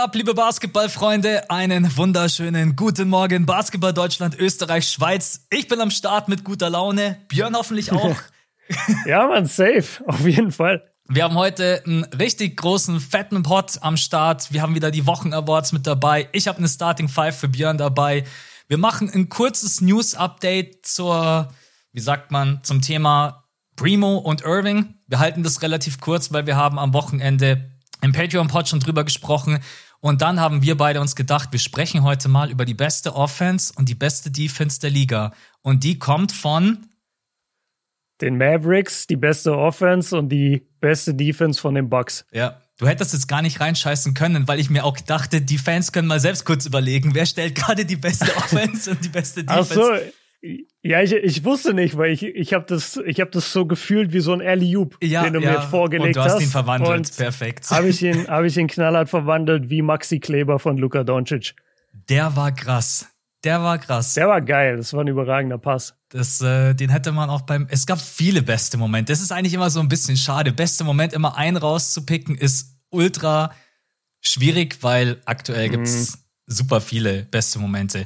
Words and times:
Ab, 0.00 0.14
liebe 0.14 0.32
Basketballfreunde? 0.32 1.50
Einen 1.50 1.94
wunderschönen 1.94 2.74
guten 2.74 3.10
Morgen, 3.10 3.44
Basketball 3.44 3.92
Deutschland, 3.92 4.34
Österreich, 4.38 4.88
Schweiz. 4.88 5.46
Ich 5.50 5.68
bin 5.68 5.78
am 5.78 5.90
Start 5.90 6.26
mit 6.26 6.42
guter 6.42 6.70
Laune. 6.70 7.18
Björn 7.28 7.54
hoffentlich 7.54 7.92
auch. 7.92 8.16
ja, 9.04 9.26
man, 9.26 9.44
safe, 9.44 10.02
auf 10.06 10.26
jeden 10.26 10.52
Fall. 10.52 10.90
Wir 11.06 11.24
haben 11.24 11.34
heute 11.34 11.82
einen 11.84 12.04
richtig 12.04 12.56
großen, 12.56 12.98
fetten 12.98 13.42
Pot 13.42 13.76
am 13.82 13.98
Start. 13.98 14.50
Wir 14.50 14.62
haben 14.62 14.74
wieder 14.74 14.90
die 14.90 15.06
Wochen-Awards 15.06 15.72
mit 15.72 15.86
dabei. 15.86 16.30
Ich 16.32 16.48
habe 16.48 16.56
eine 16.56 16.68
Starting 16.68 17.10
Five 17.10 17.38
für 17.38 17.48
Björn 17.48 17.76
dabei. 17.76 18.24
Wir 18.68 18.78
machen 18.78 19.10
ein 19.12 19.28
kurzes 19.28 19.82
News-Update 19.82 20.86
zur, 20.86 21.48
wie 21.92 22.00
sagt 22.00 22.30
man, 22.30 22.60
zum 22.62 22.80
Thema 22.80 23.44
Primo 23.76 24.16
und 24.16 24.40
Irving. 24.46 24.94
Wir 25.08 25.18
halten 25.18 25.42
das 25.42 25.60
relativ 25.60 26.00
kurz, 26.00 26.32
weil 26.32 26.46
wir 26.46 26.56
haben 26.56 26.78
am 26.78 26.94
Wochenende 26.94 27.70
im 28.02 28.12
Patreon-Pod 28.12 28.66
schon 28.66 28.80
drüber 28.80 29.04
gesprochen. 29.04 29.60
Und 30.00 30.22
dann 30.22 30.40
haben 30.40 30.62
wir 30.62 30.76
beide 30.76 31.00
uns 31.00 31.14
gedacht, 31.14 31.52
wir 31.52 31.58
sprechen 31.58 32.02
heute 32.02 32.28
mal 32.28 32.50
über 32.50 32.64
die 32.64 32.74
beste 32.74 33.14
Offense 33.14 33.72
und 33.76 33.88
die 33.88 33.94
beste 33.94 34.30
Defense 34.30 34.80
der 34.80 34.90
Liga. 34.90 35.32
Und 35.62 35.84
die 35.84 35.98
kommt 35.98 36.32
von 36.32 36.86
den 38.20 38.38
Mavericks, 38.38 39.06
die 39.06 39.16
beste 39.16 39.56
Offense 39.56 40.16
und 40.16 40.28
die 40.30 40.66
beste 40.80 41.14
Defense 41.14 41.60
von 41.60 41.74
den 41.74 41.88
Bucks. 41.88 42.24
Ja. 42.32 42.60
Du 42.78 42.88
hättest 42.88 43.12
jetzt 43.12 43.28
gar 43.28 43.42
nicht 43.42 43.60
reinscheißen 43.60 44.14
können, 44.14 44.48
weil 44.48 44.58
ich 44.58 44.70
mir 44.70 44.84
auch 44.84 44.98
dachte, 44.98 45.42
die 45.42 45.58
Fans 45.58 45.92
können 45.92 46.08
mal 46.08 46.18
selbst 46.18 46.46
kurz 46.46 46.64
überlegen, 46.64 47.14
wer 47.14 47.26
stellt 47.26 47.54
gerade 47.54 47.84
die 47.84 47.96
beste 47.96 48.34
Offense 48.36 48.90
und 48.90 49.04
die 49.04 49.10
beste 49.10 49.44
Defense. 49.44 49.70
Ach 49.70 49.74
so, 49.74 49.92
ja, 50.82 51.02
ich, 51.02 51.12
ich 51.12 51.44
wusste 51.44 51.74
nicht, 51.74 51.96
weil 51.96 52.12
ich, 52.12 52.22
ich 52.22 52.54
habe 52.54 52.64
das, 52.66 52.96
ich 52.96 53.20
hab 53.20 53.30
das 53.32 53.52
so 53.52 53.66
gefühlt 53.66 54.12
wie 54.12 54.20
so 54.20 54.32
ein 54.32 54.40
Alley 54.40 54.76
Oop, 54.76 54.96
ja, 55.02 55.24
den 55.24 55.34
du 55.34 55.40
ja. 55.40 55.52
mir 55.52 55.62
vorgelegt 55.62 56.16
hast. 56.16 56.24
Und 56.24 56.30
du 56.30 56.34
hast 56.36 56.42
ihn 56.42 56.50
verwandelt, 56.50 56.96
und 57.10 57.16
perfekt. 57.16 57.70
Habe 57.70 57.88
ich 57.88 58.02
ihn, 58.02 58.26
habe 58.26 58.46
ich 58.46 58.56
ihn 58.56 58.66
knallhart 58.66 59.10
verwandelt 59.10 59.68
wie 59.68 59.82
Maxi 59.82 60.18
Kleber 60.18 60.58
von 60.58 60.78
Luka 60.78 61.04
Doncic. 61.04 61.54
Der 62.08 62.34
war 62.36 62.52
krass. 62.52 63.06
Der 63.44 63.62
war 63.62 63.78
krass. 63.78 64.14
Der 64.14 64.28
war 64.28 64.40
geil. 64.40 64.76
Das 64.76 64.92
war 64.92 65.02
ein 65.02 65.08
überragender 65.08 65.58
Pass. 65.58 65.94
Das, 66.10 66.40
äh, 66.40 66.74
den 66.74 66.90
hätte 66.90 67.12
man 67.12 67.30
auch 67.30 67.42
beim. 67.42 67.66
Es 67.70 67.86
gab 67.86 68.00
viele 68.00 68.42
beste 68.42 68.76
Momente. 68.76 69.12
Das 69.12 69.20
ist 69.20 69.32
eigentlich 69.32 69.54
immer 69.54 69.70
so 69.70 69.80
ein 69.80 69.88
bisschen 69.88 70.16
schade. 70.16 70.52
Beste 70.52 70.84
Moment 70.84 71.12
immer 71.12 71.36
einen 71.36 71.56
rauszupicken 71.56 72.36
ist 72.36 72.76
ultra 72.90 73.52
schwierig, 74.20 74.78
weil 74.82 75.20
aktuell 75.24 75.68
gibt's 75.68 76.18
super 76.46 76.80
viele 76.80 77.22
beste 77.24 77.58
Momente. 77.58 78.04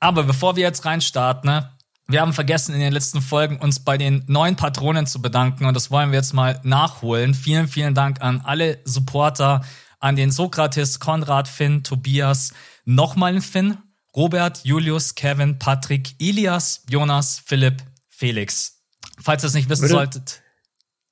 Aber 0.00 0.24
bevor 0.24 0.56
wir 0.56 0.64
jetzt 0.64 0.84
reinstarten, 0.84 1.48
ne, 1.48 1.73
wir 2.06 2.20
haben 2.20 2.32
vergessen 2.32 2.74
in 2.74 2.80
den 2.80 2.92
letzten 2.92 3.22
Folgen 3.22 3.56
uns 3.56 3.80
bei 3.80 3.96
den 3.96 4.24
neuen 4.26 4.56
Patronen 4.56 5.06
zu 5.06 5.22
bedanken 5.22 5.64
und 5.64 5.74
das 5.74 5.90
wollen 5.90 6.10
wir 6.10 6.18
jetzt 6.18 6.34
mal 6.34 6.60
nachholen. 6.62 7.34
Vielen, 7.34 7.66
vielen 7.66 7.94
Dank 7.94 8.20
an 8.20 8.42
alle 8.44 8.78
Supporter, 8.84 9.62
an 10.00 10.16
den 10.16 10.30
Sokrates, 10.30 11.00
Konrad, 11.00 11.48
Finn, 11.48 11.82
Tobias, 11.82 12.52
nochmal 12.84 13.40
Finn, 13.40 13.78
Robert, 14.14 14.60
Julius, 14.64 15.14
Kevin, 15.14 15.58
Patrick, 15.58 16.14
Ilias, 16.18 16.84
Jonas, 16.90 17.42
Philipp, 17.44 17.82
Felix. 18.08 18.82
Falls 19.20 19.42
ihr 19.42 19.48
es 19.48 19.54
nicht 19.54 19.70
wissen 19.70 19.84
Würde, 19.84 19.94
solltet. 19.94 20.42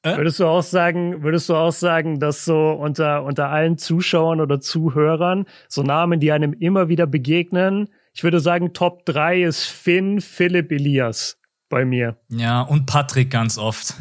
Äh? 0.03 0.17
Würdest 0.17 0.41
du 0.41 0.47
auch 0.47 0.63
sagen, 0.63 1.23
würdest 1.23 1.49
du 1.49 1.55
auch 1.55 1.73
sagen, 1.73 2.21
dass 2.21 2.45
so 2.45 2.73
unter, 2.73 3.25
unter 3.25 3.49
allen 3.49 3.79
Zuschauern 3.79 4.41
oder 4.41 4.61
Zuhörern 4.61 5.47
so 5.69 5.83
Namen, 5.83 6.21
die 6.21 6.33
einem 6.33 6.53
immer 6.53 6.89
wieder 6.89 7.07
begegnen, 7.07 7.89
ich 8.13 8.23
würde 8.23 8.41
sagen, 8.41 8.73
Top 8.73 9.05
3 9.07 9.43
ist 9.43 9.65
Finn, 9.65 10.21
Philipp, 10.21 10.71
Elias 10.71 11.39
bei 11.69 11.85
mir. 11.85 12.19
Ja, 12.29 12.61
und 12.61 12.87
Patrick 12.87 13.31
ganz 13.31 13.59
oft. 13.59 13.95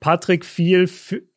Patrick 0.00 0.44
viel, 0.44 0.90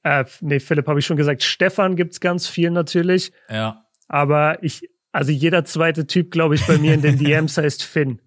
äh, 0.03 0.25
nee, 0.41 0.59
Philipp 0.59 0.87
habe 0.87 0.99
ich 0.99 1.05
schon 1.05 1.17
gesagt, 1.17 1.43
Stefan 1.43 1.95
gibt's 1.95 2.19
ganz 2.19 2.47
viel 2.47 2.71
natürlich. 2.71 3.31
Ja. 3.49 3.85
Aber 4.07 4.61
ich, 4.63 4.89
also 5.11 5.31
jeder 5.31 5.65
zweite 5.65 6.07
Typ, 6.07 6.31
glaube 6.31 6.55
ich, 6.55 6.65
bei 6.65 6.77
mir 6.77 6.93
in 6.93 7.01
den 7.01 7.17
DMs 7.23 7.57
heißt 7.57 7.83
Finn. 7.83 8.21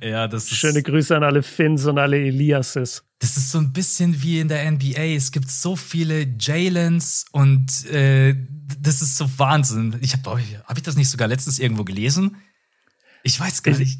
Ja, 0.00 0.28
das 0.28 0.44
ist. 0.44 0.58
Schöne 0.58 0.82
Grüße 0.82 1.16
an 1.16 1.22
alle 1.22 1.42
Finns 1.42 1.84
und 1.86 1.98
alle 1.98 2.18
Eliases. 2.18 3.04
Das 3.18 3.36
ist 3.36 3.50
so 3.50 3.58
ein 3.58 3.72
bisschen 3.72 4.22
wie 4.22 4.40
in 4.40 4.48
der 4.48 4.70
NBA. 4.70 5.14
Es 5.16 5.32
gibt 5.32 5.50
so 5.50 5.76
viele 5.76 6.26
Jalens 6.38 7.24
und 7.32 7.86
äh, 7.86 8.34
das 8.80 9.02
ist 9.02 9.16
so 9.16 9.26
Wahnsinn. 9.38 9.96
Ich 10.00 10.12
habe 10.12 10.40
hab 10.64 10.76
ich 10.76 10.82
das 10.82 10.96
nicht 10.96 11.08
sogar 11.08 11.28
letztens 11.28 11.58
irgendwo 11.58 11.84
gelesen? 11.84 12.36
Ich 13.26 13.40
weiß 13.40 13.64
gar 13.64 13.76
nicht. 13.76 13.98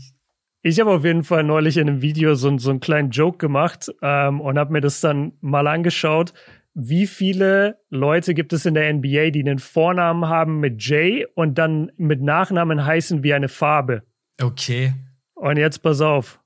Ich 0.62 0.78
habe 0.78 0.92
auf 0.92 1.04
jeden 1.04 1.24
Fall 1.24 1.42
neulich 1.42 1.78
in 1.78 1.88
einem 1.88 2.00
Video 2.00 2.36
so, 2.36 2.56
so 2.58 2.70
einen 2.70 2.78
kleinen 2.78 3.10
Joke 3.10 3.38
gemacht 3.38 3.92
ähm, 4.00 4.40
und 4.40 4.56
habe 4.56 4.72
mir 4.72 4.80
das 4.80 5.00
dann 5.00 5.32
mal 5.40 5.66
angeschaut. 5.66 6.32
Wie 6.74 7.08
viele 7.08 7.80
Leute 7.90 8.34
gibt 8.34 8.52
es 8.52 8.66
in 8.66 8.74
der 8.74 8.92
NBA, 8.92 9.30
die 9.30 9.40
einen 9.40 9.58
Vornamen 9.58 10.28
haben 10.28 10.60
mit 10.60 10.80
J 10.80 11.26
und 11.34 11.58
dann 11.58 11.90
mit 11.96 12.22
Nachnamen 12.22 12.84
heißen 12.84 13.24
wie 13.24 13.34
eine 13.34 13.48
Farbe? 13.48 14.04
Okay. 14.40 14.94
Und 15.34 15.56
jetzt 15.56 15.82
pass 15.82 16.00
auf. 16.00 16.38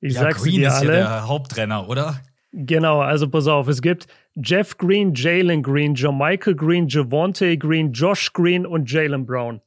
Ich 0.00 0.14
ja, 0.14 0.22
sag's 0.22 0.42
Green 0.42 0.56
dir 0.56 0.68
ist 0.68 0.74
alle. 0.74 0.98
ja 0.98 0.98
der 0.98 1.28
Hauptrenner, 1.28 1.88
oder? 1.88 2.20
Genau, 2.50 3.02
also 3.02 3.28
pass 3.28 3.46
auf, 3.46 3.68
es 3.68 3.80
gibt 3.80 4.08
Jeff 4.34 4.78
Green, 4.78 5.14
Jalen 5.14 5.62
Green, 5.62 5.92
Michael 5.92 6.56
Green, 6.56 6.88
Javonte 6.88 7.56
Green, 7.56 7.92
Josh 7.92 8.32
Green 8.32 8.66
und 8.66 8.90
Jalen 8.90 9.26
Brown. 9.26 9.60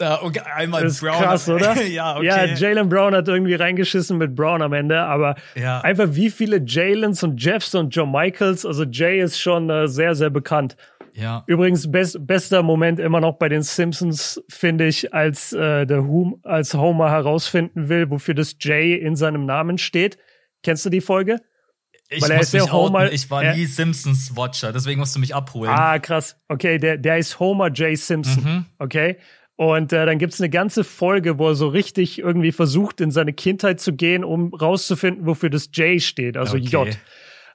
Okay, 0.00 0.40
einmal 0.54 0.82
das 0.82 0.94
ist 0.94 1.00
Brown. 1.00 1.22
Krass, 1.22 1.48
oder? 1.48 1.80
ja, 1.86 2.16
okay. 2.16 2.26
Ja, 2.26 2.44
Jalen 2.44 2.88
Brown 2.88 3.14
hat 3.14 3.28
irgendwie 3.28 3.54
reingeschissen 3.54 4.16
mit 4.18 4.34
Brown 4.34 4.62
am 4.62 4.72
Ende, 4.72 5.00
aber 5.00 5.34
ja. 5.54 5.80
einfach 5.80 6.08
wie 6.10 6.30
viele 6.30 6.62
Jalens 6.64 7.22
und 7.22 7.42
Jeffs 7.42 7.74
und 7.74 7.94
Joe 7.94 8.06
Michaels, 8.06 8.64
also 8.64 8.84
Jay 8.84 9.20
ist 9.20 9.38
schon 9.38 9.68
äh, 9.68 9.88
sehr, 9.88 10.14
sehr 10.14 10.30
bekannt. 10.30 10.76
Ja. 11.14 11.44
Übrigens, 11.46 11.90
best, 11.90 12.26
bester 12.26 12.62
Moment 12.62 12.98
immer 13.00 13.20
noch 13.20 13.34
bei 13.34 13.48
den 13.48 13.62
Simpsons, 13.62 14.42
finde 14.48 14.86
ich, 14.86 15.12
als 15.12 15.52
äh, 15.52 15.84
der 15.86 16.04
Hum, 16.04 16.40
als 16.44 16.74
Homer 16.74 17.10
herausfinden 17.10 17.88
will, 17.88 18.10
wofür 18.10 18.34
das 18.34 18.56
Jay 18.60 18.94
in 18.94 19.16
seinem 19.16 19.44
Namen 19.44 19.78
steht. 19.78 20.18
Kennst 20.62 20.84
du 20.86 20.90
die 20.90 21.00
Folge? 21.00 21.40
Ich 22.12 22.22
Weil 22.22 22.32
er 22.32 22.40
ist 22.40 22.52
mich 22.52 22.72
Homer, 22.72 23.12
Ich 23.12 23.30
war 23.30 23.54
nie 23.54 23.66
Simpsons-Watcher, 23.66 24.72
deswegen 24.72 24.98
musst 24.98 25.14
du 25.14 25.20
mich 25.20 25.32
abholen. 25.34 25.70
Ah, 25.70 25.98
krass. 26.00 26.36
Okay, 26.48 26.78
der, 26.78 26.96
der 26.98 27.18
ist 27.18 27.38
Homer 27.38 27.68
J. 27.68 27.96
Simpson. 27.96 28.42
Mhm. 28.42 28.66
Okay. 28.78 29.16
Und 29.60 29.92
äh, 29.92 30.06
dann 30.06 30.16
gibt's 30.16 30.40
eine 30.40 30.48
ganze 30.48 30.84
Folge, 30.84 31.38
wo 31.38 31.48
er 31.48 31.54
so 31.54 31.68
richtig 31.68 32.18
irgendwie 32.18 32.50
versucht, 32.50 33.02
in 33.02 33.10
seine 33.10 33.34
Kindheit 33.34 33.78
zu 33.78 33.92
gehen, 33.92 34.24
um 34.24 34.54
rauszufinden, 34.54 35.26
wofür 35.26 35.50
das 35.50 35.68
J 35.74 36.00
steht, 36.00 36.38
also 36.38 36.56
okay. 36.56 36.64
J. 36.64 36.98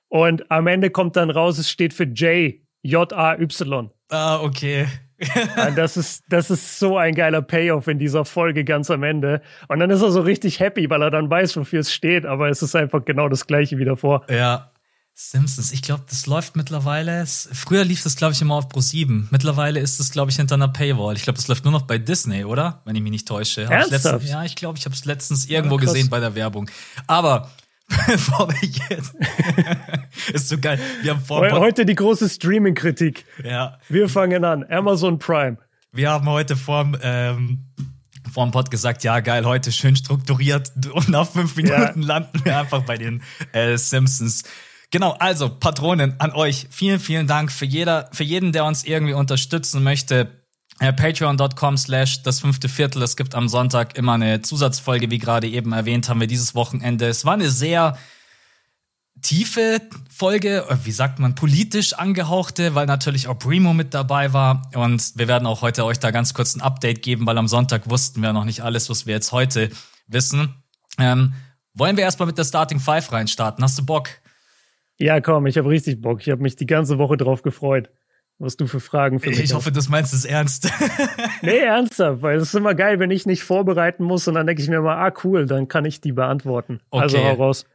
Und 0.08 0.52
am 0.52 0.68
Ende 0.68 0.92
kommt 0.92 1.16
dann 1.16 1.32
raus, 1.32 1.58
es 1.58 1.68
steht 1.68 1.96
für 1.96 2.04
J, 2.04 2.58
J-A-Y. 2.84 3.90
Ah, 4.10 4.40
okay. 4.40 4.86
das 5.76 5.98
ist, 5.98 6.24
das 6.30 6.52
ist 6.52 6.78
so 6.78 6.96
ein 6.96 7.16
geiler 7.16 7.42
Payoff 7.42 7.88
in 7.88 7.98
dieser 7.98 8.24
Folge 8.24 8.64
ganz 8.66 8.92
am 8.92 9.02
Ende. 9.02 9.42
Und 9.68 9.80
dann 9.80 9.90
ist 9.90 10.04
er 10.04 10.12
so 10.12 10.22
richtig 10.22 10.60
happy, 10.60 10.88
weil 10.92 11.02
er 11.02 11.10
dann 11.10 11.28
weiß, 11.28 11.58
wofür 11.58 11.80
es 11.80 11.92
steht, 11.92 12.28
aber 12.28 12.50
es 12.50 12.62
ist 12.62 12.76
einfach 12.76 13.04
genau 13.04 13.30
das 13.30 13.48
gleiche 13.48 13.80
wie 13.80 13.86
davor. 13.86 14.28
Ja, 14.30 14.70
Simpsons, 15.18 15.72
ich 15.72 15.82
glaube, 15.82 16.04
das 16.10 16.26
läuft 16.28 16.58
mittlerweile. 16.58 17.26
Früher 17.26 17.86
lief 17.86 18.04
das, 18.04 18.18
glaube 18.18 18.34
ich, 18.34 18.42
immer 18.42 18.56
auf 18.56 18.68
Pro 18.68 18.82
7. 18.82 19.30
Mittlerweile 19.32 19.80
ist 19.80 19.98
das, 19.98 20.12
glaube 20.12 20.30
ich, 20.30 20.36
hinter 20.36 20.56
einer 20.56 20.68
Paywall. 20.68 21.16
Ich 21.16 21.24
glaube, 21.24 21.38
das 21.38 21.48
läuft 21.48 21.64
nur 21.64 21.72
noch 21.72 21.84
bei 21.84 21.98
Disney, 21.98 22.44
oder? 22.44 22.82
Wenn 22.84 22.98
ich 22.98 23.02
mich 23.02 23.12
nicht 23.12 23.26
täusche. 23.26 23.62
Ernsthaft? 23.62 23.86
Ich 23.86 23.92
letztens, 24.04 24.30
ja, 24.30 24.44
ich 24.44 24.58
glaube, 24.58 24.78
ich 24.78 24.84
habe 24.84 24.94
es 24.94 25.06
letztens 25.06 25.46
irgendwo 25.46 25.80
ja, 25.80 25.86
gesehen 25.86 26.10
bei 26.10 26.20
der 26.20 26.36
Werbung. 26.36 26.70
Aber 27.08 27.50
bevor 28.08 28.50
wir 28.50 28.70
jetzt. 28.90 29.16
ist 30.34 30.50
so 30.50 30.58
geil. 30.58 30.82
Wir 31.02 31.12
haben 31.12 31.24
vor 31.24 31.50
heute 31.50 31.86
die 31.86 31.96
große 31.96 32.28
Streaming-Kritik. 32.28 33.26
Ja. 33.42 33.80
Wir 33.88 34.10
fangen 34.10 34.44
an. 34.44 34.66
Amazon 34.70 35.18
Prime. 35.18 35.58
Wir 35.94 36.12
haben 36.12 36.28
heute 36.28 36.58
vorm, 36.58 36.98
ähm, 37.02 37.68
vorm 38.34 38.52
Pod 38.52 38.70
gesagt, 38.70 39.06
ja, 39.06 39.22
geil, 39.22 39.46
heute 39.46 39.72
schön 39.72 39.96
strukturiert 39.96 40.74
und 40.92 41.08
nach 41.08 41.30
fünf 41.30 41.56
Minuten 41.56 42.02
ja. 42.02 42.08
landen 42.08 42.44
wir 42.44 42.60
einfach 42.60 42.82
bei 42.82 42.98
den 42.98 43.24
äh, 43.54 43.78
Simpsons. 43.78 44.44
Genau, 44.96 45.12
also 45.20 45.50
Patronen 45.50 46.18
an 46.22 46.32
euch. 46.32 46.68
Vielen, 46.72 47.02
vielen 47.02 47.28
Dank 47.28 47.52
für 47.52 47.66
jeder, 47.66 48.08
für 48.14 48.24
jeden, 48.24 48.54
der 48.54 48.64
uns 48.64 48.86
irgendwie 48.86 49.12
unterstützen 49.12 49.84
möchte. 49.84 50.30
Äh, 50.80 50.94
Patreon.com 50.94 51.76
slash 51.76 52.24
das 52.24 52.40
fünfte 52.40 52.70
Viertel. 52.70 53.02
Es 53.02 53.18
gibt 53.18 53.36
am 53.36 53.50
Sonntag 53.50 53.98
immer 53.98 54.14
eine 54.14 54.42
Zusatzfolge, 54.42 55.12
wie 55.12 55.18
gerade 55.18 55.50
eben 55.50 55.74
erwähnt, 55.74 56.08
haben 56.08 56.22
wir 56.22 56.28
dieses 56.28 56.56
Wochenende. 56.56 57.10
Es 57.10 57.26
war 57.26 57.34
eine 57.34 57.50
sehr 57.50 57.98
tiefe 59.22 59.82
Folge, 60.10 60.66
äh, 60.70 60.78
wie 60.86 60.94
sagt 60.94 61.20
man, 61.20 61.36
politisch 61.36 61.92
angehauchte, 61.92 62.74
weil 62.74 62.86
natürlich 62.86 63.28
auch 63.28 63.38
Primo 63.38 63.74
mit 63.74 63.94
dabei 63.94 64.32
war. 64.32 64.62
Und 64.76 65.12
wir 65.18 65.28
werden 65.28 65.46
auch 65.46 65.62
heute 65.62 65.84
euch 65.84 66.00
da 66.00 66.12
ganz 66.12 66.34
kurz 66.34 66.56
ein 66.56 66.62
Update 66.62 67.02
geben, 67.02 67.26
weil 67.26 67.38
am 67.38 67.50
Sonntag 67.50 67.90
wussten 67.90 68.22
wir 68.22 68.32
noch 68.32 68.46
nicht 68.46 68.62
alles, 68.62 68.90
was 68.90 69.06
wir 69.06 69.16
jetzt 69.16 69.34
heute 69.34 69.72
wissen. 70.08 70.56
Ähm, 70.98 71.34
wollen 71.74 71.98
wir 71.98 72.06
erstmal 72.06 72.28
mit 72.28 72.38
der 72.38 72.46
Starting 72.46 72.80
Five 72.80 73.12
reinstarten? 73.12 73.62
Hast 73.62 73.78
du 73.78 73.86
Bock? 73.86 74.08
Ja, 74.98 75.20
komm, 75.20 75.46
ich 75.46 75.58
habe 75.58 75.70
richtig 75.70 76.02
Bock. 76.02 76.22
Ich 76.22 76.30
habe 76.30 76.42
mich 76.42 76.56
die 76.56 76.66
ganze 76.66 76.98
Woche 76.98 77.18
drauf 77.18 77.42
gefreut, 77.42 77.90
was 78.38 78.56
du 78.56 78.68
für 78.68 78.80
Fragen 78.80 79.20
für 79.20 79.30
mich 79.30 79.40
Ich 79.40 79.54
hoffe, 79.54 79.72
das 79.72 79.90
meinst 79.90 80.14
es 80.14 80.26
ernst. 80.26 80.70
nee, 81.42 81.58
ernsthaft, 81.58 82.22
weil 82.22 82.38
es 82.38 82.50
ist 82.50 82.56
immer 82.56 82.76
geil, 82.76 83.00
wenn 83.00 83.12
ich 83.12 83.26
nicht 83.26 83.44
vorbereiten 83.44 84.04
muss 84.04 84.28
und 84.28 84.36
dann 84.36 84.48
denke 84.48 84.62
ich 84.62 84.70
mir 84.70 84.82
mal, 84.82 84.96
ah, 84.96 85.14
cool, 85.24 85.46
dann 85.46 85.68
kann 85.68 85.86
ich 85.86 86.02
die 86.02 86.14
beantworten. 86.14 86.80
Also 86.92 87.18
okay. 87.18 87.26
Also 87.26 87.38
hau 87.38 87.44
raus. 87.44 87.66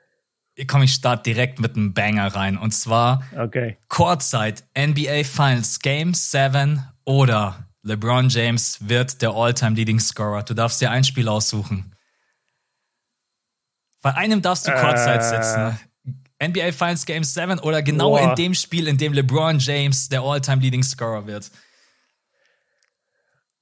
Komm, 0.66 0.82
ich 0.82 0.92
starte 0.92 1.22
direkt 1.22 1.60
mit 1.60 1.76
einem 1.76 1.94
Banger 1.94 2.34
rein. 2.34 2.58
Und 2.58 2.72
zwar 2.72 3.22
okay. 3.38 3.78
Courtside 3.88 4.62
NBA 4.76 5.24
Finals 5.24 5.78
Game 5.78 6.12
7 6.12 6.82
oder 7.04 7.66
LeBron 7.82 8.28
James 8.28 8.78
wird 8.86 9.22
der 9.22 9.30
All-Time 9.30 9.74
Leading 9.74 10.00
Scorer. 10.00 10.42
Du 10.42 10.54
darfst 10.54 10.80
dir 10.80 10.90
ein 10.90 11.04
Spiel 11.04 11.28
aussuchen. 11.28 11.92
Bei 14.02 14.14
einem 14.14 14.42
darfst 14.42 14.66
du 14.66 14.72
Kurzzeit 14.72 15.20
äh. 15.20 15.22
setzen. 15.22 15.89
NBA 16.42 16.72
Finals 16.72 17.04
Game 17.04 17.24
7 17.24 17.58
oder 17.60 17.82
genau 17.82 18.10
Boah. 18.10 18.30
in 18.30 18.34
dem 18.34 18.54
Spiel, 18.54 18.88
in 18.88 18.96
dem 18.96 19.12
LeBron 19.12 19.58
James 19.58 20.08
der 20.08 20.22
All-Time 20.22 20.62
Leading 20.62 20.82
Scorer 20.82 21.26
wird. 21.26 21.50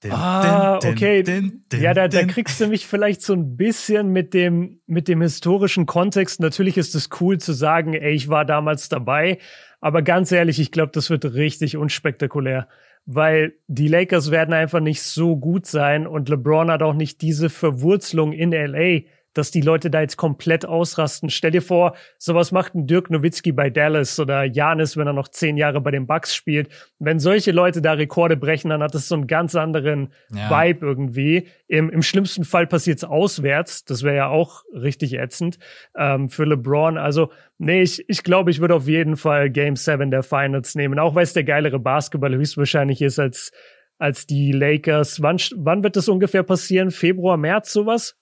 Din, 0.04 0.12
ah, 0.12 0.78
din, 0.78 0.90
okay. 0.92 1.22
Din, 1.24 1.64
ja, 1.72 1.92
da, 1.92 2.06
da 2.06 2.22
kriegst 2.24 2.60
du 2.60 2.68
mich 2.68 2.86
vielleicht 2.86 3.20
so 3.20 3.32
ein 3.32 3.56
bisschen 3.56 4.12
mit 4.12 4.32
dem, 4.32 4.80
mit 4.86 5.08
dem 5.08 5.20
historischen 5.20 5.86
Kontext. 5.86 6.38
Natürlich 6.38 6.76
ist 6.76 6.94
es 6.94 7.08
cool 7.20 7.38
zu 7.38 7.52
sagen, 7.52 7.94
ey, 7.94 8.12
ich 8.12 8.28
war 8.28 8.44
damals 8.44 8.88
dabei. 8.88 9.38
Aber 9.80 10.02
ganz 10.02 10.30
ehrlich, 10.30 10.60
ich 10.60 10.70
glaube, 10.70 10.92
das 10.92 11.10
wird 11.10 11.24
richtig 11.34 11.76
unspektakulär. 11.76 12.68
Weil 13.06 13.54
die 13.66 13.88
Lakers 13.88 14.30
werden 14.30 14.54
einfach 14.54 14.80
nicht 14.80 15.02
so 15.02 15.36
gut 15.36 15.66
sein 15.66 16.06
und 16.06 16.28
LeBron 16.28 16.70
hat 16.70 16.82
auch 16.82 16.94
nicht 16.94 17.20
diese 17.20 17.50
Verwurzelung 17.50 18.32
in 18.32 18.52
LA 18.52 19.00
dass 19.34 19.50
die 19.50 19.60
Leute 19.60 19.90
da 19.90 20.00
jetzt 20.00 20.16
komplett 20.16 20.66
ausrasten. 20.66 21.30
Stell 21.30 21.50
dir 21.50 21.62
vor, 21.62 21.94
sowas 22.18 22.52
macht 22.52 22.74
ein 22.74 22.86
Dirk 22.86 23.10
Nowitzki 23.10 23.52
bei 23.52 23.70
Dallas 23.70 24.18
oder 24.18 24.44
Janis, 24.44 24.96
wenn 24.96 25.06
er 25.06 25.12
noch 25.12 25.28
zehn 25.28 25.56
Jahre 25.56 25.80
bei 25.80 25.90
den 25.90 26.06
Bucks 26.06 26.34
spielt. 26.34 26.68
Wenn 26.98 27.18
solche 27.18 27.52
Leute 27.52 27.82
da 27.82 27.92
Rekorde 27.92 28.36
brechen, 28.36 28.70
dann 28.70 28.82
hat 28.82 28.94
das 28.94 29.08
so 29.08 29.14
einen 29.14 29.26
ganz 29.26 29.54
anderen 29.54 30.12
ja. 30.34 30.50
Vibe 30.50 30.86
irgendwie. 30.86 31.48
Im, 31.66 31.90
Im 31.90 32.02
schlimmsten 32.02 32.44
Fall 32.44 32.66
passiert 32.66 32.98
es 32.98 33.04
auswärts. 33.04 33.84
Das 33.84 34.02
wäre 34.02 34.16
ja 34.16 34.28
auch 34.28 34.64
richtig 34.72 35.14
ätzend 35.14 35.58
ähm, 35.96 36.28
für 36.28 36.44
LeBron. 36.44 36.98
Also, 36.98 37.30
nee, 37.58 37.82
ich, 37.82 38.08
ich 38.08 38.22
glaube, 38.22 38.50
ich 38.50 38.60
würde 38.60 38.74
auf 38.74 38.88
jeden 38.88 39.16
Fall 39.16 39.50
Game 39.50 39.76
7 39.76 40.10
der 40.10 40.22
Finals 40.22 40.74
nehmen. 40.74 40.98
Auch 40.98 41.14
weil 41.14 41.24
es 41.24 41.32
der 41.32 41.44
geilere 41.44 41.78
Basketball 41.78 42.34
höchstwahrscheinlich 42.34 43.02
ist 43.02 43.18
als 43.18 43.52
als 43.98 44.26
die 44.26 44.52
Lakers. 44.52 45.22
Wann, 45.22 45.38
wann 45.56 45.82
wird 45.82 45.96
das 45.96 46.08
ungefähr 46.08 46.44
passieren? 46.44 46.90
Februar, 46.90 47.36
März, 47.36 47.72
sowas? 47.72 48.16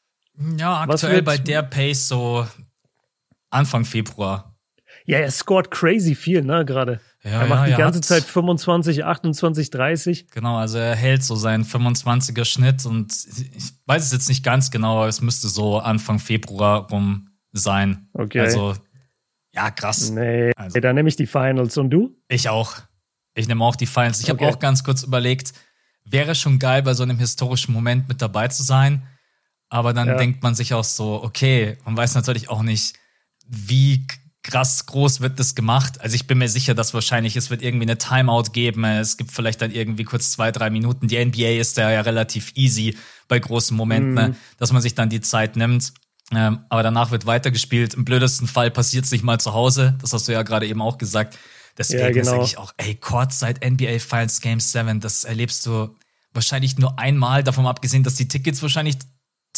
Ja, 0.58 0.80
aktuell 0.80 1.22
bei 1.22 1.38
der 1.38 1.62
Pace 1.62 2.08
so 2.08 2.46
Anfang 3.50 3.84
Februar. 3.84 4.54
Ja, 5.06 5.18
er 5.18 5.30
scored 5.30 5.70
crazy 5.70 6.14
viel, 6.14 6.42
ne, 6.42 6.64
gerade. 6.64 7.00
Ja, 7.22 7.42
er 7.42 7.46
macht 7.46 7.68
ja, 7.68 7.76
die 7.76 7.82
ganze 7.82 8.00
Zeit 8.00 8.24
25, 8.24 9.04
28, 9.04 9.70
30. 9.70 10.30
Genau, 10.30 10.58
also 10.58 10.78
er 10.78 10.94
hält 10.94 11.22
so 11.22 11.36
seinen 11.36 11.64
25er 11.64 12.44
Schnitt 12.44 12.84
und 12.86 13.12
ich 13.56 13.72
weiß 13.86 14.04
es 14.04 14.12
jetzt 14.12 14.28
nicht 14.28 14.44
ganz 14.44 14.70
genau, 14.70 14.98
aber 14.98 15.08
es 15.08 15.20
müsste 15.20 15.48
so 15.48 15.78
Anfang 15.78 16.18
Februar 16.18 16.88
rum 16.88 17.28
sein. 17.52 18.08
Okay. 18.12 18.40
Also, 18.40 18.74
ja, 19.54 19.70
krass. 19.70 20.10
Nee, 20.10 20.52
also, 20.56 20.80
dann 20.80 20.94
nehme 20.94 21.08
ich 21.08 21.16
die 21.16 21.26
Finals. 21.26 21.76
Und 21.78 21.90
du? 21.90 22.16
Ich 22.28 22.48
auch. 22.48 22.74
Ich 23.34 23.48
nehme 23.48 23.64
auch 23.64 23.76
die 23.76 23.86
Finals. 23.86 24.20
Ich 24.20 24.30
okay. 24.30 24.44
habe 24.44 24.54
auch 24.54 24.58
ganz 24.58 24.84
kurz 24.84 25.02
überlegt, 25.02 25.52
wäre 26.04 26.34
schon 26.34 26.58
geil, 26.58 26.82
bei 26.82 26.94
so 26.94 27.02
einem 27.02 27.18
historischen 27.18 27.72
Moment 27.72 28.08
mit 28.08 28.20
dabei 28.22 28.48
zu 28.48 28.62
sein. 28.62 29.06
Aber 29.68 29.92
dann 29.92 30.08
ja. 30.08 30.16
denkt 30.16 30.42
man 30.42 30.54
sich 30.54 30.74
auch 30.74 30.84
so, 30.84 31.22
okay, 31.22 31.76
man 31.84 31.96
weiß 31.96 32.14
natürlich 32.14 32.48
auch 32.48 32.62
nicht, 32.62 32.94
wie 33.46 34.06
krass 34.46 34.86
groß 34.86 35.20
wird 35.20 35.40
das 35.40 35.56
gemacht. 35.56 36.00
Also 36.00 36.14
ich 36.14 36.28
bin 36.28 36.38
mir 36.38 36.48
sicher, 36.48 36.74
dass 36.74 36.94
wahrscheinlich 36.94 37.36
es 37.36 37.50
wird 37.50 37.62
irgendwie 37.62 37.84
eine 37.84 37.98
Timeout 37.98 38.52
geben. 38.52 38.84
Es 38.84 39.16
gibt 39.16 39.32
vielleicht 39.32 39.60
dann 39.60 39.72
irgendwie 39.72 40.04
kurz 40.04 40.30
zwei, 40.30 40.52
drei 40.52 40.70
Minuten. 40.70 41.08
Die 41.08 41.22
NBA 41.22 41.58
ist 41.60 41.76
da 41.78 41.90
ja 41.90 42.00
relativ 42.02 42.52
easy 42.54 42.96
bei 43.26 43.40
großen 43.40 43.76
Momenten, 43.76 44.14
ne? 44.14 44.28
mhm. 44.28 44.36
dass 44.58 44.72
man 44.72 44.82
sich 44.82 44.94
dann 44.94 45.10
die 45.10 45.20
Zeit 45.20 45.56
nimmt. 45.56 45.92
Ähm, 46.32 46.60
aber 46.68 46.84
danach 46.84 47.10
wird 47.10 47.26
weitergespielt. 47.26 47.94
Im 47.94 48.04
blödesten 48.04 48.46
Fall 48.46 48.70
passiert 48.70 49.04
es 49.04 49.10
nicht 49.10 49.24
mal 49.24 49.38
zu 49.38 49.52
Hause. 49.52 49.96
Das 50.00 50.12
hast 50.12 50.28
du 50.28 50.32
ja 50.32 50.42
gerade 50.42 50.66
eben 50.66 50.80
auch 50.80 50.98
gesagt. 50.98 51.36
Deswegen 51.76 52.00
ja, 52.00 52.10
genau. 52.10 52.30
sage 52.30 52.44
ich 52.44 52.58
auch, 52.58 52.72
ey, 52.78 52.94
Kurzzeit 52.94 53.64
NBA 53.64 53.98
Finals 53.98 54.40
Game 54.40 54.60
7, 54.60 55.00
das 55.00 55.24
erlebst 55.24 55.66
du 55.66 55.94
wahrscheinlich 56.32 56.78
nur 56.78 56.98
einmal, 56.98 57.42
davon 57.42 57.66
abgesehen, 57.66 58.02
dass 58.02 58.14
die 58.14 58.28
Tickets 58.28 58.62
wahrscheinlich 58.62 58.96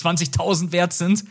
20.000 0.04 0.72
wert 0.72 0.92
sind, 0.92 1.24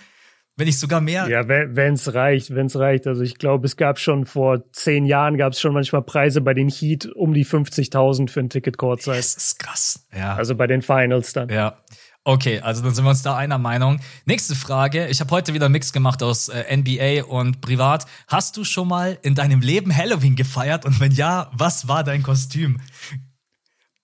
wenn 0.57 0.65
nicht 0.65 0.79
sogar 0.79 1.01
mehr. 1.01 1.29
Ja, 1.29 1.47
wenn 1.47 1.93
es 1.93 2.13
reicht, 2.13 2.53
wenn 2.55 2.65
es 2.65 2.77
reicht. 2.77 3.05
Also 3.05 3.21
ich 3.21 3.37
glaube, 3.37 3.67
es 3.67 3.77
gab 3.77 3.99
schon 3.99 4.25
vor 4.25 4.71
zehn 4.71 5.05
Jahren 5.05 5.37
gab 5.37 5.53
es 5.53 5.61
schon 5.61 5.73
manchmal 5.73 6.01
Preise 6.01 6.41
bei 6.41 6.55
den 6.55 6.67
Heat 6.67 7.05
um 7.15 7.33
die 7.33 7.45
50.000 7.45 8.29
für 8.29 8.39
ein 8.39 8.49
Ticket 8.49 8.77
Kurzzeit. 8.77 9.19
Das 9.19 9.35
ist 9.35 9.59
krass. 9.59 10.07
Ja. 10.15 10.35
Also 10.35 10.55
bei 10.55 10.65
den 10.65 10.81
Finals 10.81 11.33
dann. 11.33 11.49
Ja. 11.49 11.77
Okay, 12.23 12.59
also 12.59 12.83
dann 12.83 12.93
sind 12.93 13.05
wir 13.05 13.11
uns 13.11 13.21
da 13.21 13.37
einer 13.37 13.57
Meinung. 13.57 14.01
Nächste 14.25 14.53
Frage. 14.53 15.07
Ich 15.07 15.21
habe 15.21 15.31
heute 15.31 15.53
wieder 15.53 15.67
einen 15.67 15.71
Mix 15.71 15.93
gemacht 15.93 16.21
aus 16.21 16.49
äh, 16.49 16.75
NBA 16.75 17.23
und 17.23 17.61
Privat. 17.61 18.05
Hast 18.27 18.57
du 18.57 18.65
schon 18.65 18.89
mal 18.89 19.17
in 19.21 19.33
deinem 19.33 19.61
Leben 19.61 19.95
Halloween 19.95 20.35
gefeiert? 20.35 20.85
Und 20.85 20.99
wenn 20.99 21.13
ja, 21.13 21.49
was 21.53 21.87
war 21.87 22.03
dein 22.03 22.23
Kostüm? 22.23 22.81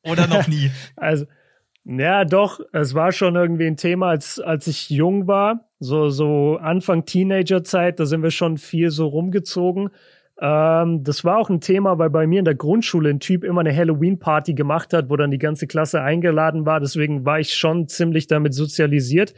Oder 0.03 0.27
noch 0.27 0.47
nie? 0.47 0.71
also 0.95 1.25
ja, 1.85 2.25
doch, 2.25 2.59
es 2.71 2.93
war 2.93 3.11
schon 3.11 3.35
irgendwie 3.35 3.67
ein 3.67 3.77
Thema, 3.77 4.09
als, 4.09 4.39
als 4.39 4.67
ich 4.67 4.89
jung 4.89 5.27
war, 5.27 5.67
so, 5.79 6.09
so 6.09 6.57
Anfang 6.61 7.05
Teenagerzeit, 7.05 7.99
da 7.99 8.05
sind 8.05 8.23
wir 8.23 8.31
schon 8.31 8.57
viel 8.57 8.89
so 8.89 9.07
rumgezogen. 9.07 9.89
Ähm, 10.39 11.03
das 11.03 11.23
war 11.23 11.37
auch 11.37 11.49
ein 11.49 11.61
Thema, 11.61 11.99
weil 11.99 12.09
bei 12.09 12.25
mir 12.25 12.39
in 12.39 12.45
der 12.45 12.55
Grundschule 12.55 13.09
ein 13.09 13.19
Typ 13.19 13.43
immer 13.43 13.61
eine 13.61 13.75
Halloween-Party 13.75 14.53
gemacht 14.53 14.93
hat, 14.93 15.09
wo 15.09 15.17
dann 15.17 15.31
die 15.31 15.39
ganze 15.39 15.67
Klasse 15.67 16.01
eingeladen 16.01 16.65
war. 16.65 16.79
Deswegen 16.79 17.25
war 17.25 17.39
ich 17.39 17.53
schon 17.53 17.87
ziemlich 17.87 18.27
damit 18.27 18.53
sozialisiert 18.53 19.33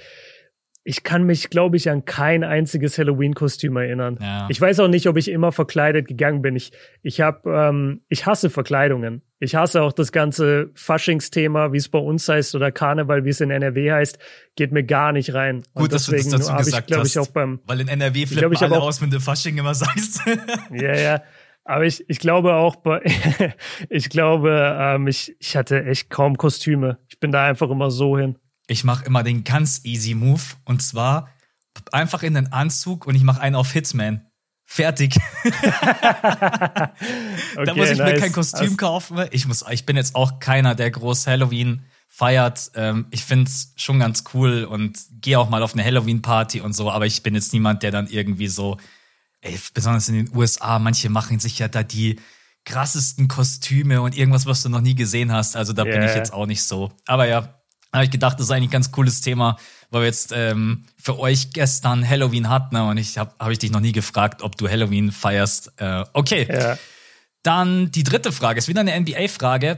ich 0.88 1.02
kann 1.02 1.24
mich, 1.24 1.50
glaube 1.50 1.78
ich, 1.78 1.90
an 1.90 2.06
kein 2.06 2.44
einziges 2.44 2.98
Halloween-Kostüm 3.00 3.76
erinnern. 3.76 4.20
Ja. 4.22 4.48
Ich 4.50 4.62
weiß 4.62 4.80
auch 4.80 4.88
nicht, 4.88 5.08
ob 5.08 5.18
ich 5.18 5.30
immer 5.30 5.52
verkleidet 5.52 6.08
gegangen 6.08 6.44
bin. 6.44 6.56
Ich, 6.56 6.72
ich 7.02 7.22
habe, 7.22 7.50
ähm, 7.50 8.02
ich 8.08 8.28
hasse 8.28 8.52
Verkleidungen. 8.52 9.24
Ich 9.40 9.56
hasse 9.56 9.82
auch 9.82 9.92
das 9.92 10.12
ganze 10.12 10.72
Faschingsthema, 10.76 11.74
wie 11.74 11.78
es 11.78 11.90
bei 11.90 12.00
uns 12.00 12.28
heißt, 12.30 12.56
oder 12.56 12.72
Karneval, 12.72 13.26
wie 13.26 13.30
es 13.30 13.42
in 13.42 13.52
NRW 13.52 13.92
heißt, 13.92 14.18
geht 14.56 14.72
mir 14.72 14.84
gar 14.84 15.12
nicht 15.12 15.34
rein. 15.34 15.64
Gut, 15.74 15.92
dass 15.92 16.06
deswegen 16.06 16.32
du 16.32 16.38
das 16.38 16.48
dazu 16.48 16.64
gesagt 16.64 16.90
ich, 16.90 16.98
hast. 16.98 17.08
Ich, 17.08 17.20
auch 17.20 17.28
beim, 17.28 17.60
weil 17.66 17.82
in 17.82 17.88
NRW 17.88 18.26
flippen 18.26 18.54
ich, 18.54 18.62
alle 18.62 18.78
auch, 18.78 18.88
aus, 18.88 19.02
wenn 19.02 19.10
du 19.10 19.20
Fasching 19.20 19.58
immer 19.58 19.76
sagst. 19.76 20.22
ja, 20.72 20.96
ja. 20.96 21.24
Aber 21.66 21.86
ich, 21.86 22.08
ich 22.08 22.20
glaube 22.20 22.54
auch 22.54 22.76
bei, 22.78 23.02
ich 23.90 24.10
glaube, 24.10 24.78
ähm, 24.80 25.08
ich, 25.08 25.36
ich 25.40 25.56
hatte 25.56 25.84
echt 25.84 26.10
kaum 26.10 26.38
Kostüme. 26.38 27.00
Ich 27.10 27.20
bin 27.20 27.32
da 27.32 27.46
einfach 27.46 27.70
immer 27.70 27.92
so 27.92 28.18
hin 28.18 28.38
ich 28.68 28.84
mache 28.84 29.06
immer 29.06 29.24
den 29.24 29.44
ganz 29.44 29.82
easy 29.84 30.16
Move 30.16 30.42
und 30.66 30.82
zwar 30.82 31.30
einfach 31.92 32.24
in 32.24 32.34
den 32.34 32.52
Anzug 32.52 33.06
und 33.06 33.16
ich 33.16 33.24
mache 33.24 33.42
einen 33.42 33.56
auf 33.56 33.72
Hitman. 33.72 34.26
Fertig. 34.66 35.16
okay, 35.44 35.62
da 37.66 37.76
muss 37.76 37.92
ich 37.92 37.98
nice. 37.98 38.14
mir 38.14 38.20
kein 38.20 38.32
Kostüm 38.32 38.62
also, 38.62 38.78
kaufen. 38.78 39.26
Ich 39.32 39.48
muss, 39.48 39.64
ich 39.70 39.86
bin 39.86 39.96
jetzt 39.96 40.16
auch 40.16 40.40
keiner, 40.40 40.74
der 40.76 40.90
groß 40.92 41.28
Halloween 41.28 41.86
feiert. 42.08 42.72
Ähm, 42.76 43.06
ich 43.12 43.24
find's 43.24 43.74
schon 43.76 44.00
ganz 44.00 44.24
cool 44.34 44.64
und 44.64 44.98
gehe 45.22 45.40
auch 45.40 45.50
mal 45.50 45.62
auf 45.62 45.74
eine 45.74 45.84
Halloween-Party 45.84 46.62
und 46.62 46.74
so, 46.74 46.90
aber 46.90 47.06
ich 47.06 47.24
bin 47.24 47.36
jetzt 47.36 47.54
niemand, 47.54 47.84
der 47.84 47.92
dann 47.92 48.08
irgendwie 48.08 48.48
so, 48.48 48.78
ey, 49.42 49.60
besonders 49.74 50.10
in 50.10 50.16
den 50.16 50.36
USA, 50.36 50.80
manche 50.80 51.10
machen 51.10 51.40
sich 51.40 51.60
ja 51.60 51.68
da 51.68 51.84
die 51.84 52.20
krassesten 52.66 53.28
Kostüme 53.28 54.02
und 54.02 54.18
irgendwas, 54.18 54.46
was 54.46 54.64
du 54.64 54.70
noch 54.70 54.82
nie 54.82 54.96
gesehen 54.96 55.32
hast. 55.32 55.56
Also 55.56 55.74
da 55.74 55.84
yeah. 55.84 55.98
bin 55.98 56.10
ich 56.10 56.16
jetzt 56.16 56.34
auch 56.34 56.48
nicht 56.48 56.64
so. 56.64 56.92
Aber 57.06 57.28
ja, 57.28 57.62
habe 57.94 58.06
ich 58.06 58.12
gedacht, 58.12 58.40
das 58.40 58.48
ist 58.48 58.52
eigentlich 58.52 58.70
ein 58.70 58.72
ganz 58.72 58.92
cooles 58.92 59.22
Thema, 59.22 59.58
weil 59.90 60.02
wir 60.02 60.08
jetzt 60.08 60.32
ähm, 60.36 60.86
für 60.98 61.20
euch 61.20 61.52
gestern 61.52 62.08
Halloween 62.08 62.50
hatten 62.50 62.76
und 62.76 62.98
ich 62.98 63.18
habe 63.18 63.34
hab 63.40 63.52
ich 63.52 63.60
dich 63.60 63.72
noch 63.72 63.80
nie 63.80 63.94
gefragt, 63.94 64.42
ob 64.42 64.58
du 64.58 64.70
Halloween 64.70 65.12
feierst. 65.12 65.74
Äh, 65.78 66.04
okay. 66.14 66.48
Ja. 66.52 66.78
Dann 67.44 67.92
die 67.92 68.04
dritte 68.04 68.32
Frage 68.32 68.58
ist 68.58 68.68
wieder 68.68 68.82
eine 68.82 69.00
NBA-Frage. 69.00 69.78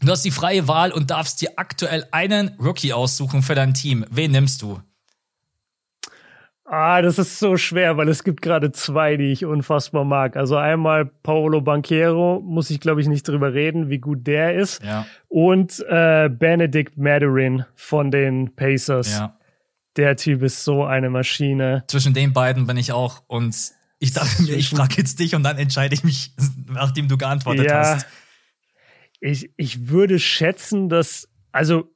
Du 0.00 0.12
hast 0.12 0.24
die 0.24 0.30
freie 0.30 0.68
Wahl 0.68 0.92
und 0.92 1.10
darfst 1.10 1.40
dir 1.40 1.52
aktuell 1.56 2.06
einen 2.10 2.50
Rookie 2.58 2.92
aussuchen 2.92 3.42
für 3.42 3.54
dein 3.54 3.72
Team. 3.72 4.04
Wen 4.10 4.32
nimmst 4.32 4.60
du? 4.60 4.80
Ah, 6.68 7.00
das 7.00 7.18
ist 7.18 7.38
so 7.38 7.56
schwer, 7.56 7.96
weil 7.96 8.08
es 8.08 8.24
gibt 8.24 8.42
gerade 8.42 8.72
zwei, 8.72 9.16
die 9.16 9.30
ich 9.30 9.44
unfassbar 9.44 10.04
mag. 10.04 10.36
Also 10.36 10.56
einmal 10.56 11.06
Paolo 11.06 11.60
Banquero, 11.60 12.42
muss 12.44 12.70
ich 12.70 12.80
glaube 12.80 13.00
ich 13.00 13.06
nicht 13.06 13.28
drüber 13.28 13.54
reden, 13.54 13.88
wie 13.88 13.98
gut 13.98 14.26
der 14.26 14.54
ist. 14.54 14.82
Ja. 14.82 15.06
Und 15.28 15.78
äh, 15.88 16.28
Benedict 16.28 16.96
Maderin 16.96 17.64
von 17.76 18.10
den 18.10 18.56
Pacers. 18.56 19.12
Ja. 19.12 19.38
Der 19.94 20.16
Typ 20.16 20.42
ist 20.42 20.64
so 20.64 20.84
eine 20.84 21.08
Maschine. 21.08 21.84
Zwischen 21.86 22.14
den 22.14 22.32
beiden 22.32 22.66
bin 22.66 22.76
ich 22.76 22.90
auch 22.90 23.22
und 23.28 23.56
ich 24.00 24.12
dachte 24.12 24.42
mir, 24.42 24.56
ich 24.56 24.68
frage 24.68 24.94
jetzt 24.98 25.20
dich 25.20 25.36
und 25.36 25.44
dann 25.44 25.58
entscheide 25.58 25.94
ich 25.94 26.02
mich, 26.02 26.34
nachdem 26.66 27.06
du 27.06 27.16
geantwortet 27.16 27.66
ja, 27.66 27.94
hast. 27.94 28.06
Ich, 29.20 29.50
ich 29.56 29.88
würde 29.88 30.18
schätzen, 30.18 30.88
dass, 30.88 31.28
also 31.52 31.95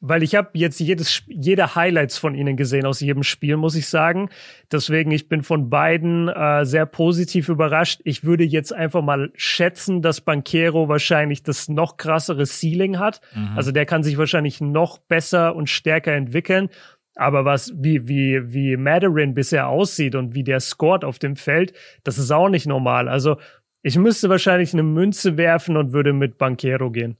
weil 0.00 0.22
ich 0.22 0.34
habe 0.34 0.50
jetzt 0.54 0.78
jedes, 0.78 1.22
jede 1.26 1.74
Highlights 1.74 2.18
von 2.18 2.34
ihnen 2.34 2.56
gesehen 2.56 2.84
aus 2.84 3.00
jedem 3.00 3.22
Spiel, 3.22 3.56
muss 3.56 3.74
ich 3.74 3.88
sagen. 3.88 4.28
Deswegen, 4.70 5.10
ich 5.10 5.28
bin 5.28 5.42
von 5.42 5.70
beiden 5.70 6.28
äh, 6.28 6.64
sehr 6.64 6.86
positiv 6.86 7.48
überrascht. 7.48 8.00
Ich 8.04 8.22
würde 8.22 8.44
jetzt 8.44 8.74
einfach 8.74 9.02
mal 9.02 9.32
schätzen, 9.34 10.02
dass 10.02 10.20
Banquero 10.20 10.88
wahrscheinlich 10.88 11.42
das 11.42 11.68
noch 11.68 11.96
krassere 11.96 12.44
Ceiling 12.44 12.98
hat. 12.98 13.20
Mhm. 13.34 13.56
Also 13.56 13.72
der 13.72 13.86
kann 13.86 14.02
sich 14.02 14.18
wahrscheinlich 14.18 14.60
noch 14.60 14.98
besser 14.98 15.56
und 15.56 15.70
stärker 15.70 16.12
entwickeln. 16.12 16.68
Aber 17.14 17.46
was, 17.46 17.72
wie, 17.74 18.06
wie, 18.06 18.52
wie 18.52 18.76
Madarin 18.76 19.32
bisher 19.32 19.68
aussieht 19.68 20.14
und 20.14 20.34
wie 20.34 20.44
der 20.44 20.60
scored 20.60 21.02
auf 21.02 21.18
dem 21.18 21.34
Feld, 21.36 21.72
das 22.04 22.18
ist 22.18 22.30
auch 22.30 22.50
nicht 22.50 22.66
normal. 22.66 23.08
Also 23.08 23.38
ich 23.82 23.96
müsste 23.96 24.28
wahrscheinlich 24.28 24.74
eine 24.74 24.82
Münze 24.82 25.38
werfen 25.38 25.78
und 25.78 25.92
würde 25.92 26.12
mit 26.12 26.36
Banquero 26.36 26.90
gehen. 26.90 27.16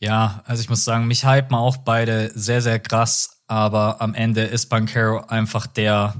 Ja, 0.00 0.42
also 0.46 0.62
ich 0.62 0.68
muss 0.68 0.84
sagen, 0.84 1.06
mich 1.06 1.24
hypen 1.24 1.56
auch 1.56 1.78
beide 1.78 2.30
sehr, 2.34 2.62
sehr 2.62 2.78
krass, 2.78 3.42
aber 3.48 4.00
am 4.00 4.14
Ende 4.14 4.42
ist 4.42 4.66
Bankero 4.66 5.24
einfach 5.26 5.66
der, 5.66 6.14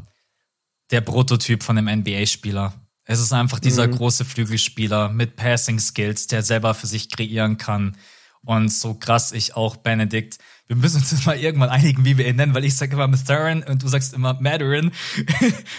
der 0.90 1.00
Prototyp 1.00 1.62
von 1.62 1.78
einem 1.78 2.00
NBA-Spieler. 2.00 2.72
Es 3.04 3.20
ist 3.20 3.32
einfach 3.32 3.60
dieser 3.60 3.86
mhm. 3.86 3.96
große 3.96 4.24
Flügelspieler 4.24 5.08
mit 5.08 5.36
Passing 5.36 5.78
Skills, 5.78 6.26
der 6.26 6.42
selber 6.42 6.74
für 6.74 6.86
sich 6.86 7.08
kreieren 7.08 7.56
kann. 7.56 7.96
Und 8.44 8.70
so 8.70 8.94
krass 8.94 9.32
ich 9.32 9.56
auch 9.56 9.76
Benedikt 9.76 10.38
wir 10.68 10.76
müssen 10.76 10.98
uns 10.98 11.24
mal 11.24 11.38
irgendwann 11.38 11.70
einigen, 11.70 12.04
wie 12.04 12.18
wir 12.18 12.28
ihn 12.28 12.36
nennen, 12.36 12.54
weil 12.54 12.64
ich 12.64 12.76
sage 12.76 12.92
immer 12.92 13.08
Matherin 13.08 13.64
und 13.66 13.82
du 13.82 13.88
sagst 13.88 14.12
immer 14.12 14.36
Matherin. 14.38 14.90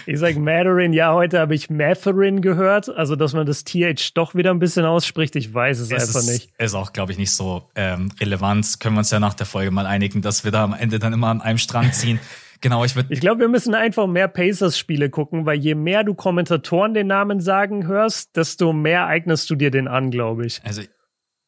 ich 0.07 0.17
sage 0.17 0.39
Matherin, 0.39 0.93
ja, 0.93 1.13
heute 1.13 1.39
habe 1.39 1.53
ich 1.53 1.69
Matherin 1.69 2.41
gehört, 2.41 2.89
also 2.89 3.15
dass 3.15 3.33
man 3.33 3.45
das 3.45 3.63
TH 3.63 4.15
doch 4.15 4.33
wieder 4.33 4.49
ein 4.49 4.57
bisschen 4.57 4.85
ausspricht, 4.85 5.35
ich 5.35 5.53
weiß 5.53 5.77
es, 5.79 5.91
es 5.91 6.07
einfach 6.07 6.21
ist, 6.21 6.31
nicht. 6.31 6.49
Ist 6.57 6.73
auch, 6.73 6.91
glaube 6.91 7.11
ich, 7.11 7.19
nicht 7.19 7.31
so 7.31 7.69
ähm, 7.75 8.11
relevant. 8.19 8.79
Können 8.79 8.95
wir 8.95 8.99
uns 8.99 9.11
ja 9.11 9.19
nach 9.19 9.35
der 9.35 9.45
Folge 9.45 9.69
mal 9.69 9.85
einigen, 9.85 10.23
dass 10.23 10.43
wir 10.43 10.51
da 10.51 10.63
am 10.63 10.73
Ende 10.73 10.97
dann 10.97 11.13
immer 11.13 11.27
an 11.27 11.41
einem 11.41 11.59
Strang 11.59 11.93
ziehen. 11.93 12.19
Genau, 12.61 12.83
ich 12.83 12.93
würde. 12.93 13.13
Ich 13.13 13.21
glaube, 13.21 13.39
wir 13.39 13.47
müssen 13.47 13.73
einfach 13.73 14.05
mehr 14.05 14.27
Pacers-Spiele 14.27 15.09
gucken, 15.09 15.45
weil 15.45 15.57
je 15.57 15.75
mehr 15.75 16.03
du 16.03 16.13
Kommentatoren 16.13 16.93
den 16.93 17.07
Namen 17.07 17.39
sagen 17.39 17.87
hörst, 17.87 18.35
desto 18.35 18.73
mehr 18.73 19.05
eignest 19.05 19.49
du 19.49 19.55
dir 19.55 19.71
den 19.71 19.87
an, 19.87 20.11
glaube 20.11 20.45
ich. 20.45 20.59
Also, 20.65 20.81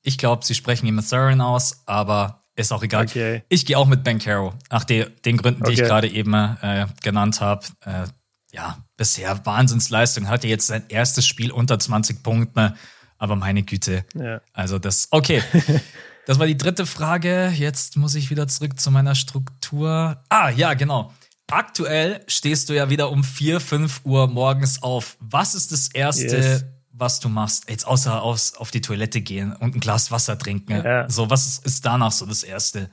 ich 0.04 0.18
glaube, 0.18 0.46
sie 0.46 0.56
sprechen 0.56 0.88
ihn 0.88 0.96
Matherin 0.96 1.42
aus, 1.42 1.84
aber 1.86 2.41
ist 2.62 2.72
auch 2.72 2.84
egal. 2.84 3.04
Okay. 3.04 3.44
Ich 3.50 3.66
gehe 3.66 3.78
auch 3.78 3.88
mit 3.88 4.04
Ben 4.04 4.20
Caro. 4.20 4.54
Nach 4.70 4.84
de, 4.84 5.10
den 5.26 5.38
Gründen, 5.38 5.64
die 5.64 5.72
okay. 5.72 5.82
ich 5.82 5.88
gerade 5.88 6.08
eben 6.08 6.34
äh, 6.34 6.88
genannt 7.02 7.42
habe. 7.42 7.66
Äh, 7.86 8.06
ja, 8.52 8.78
bisher 8.98 9.46
Wahnsinnsleistung. 9.46 10.28
Hatte 10.28 10.48
jetzt 10.48 10.68
sein 10.68 10.84
erstes 10.90 11.26
Spiel 11.28 11.52
unter 11.52 11.80
20 11.80 12.24
Punkten. 12.24 12.74
Aber 13.18 13.36
meine 13.36 13.64
Güte. 13.64 14.06
Ja. 14.16 14.42
Also 14.54 14.80
das, 14.80 15.08
okay. 15.12 15.44
das 16.26 16.40
war 16.40 16.48
die 16.48 16.58
dritte 16.58 16.86
Frage. 16.86 17.54
Jetzt 17.56 17.98
muss 17.98 18.16
ich 18.16 18.30
wieder 18.30 18.48
zurück 18.48 18.80
zu 18.80 18.92
meiner 18.92 19.16
Struktur. 19.16 20.22
Ah, 20.30 20.50
ja, 20.50 20.74
genau. 20.74 21.14
Aktuell 21.50 22.24
stehst 22.28 22.70
du 22.70 22.74
ja 22.74 22.90
wieder 22.90 23.12
um 23.12 23.24
4, 23.24 23.60
5 23.60 24.02
Uhr 24.06 24.28
morgens 24.28 24.82
auf. 24.84 25.18
Was 25.20 25.54
ist 25.54 25.72
das 25.72 25.90
erste 25.90 26.38
yes 26.38 26.66
was 27.02 27.20
du 27.20 27.28
machst, 27.28 27.70
jetzt 27.70 27.86
außer 27.86 28.22
aus, 28.22 28.56
auf 28.56 28.72
die 28.72 28.80
Toilette 28.80 29.20
gehen 29.20 29.54
und 29.60 29.76
ein 29.76 29.80
Glas 29.82 30.12
Wasser 30.12 30.38
trinken. 30.38 30.72
Ja. 30.72 31.10
So, 31.10 31.30
was 31.30 31.48
ist, 31.48 31.66
ist 31.66 31.86
danach 31.86 32.12
so 32.12 32.26
das 32.26 32.44
Erste? 32.44 32.90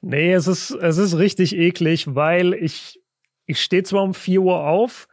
Nee, 0.00 0.32
es 0.32 0.46
ist, 0.46 0.70
es 0.70 0.98
ist 0.98 1.16
richtig 1.16 1.56
eklig, 1.56 2.14
weil 2.14 2.54
ich, 2.54 3.00
ich 3.46 3.60
stehe 3.60 3.82
zwar 3.82 4.04
um 4.04 4.14
4 4.14 4.40
Uhr 4.40 4.60
auf, 4.64 5.08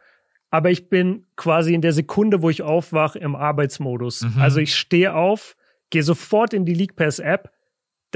aber 0.50 0.70
ich 0.70 0.88
bin 0.88 1.26
quasi 1.34 1.74
in 1.74 1.80
der 1.80 1.92
Sekunde, 1.92 2.42
wo 2.42 2.50
ich 2.50 2.62
aufwache, 2.62 3.18
im 3.18 3.34
Arbeitsmodus. 3.34 4.22
Mhm. 4.22 4.40
Also 4.40 4.60
ich 4.60 4.76
stehe 4.76 5.14
auf, 5.14 5.56
gehe 5.90 6.04
sofort 6.04 6.54
in 6.54 6.64
die 6.64 6.74
League 6.74 6.94
Pass 6.94 7.18
App, 7.18 7.50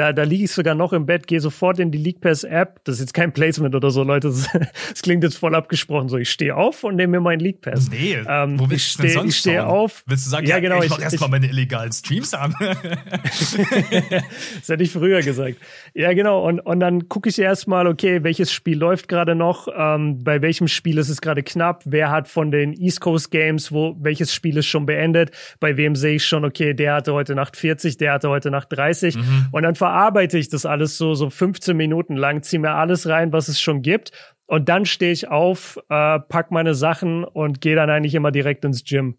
da, 0.01 0.15
da 0.15 0.23
liege 0.23 0.45
ich 0.45 0.53
sogar 0.53 0.75
noch 0.75 0.95
im 0.95 1.05
Bett, 1.05 1.27
gehe 1.27 1.41
sofort 1.41 1.79
in 1.79 1.91
die 1.91 1.99
League 1.99 2.23
Pass 2.23 2.43
App. 2.43 2.81
Das 2.85 2.95
ist 2.95 3.01
jetzt 3.01 3.13
kein 3.13 3.33
Placement 3.33 3.75
oder 3.75 3.91
so, 3.91 4.03
Leute. 4.03 4.29
Das, 4.29 4.49
das 4.91 5.03
klingt 5.03 5.23
jetzt 5.23 5.37
voll 5.37 5.55
abgesprochen. 5.55 6.09
So, 6.09 6.17
ich 6.17 6.31
stehe 6.31 6.57
auf 6.57 6.85
und 6.85 6.97
nehme 6.97 7.19
mir 7.19 7.21
meinen 7.21 7.41
League 7.41 7.61
Pass. 7.61 7.91
Nee, 7.91 8.19
ähm, 8.27 8.59
wo 8.59 8.71
willst 8.71 8.99
du 8.99 9.03
denn 9.03 9.13
sonst 9.13 9.35
Ich 9.35 9.37
stehe 9.41 9.67
auf. 9.67 10.03
Willst 10.07 10.25
du 10.25 10.31
sagen, 10.31 10.47
ja, 10.47 10.59
genau, 10.59 10.79
ich, 10.79 10.85
ich 10.85 10.91
mach 10.91 11.01
erstmal 11.01 11.29
meine 11.29 11.49
illegalen 11.49 11.93
Streams 11.93 12.33
an? 12.33 12.55
das 13.23 14.69
hätte 14.69 14.83
ich 14.83 14.91
früher 14.91 15.21
gesagt. 15.21 15.59
Ja, 15.93 16.15
genau. 16.15 16.49
Und, 16.49 16.61
und 16.61 16.81
dann 16.81 17.11
gucke 17.11 17.29
ich 17.29 17.39
erstmal, 17.39 17.87
okay, 17.87 18.23
welches 18.23 18.51
Spiel 18.51 18.79
läuft 18.79 19.07
gerade 19.07 19.35
noch? 19.35 19.69
Ähm, 19.77 20.25
bei 20.25 20.41
welchem 20.41 20.67
Spiel 20.67 20.97
ist 20.97 21.11
es 21.11 21.21
gerade 21.21 21.43
knapp? 21.43 21.83
Wer 21.85 22.11
hat 22.11 22.27
von 22.27 22.51
den 22.51 22.73
East 22.73 23.03
Coast 23.03 23.31
Games, 23.31 23.71
wo, 23.71 23.97
welches 24.01 24.33
Spiel 24.33 24.57
ist 24.57 24.67
schon 24.67 24.87
beendet? 24.87 25.31
Bei 25.61 25.77
wem 25.77 25.95
sehe 25.95 26.15
ich 26.17 26.25
schon, 26.25 26.47
okay, 26.47 26.73
der 26.73 26.95
hatte 26.95 27.13
heute 27.13 27.35
Nacht 27.35 27.59
40, 27.59 27.99
der 27.99 28.15
hatte 28.15 28.31
heute 28.31 28.51
Nacht 28.51 28.69
30. 28.71 29.17
Mhm. 29.17 29.49
Und 29.51 29.63
dann 29.63 29.75
verarbeite 29.91 30.39
ich 30.39 30.49
das 30.49 30.67
alles 30.67 30.97
so, 30.97 31.15
so 31.15 31.31
15 31.31 31.77
Minuten 31.77 32.17
lang, 32.17 32.45
ziehe 32.45 32.61
mir 32.61 32.75
alles 32.75 33.09
rein, 33.09 33.33
was 33.33 33.49
es 33.49 33.61
schon 33.61 33.83
gibt. 33.83 34.13
Und 34.47 34.69
dann 34.69 34.87
stehe 34.87 35.11
ich 35.11 35.29
auf, 35.29 35.79
äh, 35.89 36.21
pack 36.21 36.53
meine 36.53 36.75
Sachen 36.75 37.25
und 37.25 37.61
gehe 37.61 37.75
dann 37.75 37.91
eigentlich 37.91 38.15
immer 38.15 38.31
direkt 38.31 38.65
ins 38.65 38.85
Gym. 38.85 39.19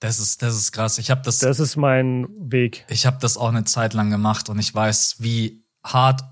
Das 0.00 0.18
ist, 0.18 0.40
das 0.40 0.56
ist 0.56 0.72
krass. 0.72 0.96
Ich 0.96 1.10
habe 1.10 1.20
das. 1.22 1.38
Das 1.38 1.60
ist 1.60 1.76
mein 1.76 2.28
Weg. 2.38 2.86
Ich 2.88 3.04
habe 3.04 3.18
das 3.20 3.36
auch 3.36 3.50
eine 3.50 3.64
Zeit 3.64 3.92
lang 3.92 4.08
gemacht 4.08 4.48
und 4.48 4.58
ich 4.58 4.74
weiß, 4.74 5.16
wie 5.18 5.64
hart 5.84 6.22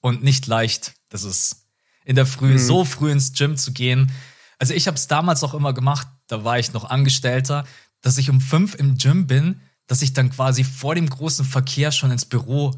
und 0.00 0.22
nicht 0.22 0.46
leicht 0.46 0.92
das 1.08 1.24
ist, 1.24 1.66
in 2.04 2.16
der 2.16 2.26
Früh 2.26 2.52
hm. 2.52 2.58
so 2.58 2.84
früh 2.84 3.10
ins 3.10 3.32
Gym 3.32 3.56
zu 3.56 3.72
gehen. 3.72 4.12
Also 4.58 4.74
ich 4.74 4.86
habe 4.86 4.96
es 4.96 5.06
damals 5.06 5.42
auch 5.42 5.54
immer 5.54 5.72
gemacht. 5.72 6.06
Da 6.26 6.44
war 6.44 6.58
ich 6.58 6.74
noch 6.74 6.84
Angestellter, 6.90 7.64
dass 8.02 8.18
ich 8.18 8.28
um 8.28 8.42
fünf 8.42 8.74
im 8.74 8.98
Gym 8.98 9.26
bin 9.26 9.60
dass 9.90 10.02
ich 10.02 10.12
dann 10.12 10.30
quasi 10.30 10.62
vor 10.62 10.94
dem 10.94 11.10
großen 11.10 11.44
Verkehr 11.44 11.90
schon 11.90 12.12
ins 12.12 12.24
Büro 12.24 12.70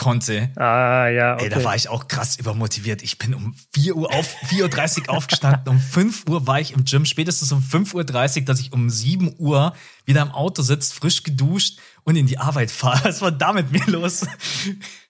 konnte. 0.00 0.50
Ah, 0.56 1.08
ja. 1.08 1.34
Okay. 1.34 1.44
Ey, 1.44 1.50
da 1.50 1.62
war 1.62 1.76
ich 1.76 1.90
auch 1.90 2.08
krass 2.08 2.38
übermotiviert. 2.38 3.02
Ich 3.02 3.18
bin 3.18 3.34
um 3.34 3.54
4 3.74 3.94
Uhr 3.94 4.12
auf, 4.12 4.34
4.30 4.48 5.08
Uhr 5.08 5.16
aufgestanden. 5.16 5.68
Um 5.68 5.78
5 5.78 6.24
Uhr 6.28 6.46
war 6.46 6.58
ich 6.58 6.72
im 6.72 6.84
Gym. 6.84 7.04
Spätestens 7.04 7.52
um 7.52 7.60
5.30 7.60 8.40
Uhr, 8.40 8.44
dass 8.46 8.60
ich 8.60 8.72
um 8.72 8.88
7 8.88 9.34
Uhr 9.38 9.74
wieder 10.06 10.22
im 10.22 10.30
Auto 10.30 10.62
sitze, 10.62 10.94
frisch 10.94 11.22
geduscht 11.22 11.78
und 12.04 12.16
in 12.16 12.26
die 12.26 12.38
Arbeit 12.38 12.70
fahre. 12.70 13.04
Was 13.04 13.20
war 13.20 13.30
da 13.30 13.52
mit 13.52 13.70
mir 13.70 13.84
los? 13.88 14.26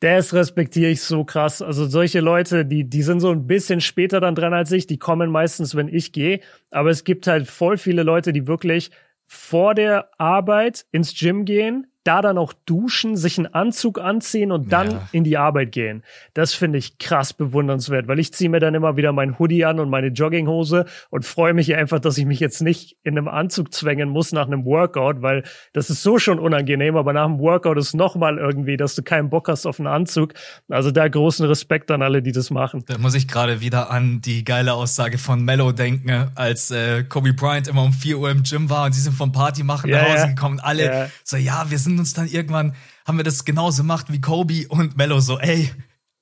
Das 0.00 0.35
respektiere 0.35 0.90
ich 0.90 1.02
so 1.02 1.25
krass. 1.25 1.62
Also 1.62 1.87
solche 1.87 2.18
Leute, 2.18 2.66
die, 2.66 2.82
die 2.82 3.02
sind 3.04 3.20
so 3.20 3.30
ein 3.30 3.47
bisschen 3.47 3.80
später 3.80 4.20
dann 4.20 4.35
dran 4.35 4.52
als 4.52 4.73
ich. 4.73 4.88
Die 4.88 4.99
kommen 4.99 5.30
meistens, 5.30 5.76
wenn 5.76 5.87
ich 5.87 6.11
gehe. 6.11 6.40
Aber 6.73 6.90
es 6.90 7.04
gibt 7.04 7.28
halt 7.28 7.49
voll 7.49 7.78
viele 7.78 8.02
Leute, 8.02 8.32
die 8.32 8.49
wirklich 8.49 8.90
vor 9.25 9.76
der 9.76 10.11
Arbeit 10.18 10.85
ins 10.90 11.14
Gym 11.16 11.44
gehen, 11.44 11.87
da 12.04 12.23
dann 12.23 12.38
auch 12.38 12.54
duschen, 12.64 13.16
sich 13.16 13.37
einen 13.37 13.52
Anzug 13.52 14.00
anziehen 14.00 14.52
und 14.52 14.73
dann 14.73 14.90
ja. 14.92 15.09
in 15.12 15.25
die 15.25 15.37
Arbeit 15.37 15.73
gehen. 15.73 16.02
Das 16.33 16.54
finde 16.54 16.78
ich 16.78 16.99
krass 16.99 17.35
bewundernswert, 17.35 18.09
weil 18.09 18.19
ich 18.19 18.33
ziehe 18.33 18.49
mir 18.49 18.61
dann 18.61 18.75
immer 18.75 18.97
wieder 18.97 19.12
mein 19.12 19.38
Hoodie 19.38 19.66
an 19.66 19.78
und 19.80 19.90
meine 19.90 20.09
Jogginghose 20.09 20.87
und 21.11 21.26
freue 21.26 21.52
mich 21.52 21.75
einfach, 21.75 22.00
dass 22.00 22.16
ich 22.16 22.25
mich 22.25 22.40
jetzt 22.40 22.62
nicht 22.62 22.97
in 23.02 23.19
einem 23.19 23.28
Anzug 23.28 23.75
zwängen 23.75 24.09
muss 24.09 24.33
nach 24.33 24.47
einem 24.47 24.64
Workout, 24.64 25.21
weil 25.21 25.45
das 25.75 25.90
ist 25.90 26.02
so 26.02 26.19
schon 26.19 26.38
unangenehm, 26.38 26.97
aber 26.97 27.12
nach 27.12 27.26
einem 27.26 27.38
Workout 27.38 27.76
ist 27.76 27.95
nochmal 27.95 28.38
irgendwie, 28.38 28.78
dass 28.78 28.95
du 28.95 29.02
keinen 29.02 29.28
Bock 29.28 29.49
hast 29.49 29.66
auf 29.66 29.78
einen 29.78 29.87
Anzug. 29.87 30.33
Also 30.71 30.90
da 30.90 31.07
großen 31.07 31.47
Respekt 31.47 31.90
an 31.90 32.00
alle, 32.00 32.23
die 32.23 32.33
das 32.33 32.50
machen. 32.50 32.83
Da 32.87 32.97
muss 32.97 33.14
ich 33.14 33.28
gerade 33.28 33.61
wieder 33.61 33.90
an 33.90 34.23
die 34.23 34.45
geile 34.45 34.73
Aussage 34.73 35.19
von 35.19 35.45
Mello 35.45 35.73
denken, 35.73 36.30
als 36.35 36.71
äh, 36.71 37.04
Kobe 37.04 37.35
Bryant 37.35 37.69
immer 37.69 37.83
um 37.83 37.92
4 37.92 38.19
Uhr 38.19 38.30
im 38.30 38.42
Gym 38.42 38.71
war 38.71 38.87
und 38.87 38.92
sie 38.92 39.02
sind 39.02 39.14
vom 39.14 39.33
Party 39.33 39.62
machen 39.64 39.90
ja, 39.90 40.02
nach 40.02 40.09
Hause 40.14 40.28
gekommen. 40.28 40.61
Alle 40.61 40.85
ja. 40.85 41.07
so, 41.25 41.37
ja, 41.37 41.71
wir 41.71 41.78
sind 41.78 41.89
sind 41.90 41.99
uns 41.99 42.14
dann 42.14 42.28
irgendwann, 42.28 42.75
haben 43.06 43.18
wir 43.18 43.25
das 43.25 43.44
genauso 43.44 43.82
gemacht 43.82 44.06
wie 44.09 44.20
Kobe 44.20 44.66
und 44.68 44.97
Mello 44.97 45.20
so, 45.20 45.38
ey, 45.38 45.70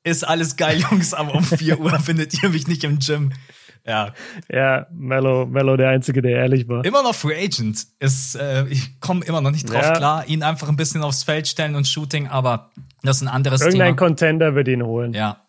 ist 0.04 0.26
alles 0.26 0.56
geil, 0.56 0.78
Jungs, 0.90 1.14
aber 1.14 1.34
um 1.34 1.44
4 1.44 1.80
Uhr 1.80 1.98
findet 2.00 2.42
ihr 2.42 2.48
mich 2.48 2.66
nicht 2.66 2.84
im 2.84 2.98
Gym. 2.98 3.32
Ja. 3.86 4.12
Ja, 4.50 4.86
Mello, 4.92 5.46
Mello 5.46 5.76
der 5.76 5.88
Einzige, 5.90 6.20
der 6.20 6.36
ehrlich 6.36 6.68
war. 6.68 6.84
Immer 6.84 7.02
noch 7.02 7.14
Free 7.14 7.42
Agent. 7.42 7.86
Ist, 7.98 8.34
äh, 8.34 8.66
ich 8.66 9.00
komme 9.00 9.24
immer 9.24 9.40
noch 9.40 9.50
nicht 9.50 9.70
drauf 9.70 9.82
ja. 9.82 9.92
klar, 9.92 10.26
ihn 10.26 10.42
einfach 10.42 10.68
ein 10.68 10.76
bisschen 10.76 11.02
aufs 11.02 11.22
Feld 11.22 11.48
stellen 11.48 11.74
und 11.74 11.86
Shooting, 11.86 12.28
aber 12.28 12.70
das 13.02 13.16
ist 13.16 13.22
ein 13.22 13.28
anderes 13.28 13.60
Irgendein 13.60 13.72
Thema. 13.72 13.84
Irgendein 13.86 14.06
Contender 14.06 14.54
wird 14.54 14.68
ihn 14.68 14.82
holen. 14.82 15.14
Ja. 15.14 15.42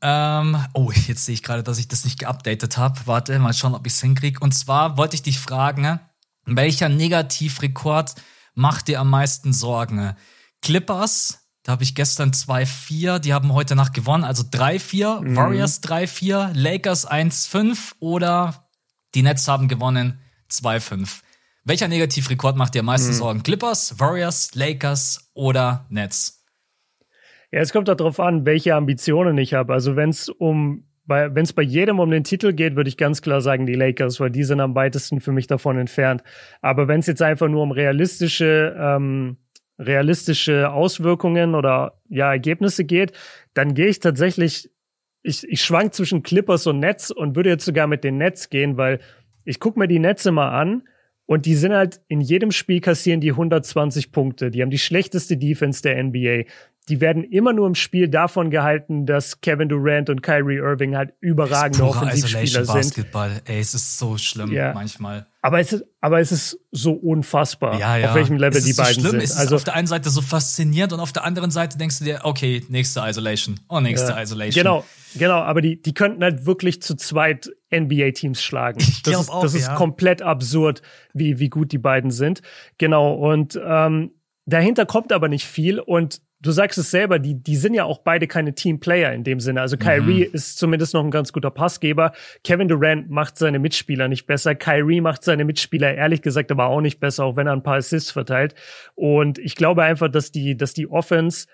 Ähm, 0.00 0.56
oh, 0.74 0.92
jetzt 0.92 1.26
sehe 1.26 1.34
ich 1.34 1.42
gerade, 1.42 1.62
dass 1.62 1.78
ich 1.78 1.88
das 1.88 2.04
nicht 2.04 2.18
geupdatet 2.18 2.78
habe. 2.78 3.00
Warte, 3.04 3.38
mal 3.38 3.52
schauen, 3.52 3.74
ob 3.74 3.86
ich 3.86 3.92
es 3.92 4.00
hinkriege. 4.00 4.40
Und 4.40 4.52
zwar 4.52 4.96
wollte 4.96 5.16
ich 5.16 5.22
dich 5.22 5.38
fragen, 5.38 6.00
welcher 6.46 6.88
Negativrekord 6.88 8.14
macht 8.58 8.88
dir 8.88 9.00
am 9.00 9.08
meisten 9.08 9.52
Sorgen? 9.52 10.14
Clippers, 10.60 11.48
da 11.62 11.72
habe 11.72 11.84
ich 11.84 11.94
gestern 11.94 12.32
2-4, 12.32 13.20
die 13.20 13.32
haben 13.32 13.54
heute 13.54 13.76
Nacht 13.76 13.94
gewonnen, 13.94 14.24
also 14.24 14.42
3-4, 14.42 15.20
mhm. 15.20 15.36
Warriors 15.36 15.82
3-4, 15.82 16.50
Lakers 16.54 17.08
1-5 17.08 17.92
oder 18.00 18.68
die 19.14 19.22
Nets 19.22 19.46
haben 19.46 19.68
gewonnen 19.68 20.20
2-5. 20.50 21.20
Welcher 21.64 21.88
Negativrekord 21.88 22.56
macht 22.56 22.74
dir 22.74 22.80
am 22.80 22.86
meisten 22.86 23.10
mhm. 23.10 23.14
Sorgen? 23.14 23.42
Clippers, 23.44 24.00
Warriors, 24.00 24.54
Lakers 24.54 25.30
oder 25.34 25.86
Nets? 25.88 26.44
Ja, 27.52 27.60
es 27.60 27.72
kommt 27.72 27.88
darauf 27.88 28.18
an, 28.18 28.44
welche 28.44 28.74
Ambitionen 28.74 29.38
ich 29.38 29.54
habe. 29.54 29.72
Also 29.72 29.94
wenn 29.94 30.10
es 30.10 30.28
um 30.28 30.87
wenn 31.08 31.42
es 31.42 31.52
bei 31.52 31.62
jedem 31.62 32.00
um 32.00 32.10
den 32.10 32.24
Titel 32.24 32.52
geht, 32.52 32.76
würde 32.76 32.88
ich 32.88 32.96
ganz 32.96 33.22
klar 33.22 33.40
sagen, 33.40 33.66
die 33.66 33.74
Lakers, 33.74 34.20
weil 34.20 34.30
die 34.30 34.44
sind 34.44 34.60
am 34.60 34.74
weitesten 34.74 35.20
für 35.20 35.32
mich 35.32 35.46
davon 35.46 35.78
entfernt. 35.78 36.22
Aber 36.60 36.86
wenn 36.86 37.00
es 37.00 37.06
jetzt 37.06 37.22
einfach 37.22 37.48
nur 37.48 37.62
um 37.62 37.72
realistische, 37.72 38.76
ähm, 38.78 39.38
realistische 39.78 40.70
Auswirkungen 40.70 41.54
oder 41.54 42.00
ja, 42.08 42.30
Ergebnisse 42.30 42.84
geht, 42.84 43.12
dann 43.54 43.74
gehe 43.74 43.86
ich 43.86 44.00
tatsächlich, 44.00 44.70
ich, 45.22 45.48
ich 45.48 45.62
schwank 45.62 45.94
zwischen 45.94 46.22
Clippers 46.22 46.66
und 46.66 46.80
Nets 46.80 47.10
und 47.10 47.36
würde 47.36 47.50
jetzt 47.50 47.64
sogar 47.64 47.86
mit 47.86 48.04
den 48.04 48.18
Nets 48.18 48.50
gehen, 48.50 48.76
weil 48.76 49.00
ich 49.44 49.60
gucke 49.60 49.78
mir 49.78 49.88
die 49.88 49.98
Netze 49.98 50.30
mal 50.30 50.50
an 50.50 50.82
und 51.26 51.46
die 51.46 51.54
sind 51.54 51.72
halt 51.72 52.00
in 52.08 52.20
jedem 52.20 52.50
Spiel 52.50 52.80
kassieren 52.80 53.20
die 53.20 53.30
120 53.30 54.12
Punkte. 54.12 54.50
Die 54.50 54.62
haben 54.62 54.70
die 54.70 54.78
schlechteste 54.78 55.36
Defense 55.36 55.82
der 55.82 56.02
NBA 56.02 56.44
die 56.88 57.00
werden 57.00 57.22
immer 57.22 57.52
nur 57.52 57.66
im 57.66 57.74
Spiel 57.74 58.08
davon 58.08 58.50
gehalten, 58.50 59.04
dass 59.04 59.40
Kevin 59.40 59.68
Durant 59.68 60.08
und 60.08 60.22
Kyrie 60.22 60.56
Irving 60.56 60.96
halt 60.96 61.12
überragende 61.20 61.84
Offensivspieler 61.84 62.64
sind. 62.64 62.74
Basketball. 62.74 63.30
Ey, 63.44 63.60
es 63.60 63.74
ist 63.74 63.98
so 63.98 64.16
schlimm 64.16 64.52
ja. 64.52 64.72
manchmal. 64.72 65.26
Aber 65.42 65.60
es 65.60 65.72
ist, 65.72 65.84
aber 66.00 66.20
es 66.20 66.32
ist 66.32 66.58
so 66.72 66.92
unfassbar, 66.92 67.78
ja, 67.78 67.96
ja. 67.96 68.08
auf 68.08 68.14
welchem 68.14 68.36
Level 68.36 68.60
die 68.60 68.72
so 68.72 68.82
beiden 68.82 69.00
schlimm. 69.00 69.10
sind. 69.12 69.22
Es 69.22 69.30
ist 69.30 69.36
also 69.36 69.56
auf 69.56 69.64
der 69.64 69.74
einen 69.74 69.86
Seite 69.86 70.10
so 70.10 70.20
faszinierend 70.20 70.92
und 70.92 71.00
auf 71.00 71.12
der 71.12 71.24
anderen 71.24 71.50
Seite 71.50 71.78
denkst 71.78 71.98
du 71.98 72.04
dir, 72.04 72.20
okay, 72.24 72.64
nächste 72.68 73.00
Isolation. 73.00 73.60
Oh, 73.68 73.80
nächste. 73.80 74.14
Isolation. 74.18 74.62
Genau, 74.62 74.84
genau. 75.16 75.38
Aber 75.40 75.60
die, 75.60 75.80
die 75.80 75.94
könnten 75.94 76.22
halt 76.22 76.44
wirklich 76.44 76.82
zu 76.82 76.96
zweit 76.96 77.50
NBA-Teams 77.72 78.42
schlagen. 78.42 78.80
Ich 78.88 79.02
das 79.02 79.22
ist, 79.22 79.30
auch, 79.30 79.42
das 79.42 79.54
ist 79.54 79.74
komplett 79.74 80.22
absurd, 80.22 80.82
wie, 81.14 81.38
wie 81.38 81.48
gut 81.48 81.72
die 81.72 81.78
beiden 81.78 82.10
sind. 82.10 82.42
Genau. 82.78 83.14
Und 83.14 83.58
ähm, 83.64 84.10
dahinter 84.44 84.86
kommt 84.86 85.12
aber 85.12 85.28
nicht 85.28 85.46
viel 85.46 85.78
und 85.78 86.20
du 86.40 86.50
sagst 86.52 86.78
es 86.78 86.90
selber, 86.90 87.18
die, 87.18 87.34
die 87.34 87.56
sind 87.56 87.74
ja 87.74 87.84
auch 87.84 87.98
beide 87.98 88.26
keine 88.26 88.54
Teamplayer 88.54 89.12
in 89.12 89.24
dem 89.24 89.40
Sinne. 89.40 89.60
Also 89.60 89.76
Kyrie 89.76 90.26
mhm. 90.28 90.34
ist 90.34 90.58
zumindest 90.58 90.94
noch 90.94 91.04
ein 91.04 91.10
ganz 91.10 91.32
guter 91.32 91.50
Passgeber. 91.50 92.12
Kevin 92.44 92.68
Durant 92.68 93.10
macht 93.10 93.36
seine 93.36 93.58
Mitspieler 93.58 94.08
nicht 94.08 94.26
besser. 94.26 94.54
Kyrie 94.54 95.00
macht 95.00 95.24
seine 95.24 95.44
Mitspieler 95.44 95.94
ehrlich 95.94 96.22
gesagt 96.22 96.50
aber 96.50 96.66
auch 96.66 96.80
nicht 96.80 97.00
besser, 97.00 97.24
auch 97.24 97.36
wenn 97.36 97.46
er 97.46 97.54
ein 97.54 97.62
paar 97.62 97.76
Assists 97.76 98.10
verteilt. 98.10 98.54
Und 98.94 99.38
ich 99.38 99.56
glaube 99.56 99.82
einfach, 99.82 100.08
dass 100.08 100.30
die, 100.30 100.56
dass 100.56 100.74
die 100.74 100.88
Offense 100.88 101.46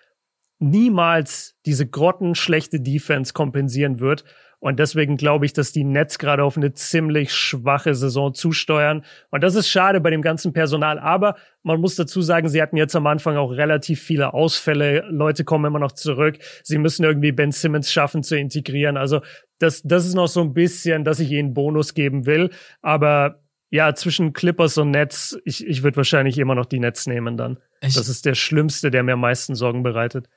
niemals 0.58 1.56
diese 1.66 1.86
grottenschlechte 1.86 2.80
Defense 2.80 3.32
kompensieren 3.32 4.00
wird. 4.00 4.24
Und 4.64 4.78
deswegen 4.78 5.18
glaube 5.18 5.44
ich, 5.44 5.52
dass 5.52 5.72
die 5.72 5.84
Nets 5.84 6.18
gerade 6.18 6.42
auf 6.42 6.56
eine 6.56 6.72
ziemlich 6.72 7.34
schwache 7.34 7.94
Saison 7.94 8.32
zusteuern. 8.32 9.04
Und 9.30 9.44
das 9.44 9.56
ist 9.56 9.68
schade 9.68 10.00
bei 10.00 10.08
dem 10.08 10.22
ganzen 10.22 10.54
Personal. 10.54 10.98
Aber 10.98 11.36
man 11.62 11.82
muss 11.82 11.96
dazu 11.96 12.22
sagen, 12.22 12.48
sie 12.48 12.62
hatten 12.62 12.78
jetzt 12.78 12.96
am 12.96 13.06
Anfang 13.06 13.36
auch 13.36 13.50
relativ 13.50 14.00
viele 14.00 14.32
Ausfälle. 14.32 15.04
Leute 15.10 15.44
kommen 15.44 15.66
immer 15.66 15.80
noch 15.80 15.92
zurück. 15.92 16.38
Sie 16.62 16.78
müssen 16.78 17.04
irgendwie 17.04 17.30
Ben 17.30 17.52
Simmons 17.52 17.92
schaffen 17.92 18.22
zu 18.22 18.38
integrieren. 18.38 18.96
Also 18.96 19.20
das, 19.58 19.82
das 19.82 20.06
ist 20.06 20.14
noch 20.14 20.28
so 20.28 20.40
ein 20.40 20.54
bisschen, 20.54 21.04
dass 21.04 21.20
ich 21.20 21.30
ihnen 21.30 21.52
Bonus 21.52 21.92
geben 21.92 22.24
will. 22.24 22.48
Aber 22.80 23.42
ja, 23.68 23.94
zwischen 23.94 24.32
Clippers 24.32 24.78
und 24.78 24.92
Nets, 24.92 25.36
ich, 25.44 25.66
ich 25.66 25.82
würde 25.82 25.98
wahrscheinlich 25.98 26.38
immer 26.38 26.54
noch 26.54 26.64
die 26.64 26.80
Nets 26.80 27.06
nehmen 27.06 27.36
dann. 27.36 27.58
Ich 27.82 27.96
das 27.96 28.08
ist 28.08 28.24
der 28.24 28.34
schlimmste, 28.34 28.90
der 28.90 29.02
mir 29.02 29.12
am 29.12 29.20
meisten 29.20 29.56
Sorgen 29.56 29.82
bereitet. 29.82 30.30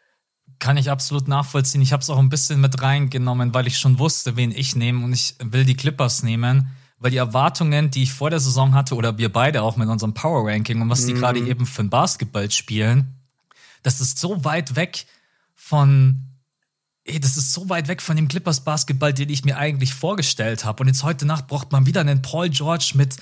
Kann 0.60 0.78
ich 0.78 0.90
absolut 0.90 1.28
nachvollziehen. 1.28 1.82
Ich 1.82 1.94
habe 1.94 2.02
es 2.02 2.10
auch 2.10 2.18
ein 2.18 2.30
bisschen 2.30 2.60
mit 2.60 2.82
reingenommen, 2.82 3.54
weil 3.54 3.68
ich 3.68 3.78
schon 3.78 4.00
wusste, 4.00 4.36
wen 4.36 4.52
ich 4.52 4.76
nehme 4.76 5.04
und 5.06 5.14
ich 5.14 5.36
will 5.40 5.66
die 5.66 5.76
Clippers 5.76 6.24
nehmen, 6.24 6.72
weil 7.00 7.12
die 7.12 7.18
Erwartungen, 7.18 7.92
die 7.92 8.04
ich 8.04 8.14
vor 8.14 8.30
der 8.30 8.40
Saison 8.40 8.74
hatte 8.74 8.96
oder 8.96 9.18
wir 9.18 9.32
beide 9.32 9.62
auch 9.62 9.78
mit 9.78 9.88
unserem 9.88 10.14
Power 10.14 10.50
Ranking 10.50 10.82
und 10.82 10.90
was 10.90 11.06
die 11.06 11.14
mhm. 11.14 11.20
gerade 11.20 11.40
eben 11.40 11.66
für 11.66 11.84
ein 11.84 11.90
Basketball 11.90 12.50
spielen, 12.50 13.14
das 13.84 14.02
ist 14.02 14.18
so 14.18 14.44
weit 14.44 14.76
weg 14.76 15.06
von 15.56 16.24
ey, 17.04 17.20
das 17.20 17.38
ist 17.38 17.54
so 17.54 17.70
weit 17.70 17.88
weg 17.88 18.02
von 18.02 18.16
dem 18.16 18.28
Clippers 18.28 18.64
Basketball, 18.64 19.14
den 19.14 19.30
ich 19.30 19.46
mir 19.46 19.58
eigentlich 19.58 19.94
vorgestellt 19.94 20.66
habe 20.66 20.84
und 20.84 20.88
jetzt 20.88 21.04
heute 21.04 21.26
Nacht 21.26 21.48
braucht 21.48 21.72
man 21.72 21.86
wieder 21.86 22.02
einen 22.02 22.22
Paul 22.22 22.50
George 22.50 22.92
mit 22.96 23.18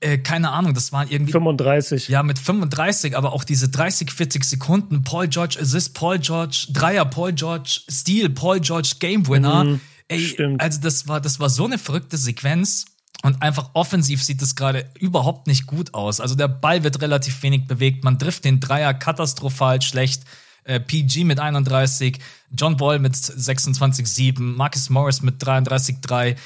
äh, 0.00 0.18
keine 0.18 0.50
Ahnung, 0.50 0.74
das 0.74 0.92
waren 0.92 1.08
irgendwie 1.10 1.32
35. 1.32 2.08
Ja, 2.08 2.22
mit 2.22 2.38
35, 2.38 3.16
aber 3.16 3.32
auch 3.32 3.44
diese 3.44 3.68
30, 3.68 4.12
40 4.12 4.44
Sekunden, 4.44 5.02
Paul 5.02 5.28
George 5.28 5.58
Assist, 5.60 5.94
Paul 5.94 6.18
George 6.18 6.68
Dreier, 6.70 7.04
Paul 7.04 7.32
George 7.32 7.80
Steal, 7.90 8.30
Paul 8.30 8.60
George 8.60 8.94
Game 9.00 9.26
Winner. 9.26 9.64
Mhm, 9.64 9.80
Ey, 10.06 10.20
stimmt. 10.20 10.60
also 10.60 10.80
das 10.80 11.08
war 11.08 11.20
das 11.20 11.40
war 11.40 11.50
so 11.50 11.64
eine 11.64 11.78
verrückte 11.78 12.16
Sequenz 12.16 12.86
und 13.22 13.42
einfach 13.42 13.70
offensiv 13.74 14.22
sieht 14.22 14.40
es 14.40 14.54
gerade 14.54 14.88
überhaupt 15.00 15.48
nicht 15.48 15.66
gut 15.66 15.94
aus. 15.94 16.20
Also 16.20 16.36
der 16.36 16.48
Ball 16.48 16.84
wird 16.84 17.00
relativ 17.02 17.42
wenig 17.42 17.66
bewegt, 17.66 18.04
man 18.04 18.18
trifft 18.18 18.44
den 18.44 18.60
Dreier 18.60 18.94
katastrophal 18.94 19.82
schlecht. 19.82 20.22
Äh, 20.62 20.80
PG 20.80 21.24
mit 21.24 21.40
31, 21.40 22.20
John 22.50 22.78
Wall 22.78 22.98
mit 22.98 23.14
26,7, 23.14 24.40
Marcus 24.40 24.90
Morris 24.90 25.22
mit 25.22 25.42
33,3. 25.42 26.36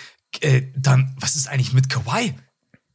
Äh, 0.41 0.63
dann, 0.77 1.15
was 1.19 1.37
ist 1.37 1.49
eigentlich 1.49 1.73
mit 1.73 1.91
Kawhi? 1.91 2.33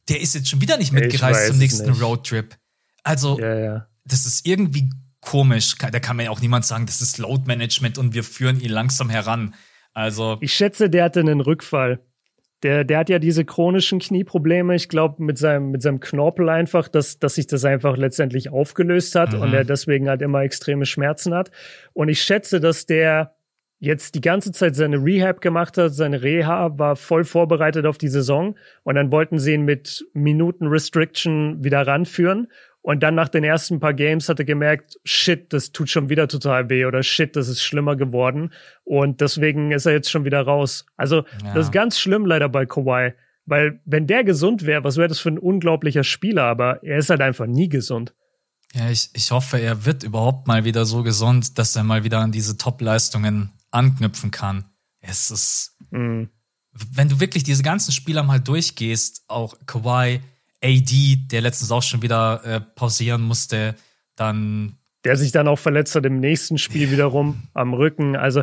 Der 0.08 0.20
ist 0.20 0.34
jetzt 0.34 0.48
schon 0.48 0.60
wieder 0.60 0.76
nicht 0.78 0.92
mitgereist 0.92 1.48
zum 1.48 1.58
nächsten 1.58 1.90
Roadtrip. 1.90 2.56
Also, 3.02 3.38
ja, 3.38 3.58
ja. 3.58 3.86
das 4.04 4.26
ist 4.26 4.46
irgendwie 4.46 4.90
komisch. 5.20 5.76
Da 5.76 6.00
kann 6.00 6.16
mir 6.16 6.24
ja 6.24 6.30
auch 6.30 6.40
niemand 6.40 6.64
sagen, 6.64 6.86
das 6.86 7.00
ist 7.00 7.18
Load 7.18 7.44
Management 7.46 7.98
und 7.98 8.14
wir 8.14 8.24
führen 8.24 8.60
ihn 8.60 8.70
langsam 8.70 9.10
heran. 9.10 9.54
Also. 9.92 10.38
Ich 10.40 10.52
schätze, 10.54 10.90
der 10.90 11.04
hatte 11.04 11.20
einen 11.20 11.40
Rückfall. 11.40 12.00
Der, 12.64 12.82
der 12.82 12.98
hat 12.98 13.08
ja 13.08 13.20
diese 13.20 13.44
chronischen 13.44 14.00
Knieprobleme, 14.00 14.74
ich 14.74 14.88
glaube, 14.88 15.22
mit 15.22 15.38
seinem, 15.38 15.70
mit 15.70 15.80
seinem 15.80 16.00
Knorpel 16.00 16.48
einfach, 16.48 16.88
dass, 16.88 17.20
dass 17.20 17.36
sich 17.36 17.46
das 17.46 17.64
einfach 17.64 17.96
letztendlich 17.96 18.50
aufgelöst 18.50 19.14
hat 19.14 19.32
mhm. 19.32 19.42
und 19.42 19.54
er 19.54 19.64
deswegen 19.64 20.08
halt 20.08 20.22
immer 20.22 20.42
extreme 20.42 20.84
Schmerzen 20.84 21.34
hat. 21.34 21.52
Und 21.92 22.08
ich 22.08 22.20
schätze, 22.20 22.58
dass 22.58 22.86
der 22.86 23.37
jetzt 23.80 24.14
die 24.14 24.20
ganze 24.20 24.52
Zeit 24.52 24.74
seine 24.74 25.02
Rehab 25.02 25.40
gemacht 25.40 25.78
hat, 25.78 25.94
seine 25.94 26.22
Reha 26.22 26.78
war 26.78 26.96
voll 26.96 27.24
vorbereitet 27.24 27.86
auf 27.86 27.98
die 27.98 28.08
Saison 28.08 28.56
und 28.82 28.96
dann 28.96 29.12
wollten 29.12 29.38
sie 29.38 29.54
ihn 29.54 29.64
mit 29.64 30.04
Minuten 30.14 30.66
Restriction 30.66 31.62
wieder 31.62 31.86
ranführen 31.86 32.48
und 32.82 33.02
dann 33.02 33.14
nach 33.14 33.28
den 33.28 33.44
ersten 33.44 33.80
paar 33.80 33.94
Games 33.94 34.28
hat 34.28 34.40
er 34.40 34.44
gemerkt, 34.44 34.98
shit, 35.04 35.52
das 35.52 35.72
tut 35.72 35.90
schon 35.90 36.08
wieder 36.08 36.26
total 36.26 36.70
weh 36.70 36.86
oder 36.86 37.02
shit, 37.02 37.36
das 37.36 37.48
ist 37.48 37.62
schlimmer 37.62 37.96
geworden 37.96 38.52
und 38.84 39.20
deswegen 39.20 39.70
ist 39.70 39.86
er 39.86 39.92
jetzt 39.92 40.10
schon 40.10 40.24
wieder 40.24 40.42
raus. 40.42 40.86
Also 40.96 41.24
ja. 41.44 41.54
das 41.54 41.66
ist 41.66 41.72
ganz 41.72 41.98
schlimm 41.98 42.26
leider 42.26 42.48
bei 42.48 42.66
Kawhi, 42.66 43.12
weil 43.46 43.80
wenn 43.84 44.06
der 44.06 44.24
gesund 44.24 44.66
wäre, 44.66 44.84
was 44.84 44.96
wäre 44.96 45.08
das 45.08 45.20
für 45.20 45.30
ein 45.30 45.38
unglaublicher 45.38 46.02
Spieler, 46.02 46.44
aber 46.44 46.82
er 46.82 46.98
ist 46.98 47.10
halt 47.10 47.20
einfach 47.20 47.46
nie 47.46 47.68
gesund. 47.68 48.12
Ja, 48.74 48.90
ich, 48.90 49.10
ich 49.14 49.30
hoffe, 49.30 49.58
er 49.58 49.86
wird 49.86 50.02
überhaupt 50.02 50.46
mal 50.46 50.64
wieder 50.64 50.84
so 50.84 51.02
gesund, 51.02 51.58
dass 51.58 51.74
er 51.74 51.84
mal 51.84 52.04
wieder 52.04 52.18
an 52.18 52.32
diese 52.32 52.58
Top-Leistungen 52.58 53.52
anknüpfen 53.70 54.30
kann. 54.30 54.64
Es 55.00 55.30
ist, 55.30 55.76
mhm. 55.90 56.28
wenn 56.72 57.08
du 57.08 57.20
wirklich 57.20 57.44
diese 57.44 57.62
ganzen 57.62 57.92
Spieler 57.92 58.22
mal 58.22 58.40
durchgehst, 58.40 59.24
auch 59.28 59.54
Kawhi, 59.66 60.20
AD, 60.62 61.16
der 61.30 61.40
letztens 61.40 61.70
auch 61.70 61.82
schon 61.82 62.02
wieder 62.02 62.44
äh, 62.44 62.60
pausieren 62.60 63.22
musste, 63.22 63.74
dann. 64.16 64.74
Der 65.04 65.16
sich 65.16 65.30
dann 65.30 65.46
auch 65.46 65.58
verletzt 65.58 65.94
hat 65.94 66.04
im 66.04 66.18
nächsten 66.18 66.58
Spiel 66.58 66.90
wiederum 66.90 67.44
am 67.54 67.72
Rücken. 67.72 68.16
Also 68.16 68.42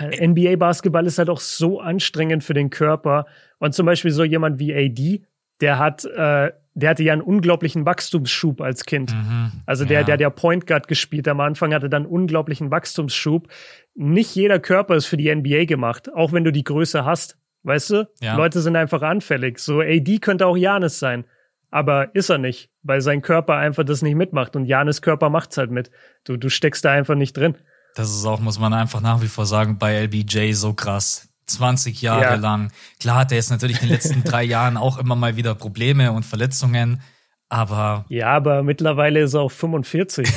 NBA-Basketball 0.00 1.06
ist 1.06 1.18
halt 1.18 1.30
auch 1.30 1.40
so 1.40 1.80
anstrengend 1.80 2.42
für 2.42 2.54
den 2.54 2.70
Körper. 2.70 3.26
Und 3.58 3.72
zum 3.74 3.86
Beispiel 3.86 4.10
so 4.10 4.24
jemand 4.24 4.58
wie 4.58 4.74
AD, 4.74 5.22
der 5.62 5.78
hat 5.78 6.04
äh, 6.04 6.52
der 6.74 6.90
hatte 6.90 7.02
ja 7.02 7.12
einen 7.12 7.22
unglaublichen 7.22 7.84
Wachstumsschub 7.84 8.60
als 8.60 8.84
Kind. 8.84 9.12
Mhm, 9.12 9.52
also 9.66 9.84
der, 9.84 10.00
ja. 10.00 10.06
der, 10.06 10.16
der 10.16 10.30
Point 10.30 10.66
Guard 10.66 10.88
gespielt 10.88 11.28
am 11.28 11.40
Anfang 11.40 11.74
hatte 11.74 11.90
dann 11.90 12.04
einen 12.04 12.12
unglaublichen 12.12 12.70
Wachstumsschub. 12.70 13.48
Nicht 13.94 14.34
jeder 14.34 14.58
Körper 14.58 14.96
ist 14.96 15.06
für 15.06 15.16
die 15.16 15.34
NBA 15.34 15.66
gemacht, 15.66 16.12
auch 16.14 16.32
wenn 16.32 16.44
du 16.44 16.52
die 16.52 16.64
Größe 16.64 17.04
hast. 17.04 17.36
Weißt 17.64 17.90
du? 17.90 18.08
Ja. 18.20 18.36
Leute 18.36 18.60
sind 18.60 18.74
einfach 18.74 19.02
anfällig. 19.02 19.58
So 19.58 19.80
AD 19.80 20.18
könnte 20.18 20.46
auch 20.46 20.56
Janis 20.56 20.98
sein. 20.98 21.24
Aber 21.70 22.14
ist 22.14 22.28
er 22.28 22.38
nicht, 22.38 22.70
weil 22.82 23.00
sein 23.00 23.22
Körper 23.22 23.56
einfach 23.56 23.84
das 23.84 24.02
nicht 24.02 24.14
mitmacht. 24.14 24.56
Und 24.56 24.66
Janis 24.66 25.00
Körper 25.00 25.30
macht's 25.30 25.56
halt 25.56 25.70
mit. 25.70 25.90
Du, 26.24 26.36
du 26.36 26.48
steckst 26.48 26.84
da 26.84 26.90
einfach 26.90 27.14
nicht 27.14 27.36
drin. 27.36 27.56
Das 27.94 28.10
ist 28.10 28.26
auch, 28.26 28.40
muss 28.40 28.58
man 28.58 28.72
einfach 28.72 29.00
nach 29.00 29.22
wie 29.22 29.28
vor 29.28 29.46
sagen, 29.46 29.78
bei 29.78 30.02
LBJ 30.04 30.52
so 30.52 30.72
krass. 30.72 31.31
20 31.46 32.00
Jahre 32.02 32.22
ja. 32.22 32.34
lang. 32.34 32.72
Klar 33.00 33.20
hat 33.20 33.32
er 33.32 33.36
jetzt 33.36 33.50
natürlich 33.50 33.80
in 33.82 33.88
den 33.88 33.94
letzten 33.94 34.24
drei 34.24 34.42
Jahren 34.42 34.76
auch 34.76 34.98
immer 34.98 35.16
mal 35.16 35.36
wieder 35.36 35.54
Probleme 35.54 36.12
und 36.12 36.24
Verletzungen, 36.24 37.02
aber. 37.48 38.04
Ja, 38.08 38.28
aber 38.28 38.62
mittlerweile 38.62 39.20
ist 39.20 39.34
er 39.34 39.40
auch 39.40 39.52
45. 39.52 40.28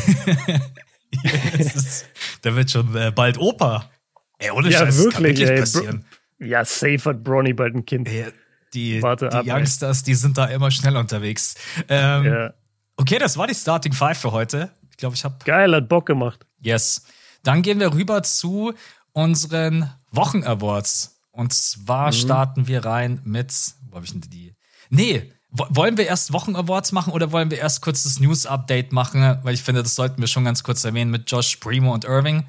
ist, 1.58 2.06
der 2.44 2.56
wird 2.56 2.72
schon 2.72 2.96
äh, 2.96 3.12
bald 3.12 3.38
Opa. 3.38 3.90
Ey, 4.38 4.52
ohne 4.52 4.70
ja, 4.70 4.80
Scheiß, 4.80 4.98
wirklich, 4.98 5.40
kann 5.40 5.50
ey, 5.50 5.60
passieren. 5.60 6.06
ja, 6.40 6.66
safe 6.66 7.02
hat 7.06 7.24
Bronny 7.24 7.54
bald 7.54 7.76
ein 7.76 7.86
Kind. 7.86 8.10
Ey, 8.10 8.26
die, 8.74 9.02
Warte 9.02 9.30
die 9.30 9.36
ab, 9.36 9.46
Youngsters, 9.48 10.04
die 10.04 10.16
sind 10.16 10.38
da 10.38 10.46
immer 10.46 10.70
schnell 10.72 10.98
unterwegs. 10.98 11.56
Ähm, 11.88 12.26
ja. 12.26 12.54
Okay, 12.98 13.18
das 13.18 13.38
war 13.38 13.48
die 13.48 13.56
Starting 13.56 13.94
Five 13.94 14.18
für 14.18 14.32
heute. 14.32 14.72
Ich 14.92 14.98
glaube, 14.98 15.16
ich 15.16 15.24
habe. 15.24 15.36
Geil, 15.46 15.74
hat 15.74 15.88
Bock 15.88 16.06
gemacht. 16.06 16.46
Yes. 16.60 17.06
Dann 17.44 17.62
gehen 17.62 17.80
wir 17.80 17.94
rüber 17.94 18.24
zu 18.24 18.74
unseren 19.14 19.90
Wochen-Awards. 20.16 21.22
Und 21.32 21.54
zwar 21.54 22.08
mhm. 22.08 22.14
starten 22.14 22.68
wir 22.68 22.86
rein 22.86 23.22
mit, 23.24 23.54
wo 23.90 23.96
habe 23.96 24.06
ich 24.06 24.12
denn 24.12 24.22
die? 24.22 24.56
Nee, 24.90 25.32
wollen 25.50 25.98
wir 25.98 26.06
erst 26.06 26.34
Wochen-Awards 26.34 26.92
machen 26.92 27.14
oder 27.14 27.32
wollen 27.32 27.50
wir 27.50 27.58
erst 27.58 27.82
kurz 27.82 28.04
das 28.04 28.20
News-Update 28.20 28.92
machen? 28.92 29.40
Weil 29.44 29.54
ich 29.54 29.64
finde, 29.64 29.84
das 29.84 29.96
sollten 29.96 30.22
wir 30.22 30.28
schon 30.28 30.44
ganz 30.46 30.64
kurz 30.64 30.84
erwähnen 30.84 31.12
mit 31.12 31.30
Josh 31.32 31.58
Primo 31.58 31.94
und 31.94 32.04
Irving. 32.04 32.46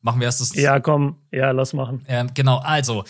Machen 0.00 0.20
wir 0.20 0.26
erst 0.26 0.40
das. 0.40 0.54
Ja, 0.54 0.80
komm, 0.80 1.16
ja, 1.30 1.50
lass 1.50 1.72
machen. 1.72 2.04
Ähm, 2.08 2.30
genau, 2.34 2.58
also, 2.58 3.04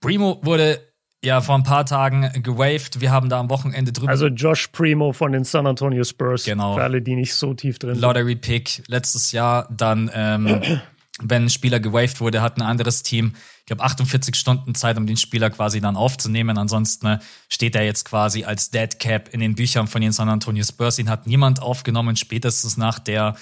Primo 0.00 0.40
wurde 0.42 0.80
ja 1.24 1.40
vor 1.40 1.54
ein 1.54 1.62
paar 1.62 1.86
Tagen 1.86 2.30
gewaved. 2.42 3.00
Wir 3.00 3.10
haben 3.10 3.28
da 3.28 3.40
am 3.40 3.48
Wochenende 3.48 3.92
drüber. 3.92 4.10
Also 4.10 4.26
Josh 4.26 4.68
Primo 4.68 5.12
von 5.12 5.32
den 5.32 5.44
San 5.44 5.66
Antonio 5.66 6.04
Spurs. 6.04 6.44
Genau. 6.44 6.74
Für 6.74 6.82
alle, 6.82 7.00
die 7.00 7.16
nicht 7.16 7.34
so 7.34 7.54
tief 7.54 7.78
drin 7.78 7.94
sind. 7.94 8.02
Lottery 8.02 8.36
Pick 8.36 8.82
letztes 8.88 9.32
Jahr, 9.32 9.68
dann 9.74 10.10
ähm, 10.12 10.62
wenn 11.20 11.44
ein 11.44 11.50
Spieler 11.50 11.78
gewaved 11.78 12.20
wurde, 12.20 12.42
hat 12.42 12.56
ein 12.56 12.62
anderes 12.62 13.02
Team, 13.02 13.34
ich 13.60 13.66
glaube, 13.66 13.84
48 13.84 14.34
Stunden 14.34 14.74
Zeit, 14.74 14.96
um 14.96 15.06
den 15.06 15.16
Spieler 15.16 15.48
quasi 15.50 15.80
dann 15.80 15.96
aufzunehmen. 15.96 16.58
Ansonsten 16.58 17.06
ne, 17.06 17.20
steht 17.48 17.76
er 17.76 17.84
jetzt 17.84 18.04
quasi 18.04 18.44
als 18.44 18.70
Dead 18.70 18.98
Cap 18.98 19.28
in 19.32 19.40
den 19.40 19.54
Büchern 19.54 19.86
von 19.86 20.00
den 20.00 20.12
San 20.12 20.28
Antonio 20.28 20.64
Spurs. 20.64 20.98
Ihn 20.98 21.08
hat 21.08 21.26
niemand 21.26 21.62
aufgenommen, 21.62 22.16
spätestens 22.16 22.76
nach 22.76 22.98
der 22.98 23.36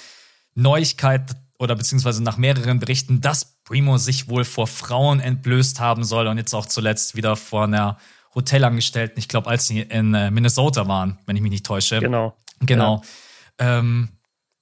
Neuigkeit 0.54 1.34
oder 1.58 1.74
beziehungsweise 1.74 2.22
nach 2.22 2.36
mehreren 2.36 2.78
Berichten, 2.78 3.20
dass 3.20 3.62
Primo 3.64 3.96
sich 3.96 4.28
wohl 4.28 4.44
vor 4.44 4.66
Frauen 4.66 5.20
entblößt 5.20 5.80
haben 5.80 6.04
soll 6.04 6.26
und 6.26 6.36
jetzt 6.36 6.54
auch 6.54 6.66
zuletzt 6.66 7.16
wieder 7.16 7.36
vor 7.36 7.64
einer 7.64 7.98
Hotelangestellten, 8.34 9.18
ich 9.18 9.28
glaube, 9.28 9.48
als 9.48 9.66
sie 9.66 9.80
in 9.80 10.14
äh, 10.14 10.30
Minnesota 10.30 10.88
waren, 10.88 11.18
wenn 11.26 11.36
ich 11.36 11.42
mich 11.42 11.52
nicht 11.52 11.66
täusche. 11.66 12.00
Genau. 12.00 12.36
Genau. 12.60 13.02
Ja. 13.60 13.78
Ähm, 13.78 14.08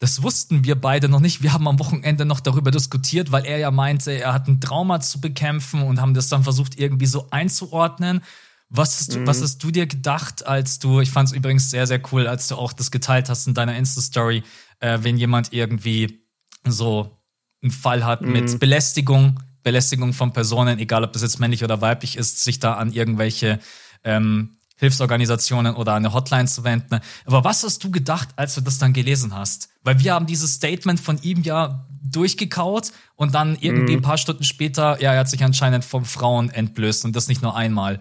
das 0.00 0.22
wussten 0.22 0.64
wir 0.64 0.80
beide 0.80 1.10
noch 1.10 1.20
nicht. 1.20 1.42
Wir 1.42 1.52
haben 1.52 1.68
am 1.68 1.78
Wochenende 1.78 2.24
noch 2.24 2.40
darüber 2.40 2.70
diskutiert, 2.70 3.32
weil 3.32 3.44
er 3.44 3.58
ja 3.58 3.70
meinte, 3.70 4.10
er 4.12 4.32
hat 4.32 4.48
ein 4.48 4.58
Trauma 4.58 5.00
zu 5.00 5.20
bekämpfen 5.20 5.82
und 5.82 6.00
haben 6.00 6.14
das 6.14 6.30
dann 6.30 6.42
versucht, 6.42 6.78
irgendwie 6.78 7.06
so 7.06 7.28
einzuordnen. 7.30 8.22
Was 8.70 8.98
hast, 8.98 9.14
du, 9.14 9.20
mhm. 9.20 9.26
was 9.26 9.42
hast 9.42 9.62
du 9.62 9.70
dir 9.70 9.86
gedacht, 9.86 10.46
als 10.46 10.78
du, 10.78 11.00
ich 11.00 11.10
fand 11.10 11.28
es 11.28 11.34
übrigens 11.34 11.70
sehr, 11.70 11.86
sehr 11.86 12.00
cool, 12.12 12.26
als 12.26 12.48
du 12.48 12.56
auch 12.56 12.72
das 12.72 12.90
geteilt 12.90 13.28
hast 13.28 13.46
in 13.46 13.52
deiner 13.52 13.76
Insta-Story, 13.76 14.42
äh, 14.78 14.98
wenn 15.02 15.18
jemand 15.18 15.52
irgendwie 15.52 16.24
so 16.64 17.18
einen 17.62 17.70
Fall 17.70 18.04
hat 18.04 18.22
mhm. 18.22 18.32
mit 18.32 18.58
Belästigung, 18.58 19.40
Belästigung 19.62 20.14
von 20.14 20.32
Personen, 20.32 20.78
egal 20.78 21.04
ob 21.04 21.12
das 21.12 21.20
jetzt 21.20 21.40
männlich 21.40 21.62
oder 21.62 21.82
weiblich 21.82 22.16
ist, 22.16 22.42
sich 22.42 22.58
da 22.58 22.74
an 22.74 22.92
irgendwelche 22.92 23.58
ähm, 24.02 24.56
Hilfsorganisationen 24.80 25.76
oder 25.76 25.94
eine 25.94 26.12
Hotline 26.12 26.46
zu 26.46 26.64
wenden. 26.64 27.00
Aber 27.26 27.44
was 27.44 27.62
hast 27.62 27.84
du 27.84 27.90
gedacht, 27.90 28.30
als 28.36 28.54
du 28.54 28.62
das 28.62 28.78
dann 28.78 28.92
gelesen 28.92 29.36
hast? 29.36 29.68
Weil 29.82 30.00
wir 30.00 30.14
haben 30.14 30.26
dieses 30.26 30.54
Statement 30.54 30.98
von 30.98 31.20
ihm 31.22 31.42
ja 31.42 31.86
durchgekaut 32.02 32.92
und 33.14 33.34
dann 33.34 33.56
irgendwie 33.60 33.92
mhm. 33.92 33.98
ein 33.98 34.02
paar 34.02 34.18
Stunden 34.18 34.44
später, 34.44 35.00
ja, 35.00 35.12
er 35.12 35.20
hat 35.20 35.28
sich 35.28 35.44
anscheinend 35.44 35.84
von 35.84 36.04
Frauen 36.04 36.50
entblößt 36.50 37.04
und 37.04 37.14
das 37.14 37.28
nicht 37.28 37.42
nur 37.42 37.54
einmal. 37.54 38.00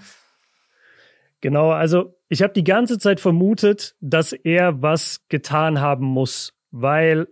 Genau, 1.42 1.72
also 1.72 2.16
ich 2.30 2.42
habe 2.42 2.54
die 2.54 2.64
ganze 2.64 2.98
Zeit 2.98 3.20
vermutet, 3.20 3.96
dass 4.02 4.34
er 4.34 4.82
was 4.82 5.22
getan 5.30 5.80
haben 5.80 6.06
muss, 6.06 6.54
weil 6.72 7.28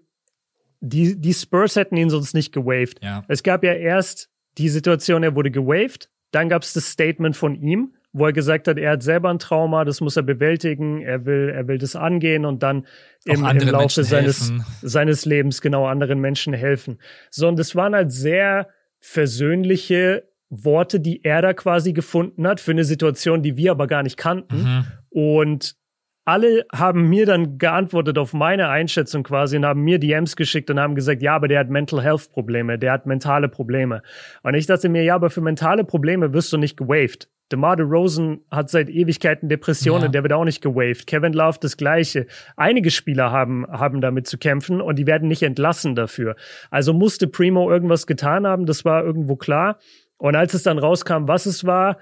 die, 0.79 1.19
die 1.19 1.33
Spurs 1.33 1.75
hätten 1.75 1.97
ihn 1.97 2.10
sonst 2.10 2.33
nicht 2.33 2.53
gewaved. 2.53 3.01
Ja. 3.03 3.23
Es 3.27 3.43
gab 3.43 3.63
ja 3.63 3.73
erst 3.73 4.29
die 4.57 4.69
Situation, 4.69 5.23
er 5.23 5.36
wurde 5.36 5.51
gewaved, 5.51 6.10
dann 6.31 6.49
gab 6.49 6.63
es 6.63 6.73
das 6.73 6.91
Statement 6.91 7.36
von 7.36 7.55
ihm, 7.55 7.96
wo 8.17 8.25
er 8.25 8.34
gesagt 8.34 8.67
hat, 8.67 8.77
er 8.77 8.91
hat 8.91 9.03
selber 9.03 9.30
ein 9.30 9.39
Trauma, 9.39 9.86
das 9.86 10.01
muss 10.01 10.17
er 10.17 10.23
bewältigen, 10.23 11.01
er 11.01 11.25
will, 11.25 11.51
er 11.53 11.67
will 11.67 11.77
das 11.77 11.95
angehen 11.95 12.45
und 12.45 12.63
dann 12.63 12.86
im, 13.25 13.45
im 13.45 13.67
Laufe 13.69 14.03
seines, 14.03 14.51
seines 14.82 15.25
Lebens 15.25 15.62
genau 15.62 15.86
anderen 15.86 16.19
Menschen 16.19 16.53
helfen. 16.53 16.99
So, 17.30 17.47
und 17.47 17.58
das 17.58 17.75
waren 17.75 17.93
halt 17.93 18.12
sehr 18.12 18.67
versöhnliche 18.99 20.23
Worte, 20.49 20.99
die 20.99 21.23
er 21.23 21.41
da 21.41 21.53
quasi 21.53 21.93
gefunden 21.93 22.47
hat 22.47 22.60
für 22.60 22.71
eine 22.71 22.84
Situation, 22.84 23.43
die 23.43 23.58
wir 23.58 23.71
aber 23.71 23.88
gar 23.88 24.03
nicht 24.03 24.17
kannten. 24.17 24.63
Mhm. 24.63 24.86
Und 25.10 25.75
alle 26.27 26.65
haben 26.73 27.08
mir 27.08 27.25
dann 27.25 27.58
geantwortet 27.58 28.17
auf 28.17 28.34
meine 28.34 28.67
Einschätzung 28.67 29.23
quasi 29.23 29.56
und 29.56 29.65
haben 29.65 29.82
mir 29.82 29.97
DMs 29.97 30.36
geschickt 30.36 30.69
und 30.69 30.77
haben 30.77 30.93
gesagt, 30.93 31.21
ja, 31.21 31.36
aber 31.36 31.47
der 31.47 31.60
hat 31.60 31.69
Mental 31.69 32.03
Health 32.03 32.32
Probleme, 32.34 32.77
der 32.77 32.91
hat 32.91 33.06
mentale 33.06 33.47
Probleme. 33.47 34.01
Und 34.43 34.53
ich 34.53 34.65
dachte 34.65 34.89
mir, 34.89 35.03
ja, 35.03 35.15
aber 35.15 35.30
für 35.30 35.39
mentale 35.39 35.86
Probleme 35.86 36.34
wirst 36.34 36.51
du 36.51 36.58
nicht 36.58 36.75
gewaved. 36.75 37.30
DeMar 37.51 37.77
DeRozan 37.77 38.41
hat 38.51 38.69
seit 38.69 38.89
Ewigkeiten 38.89 39.47
Depressionen, 39.47 40.03
ja. 40.03 40.07
der 40.10 40.23
wird 40.23 40.33
auch 40.33 40.43
nicht 40.43 40.62
gewaved. 40.62 41.07
Kevin 41.07 41.33
Love 41.33 41.57
das 41.62 41.77
Gleiche. 41.77 42.27
Einige 42.55 42.91
Spieler 42.91 43.31
haben, 43.31 43.65
haben 43.67 44.01
damit 44.01 44.27
zu 44.27 44.38
kämpfen 44.38 44.81
und 44.81 44.97
die 44.97 45.07
werden 45.07 45.27
nicht 45.27 45.43
entlassen 45.43 45.95
dafür. 45.95 46.36
Also 46.69 46.93
musste 46.93 47.27
Primo 47.27 47.71
irgendwas 47.71 48.05
getan 48.05 48.45
haben, 48.45 48.65
das 48.65 48.83
war 48.83 49.03
irgendwo 49.03 49.36
klar. 49.36 49.79
Und 50.17 50.36
als 50.36 50.53
es 50.53 50.63
dann 50.63 50.79
rauskam, 50.79 51.27
was 51.27 51.45
es 51.45 51.65
war, 51.65 51.99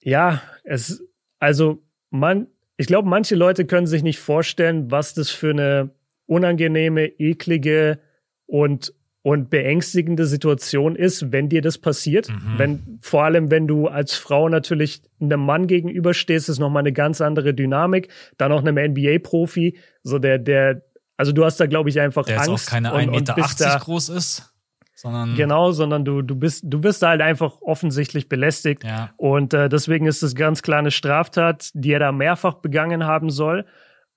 ja, 0.00 0.40
es, 0.64 1.04
also 1.38 1.82
man, 2.10 2.46
ich 2.76 2.86
glaube, 2.86 3.08
manche 3.08 3.34
Leute 3.34 3.66
können 3.66 3.86
sich 3.86 4.02
nicht 4.02 4.18
vorstellen, 4.18 4.90
was 4.90 5.14
das 5.14 5.30
für 5.30 5.50
eine 5.50 5.90
unangenehme, 6.26 7.06
eklige 7.18 7.98
und 8.46 8.94
und 9.22 9.50
beängstigende 9.50 10.26
Situation 10.26 10.96
ist, 10.96 11.30
wenn 11.30 11.48
dir 11.48 11.62
das 11.62 11.78
passiert. 11.78 12.28
Mhm. 12.28 12.54
Wenn, 12.56 12.98
vor 13.00 13.24
allem, 13.24 13.50
wenn 13.50 13.68
du 13.68 13.86
als 13.86 14.14
Frau 14.14 14.48
natürlich 14.48 15.02
einem 15.20 15.40
Mann 15.40 15.68
gegenüberstehst, 15.68 16.48
ist 16.48 16.58
nochmal 16.58 16.80
eine 16.80 16.92
ganz 16.92 17.20
andere 17.20 17.54
Dynamik. 17.54 18.08
Dann 18.36 18.50
auch 18.50 18.64
einem 18.64 18.76
NBA-Profi, 18.76 19.78
so 20.02 20.18
der, 20.18 20.38
der, 20.38 20.82
also 21.16 21.30
du 21.30 21.44
hast 21.44 21.60
da, 21.60 21.66
glaube 21.66 21.88
ich, 21.88 22.00
einfach 22.00 22.24
der 22.24 22.40
Angst. 22.40 22.48
Der 22.48 22.54
auch 22.54 22.82
keine 22.82 22.92
1,80 22.92 23.10
Meter 23.10 23.34
da, 23.58 23.78
groß 23.78 24.08
ist. 24.08 24.52
Sondern 24.94 25.34
genau, 25.36 25.72
sondern 25.72 26.04
du, 26.04 26.22
du 26.22 26.36
bist, 26.36 26.62
du 26.64 26.82
wirst 26.82 27.02
da 27.02 27.08
halt 27.08 27.22
einfach 27.22 27.60
offensichtlich 27.60 28.28
belästigt. 28.28 28.84
Ja. 28.84 29.10
Und 29.16 29.54
äh, 29.54 29.68
deswegen 29.68 30.06
ist 30.06 30.22
es 30.22 30.34
ganz 30.34 30.62
klar 30.62 30.78
eine 30.78 30.90
Straftat, 30.90 31.70
die 31.74 31.92
er 31.92 31.98
da 31.98 32.12
mehrfach 32.12 32.54
begangen 32.54 33.04
haben 33.04 33.30
soll. 33.30 33.66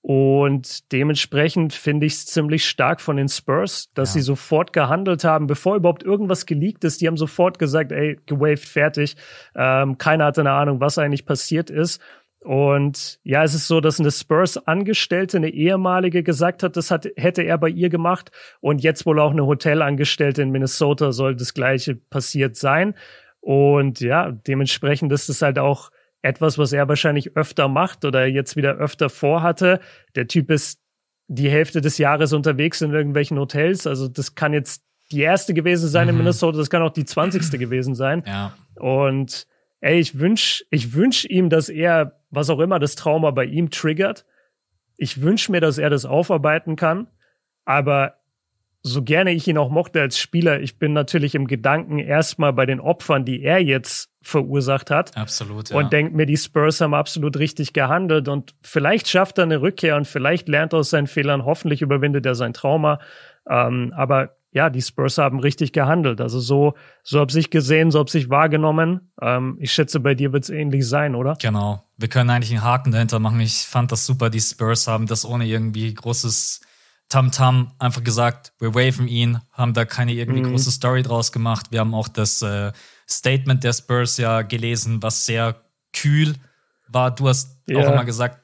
Und 0.08 0.92
dementsprechend 0.92 1.72
finde 1.72 2.06
ich 2.06 2.12
es 2.12 2.26
ziemlich 2.26 2.64
stark 2.64 3.00
von 3.00 3.16
den 3.16 3.28
Spurs, 3.28 3.90
dass 3.94 4.10
ja. 4.10 4.20
sie 4.20 4.20
sofort 4.20 4.72
gehandelt 4.72 5.24
haben, 5.24 5.48
bevor 5.48 5.74
überhaupt 5.74 6.04
irgendwas 6.04 6.46
geleakt 6.46 6.84
ist. 6.84 7.00
Die 7.00 7.08
haben 7.08 7.16
sofort 7.16 7.58
gesagt, 7.58 7.90
ey, 7.90 8.16
gewaved, 8.24 8.68
fertig. 8.68 9.16
Ähm, 9.56 9.98
keiner 9.98 10.26
hatte 10.26 10.42
eine 10.42 10.52
Ahnung, 10.52 10.78
was 10.78 10.98
eigentlich 10.98 11.26
passiert 11.26 11.70
ist. 11.70 12.00
Und 12.38 13.18
ja, 13.24 13.42
es 13.42 13.52
ist 13.54 13.66
so, 13.66 13.80
dass 13.80 13.98
eine 13.98 14.12
Spurs-Angestellte, 14.12 15.38
eine 15.38 15.48
ehemalige, 15.48 16.22
gesagt 16.22 16.62
hat, 16.62 16.76
das 16.76 16.92
hat, 16.92 17.08
hätte 17.16 17.42
er 17.42 17.58
bei 17.58 17.68
ihr 17.68 17.88
gemacht. 17.88 18.30
Und 18.60 18.84
jetzt 18.84 19.06
wohl 19.06 19.18
auch 19.18 19.32
eine 19.32 19.46
Hotelangestellte 19.46 20.40
in 20.40 20.50
Minnesota 20.50 21.10
soll 21.10 21.34
das 21.34 21.52
Gleiche 21.52 21.96
passiert 21.96 22.54
sein. 22.54 22.94
Und 23.40 23.98
ja, 23.98 24.30
dementsprechend 24.30 25.10
ist 25.10 25.28
es 25.28 25.42
halt 25.42 25.58
auch 25.58 25.90
etwas, 26.26 26.58
was 26.58 26.72
er 26.72 26.88
wahrscheinlich 26.88 27.36
öfter 27.36 27.68
macht 27.68 28.04
oder 28.04 28.26
jetzt 28.26 28.56
wieder 28.56 28.74
öfter 28.74 29.08
vorhatte. 29.08 29.80
Der 30.16 30.26
Typ 30.26 30.50
ist 30.50 30.80
die 31.28 31.48
Hälfte 31.48 31.80
des 31.80 31.98
Jahres 31.98 32.32
unterwegs 32.32 32.82
in 32.82 32.92
irgendwelchen 32.92 33.38
Hotels. 33.38 33.86
Also 33.86 34.08
das 34.08 34.34
kann 34.34 34.52
jetzt 34.52 34.82
die 35.12 35.20
erste 35.20 35.54
gewesen 35.54 35.88
sein 35.88 36.04
mhm. 36.04 36.10
in 36.10 36.16
Minnesota, 36.18 36.58
das 36.58 36.70
kann 36.70 36.82
auch 36.82 36.92
die 36.92 37.04
zwanzigste 37.04 37.58
gewesen 37.58 37.94
sein. 37.94 38.24
Ja. 38.26 38.54
Und 38.74 39.46
ey, 39.80 40.00
ich 40.00 40.18
wünsch, 40.18 40.64
ich 40.70 40.94
wünsch 40.94 41.24
ihm, 41.24 41.48
dass 41.48 41.68
er, 41.68 42.20
was 42.30 42.50
auch 42.50 42.58
immer 42.58 42.80
das 42.80 42.96
Trauma 42.96 43.30
bei 43.30 43.44
ihm 43.44 43.70
triggert, 43.70 44.24
ich 44.96 45.22
wünsch 45.22 45.48
mir, 45.48 45.60
dass 45.60 45.78
er 45.78 45.90
das 45.90 46.06
aufarbeiten 46.06 46.74
kann. 46.74 47.06
Aber 47.64 48.14
so 48.82 49.02
gerne 49.02 49.32
ich 49.32 49.46
ihn 49.46 49.58
auch 49.58 49.70
mochte 49.70 50.00
als 50.00 50.18
Spieler, 50.18 50.60
ich 50.60 50.78
bin 50.78 50.92
natürlich 50.92 51.34
im 51.34 51.46
Gedanken 51.46 51.98
erstmal 51.98 52.52
bei 52.52 52.66
den 52.66 52.80
Opfern, 52.80 53.24
die 53.24 53.42
er 53.42 53.62
jetzt 53.62 54.10
verursacht 54.26 54.90
hat. 54.90 55.16
Absolut. 55.16 55.70
Ja. 55.70 55.76
Und 55.76 55.92
denkt 55.92 56.14
mir, 56.14 56.26
die 56.26 56.36
Spurs 56.36 56.80
haben 56.80 56.94
absolut 56.94 57.38
richtig 57.38 57.72
gehandelt 57.72 58.28
und 58.28 58.54
vielleicht 58.60 59.08
schafft 59.08 59.38
er 59.38 59.44
eine 59.44 59.60
Rückkehr 59.62 59.96
und 59.96 60.06
vielleicht 60.06 60.48
lernt 60.48 60.72
er 60.72 60.80
aus 60.80 60.90
seinen 60.90 61.06
Fehlern, 61.06 61.44
hoffentlich 61.44 61.80
überwindet 61.80 62.26
er 62.26 62.34
sein 62.34 62.52
Trauma. 62.52 62.98
Ähm, 63.48 63.92
aber 63.96 64.36
ja, 64.50 64.68
die 64.68 64.82
Spurs 64.82 65.18
haben 65.18 65.38
richtig 65.38 65.72
gehandelt. 65.72 66.20
Also 66.20 66.40
so, 66.40 66.74
so 67.04 67.20
habe 67.20 67.38
ich 67.38 67.50
gesehen, 67.50 67.92
so 67.92 68.00
habe 68.00 68.10
ich 68.18 68.28
wahrgenommen. 68.28 69.12
Ähm, 69.22 69.58
ich 69.60 69.72
schätze, 69.72 70.00
bei 70.00 70.14
dir 70.14 70.32
wird 70.32 70.42
es 70.42 70.50
ähnlich 70.50 70.88
sein, 70.88 71.14
oder? 71.14 71.36
Genau. 71.40 71.84
Wir 71.96 72.08
können 72.08 72.30
eigentlich 72.30 72.50
einen 72.50 72.64
Haken 72.64 72.90
dahinter 72.90 73.20
machen. 73.20 73.38
Ich 73.40 73.58
fand 73.58 73.92
das 73.92 74.06
super. 74.06 74.28
Die 74.28 74.40
Spurs 74.40 74.88
haben 74.88 75.06
das 75.06 75.24
ohne 75.24 75.46
irgendwie 75.46 75.94
großes 75.94 76.62
Tamtam 77.08 77.54
-Tam 77.54 77.70
einfach 77.78 78.02
gesagt, 78.02 78.54
wir 78.58 78.74
waven 78.74 79.06
ihn, 79.06 79.38
haben 79.52 79.72
da 79.72 79.84
keine 79.84 80.14
irgendwie 80.14 80.40
mhm. 80.40 80.50
große 80.50 80.72
Story 80.72 81.04
draus 81.04 81.30
gemacht. 81.30 81.66
Wir 81.70 81.78
haben 81.78 81.94
auch 81.94 82.08
das 82.08 82.42
äh, 82.42 82.72
Statement 83.08 83.62
der 83.64 83.72
Spurs 83.72 84.16
ja 84.16 84.42
gelesen, 84.42 85.02
was 85.02 85.26
sehr 85.26 85.56
kühl 85.92 86.34
war. 86.88 87.14
Du 87.14 87.28
hast 87.28 87.60
ja. 87.66 87.78
auch 87.78 87.92
immer 87.92 88.04
gesagt, 88.04 88.40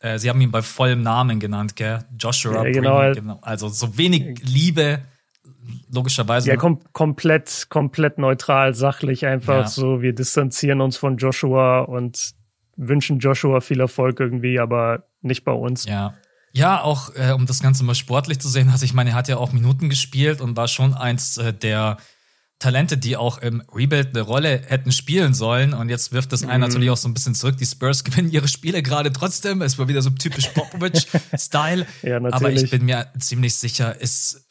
äh, 0.00 0.18
sie 0.18 0.28
haben 0.28 0.40
ihn 0.40 0.50
bei 0.50 0.62
vollem 0.62 1.02
Namen 1.02 1.40
genannt, 1.40 1.76
gell? 1.76 2.04
Joshua 2.18 2.66
ja, 2.66 2.72
genau. 2.72 3.12
genau. 3.12 3.38
Also 3.42 3.68
so 3.68 3.96
wenig 3.96 4.40
Liebe 4.42 5.00
logischerweise. 5.92 6.48
Ja, 6.48 6.56
kom 6.56 6.80
komplett, 6.92 7.66
komplett 7.68 8.18
neutral, 8.18 8.74
sachlich 8.74 9.26
einfach 9.26 9.62
ja. 9.62 9.68
so. 9.68 10.02
Wir 10.02 10.14
distanzieren 10.14 10.80
uns 10.80 10.96
von 10.96 11.16
Joshua 11.16 11.80
und 11.80 12.32
wünschen 12.76 13.18
Joshua 13.18 13.60
viel 13.60 13.80
Erfolg 13.80 14.20
irgendwie, 14.20 14.58
aber 14.58 15.04
nicht 15.20 15.44
bei 15.44 15.52
uns. 15.52 15.84
Ja. 15.84 16.14
Ja, 16.52 16.82
auch 16.82 17.14
äh, 17.14 17.30
um 17.30 17.46
das 17.46 17.62
Ganze 17.62 17.84
mal 17.84 17.94
sportlich 17.94 18.40
zu 18.40 18.48
sehen, 18.48 18.70
also 18.70 18.84
ich 18.84 18.92
meine, 18.92 19.10
er 19.10 19.16
hat 19.16 19.28
ja 19.28 19.36
auch 19.36 19.52
Minuten 19.52 19.88
gespielt 19.88 20.40
und 20.40 20.56
war 20.56 20.66
schon 20.66 20.94
eins 20.94 21.36
äh, 21.36 21.52
der 21.52 21.98
Talente, 22.60 22.96
die 22.96 23.16
auch 23.16 23.38
im 23.38 23.62
Rebuild 23.72 24.10
eine 24.10 24.20
Rolle 24.20 24.62
hätten 24.66 24.92
spielen 24.92 25.34
sollen. 25.34 25.72
Und 25.74 25.88
jetzt 25.88 26.12
wirft 26.12 26.32
das 26.32 26.44
einen 26.44 26.60
mhm. 26.60 26.68
natürlich 26.68 26.90
auch 26.90 26.96
so 26.96 27.08
ein 27.08 27.14
bisschen 27.14 27.34
zurück. 27.34 27.56
Die 27.56 27.66
Spurs 27.66 28.04
gewinnen 28.04 28.30
ihre 28.30 28.46
Spiele 28.46 28.82
gerade 28.82 29.12
trotzdem. 29.12 29.62
Es 29.62 29.78
war 29.78 29.88
wieder 29.88 30.02
so 30.02 30.10
typisch 30.10 30.48
Popovich-Style. 30.48 31.86
ja. 32.02 32.20
Aber 32.30 32.52
ich 32.52 32.70
bin 32.70 32.84
mir 32.84 33.08
ziemlich 33.18 33.56
sicher, 33.56 33.96
es 34.00 34.46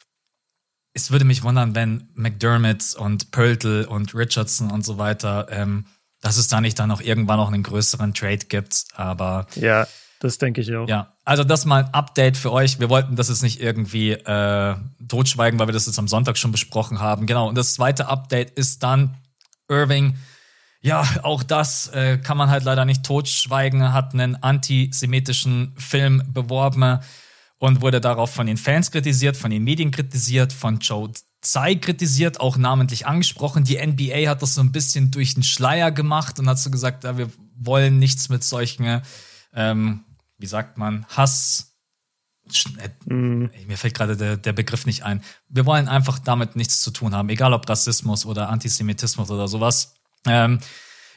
es 0.92 1.12
würde 1.12 1.24
mich 1.24 1.44
wundern, 1.44 1.76
wenn 1.76 2.08
McDermott 2.14 2.96
und 2.96 3.30
Pöltl 3.30 3.84
und 3.84 4.12
Richardson 4.12 4.72
und 4.72 4.84
so 4.84 4.98
weiter, 4.98 5.46
ähm, 5.50 5.86
dass 6.20 6.36
es 6.36 6.48
da 6.48 6.60
nicht 6.60 6.78
dann 6.80 6.88
noch 6.88 7.00
irgendwann 7.00 7.38
noch 7.38 7.52
einen 7.52 7.62
größeren 7.62 8.12
Trade 8.12 8.46
gibt. 8.46 8.86
Aber 8.94 9.46
ja, 9.54 9.86
das 10.20 10.38
denke 10.38 10.60
ich 10.60 10.74
auch. 10.76 10.86
Ja, 10.86 11.12
also 11.24 11.44
das 11.44 11.64
mal 11.64 11.84
ein 11.84 11.94
Update 11.94 12.36
für 12.36 12.52
euch. 12.52 12.78
Wir 12.78 12.88
wollten 12.88 13.16
das 13.16 13.28
jetzt 13.28 13.42
nicht 13.42 13.60
irgendwie 13.60 14.12
äh, 14.12 14.76
totschweigen, 15.08 15.58
weil 15.58 15.66
wir 15.66 15.72
das 15.72 15.86
jetzt 15.86 15.98
am 15.98 16.08
Sonntag 16.08 16.38
schon 16.38 16.52
besprochen 16.52 17.00
haben. 17.00 17.26
Genau. 17.26 17.48
Und 17.48 17.56
das 17.56 17.74
zweite 17.74 18.06
Update 18.06 18.50
ist 18.50 18.82
dann 18.82 19.16
Irving. 19.68 20.16
Ja, 20.82 21.06
auch 21.22 21.42
das 21.42 21.88
äh, 21.88 22.18
kann 22.18 22.36
man 22.36 22.50
halt 22.50 22.64
leider 22.64 22.84
nicht 22.84 23.02
totschweigen. 23.02 23.92
Hat 23.92 24.14
einen 24.14 24.36
antisemitischen 24.42 25.74
Film 25.76 26.22
beworben 26.32 27.00
und 27.58 27.80
wurde 27.80 28.00
darauf 28.00 28.30
von 28.30 28.46
den 28.46 28.56
Fans 28.58 28.90
kritisiert, 28.90 29.36
von 29.36 29.50
den 29.50 29.64
Medien 29.64 29.90
kritisiert, 29.90 30.52
von 30.52 30.78
Joe 30.80 31.10
Tsai 31.42 31.76
kritisiert, 31.76 32.40
auch 32.40 32.58
namentlich 32.58 33.06
angesprochen. 33.06 33.64
Die 33.64 33.78
NBA 33.78 34.28
hat 34.28 34.42
das 34.42 34.54
so 34.54 34.60
ein 34.60 34.72
bisschen 34.72 35.10
durch 35.10 35.34
den 35.34 35.42
Schleier 35.42 35.90
gemacht 35.90 36.38
und 36.38 36.48
hat 36.48 36.58
so 36.58 36.70
gesagt, 36.70 37.04
ja, 37.04 37.16
wir 37.16 37.30
wollen 37.56 37.98
nichts 37.98 38.28
mit 38.28 38.44
solchen, 38.44 39.00
ähm, 39.54 40.04
wie 40.40 40.46
sagt 40.46 40.78
man, 40.78 41.06
Hass. 41.08 41.76
Mm. 43.04 43.46
Mir 43.66 43.76
fällt 43.76 43.94
gerade 43.94 44.16
der, 44.16 44.36
der 44.36 44.52
Begriff 44.52 44.86
nicht 44.86 45.04
ein. 45.04 45.22
Wir 45.48 45.66
wollen 45.66 45.86
einfach 45.86 46.18
damit 46.18 46.56
nichts 46.56 46.80
zu 46.80 46.90
tun 46.90 47.14
haben, 47.14 47.28
egal 47.28 47.52
ob 47.52 47.68
Rassismus 47.68 48.26
oder 48.26 48.48
Antisemitismus 48.48 49.30
oder 49.30 49.46
sowas. 49.46 49.94
Ähm, 50.26 50.58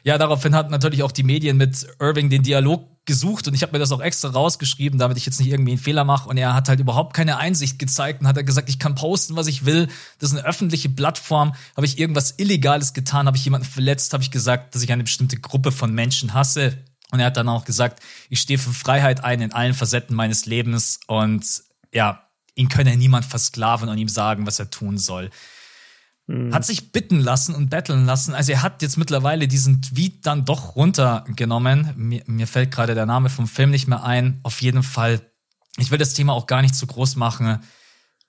ja, 0.04 0.18
daraufhin 0.18 0.54
hat 0.54 0.70
natürlich 0.70 1.02
auch 1.02 1.10
die 1.10 1.22
Medien 1.22 1.56
mit 1.56 1.86
Irving 1.98 2.28
den 2.28 2.42
Dialog 2.42 2.86
gesucht 3.06 3.48
und 3.48 3.54
ich 3.54 3.62
habe 3.62 3.72
mir 3.72 3.78
das 3.78 3.92
auch 3.92 4.00
extra 4.00 4.28
rausgeschrieben, 4.28 4.98
damit 4.98 5.16
ich 5.16 5.26
jetzt 5.26 5.40
nicht 5.40 5.50
irgendwie 5.50 5.72
einen 5.72 5.80
Fehler 5.80 6.04
mache. 6.04 6.28
Und 6.28 6.36
er 6.36 6.54
hat 6.54 6.68
halt 6.68 6.80
überhaupt 6.80 7.14
keine 7.14 7.38
Einsicht 7.38 7.78
gezeigt 7.78 8.20
und 8.20 8.26
hat 8.26 8.36
er 8.36 8.44
gesagt, 8.44 8.68
ich 8.68 8.78
kann 8.78 8.94
posten, 8.94 9.34
was 9.36 9.46
ich 9.46 9.64
will. 9.64 9.88
Das 10.18 10.30
ist 10.30 10.38
eine 10.38 10.46
öffentliche 10.46 10.88
Plattform. 10.88 11.54
Habe 11.76 11.86
ich 11.86 11.98
irgendwas 11.98 12.34
Illegales 12.38 12.92
getan? 12.92 13.26
Habe 13.26 13.36
ich 13.36 13.44
jemanden 13.44 13.66
verletzt? 13.66 14.12
Habe 14.12 14.22
ich 14.22 14.30
gesagt, 14.30 14.74
dass 14.74 14.82
ich 14.82 14.92
eine 14.92 15.04
bestimmte 15.04 15.38
Gruppe 15.38 15.72
von 15.72 15.92
Menschen 15.94 16.34
hasse? 16.34 16.78
Und 17.10 17.20
er 17.20 17.26
hat 17.26 17.36
dann 17.36 17.48
auch 17.48 17.64
gesagt, 17.64 18.02
ich 18.28 18.40
stehe 18.40 18.58
für 18.58 18.72
Freiheit 18.72 19.22
ein 19.22 19.40
in 19.40 19.52
allen 19.52 19.74
Facetten 19.74 20.16
meines 20.16 20.46
Lebens 20.46 21.00
und 21.06 21.62
ja, 21.92 22.26
ihn 22.54 22.68
könne 22.68 22.96
niemand 22.96 23.24
versklaven 23.24 23.88
und 23.88 23.98
ihm 23.98 24.08
sagen, 24.08 24.46
was 24.46 24.58
er 24.58 24.70
tun 24.70 24.98
soll. 24.98 25.30
Mhm. 26.26 26.54
Hat 26.54 26.64
sich 26.64 26.92
bitten 26.92 27.20
lassen 27.20 27.54
und 27.54 27.68
betteln 27.68 28.06
lassen. 28.06 28.34
Also 28.34 28.52
er 28.52 28.62
hat 28.62 28.82
jetzt 28.82 28.96
mittlerweile 28.96 29.46
diesen 29.48 29.82
Tweet 29.82 30.26
dann 30.26 30.44
doch 30.44 30.76
runtergenommen. 30.76 31.92
Mir, 31.96 32.22
mir 32.26 32.46
fällt 32.46 32.70
gerade 32.70 32.94
der 32.94 33.06
Name 33.06 33.28
vom 33.28 33.46
Film 33.46 33.70
nicht 33.70 33.88
mehr 33.88 34.04
ein. 34.04 34.40
Auf 34.42 34.62
jeden 34.62 34.82
Fall, 34.82 35.20
ich 35.76 35.90
will 35.90 35.98
das 35.98 36.14
Thema 36.14 36.32
auch 36.32 36.46
gar 36.46 36.62
nicht 36.62 36.74
zu 36.74 36.86
groß 36.86 37.16
machen. 37.16 37.60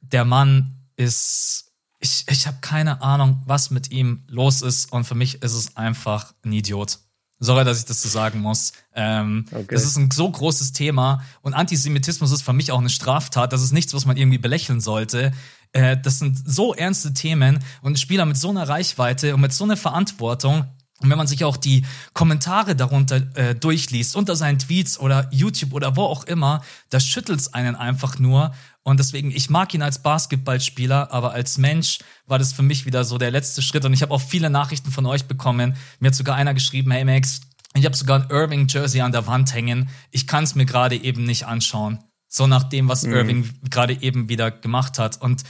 Der 0.02 0.26
Mann 0.26 0.88
ist, 0.98 1.72
ich, 2.00 2.26
ich 2.30 2.48
habe 2.48 2.58
keine 2.62 3.02
Ahnung, 3.02 3.42
was 3.46 3.72
mit 3.72 3.92
ihm 3.92 4.24
los 4.28 4.62
ist. 4.62 4.92
Und 4.92 5.06
für 5.06 5.16
mich 5.16 5.42
ist 5.42 5.54
es 5.54 5.78
einfach 5.78 6.34
ein 6.44 6.52
Idiot. 6.52 7.00
Sorry, 7.46 7.64
dass 7.64 7.80
ich 7.80 7.86
das 7.86 8.02
so 8.02 8.10
sagen 8.10 8.40
muss. 8.40 8.74
Ähm, 8.94 9.46
okay. 9.52 9.68
Das 9.70 9.86
ist 9.86 9.98
ein 9.98 10.12
so 10.12 10.30
großes 10.30 10.74
Thema 10.74 11.24
und 11.42 11.54
Antisemitismus 11.54 12.32
ist 12.32 12.42
für 12.42 12.54
mich 12.54 12.72
auch 12.72 12.80
eine 12.80 12.90
Straftat. 12.90 13.54
Das 13.54 13.62
ist 13.62 13.72
nichts, 13.72 13.94
was 13.94 14.06
man 14.06 14.18
irgendwie 14.18 14.38
belächeln 14.38 14.82
sollte. 14.82 15.32
Äh, 15.72 15.98
das 15.98 16.20
sind 16.20 16.38
so 16.46 16.74
ernste 16.74 17.14
Themen 17.14 17.60
und 17.82 17.94
ein 17.94 17.98
Spieler 17.98 18.26
mit 18.26 18.38
so 18.38 18.50
einer 18.50 18.68
Reichweite 18.68 19.36
und 19.36 19.42
mit 19.42 19.54
so 19.54 19.64
einer 19.64 19.78
Verantwortung. 19.78 20.66
Und 21.02 21.10
wenn 21.10 21.18
man 21.18 21.28
sich 21.28 21.44
auch 21.44 21.58
die 21.58 21.86
Kommentare 22.14 22.76
darunter 22.76 23.22
äh, 23.36 23.54
durchliest, 23.54 24.16
unter 24.16 24.36
seinen 24.36 24.60
Tweets 24.60 24.98
oder 24.98 25.28
YouTube 25.32 25.74
oder 25.74 25.98
wo 25.98 26.04
auch 26.04 26.24
immer, 26.24 26.64
da 26.90 27.00
schüttelt's 27.00 27.54
einen 27.54 27.76
einfach 27.76 28.18
nur. 28.18 28.54
Und 28.88 29.00
deswegen, 29.00 29.32
ich 29.32 29.50
mag 29.50 29.74
ihn 29.74 29.82
als 29.82 30.04
Basketballspieler, 30.04 31.12
aber 31.12 31.32
als 31.32 31.58
Mensch 31.58 31.98
war 32.28 32.38
das 32.38 32.54
für 32.54 32.62
mich 32.62 32.86
wieder 32.86 33.04
so 33.04 33.18
der 33.18 33.32
letzte 33.32 33.64
Schritt. 33.64 33.84
Und 33.84 33.94
ich 33.94 34.04
habe 34.04 34.14
auch 34.14 34.22
viele 34.22 34.52
Nachrichten 34.52 34.92
von 34.92 35.08
euch 35.08 35.26
bekommen. 35.26 35.76
Mir 36.00 36.10
hat 36.10 36.16
sogar 36.16 36.36
einer 36.36 36.54
geschrieben, 36.54 36.92
hey 36.92 37.04
Max, 37.04 37.42
ich 37.74 37.84
habe 37.84 37.96
sogar 37.96 38.22
ein 38.22 38.30
Irving 38.30 38.68
Jersey 38.68 39.02
an 39.02 39.12
der 39.12 39.26
Wand 39.26 39.56
hängen. 39.56 39.90
Ich 40.12 40.28
kann 40.28 40.44
es 40.44 40.54
mir 40.54 40.66
gerade 40.66 40.96
eben 40.96 41.24
nicht 41.24 41.48
anschauen. 41.48 41.98
So 42.28 42.46
nach 42.46 42.62
dem, 42.62 42.88
was 42.88 43.04
mhm. 43.04 43.14
Irving 43.14 43.50
gerade 43.72 44.00
eben 44.04 44.30
wieder 44.30 44.52
gemacht 44.52 45.00
hat. 45.00 45.20
Und 45.20 45.44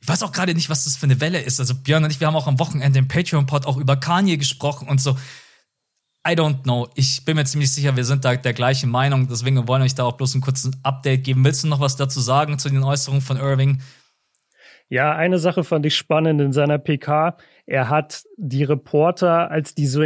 ich 0.00 0.08
weiß 0.08 0.22
auch 0.22 0.32
gerade 0.32 0.54
nicht, 0.54 0.70
was 0.70 0.84
das 0.84 0.96
für 0.96 1.04
eine 1.04 1.20
Welle 1.20 1.42
ist. 1.42 1.60
Also 1.60 1.74
Björn 1.74 2.04
und 2.04 2.10
ich, 2.10 2.20
wir 2.20 2.26
haben 2.26 2.36
auch 2.36 2.46
am 2.46 2.58
Wochenende 2.58 2.98
im 2.98 3.08
Patreon-Pod 3.08 3.66
auch 3.66 3.76
über 3.76 3.96
Kanye 3.96 4.38
gesprochen 4.38 4.88
und 4.88 4.98
so. 4.98 5.18
I 6.28 6.34
don't 6.34 6.62
know. 6.64 6.88
Ich 6.94 7.24
bin 7.24 7.36
mir 7.36 7.44
ziemlich 7.44 7.72
sicher, 7.72 7.96
wir 7.96 8.04
sind 8.04 8.24
da 8.24 8.36
der 8.36 8.52
gleichen 8.52 8.90
Meinung. 8.90 9.28
Deswegen 9.28 9.56
wollen 9.66 9.80
wir 9.80 9.86
euch 9.86 9.94
da 9.94 10.04
auch 10.04 10.18
bloß 10.18 10.34
ein 10.34 10.42
kurzes 10.42 10.70
Update 10.82 11.24
geben. 11.24 11.42
Willst 11.42 11.64
du 11.64 11.68
noch 11.68 11.80
was 11.80 11.96
dazu 11.96 12.20
sagen 12.20 12.58
zu 12.58 12.68
den 12.68 12.84
Äußerungen 12.84 13.22
von 13.22 13.38
Irving? 13.38 13.80
Ja, 14.90 15.16
eine 15.16 15.38
Sache 15.38 15.64
fand 15.64 15.86
ich 15.86 15.96
spannend 15.96 16.40
in 16.42 16.52
seiner 16.52 16.78
PK. 16.78 17.38
Er 17.64 17.88
hat 17.88 18.24
die 18.36 18.64
Reporter, 18.64 19.50
als 19.50 19.74
die 19.74 19.86
so 19.86 20.02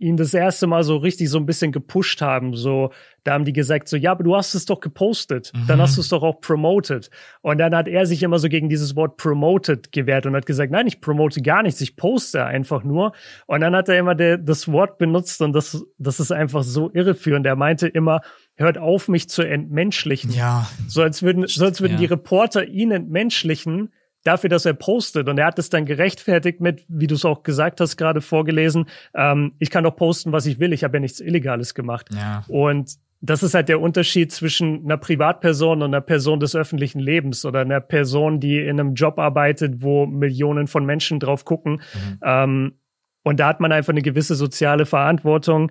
ihn 0.00 0.16
das 0.16 0.32
erste 0.32 0.66
Mal 0.66 0.82
so 0.82 0.96
richtig 0.96 1.28
so 1.28 1.38
ein 1.38 1.44
bisschen 1.44 1.72
gepusht 1.72 2.22
haben. 2.22 2.56
So, 2.56 2.90
da 3.22 3.34
haben 3.34 3.44
die 3.44 3.52
gesagt, 3.52 3.86
so, 3.86 3.98
ja, 3.98 4.12
aber 4.12 4.24
du 4.24 4.34
hast 4.34 4.54
es 4.54 4.64
doch 4.64 4.80
gepostet, 4.80 5.52
mhm. 5.54 5.66
dann 5.68 5.80
hast 5.80 5.98
du 5.98 6.00
es 6.00 6.08
doch 6.08 6.22
auch 6.22 6.40
promoted. 6.40 7.10
Und 7.42 7.58
dann 7.58 7.76
hat 7.76 7.86
er 7.86 8.06
sich 8.06 8.22
immer 8.22 8.38
so 8.38 8.48
gegen 8.48 8.70
dieses 8.70 8.96
Wort 8.96 9.18
promoted 9.18 9.92
gewehrt 9.92 10.24
und 10.24 10.34
hat 10.34 10.46
gesagt, 10.46 10.72
nein, 10.72 10.86
ich 10.86 11.02
promote 11.02 11.42
gar 11.42 11.62
nichts, 11.62 11.82
ich 11.82 11.96
poste 11.96 12.44
einfach 12.46 12.82
nur. 12.82 13.12
Und 13.46 13.60
dann 13.60 13.76
hat 13.76 13.90
er 13.90 13.98
immer 13.98 14.14
der, 14.14 14.38
das 14.38 14.72
Wort 14.72 14.96
benutzt 14.96 15.42
und 15.42 15.52
das, 15.52 15.84
das 15.98 16.18
ist 16.18 16.32
einfach 16.32 16.62
so 16.62 16.90
irreführend. 16.92 17.44
Er 17.44 17.56
meinte 17.56 17.86
immer, 17.86 18.22
hört 18.56 18.78
auf, 18.78 19.06
mich 19.08 19.28
zu 19.28 19.42
entmenschlichen. 19.42 20.32
Ja. 20.32 20.66
So 20.88 21.02
als 21.02 21.22
würden, 21.22 21.46
so 21.46 21.66
als 21.66 21.82
würden 21.82 21.94
ja. 21.94 21.98
die 21.98 22.06
Reporter 22.06 22.66
ihn 22.66 22.90
entmenschlichen 22.90 23.90
dafür, 24.24 24.50
dass 24.50 24.64
er 24.64 24.74
postet. 24.74 25.28
Und 25.28 25.38
er 25.38 25.46
hat 25.46 25.58
es 25.58 25.70
dann 25.70 25.86
gerechtfertigt 25.86 26.60
mit, 26.60 26.84
wie 26.88 27.06
du 27.06 27.14
es 27.14 27.24
auch 27.24 27.42
gesagt 27.42 27.80
hast, 27.80 27.96
gerade 27.96 28.20
vorgelesen, 28.20 28.86
ähm, 29.14 29.52
ich 29.58 29.70
kann 29.70 29.84
doch 29.84 29.96
posten, 29.96 30.32
was 30.32 30.46
ich 30.46 30.58
will, 30.58 30.72
ich 30.72 30.84
habe 30.84 30.96
ja 30.96 31.00
nichts 31.00 31.20
Illegales 31.20 31.74
gemacht. 31.74 32.08
Ja. 32.12 32.44
Und 32.48 32.98
das 33.22 33.42
ist 33.42 33.54
halt 33.54 33.68
der 33.68 33.80
Unterschied 33.80 34.32
zwischen 34.32 34.84
einer 34.84 34.96
Privatperson 34.96 35.82
und 35.82 35.90
einer 35.90 36.00
Person 36.00 36.40
des 36.40 36.56
öffentlichen 36.56 37.00
Lebens 37.00 37.44
oder 37.44 37.60
einer 37.60 37.80
Person, 37.80 38.40
die 38.40 38.58
in 38.58 38.80
einem 38.80 38.94
Job 38.94 39.18
arbeitet, 39.18 39.82
wo 39.82 40.06
Millionen 40.06 40.66
von 40.66 40.86
Menschen 40.86 41.20
drauf 41.20 41.44
gucken. 41.44 41.82
Mhm. 41.92 42.18
Ähm, 42.22 42.72
und 43.22 43.38
da 43.38 43.48
hat 43.48 43.60
man 43.60 43.72
einfach 43.72 43.92
eine 43.92 44.00
gewisse 44.00 44.34
soziale 44.34 44.86
Verantwortung. 44.86 45.70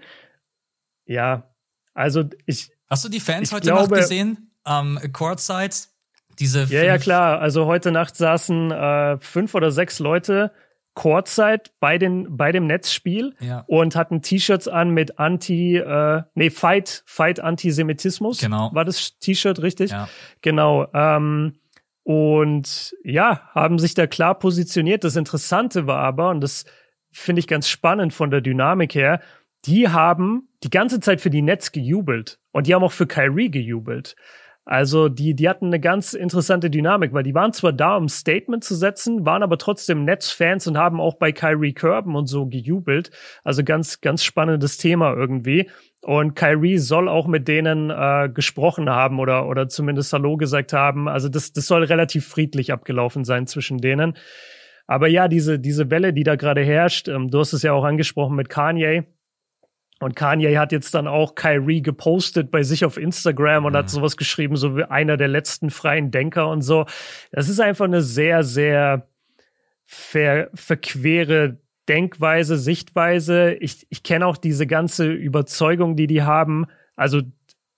Ja, 1.05 1.49
also 1.95 2.25
ich. 2.45 2.71
Hast 2.87 3.03
du 3.05 3.09
die 3.09 3.19
Fans 3.19 3.51
heute 3.51 3.63
glaube, 3.63 3.89
Nacht 3.89 4.01
gesehen? 4.01 4.51
Ähm, 4.67 4.99
Courtside? 5.11 5.75
Diese 6.39 6.63
ja, 6.65 6.83
ja, 6.83 6.97
klar. 6.97 7.39
Also 7.39 7.65
heute 7.65 7.91
Nacht 7.91 8.15
saßen 8.15 8.71
äh, 8.71 9.17
fünf 9.19 9.55
oder 9.55 9.71
sechs 9.71 9.99
Leute 9.99 10.51
Courtside 10.95 11.63
bei, 11.79 11.97
den, 11.97 12.35
bei 12.35 12.51
dem 12.51 12.67
Netzspiel 12.67 13.35
ja. 13.39 13.63
und 13.67 13.95
hatten 13.95 14.21
T-Shirts 14.21 14.67
an 14.67 14.89
mit 14.89 15.17
Anti, 15.19 15.77
äh, 15.77 16.23
nee, 16.33 16.49
Fight, 16.49 17.03
Fight 17.05 17.39
Antisemitismus. 17.39 18.39
Genau. 18.41 18.71
War 18.73 18.85
das 18.85 19.17
T-Shirt 19.19 19.61
richtig? 19.61 19.91
Ja. 19.91 20.09
Genau. 20.41 20.87
Ähm, 20.93 21.59
und 22.03 22.95
ja, 23.03 23.49
haben 23.53 23.79
sich 23.79 23.93
da 23.93 24.07
klar 24.07 24.37
positioniert. 24.37 25.03
Das 25.03 25.15
Interessante 25.15 25.87
war 25.87 25.99
aber, 25.99 26.31
und 26.31 26.41
das 26.41 26.65
finde 27.11 27.39
ich 27.39 27.47
ganz 27.47 27.67
spannend 27.67 28.13
von 28.13 28.31
der 28.31 28.41
Dynamik 28.41 28.95
her, 28.95 29.21
die 29.65 29.89
haben 29.89 30.49
die 30.63 30.69
ganze 30.69 30.99
Zeit 30.99 31.21
für 31.21 31.29
die 31.29 31.41
Netz 31.41 31.71
gejubelt 31.71 32.39
und 32.51 32.67
die 32.67 32.73
haben 32.73 32.83
auch 32.83 32.91
für 32.91 33.07
Kyrie 33.07 33.51
gejubelt. 33.51 34.15
Also 34.69 35.09
die, 35.09 35.33
die 35.33 35.49
hatten 35.49 35.65
eine 35.65 35.79
ganz 35.79 36.13
interessante 36.13 36.69
Dynamik, 36.69 37.11
weil 37.11 37.23
die 37.23 37.33
waren 37.33 37.53
zwar 37.53 37.73
da, 37.73 37.97
um 37.97 38.07
Statement 38.07 38.63
zu 38.63 38.75
setzen, 38.75 39.25
waren 39.25 39.41
aber 39.41 39.57
trotzdem 39.57 40.05
Netzfans 40.05 40.67
und 40.67 40.77
haben 40.77 41.01
auch 41.01 41.15
bei 41.15 41.31
Kyrie 41.31 41.73
Kerben 41.73 42.15
und 42.15 42.27
so 42.27 42.45
gejubelt. 42.45 43.09
Also 43.43 43.63
ganz, 43.63 43.99
ganz 43.99 44.23
spannendes 44.23 44.77
Thema 44.77 45.11
irgendwie. 45.11 45.71
Und 46.03 46.35
Kyrie 46.35 46.77
soll 46.77 47.09
auch 47.09 47.25
mit 47.25 47.47
denen 47.47 47.89
äh, 47.89 48.29
gesprochen 48.31 48.91
haben 48.91 49.19
oder, 49.19 49.47
oder 49.47 49.69
zumindest 49.69 50.13
Hallo 50.13 50.37
gesagt 50.37 50.71
haben. 50.71 51.07
Also 51.07 51.29
das, 51.29 51.51
das 51.51 51.65
soll 51.65 51.83
relativ 51.83 52.27
friedlich 52.27 52.71
abgelaufen 52.71 53.23
sein 53.23 53.47
zwischen 53.47 53.79
denen. 53.79 54.17
Aber 54.85 55.07
ja, 55.07 55.27
diese, 55.27 55.57
diese 55.57 55.89
Welle, 55.89 56.13
die 56.13 56.23
da 56.23 56.35
gerade 56.35 56.61
herrscht, 56.61 57.07
ähm, 57.07 57.31
du 57.31 57.39
hast 57.39 57.53
es 57.53 57.63
ja 57.63 57.73
auch 57.73 57.85
angesprochen 57.85 58.35
mit 58.35 58.49
Kanye 58.49 59.07
und 59.99 60.15
Kanye 60.15 60.57
hat 60.57 60.71
jetzt 60.71 60.93
dann 60.93 61.07
auch 61.07 61.35
Kyrie 61.35 61.81
gepostet 61.81 62.51
bei 62.51 62.63
sich 62.63 62.85
auf 62.85 62.97
Instagram 62.97 63.65
und 63.65 63.73
mhm. 63.73 63.77
hat 63.77 63.89
sowas 63.89 64.17
geschrieben, 64.17 64.55
so 64.55 64.77
wie 64.77 64.83
einer 64.83 65.17
der 65.17 65.27
letzten 65.27 65.69
freien 65.69 66.09
Denker 66.11 66.47
und 66.49 66.61
so. 66.61 66.85
Das 67.31 67.49
ist 67.49 67.59
einfach 67.59 67.85
eine 67.85 68.01
sehr, 68.01 68.43
sehr 68.43 69.07
ver 69.85 70.49
verquere 70.53 71.57
Denkweise, 71.89 72.57
Sichtweise. 72.57 73.53
Ich, 73.55 73.87
ich 73.89 74.03
kenne 74.03 74.25
auch 74.25 74.37
diese 74.37 74.67
ganze 74.67 75.11
Überzeugung, 75.11 75.95
die 75.95 76.07
die 76.07 76.21
haben. 76.21 76.67
Also 76.95 77.21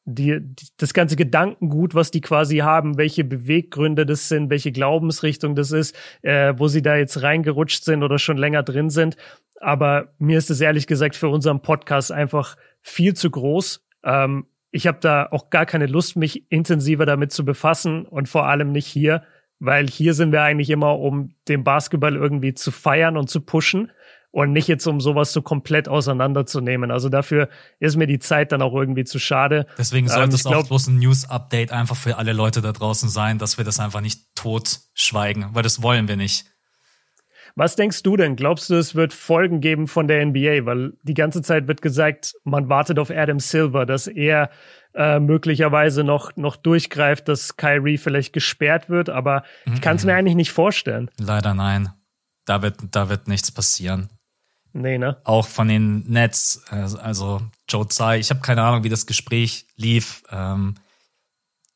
die, 0.05 0.39
die, 0.41 0.67
das 0.77 0.93
ganze 0.93 1.15
Gedankengut, 1.15 1.93
was 1.95 2.11
die 2.11 2.21
quasi 2.21 2.57
haben, 2.57 2.97
welche 2.97 3.23
Beweggründe 3.23 4.05
das 4.05 4.29
sind, 4.29 4.49
welche 4.49 4.71
Glaubensrichtung 4.71 5.55
das 5.55 5.71
ist, 5.71 5.95
äh, 6.21 6.53
wo 6.57 6.67
sie 6.67 6.81
da 6.81 6.95
jetzt 6.95 7.21
reingerutscht 7.21 7.83
sind 7.83 8.03
oder 8.03 8.19
schon 8.19 8.37
länger 8.37 8.63
drin 8.63 8.89
sind. 8.89 9.15
Aber 9.59 10.13
mir 10.17 10.37
ist 10.37 10.49
es 10.49 10.59
ehrlich 10.59 10.87
gesagt 10.87 11.15
für 11.15 11.29
unseren 11.29 11.61
Podcast 11.61 12.11
einfach 12.11 12.57
viel 12.81 13.13
zu 13.13 13.29
groß. 13.29 13.85
Ähm, 14.03 14.47
ich 14.71 14.87
habe 14.87 14.99
da 15.01 15.27
auch 15.29 15.49
gar 15.49 15.65
keine 15.65 15.85
Lust, 15.85 16.15
mich 16.15 16.49
intensiver 16.51 17.05
damit 17.05 17.31
zu 17.31 17.45
befassen 17.45 18.05
und 18.05 18.27
vor 18.27 18.47
allem 18.47 18.71
nicht 18.71 18.87
hier, 18.87 19.23
weil 19.59 19.87
hier 19.87 20.15
sind 20.15 20.31
wir 20.31 20.41
eigentlich 20.41 20.71
immer, 20.71 20.97
um 20.97 21.35
den 21.47 21.63
Basketball 21.63 22.15
irgendwie 22.15 22.53
zu 22.53 22.71
feiern 22.71 23.17
und 23.17 23.29
zu 23.29 23.41
pushen 23.41 23.91
und 24.32 24.54
nicht 24.54 24.67
jetzt, 24.67 24.88
um 24.88 25.02
sowas 25.02 25.34
so 25.34 25.41
komplett 25.41 25.88
auseinanderzunehmen. 25.88 26.89
Also 26.89 27.10
dafür 27.10 27.50
ist 27.80 27.98
mir 27.98 28.08
die 28.08 28.20
Zeit 28.20 28.52
dann 28.52 28.62
auch 28.62 28.74
irgendwie 28.74 29.04
zu 29.04 29.20
schade. 29.20 29.67
Deswegen 29.78 30.08
sollte 30.08 30.30
ähm, 30.30 30.36
es 30.36 30.46
auch 30.46 30.67
bloß 30.67 30.88
ein 30.88 31.00
News-Update 31.00 31.72
einfach 31.72 31.98
für 31.98 32.17
alle 32.17 32.34
Leute 32.34 32.62
da 32.62 32.72
draußen 32.72 33.10
sein, 33.10 33.38
dass 33.38 33.58
wir 33.58 33.65
das 33.65 33.80
einfach 33.80 34.02
nicht 34.02 34.36
tot 34.36 34.80
schweigen, 34.94 35.50
weil 35.54 35.63
das 35.63 35.84
wollen 35.84 36.08
wir 36.08 36.15
nicht. 36.15 36.46
Was 37.56 37.76
denkst 37.76 38.04
du 38.04 38.15
denn? 38.15 38.38
Glaubst 38.38 38.70
du, 38.70 38.76
es 38.76 38.96
wird 38.96 39.13
Folgen 39.13 39.60
geben 39.60 39.88
von 39.88 40.08
der 40.08 40.26
NBA? 40.26 40.65
Weil 40.65 40.94
die 41.04 41.13
ganze 41.13 41.41
Zeit 41.41 41.67
wird 41.67 41.82
gesagt, 41.82 42.34
man 42.46 42.70
wartet 42.70 42.98
auf 42.98 43.10
Adam 43.10 43.41
Silver, 43.41 43.86
dass 43.86 44.08
er 44.08 44.50
äh, 44.94 45.20
möglicherweise 45.20 46.04
noch, 46.06 46.36
noch 46.38 46.56
durchgreift, 46.56 47.28
dass 47.28 47.58
Kyrie 47.58 47.98
vielleicht 47.98 48.32
gesperrt 48.32 48.89
wird, 48.89 49.10
aber 49.10 49.44
ich 49.65 49.82
kann 49.82 49.98
es 49.98 50.06
mir 50.06 50.15
eigentlich 50.15 50.36
nicht 50.36 50.52
vorstellen. 50.52 51.10
Leider 51.17 51.54
nein. 51.54 51.89
Da 52.46 52.62
wird, 52.62 52.78
da 52.91 53.10
wird 53.10 53.28
nichts 53.28 53.52
passieren. 53.52 54.10
Nee, 54.73 54.97
ne? 54.97 55.17
Auch 55.23 55.47
von 55.47 55.67
den 55.67 56.10
Nets, 56.10 56.63
also 56.69 57.41
Joe 57.67 57.88
Tsai, 57.88 58.19
ich 58.19 58.29
habe 58.29 58.41
keine 58.41 58.63
Ahnung, 58.63 58.84
wie 58.84 58.89
das 58.89 59.05
Gespräch 59.05 59.65
lief. 59.75 60.23
Ähm, 60.31 60.75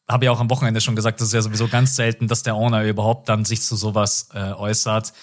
habe 0.07 0.25
ja 0.25 0.31
auch 0.31 0.39
am 0.39 0.49
Wochenende 0.49 0.81
schon 0.81 0.95
gesagt, 0.95 1.19
das 1.19 1.29
ist 1.29 1.33
ja 1.33 1.41
sowieso 1.41 1.67
ganz 1.67 1.95
selten, 1.95 2.27
dass 2.27 2.43
der 2.43 2.55
Owner 2.55 2.83
überhaupt 2.85 3.27
dann 3.27 3.43
sich 3.43 3.61
zu 3.61 3.75
sowas 3.75 4.29
äh, 4.33 4.53
äußert. 4.53 5.13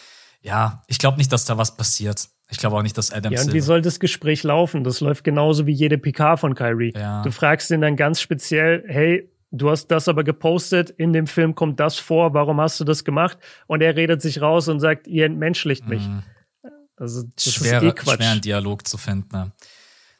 Ja, 0.40 0.82
ich 0.88 0.98
glaube 0.98 1.18
nicht, 1.18 1.32
dass 1.32 1.44
da 1.44 1.56
was 1.56 1.76
passiert. 1.76 2.28
Ich 2.50 2.58
glaube 2.58 2.76
auch 2.76 2.82
nicht, 2.82 2.98
dass 2.98 3.12
Adam 3.12 3.32
Ja, 3.32 3.40
und 3.40 3.52
wie 3.54 3.60
soll 3.60 3.80
das 3.80 4.00
Gespräch 4.00 4.42
laufen? 4.42 4.84
Das 4.84 5.00
läuft 5.00 5.24
genauso 5.24 5.66
wie 5.66 5.72
jede 5.72 5.98
PK 5.98 6.36
von 6.36 6.54
Kyrie. 6.54 6.92
Ja. 6.94 7.22
Du 7.22 7.30
fragst 7.30 7.70
ihn 7.70 7.80
dann 7.80 7.96
ganz 7.96 8.20
speziell, 8.20 8.84
hey, 8.88 9.30
du 9.52 9.70
hast 9.70 9.86
das 9.86 10.08
aber 10.08 10.24
gepostet, 10.24 10.90
in 10.90 11.12
dem 11.12 11.26
Film 11.26 11.54
kommt 11.54 11.80
das 11.80 11.98
vor, 11.98 12.34
warum 12.34 12.60
hast 12.60 12.80
du 12.80 12.84
das 12.84 13.04
gemacht? 13.04 13.38
Und 13.68 13.82
er 13.82 13.96
redet 13.96 14.20
sich 14.20 14.42
raus 14.42 14.68
und 14.68 14.80
sagt, 14.80 15.06
ihr 15.06 15.24
entmenschlicht 15.26 15.88
mich. 15.88 16.06
Mhm. 16.06 16.24
Also 16.96 17.22
das 17.34 17.54
schwer, 17.54 17.82
ist 17.82 17.88
eh 17.88 17.92
Quatsch. 17.92 18.16
schwer 18.16 18.30
einen 18.30 18.40
Dialog 18.40 18.86
zu 18.86 18.98
finden. 18.98 19.28
Ne? 19.32 19.52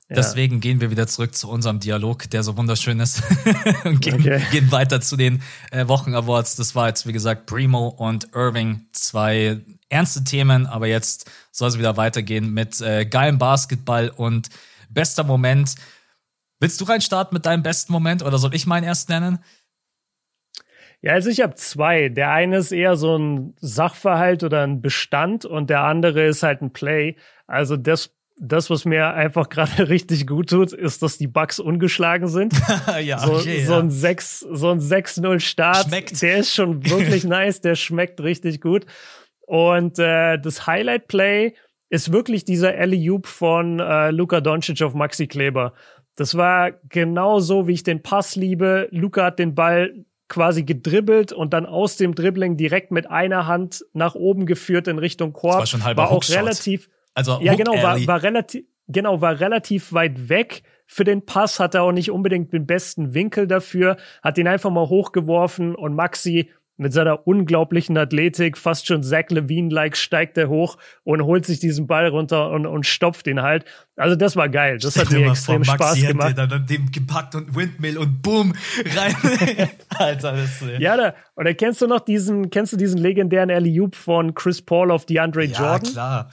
Ja. 0.08 0.16
Deswegen 0.16 0.61
gehen 0.61 0.80
wir 0.80 0.90
wieder 0.90 1.06
zurück 1.06 1.35
zu 1.35 1.48
unserem 1.48 1.80
Dialog, 1.80 2.28
der 2.28 2.42
so 2.42 2.56
wunderschön 2.56 3.00
ist, 3.00 3.22
und 3.85 4.00
gehen, 4.00 4.20
okay. 4.20 4.42
gehen, 4.50 4.70
weiter 4.70 5.00
zu 5.00 5.16
den 5.16 5.42
äh, 5.70 5.88
Wochen-Awards. 5.88 6.56
Das 6.56 6.74
war 6.74 6.88
jetzt, 6.88 7.06
wie 7.06 7.12
gesagt, 7.12 7.46
Primo 7.46 7.88
und 7.88 8.28
Irving, 8.35 8.87
zwei 8.92 9.61
ernste 9.88 10.24
Themen, 10.24 10.66
aber 10.66 10.87
jetzt 10.87 11.30
soll 11.50 11.68
es 11.68 11.78
wieder 11.78 11.96
weitergehen 11.96 12.52
mit 12.52 12.80
äh, 12.80 13.06
geilem 13.06 13.38
Basketball 13.38 14.11
und 14.11 14.48
bester 14.90 15.24
Moment. 15.24 15.76
Willst 16.61 16.80
du 16.80 16.85
reinstarten 16.85 17.35
mit 17.35 17.46
deinem 17.46 17.62
besten 17.62 17.92
Moment 17.92 18.22
oder 18.22 18.38
soll 18.38 18.54
ich 18.54 18.66
meinen 18.66 18.85
erst 18.85 19.08
nennen? 19.08 19.38
Ja, 21.02 21.14
also 21.14 21.30
ich 21.30 21.40
habe 21.40 21.56
zwei. 21.56 22.08
Der 22.08 22.30
eine 22.30 22.58
ist 22.58 22.70
eher 22.70 22.96
so 22.96 23.18
ein 23.18 23.54
Sachverhalt 23.60 24.44
oder 24.44 24.62
ein 24.62 24.80
Bestand 24.80 25.44
und 25.44 25.68
der 25.68 25.82
andere 25.82 26.24
ist 26.24 26.44
halt 26.44 26.62
ein 26.62 26.72
Play. 26.72 27.16
Also 27.48 27.76
das, 27.76 28.14
das 28.38 28.70
was 28.70 28.84
mir 28.84 29.12
einfach 29.12 29.48
gerade 29.50 29.88
richtig 29.88 30.28
gut 30.28 30.50
tut, 30.50 30.72
ist, 30.72 31.02
dass 31.02 31.18
die 31.18 31.26
Bugs 31.26 31.58
ungeschlagen 31.58 32.28
sind. 32.28 32.54
ja, 33.02 33.18
so, 33.18 33.34
okay, 33.34 33.64
so 33.64 33.74
ein 33.74 33.90
6, 33.90 34.46
so 34.52 34.70
ein 34.70 34.78
6-0 34.78 35.40
Start. 35.40 35.88
Schmeckt. 35.88 36.22
Der 36.22 36.36
ist 36.36 36.54
schon 36.54 36.84
wirklich 36.88 37.24
nice, 37.24 37.60
der 37.60 37.74
schmeckt 37.74 38.20
richtig 38.22 38.60
gut. 38.60 38.86
Und 39.40 39.98
äh, 39.98 40.38
das 40.38 40.68
Highlight 40.68 41.08
Play 41.08 41.54
ist 41.90 42.12
wirklich 42.12 42.44
dieser 42.44 42.78
alley 42.78 43.10
von 43.24 43.80
äh, 43.80 44.12
Luka 44.12 44.40
Doncic 44.40 44.80
auf 44.82 44.94
Maxi 44.94 45.26
Kleber. 45.26 45.74
Das 46.14 46.36
war 46.36 46.70
genau 46.88 47.40
so, 47.40 47.66
wie 47.66 47.72
ich 47.72 47.82
den 47.82 48.02
Pass 48.02 48.36
liebe. 48.36 48.86
Luka 48.92 49.24
hat 49.24 49.38
den 49.40 49.54
Ball 49.54 50.04
quasi 50.28 50.62
gedribbelt 50.62 51.32
und 51.32 51.52
dann 51.52 51.66
aus 51.66 51.96
dem 51.96 52.14
Dribbling 52.14 52.56
direkt 52.56 52.90
mit 52.90 53.11
einer 53.11 53.46
Hand 53.46 53.85
nach 53.92 54.14
oben 54.14 54.46
geführt 54.46 54.88
in 54.88 54.98
Richtung 54.98 55.32
Korb. 55.32 55.52
Das 55.52 55.61
war 55.61 55.66
schon 55.66 55.85
halber 55.85 56.04
war 56.04 56.11
auch 56.11 56.28
relativ. 56.28 56.88
Also 57.14 57.38
ja, 57.42 57.54
genau, 57.54 57.74
war, 57.82 58.06
war 58.06 58.22
relativ, 58.22 58.64
genau, 58.88 59.20
war 59.20 59.40
relativ 59.40 59.92
weit 59.92 60.28
weg 60.28 60.62
für 60.87 61.04
den 61.04 61.24
Pass, 61.24 61.61
hatte 61.61 61.82
auch 61.82 61.92
nicht 61.92 62.11
unbedingt 62.11 62.52
den 62.52 62.66
besten 62.66 63.14
Winkel 63.14 63.46
dafür, 63.46 63.96
hat 64.22 64.38
ihn 64.38 64.48
einfach 64.48 64.70
mal 64.70 64.88
hochgeworfen 64.88 65.74
und 65.74 65.94
Maxi 65.94 66.50
mit 66.82 66.92
seiner 66.92 67.26
unglaublichen 67.26 67.96
Athletik, 67.96 68.58
fast 68.58 68.86
schon 68.86 69.02
Zach 69.02 69.30
Levine-like, 69.30 69.96
steigt 69.96 70.36
er 70.36 70.48
hoch 70.48 70.76
und 71.04 71.22
holt 71.22 71.46
sich 71.46 71.60
diesen 71.60 71.86
Ball 71.86 72.08
runter 72.08 72.50
und, 72.50 72.66
und 72.66 72.86
stopft 72.86 73.26
ihn 73.26 73.40
halt. 73.42 73.64
Also 73.96 74.16
das 74.16 74.36
war 74.36 74.48
geil. 74.48 74.78
Das 74.78 74.96
hat 74.96 75.10
mir 75.10 75.26
extrem 75.30 75.64
vor, 75.64 75.74
Spaß 75.74 76.06
gemacht. 76.06 76.30
Hätte 76.30 76.48
dann 76.48 76.66
dem 76.66 76.90
gepackt 76.90 77.34
und 77.34 77.54
Windmill 77.54 77.98
und 77.98 78.20
boom 78.22 78.52
rein. 78.96 79.14
Alter, 79.88 80.32
das 80.32 80.60
ist 80.60 80.78
Ja, 80.78 80.96
da, 80.96 81.14
und 81.34 81.46
dann 81.46 81.56
kennst 81.56 81.80
du 81.80 81.86
noch 81.86 82.00
diesen, 82.00 82.50
kennst 82.50 82.72
du 82.72 82.76
diesen 82.76 82.98
legendären 82.98 83.50
alley 83.50 83.82
von 83.92 84.34
Chris 84.34 84.60
Paul 84.60 84.90
auf 84.90 85.06
DeAndre 85.06 85.44
ja, 85.44 85.58
Jordan? 85.58 85.84
Ja, 85.84 85.92
klar. 85.92 86.30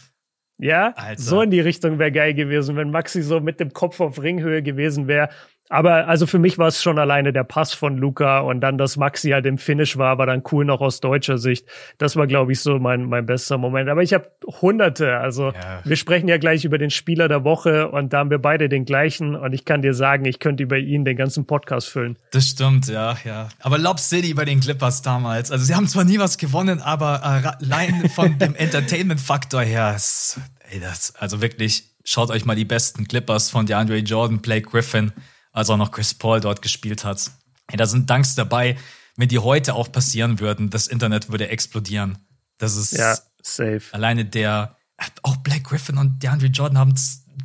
Ja, 0.59 0.93
Alter. 0.95 1.21
so 1.21 1.41
in 1.41 1.51
die 1.51 1.61
Richtung 1.61 1.99
wäre 1.99 2.11
geil 2.11 2.33
gewesen, 2.33 2.75
wenn 2.75 2.91
Maxi 2.91 3.21
so 3.21 3.39
mit 3.39 3.61
dem 3.61 3.71
Kopf 3.71 4.01
auf 4.01 4.21
Ringhöhe 4.21 4.61
gewesen 4.61 5.07
wäre. 5.07 5.29
Aber 5.69 6.07
also 6.07 6.25
für 6.25 6.39
mich 6.39 6.57
war 6.57 6.67
es 6.67 6.81
schon 6.81 6.97
alleine 6.97 7.31
der 7.31 7.43
Pass 7.43 7.73
von 7.73 7.95
Luca 7.95 8.39
und 8.39 8.59
dann, 8.59 8.79
dass 8.79 8.97
Maxi 8.97 9.29
halt 9.29 9.45
im 9.45 9.59
Finish 9.59 9.97
war, 9.97 10.17
war 10.17 10.25
dann 10.25 10.41
cool 10.51 10.65
noch 10.65 10.81
aus 10.81 10.99
deutscher 10.99 11.37
Sicht. 11.37 11.67
Das 11.99 12.15
war, 12.15 12.25
glaube 12.25 12.51
ich, 12.51 12.59
so 12.59 12.79
mein, 12.79 13.05
mein 13.05 13.27
bester 13.27 13.59
Moment. 13.59 13.87
Aber 13.87 14.01
ich 14.01 14.13
habe 14.13 14.31
hunderte. 14.61 15.17
Also 15.17 15.51
ja. 15.51 15.81
wir 15.83 15.95
sprechen 15.95 16.27
ja 16.27 16.37
gleich 16.37 16.65
über 16.65 16.79
den 16.79 16.89
Spieler 16.89 17.27
der 17.27 17.43
Woche 17.43 17.89
und 17.89 18.13
da 18.13 18.17
haben 18.17 18.31
wir 18.31 18.39
beide 18.39 18.67
den 18.67 18.83
gleichen. 18.83 19.35
Und 19.35 19.53
ich 19.53 19.63
kann 19.63 19.83
dir 19.83 19.93
sagen, 19.93 20.25
ich 20.25 20.39
könnte 20.39 20.63
über 20.63 20.77
ihn 20.77 21.05
den 21.05 21.15
ganzen 21.15 21.45
Podcast 21.45 21.87
füllen. 21.87 22.17
Das 22.31 22.47
stimmt, 22.47 22.87
ja, 22.87 23.17
ja. 23.23 23.49
Aber 23.59 23.77
Lob 23.77 23.99
City 23.99 24.33
bei 24.33 24.45
den 24.45 24.61
Clippers 24.61 25.03
damals. 25.03 25.51
Also 25.51 25.65
sie 25.65 25.75
haben 25.75 25.87
zwar 25.87 26.03
nie 26.03 26.17
was 26.17 26.39
gewonnen, 26.39 26.81
aber 26.81 27.21
äh, 27.23 27.63
allein 27.63 28.09
von 28.09 28.39
dem 28.39 28.55
Entertainment-Faktor 28.69 29.61
her, 29.61 29.93
ist, 29.95 30.39
ey, 30.71 30.79
das, 30.79 31.13
also 31.15 31.41
wirklich, 31.41 31.83
schaut 32.03 32.31
euch 32.31 32.45
mal 32.45 32.55
die 32.55 32.65
besten 32.65 33.07
Clippers 33.07 33.51
von 33.51 33.67
DeAndre 33.67 33.97
Jordan, 33.97 34.39
Blake 34.39 34.67
Griffin 34.67 35.11
als 35.51 35.69
auch 35.69 35.77
noch 35.77 35.91
Chris 35.91 36.13
Paul 36.13 36.39
dort 36.39 36.61
gespielt 36.61 37.03
hat. 37.03 37.31
Hey, 37.69 37.77
da 37.77 37.85
sind 37.85 38.09
Danks 38.09 38.35
dabei, 38.35 38.77
wenn 39.15 39.27
die 39.27 39.39
heute 39.39 39.73
auch 39.73 39.91
passieren 39.91 40.39
würden, 40.39 40.69
das 40.69 40.87
Internet 40.87 41.29
würde 41.29 41.49
explodieren. 41.49 42.17
Das 42.57 42.75
ist 42.75 42.93
ja, 42.93 43.17
safe. 43.41 43.81
alleine 43.91 44.25
der, 44.25 44.75
auch 45.23 45.37
Black 45.37 45.65
Griffin 45.65 45.97
und 45.97 46.23
DeAndre 46.23 46.47
Jordan 46.47 46.77
haben 46.77 46.95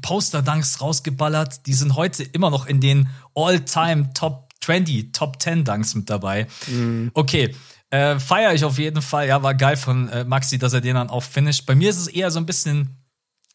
Poster-Dunks 0.03 0.81
rausgeballert. 0.81 1.67
Die 1.67 1.73
sind 1.73 1.97
heute 1.97 2.23
immer 2.23 2.51
noch 2.51 2.67
in 2.67 2.81
den 2.81 3.09
All-Time 3.35 4.13
Top 4.15 4.49
20, 4.61 5.13
Top 5.13 5.41
10 5.41 5.65
Dunks 5.65 5.95
mit 5.95 6.11
dabei. 6.11 6.47
Mhm. 6.67 7.11
Okay. 7.15 7.55
Äh, 7.91 8.19
Feiere 8.19 8.55
ich 8.55 8.65
auf 8.65 8.79
jeden 8.79 9.03
Fall. 9.03 9.29
Ja, 9.29 9.43
war 9.43 9.55
geil 9.55 9.77
von 9.77 10.09
äh, 10.09 10.25
Maxi, 10.25 10.59
dass 10.59 10.73
er 10.73 10.81
den 10.81 10.95
dann 10.95 11.11
auch 11.11 11.23
finisht. 11.23 11.67
Bei 11.67 11.75
mir 11.75 11.91
ist 11.91 11.99
es 11.99 12.09
eher 12.09 12.31
so 12.31 12.39
ein 12.39 12.47
bisschen 12.47 13.04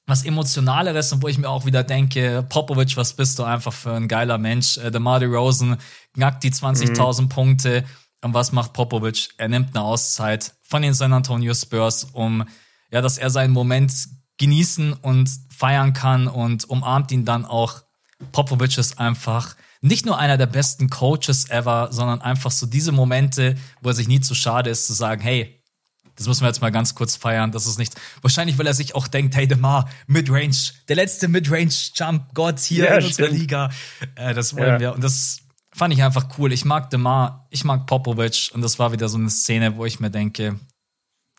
was 0.09 0.23
Emotionaleres 0.23 1.13
und 1.13 1.21
wo 1.21 1.27
ich 1.27 1.37
mir 1.37 1.49
auch 1.49 1.65
wieder 1.65 1.83
denke, 1.83 2.43
Popovic, 2.49 2.97
was 2.97 3.13
bist 3.13 3.37
du 3.39 3.43
einfach 3.43 3.73
für 3.73 3.93
ein 3.93 4.07
geiler 4.07 4.37
Mensch. 4.37 4.77
Äh, 4.77 4.91
DeMar 4.91 5.23
Rosen 5.23 5.77
knackt 6.13 6.43
die 6.43 6.51
20.000 6.51 7.21
mhm. 7.21 7.29
Punkte. 7.29 7.85
Und 8.21 8.33
was 8.33 8.51
macht 8.51 8.73
Popovic? 8.73 9.29
Er 9.37 9.47
nimmt 9.47 9.75
eine 9.75 9.85
Auszeit 9.85 10.53
von 10.63 10.81
den 10.81 10.93
San 10.93 11.13
Antonio 11.13 11.53
Spurs, 11.53 12.07
um, 12.11 12.43
ja, 12.91 13.01
dass 13.01 13.17
er 13.17 13.29
seinen 13.29 13.53
Moment 13.53 13.93
genießen 14.37 14.93
und 14.93 15.29
feiern 15.55 15.93
kann 15.93 16.27
und 16.27 16.65
umarmt 16.65 17.11
ihn 17.11 17.25
dann 17.25 17.45
auch. 17.45 17.83
Popovic 18.31 18.77
ist 18.77 18.99
einfach 18.99 19.55
nicht 19.81 20.05
nur 20.05 20.17
einer 20.17 20.37
der 20.37 20.47
besten 20.47 20.89
Coaches 20.89 21.49
ever, 21.49 21.87
sondern 21.91 22.21
einfach 22.21 22.51
so 22.51 22.65
diese 22.65 22.91
Momente, 22.91 23.55
wo 23.81 23.89
er 23.89 23.95
sich 23.95 24.09
nie 24.09 24.19
zu 24.19 24.35
schade 24.35 24.69
ist 24.69 24.87
zu 24.87 24.93
sagen, 24.93 25.21
hey, 25.21 25.58
das 26.19 26.27
müssen 26.27 26.41
wir 26.41 26.47
jetzt 26.47 26.61
mal 26.61 26.69
ganz 26.69 26.95
kurz 26.95 27.15
feiern. 27.15 27.53
Das 27.53 27.65
ist 27.65 27.79
nicht. 27.79 27.95
Wahrscheinlich, 28.21 28.57
weil 28.57 28.67
er 28.67 28.73
sich 28.73 28.93
auch 28.93 29.07
denkt, 29.07 29.37
hey, 29.37 29.47
DeMar, 29.47 29.87
Midrange, 30.05 30.73
der 30.89 30.97
letzte 30.97 31.29
Midrange-Jump-Gott 31.29 32.59
hier 32.59 32.83
ja, 32.85 32.95
in 32.97 33.05
unserer 33.05 33.27
stimmt. 33.27 33.39
Liga. 33.39 33.69
Äh, 34.15 34.33
das 34.33 34.53
wollen 34.53 34.73
ja. 34.73 34.79
wir. 34.79 34.93
Und 34.93 35.01
das 35.01 35.39
fand 35.71 35.93
ich 35.93 36.03
einfach 36.03 36.37
cool. 36.37 36.51
Ich 36.51 36.65
mag 36.65 36.89
DeMar, 36.89 37.47
ich 37.51 37.63
mag 37.63 37.85
Popovic. 37.85 38.51
Und 38.53 38.61
das 38.61 38.79
war 38.79 38.91
wieder 38.91 39.07
so 39.07 39.17
eine 39.17 39.29
Szene, 39.29 39.77
wo 39.77 39.85
ich 39.85 40.01
mir 40.01 40.11
denke, 40.11 40.59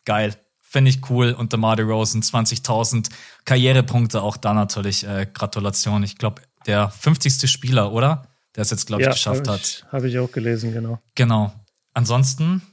geil. 0.03 0.35
Finde 0.63 0.89
ich 0.89 1.07
cool. 1.11 1.33
Und 1.33 1.53
DeMar 1.53 1.75
DeRozan, 1.75 2.23
20.000 2.23 3.11
Karrierepunkte. 3.45 4.23
Auch 4.23 4.35
da 4.35 4.55
natürlich 4.55 5.05
äh, 5.05 5.27
Gratulation. 5.31 6.01
Ich 6.01 6.17
glaube, 6.17 6.41
der 6.65 6.89
50. 6.89 7.51
Spieler, 7.51 7.91
oder? 7.91 8.27
Der 8.55 8.63
es 8.63 8.71
jetzt, 8.71 8.87
glaube 8.87 9.03
ich, 9.03 9.05
ja, 9.05 9.11
geschafft 9.11 9.47
hab 9.47 9.59
ich, 9.59 9.83
hat. 9.83 9.91
Habe 9.91 10.09
ich 10.09 10.17
auch 10.17 10.31
gelesen, 10.31 10.73
genau. 10.73 10.99
Genau. 11.13 11.53
Ansonsten 11.93 12.63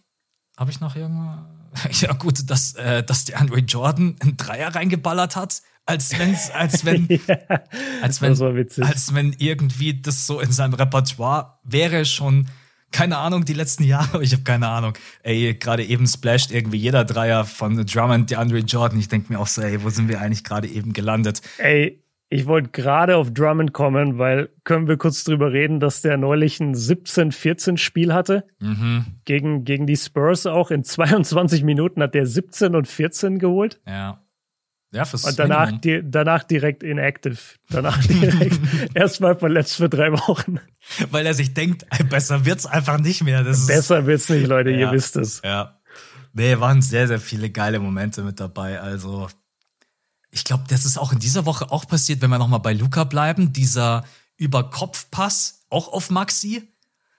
habe 0.57 0.71
ich 0.71 0.81
noch 0.81 0.97
irgendwas 0.97 1.58
ja 1.93 2.13
gut, 2.13 2.51
dass, 2.51 2.75
äh, 2.75 3.03
dass 3.03 3.25
der 3.25 3.41
Andre 3.41 3.59
Jordan 3.61 4.17
einen 4.21 4.37
Dreier 4.37 4.75
reingeballert 4.75 5.37
hat, 5.37 5.63
als 5.87 6.19
wenn's, 6.19 6.51
als 6.51 6.85
wenn, 6.85 7.09
ja, 7.09 7.63
als 8.03 8.21
wenn, 8.21 8.31
als 8.83 9.15
wenn 9.15 9.35
irgendwie 9.39 10.01
das 10.01 10.27
so 10.27 10.41
in 10.41 10.53
seinem 10.53 10.75
Repertoire 10.75 11.59
wäre 11.65 12.05
schon, 12.05 12.49
keine 12.91 13.19
Ahnung, 13.19 13.45
die 13.45 13.55
letzten 13.55 13.85
Jahre, 13.85 14.23
ich 14.23 14.33
habe 14.33 14.43
keine 14.43 14.69
Ahnung. 14.69 14.95
Ey, 15.23 15.55
gerade 15.55 15.85
eben 15.85 16.07
splasht 16.07 16.51
irgendwie 16.51 16.79
jeder 16.79 17.05
Dreier 17.05 17.45
von 17.45 17.85
Drummond, 17.87 18.31
der 18.31 18.41
Andre 18.41 18.59
Jordan. 18.59 18.99
Ich 18.99 19.09
denke 19.09 19.33
mir 19.33 19.39
auch 19.39 19.47
so, 19.47 19.63
ey, 19.63 19.83
wo 19.83 19.91
sind 19.91 20.09
wir 20.09 20.21
eigentlich 20.21 20.45
gerade 20.45 20.69
eben 20.69 20.93
gelandet? 20.93 21.43
Ey, 21.59 22.03
ich 22.31 22.47
wollte 22.47 22.71
gerade 22.71 23.17
auf 23.17 23.33
Drummond 23.33 23.73
kommen, 23.73 24.19
weil 24.19 24.51
können 24.65 24.87
wir 24.87 24.99
kurz 24.99 25.25
drüber 25.25 25.53
reden, 25.53 25.81
dass 25.81 26.03
der 26.03 26.19
neulich 26.19 26.61
ein 26.61 26.75
17-14-Spiel 26.75 28.13
hatte. 28.13 28.47
Mhm. 28.61 29.07
Gegen, 29.25 29.65
gegen 29.65 29.87
die 29.87 29.97
Spurs 29.97 30.47
auch. 30.47 30.71
In 30.71 30.85
22 30.85 31.65
Minuten 31.65 32.03
hat 32.03 32.15
der 32.15 32.27
17 32.27 32.75
und 32.75 32.87
14 32.87 33.39
geholt. 33.39 33.81
Ja. 33.87 34.23
Ja, 34.91 35.05
fürs 35.05 35.25
Und 35.25 35.39
danach, 35.39 35.71
die, 35.73 36.01
danach 36.03 36.45
direkt 36.45 36.83
inactive. 36.83 37.37
Danach 37.69 38.03
direkt 38.07 38.59
erstmal 38.95 39.37
verletzt 39.37 39.77
für 39.77 39.89
drei 39.89 40.13
Wochen. 40.13 40.61
Weil 41.11 41.27
er 41.27 41.35
sich 41.35 41.53
denkt, 41.53 41.87
besser 42.09 42.47
wird's 42.47 42.65
einfach 42.65 42.99
nicht 42.99 43.23
mehr. 43.23 43.45
Das 43.45 43.67
besser 43.67 44.07
wird's 44.07 44.31
nicht, 44.31 44.47
Leute, 44.47 44.71
ja, 44.71 44.79
ihr 44.79 44.93
wisst 44.93 45.17
es. 45.17 45.43
Ja. 45.45 45.79
Nee, 46.33 46.59
waren 46.59 46.81
sehr, 46.81 47.07
sehr 47.07 47.21
viele 47.21 47.51
geile 47.51 47.81
Momente 47.81 48.23
mit 48.23 48.41
dabei. 48.41 48.81
Also, 48.81 49.29
ich 50.39 50.45
glaube, 50.45 50.65
das 50.69 50.85
ist 50.85 50.99
auch 50.99 51.13
in 51.13 51.19
dieser 51.19 51.47
Woche 51.47 51.71
auch 51.71 51.87
passiert, 51.87 52.23
wenn 52.23 52.31
wir 52.31 52.39
nochmal 52.39 52.61
bei 52.61 52.73
Luca 52.73 53.05
bleiben. 53.05 53.53
Dieser 53.53 54.05
Überkopfpass 54.37 55.63
auch 55.69 55.93
auf 55.93 56.11
Maxi. 56.11 56.63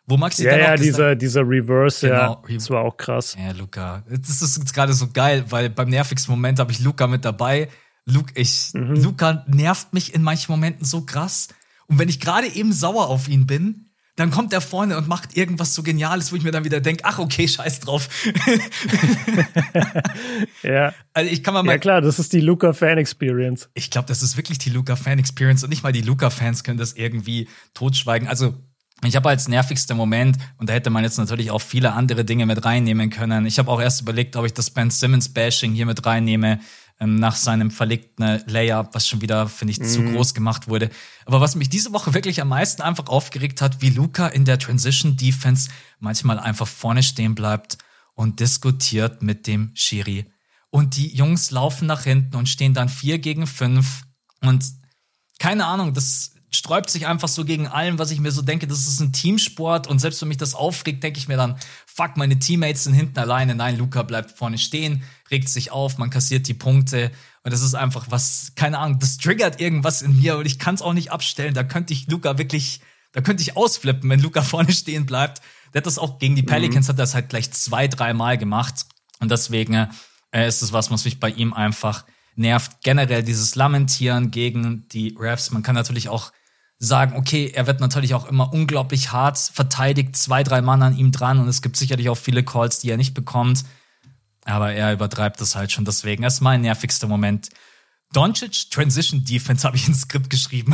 Wo 0.08 0.18
Maxi 0.18 0.46
ja, 0.46 0.52
dann 0.52 0.60
ja, 0.60 0.76
dieser, 0.76 1.16
dieser 1.16 1.42
Reverse, 1.42 2.08
genau, 2.08 2.44
ja, 2.48 2.56
das 2.56 2.70
war 2.72 2.82
auch 2.82 2.98
krass. 2.98 3.36
Ja, 3.38 3.52
Luca. 3.52 4.04
Das 4.10 4.42
ist 4.42 4.58
jetzt 4.58 4.74
gerade 4.74 4.94
so 4.94 5.10
geil, 5.12 5.46
weil 5.50 5.70
beim 5.70 5.90
nervigsten 5.90 6.34
Moment 6.34 6.60
habe 6.60 6.72
ich 6.72 6.80
Luca 6.80 7.06
mit 7.06 7.26
dabei. 7.26 7.70
Luke, 8.06 8.32
ich, 8.34 8.72
mhm. 8.74 8.96
Luca 8.96 9.46
nervt 9.48 9.94
mich 9.94 10.16
in 10.16 10.24
manchen 10.24 10.52
Momenten 10.52 10.86
so 10.86 11.02
krass. 11.02 11.50
Und 11.86 12.00
wenn 12.00 12.10
ich 12.10 12.20
gerade 12.20 12.48
eben 12.48 12.74
sauer 12.74 13.08
auf 13.08 13.28
ihn 13.28 13.46
bin, 13.46 13.89
dann 14.20 14.32
kommt 14.32 14.52
er 14.52 14.62
vorne 14.62 14.98
und 14.98 15.08
macht 15.08 15.38
irgendwas 15.38 15.74
so 15.74 15.82
Geniales, 15.82 16.32
wo 16.32 16.36
ich 16.36 16.44
mir 16.44 16.52
dann 16.52 16.66
wieder 16.66 16.82
denke, 16.82 17.04
ach 17.06 17.20
okay, 17.20 17.48
scheiß 17.48 17.80
drauf. 17.80 18.10
ja. 20.64 20.94
Also 21.14 21.32
ich 21.32 21.44
kann 21.44 21.54
mal, 21.54 21.66
Ja 21.66 21.78
klar, 21.78 22.02
das 22.02 22.20
ist 22.20 22.34
die 22.34 22.42
Luca-Fan-Experience. 22.42 23.70
Ich 23.74 23.90
glaube, 23.90 24.08
das 24.08 24.22
ist 24.22 24.36
wirklich 24.36 24.58
die 24.58 24.72
Luca-Fan-Experience 24.72 25.64
und 25.64 25.70
nicht 25.70 25.84
mal 25.84 25.94
die 25.94 26.02
Luca-Fans 26.02 26.64
können 26.64 26.78
das 26.78 26.94
irgendwie 26.94 27.48
totschweigen. 27.74 28.28
Also 28.28 28.56
ich 29.06 29.16
habe 29.16 29.30
als 29.30 29.48
nervigster 29.48 29.96
Moment, 29.96 30.38
und 30.58 30.70
da 30.70 30.74
hätte 30.74 30.90
man 30.90 31.06
jetzt 31.06 31.18
natürlich 31.18 31.52
auch 31.52 31.62
viele 31.62 31.94
andere 31.94 32.26
Dinge 32.26 32.46
mit 32.46 32.66
reinnehmen 32.66 33.10
können. 33.10 33.46
Ich 33.46 33.58
habe 33.58 33.72
auch 33.72 33.80
erst 33.80 34.02
überlegt, 34.02 34.36
ob 34.36 34.46
ich 34.46 34.54
das 34.54 34.70
Ben 34.70 34.90
Simmons-Bashing 34.90 35.74
hier 35.74 35.86
mit 35.86 36.06
reinnehme 36.06 36.60
nach 37.00 37.36
seinem 37.36 37.72
verlegten 37.72 38.42
Layup, 38.46 38.94
was 38.94 39.08
schon 39.08 39.22
wieder, 39.22 39.48
finde 39.48 39.72
ich, 39.72 39.82
zu 39.82 40.02
mhm. 40.02 40.14
groß 40.14 40.34
gemacht 40.34 40.68
wurde. 40.68 40.90
Aber 41.26 41.40
was 41.40 41.56
mich 41.56 41.70
diese 41.70 41.94
Woche 41.94 42.14
wirklich 42.14 42.42
am 42.42 42.50
meisten 42.50 42.82
einfach 42.82 43.08
aufgeregt 43.08 43.62
hat, 43.62 43.82
wie 43.82 43.90
Luca 43.90 44.28
in 44.28 44.44
der 44.44 44.60
Transition 44.60 45.16
Defense 45.16 45.70
manchmal 46.00 46.40
einfach 46.40 46.68
vorne 46.68 47.02
stehen 47.02 47.36
bleibt 47.36 47.78
und 48.16 48.42
diskutiert 48.42 49.22
mit 49.22 49.48
dem 49.48 49.72
Schiri. 49.76 50.26
Und 50.72 50.98
die 50.98 51.16
Jungs 51.16 51.52
laufen 51.52 51.88
nach 51.88 52.04
hinten 52.04 52.36
und 52.36 52.50
stehen 52.50 52.74
dann 52.74 52.90
vier 52.90 53.20
gegen 53.20 53.48
fünf 53.48 54.04
und 54.42 54.64
keine 55.40 55.66
Ahnung, 55.66 55.94
das 55.94 56.34
sträubt 56.52 56.90
sich 56.90 57.08
einfach 57.08 57.28
so 57.28 57.46
gegen 57.46 57.68
allem, 57.68 58.00
was 58.00 58.12
ich 58.12 58.20
mir 58.20 58.32
so 58.32 58.42
denke, 58.42 58.68
das 58.68 58.88
ist 58.88 59.00
ein 59.00 59.14
Teamsport 59.14 59.88
und 59.88 60.00
selbst 60.00 60.22
wenn 60.22 60.30
mich 60.30 60.38
das 60.38 60.56
aufregt, 60.56 61.04
denke 61.04 61.20
ich 61.20 61.28
mir 61.28 61.38
dann, 61.38 61.58
fuck, 61.86 62.18
meine 62.18 62.40
Teammates 62.40 62.86
sind 62.86 62.94
hinten 62.94 63.20
alleine. 63.20 63.56
Nein, 63.56 63.78
Luca 63.78 64.04
bleibt 64.04 64.32
vorne 64.32 64.58
stehen, 64.58 65.04
regt 65.30 65.50
sich 65.50 65.72
auf, 65.72 65.98
man 65.98 66.10
kassiert 66.10 66.48
die 66.48 66.54
Punkte 66.54 67.12
und 67.44 67.54
das 67.54 67.62
ist 67.62 67.76
einfach 67.76 68.08
was, 68.10 68.54
keine 68.56 68.80
Ahnung, 68.80 69.00
das 69.00 69.18
triggert 69.18 69.62
irgendwas 69.62 70.02
in 70.02 70.18
mir 70.18 70.38
und 70.38 70.46
ich 70.46 70.60
kann 70.60 70.76
es 70.76 70.82
auch 70.82 70.94
nicht 70.94 71.12
abstellen. 71.12 71.54
Da 71.54 71.64
könnte 71.64 71.94
ich 71.94 72.08
Luca 72.08 72.38
wirklich, 72.38 72.82
da 73.12 73.22
könnte 73.22 73.44
ich 73.44 73.56
ausflippen, 73.56 74.10
wenn 74.10 74.20
Luca 74.20 74.42
vorne 74.44 74.72
stehen 74.72 75.06
bleibt. 75.06 75.42
Der 75.74 75.82
hat 75.82 75.86
das 75.86 76.00
auch 76.00 76.20
gegen 76.20 76.36
die 76.36 76.42
mhm. 76.42 76.48
Pelicans, 76.48 76.88
mhm. 76.88 76.94
hat 76.94 77.00
das 77.00 77.14
halt 77.14 77.30
gleich 77.30 77.52
zwei, 77.52 77.88
dreimal 77.88 78.38
gemacht 78.38 78.86
und 79.20 79.30
deswegen 79.30 79.88
äh, 80.32 80.48
ist 80.48 80.62
es 80.64 80.74
was, 80.74 80.90
was 80.90 81.06
mich 81.06 81.20
bei 81.20 81.30
ihm 81.30 81.54
einfach 81.54 82.06
nervt. 82.36 82.82
Generell 82.84 83.24
dieses 83.24 83.56
Lamentieren 83.56 84.32
gegen 84.32 84.88
die 84.90 85.16
Refs. 85.20 85.52
Man 85.52 85.62
kann 85.62 85.76
natürlich 85.76 86.10
auch 86.10 86.32
sagen, 86.80 87.18
okay, 87.18 87.52
er 87.54 87.68
wird 87.68 87.82
natürlich 87.82 88.14
auch 88.14 88.28
immer 88.28 88.54
unglaublich 88.54 89.12
hart 89.12 89.38
verteidigt, 89.38 90.16
zwei, 90.16 90.44
drei 90.44 90.62
Mann 90.62 90.82
an 90.82 90.98
ihm 90.98 91.12
dran 91.12 91.40
und 91.40 91.48
es 91.50 91.62
gibt 91.62 91.76
sicherlich 91.76 92.10
auch 92.10 92.18
viele 92.18 92.44
Calls, 92.44 92.80
die 92.80 92.90
er 92.90 92.98
nicht 92.98 93.14
bekommt. 93.14 93.66
Aber 94.46 94.72
er 94.72 94.94
übertreibt 94.94 95.42
das 95.42 95.56
halt 95.56 95.72
schon 95.72 95.86
deswegen. 95.86 96.24
Das 96.24 96.36
ist 96.36 96.42
mein 96.42 96.62
nervigster 96.62 97.08
Moment. 97.08 97.50
Doncic 98.14 98.72
Transition 98.72 99.24
Defense 99.26 99.64
habe 99.68 99.76
ich 99.76 99.88
ins 99.88 100.02
Skript 100.02 100.30
geschrieben. 100.30 100.74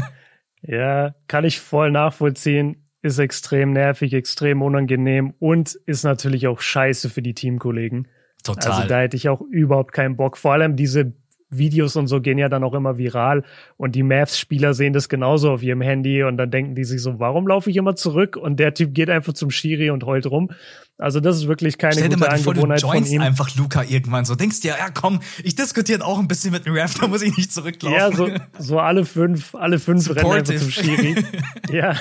ja, 0.62 1.14
kann 1.28 1.44
ich 1.44 1.60
voll 1.60 1.90
nachvollziehen. 1.90 2.88
Ist 3.02 3.18
extrem 3.18 3.74
nervig, 3.74 4.14
extrem 4.14 4.62
unangenehm 4.62 5.34
und 5.38 5.74
ist 5.84 6.04
natürlich 6.04 6.46
auch 6.46 6.62
scheiße 6.62 7.10
für 7.10 7.20
die 7.20 7.34
Teamkollegen. 7.34 8.08
Total. 8.42 8.72
Also 8.72 8.88
da 8.88 9.00
hätte 9.00 9.16
ich 9.18 9.28
auch 9.28 9.42
überhaupt 9.42 9.92
keinen 9.92 10.16
Bock. 10.16 10.38
Vor 10.38 10.54
allem 10.54 10.74
diese 10.74 11.12
Videos 11.58 11.96
und 11.96 12.06
so 12.06 12.20
gehen 12.20 12.38
ja 12.38 12.48
dann 12.48 12.64
auch 12.64 12.74
immer 12.74 12.98
viral 12.98 13.44
und 13.76 13.94
die 13.94 14.02
Mavs-Spieler 14.02 14.74
sehen 14.74 14.92
das 14.92 15.08
genauso 15.08 15.50
auf 15.50 15.62
ihrem 15.62 15.80
Handy 15.80 16.22
und 16.22 16.36
dann 16.36 16.50
denken 16.50 16.74
die 16.74 16.84
sich 16.84 17.00
so, 17.02 17.18
warum 17.18 17.46
laufe 17.46 17.70
ich 17.70 17.76
immer 17.76 17.96
zurück? 17.96 18.36
Und 18.36 18.58
der 18.60 18.74
Typ 18.74 18.94
geht 18.94 19.10
einfach 19.10 19.32
zum 19.32 19.50
Schiri 19.50 19.90
und 19.90 20.04
heult 20.04 20.26
rum. 20.26 20.50
Also 20.96 21.18
das 21.18 21.36
ist 21.36 21.48
wirklich 21.48 21.76
keine 21.76 21.94
Stell 21.94 22.04
gute 22.08 22.20
dir 22.20 22.26
mal 22.26 22.34
Angewohnheit 22.34 22.82
du 22.82 22.86
von 22.86 23.04
ihm. 23.04 23.20
einfach 23.20 23.54
Luca 23.56 23.82
irgendwann 23.82 24.24
so. 24.24 24.36
Denkst 24.36 24.60
dir, 24.60 24.76
ja 24.78 24.90
komm, 24.90 25.20
ich 25.42 25.56
diskutiere 25.56 26.04
auch 26.04 26.20
ein 26.20 26.28
bisschen 26.28 26.52
mit 26.52 26.66
dem 26.66 26.74
Ref, 26.74 26.94
da 27.00 27.08
muss 27.08 27.22
ich 27.22 27.36
nicht 27.36 27.52
zurücklaufen. 27.52 27.98
Ja, 27.98 28.12
so, 28.12 28.30
so 28.58 28.78
alle 28.78 29.04
fünf, 29.04 29.54
alle 29.54 29.78
fünf 29.78 30.04
Supportive. 30.04 30.30
rennen 30.30 30.38
einfach 30.38 30.58
zum 30.60 30.70
Schiri. 30.70 31.24
ja. 31.72 31.96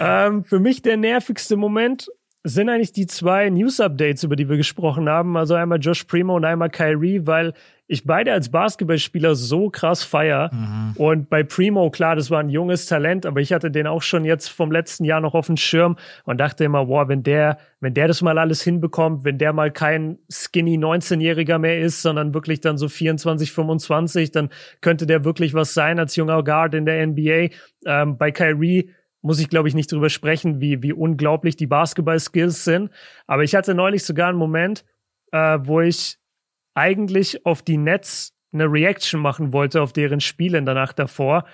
ähm, 0.00 0.44
für 0.44 0.58
mich 0.58 0.82
der 0.82 0.96
nervigste 0.96 1.56
Moment 1.56 2.08
sind 2.44 2.68
eigentlich 2.68 2.92
die 2.92 3.06
zwei 3.06 3.48
News-Updates, 3.48 4.22
über 4.22 4.36
die 4.36 4.48
wir 4.48 4.56
gesprochen 4.56 5.08
haben. 5.08 5.36
Also 5.36 5.54
einmal 5.54 5.78
Josh 5.80 6.04
Primo 6.04 6.36
und 6.36 6.44
einmal 6.44 6.70
Kyrie, 6.70 7.26
weil 7.26 7.54
ich 7.86 8.04
beide 8.04 8.32
als 8.32 8.50
Basketballspieler 8.50 9.34
so 9.34 9.68
krass 9.68 10.04
feier. 10.04 10.50
Mhm. 10.52 10.92
Und 10.96 11.28
bei 11.28 11.42
Primo, 11.42 11.90
klar, 11.90 12.16
das 12.16 12.30
war 12.30 12.40
ein 12.40 12.48
junges 12.48 12.86
Talent, 12.86 13.26
aber 13.26 13.40
ich 13.40 13.52
hatte 13.52 13.70
den 13.70 13.86
auch 13.86 14.00
schon 14.00 14.24
jetzt 14.24 14.48
vom 14.48 14.72
letzten 14.72 15.04
Jahr 15.04 15.20
noch 15.20 15.34
auf 15.34 15.46
dem 15.46 15.58
Schirm 15.58 15.96
und 16.24 16.38
dachte 16.38 16.64
immer, 16.64 16.86
boah, 16.86 17.08
wenn 17.08 17.22
der, 17.22 17.58
wenn 17.80 17.92
der 17.92 18.08
das 18.08 18.22
mal 18.22 18.38
alles 18.38 18.62
hinbekommt, 18.62 19.24
wenn 19.24 19.36
der 19.36 19.52
mal 19.52 19.70
kein 19.70 20.18
skinny 20.30 20.78
19-Jähriger 20.78 21.58
mehr 21.58 21.80
ist, 21.80 22.00
sondern 22.00 22.32
wirklich 22.32 22.62
dann 22.62 22.78
so 22.78 22.88
24, 22.88 23.52
25, 23.52 24.30
dann 24.30 24.48
könnte 24.80 25.06
der 25.06 25.24
wirklich 25.24 25.52
was 25.52 25.74
sein 25.74 25.98
als 25.98 26.16
junger 26.16 26.42
Guard 26.42 26.74
in 26.74 26.86
der 26.86 27.06
NBA. 27.06 27.48
Ähm, 27.84 28.16
bei 28.16 28.30
Kyrie 28.30 28.90
muss 29.20 29.40
ich, 29.40 29.50
glaube 29.50 29.68
ich, 29.68 29.74
nicht 29.74 29.92
drüber 29.92 30.08
sprechen, 30.08 30.60
wie, 30.60 30.82
wie 30.82 30.92
unglaublich 30.94 31.56
die 31.56 31.66
Basketball-Skills 31.66 32.64
sind. 32.64 32.90
Aber 33.26 33.42
ich 33.42 33.54
hatte 33.54 33.74
neulich 33.74 34.04
sogar 34.04 34.28
einen 34.28 34.38
Moment, 34.38 34.86
äh, 35.32 35.58
wo 35.62 35.82
ich 35.82 36.18
eigentlich 36.74 37.46
auf 37.46 37.62
die 37.62 37.76
Nets 37.76 38.34
eine 38.52 38.70
Reaction 38.70 39.20
machen 39.20 39.52
wollte 39.52 39.82
auf 39.82 39.92
deren 39.92 40.20
Spiel 40.20 40.54
in 40.54 40.64
der 40.64 40.74
Nacht 40.74 40.98
davor. 40.98 41.44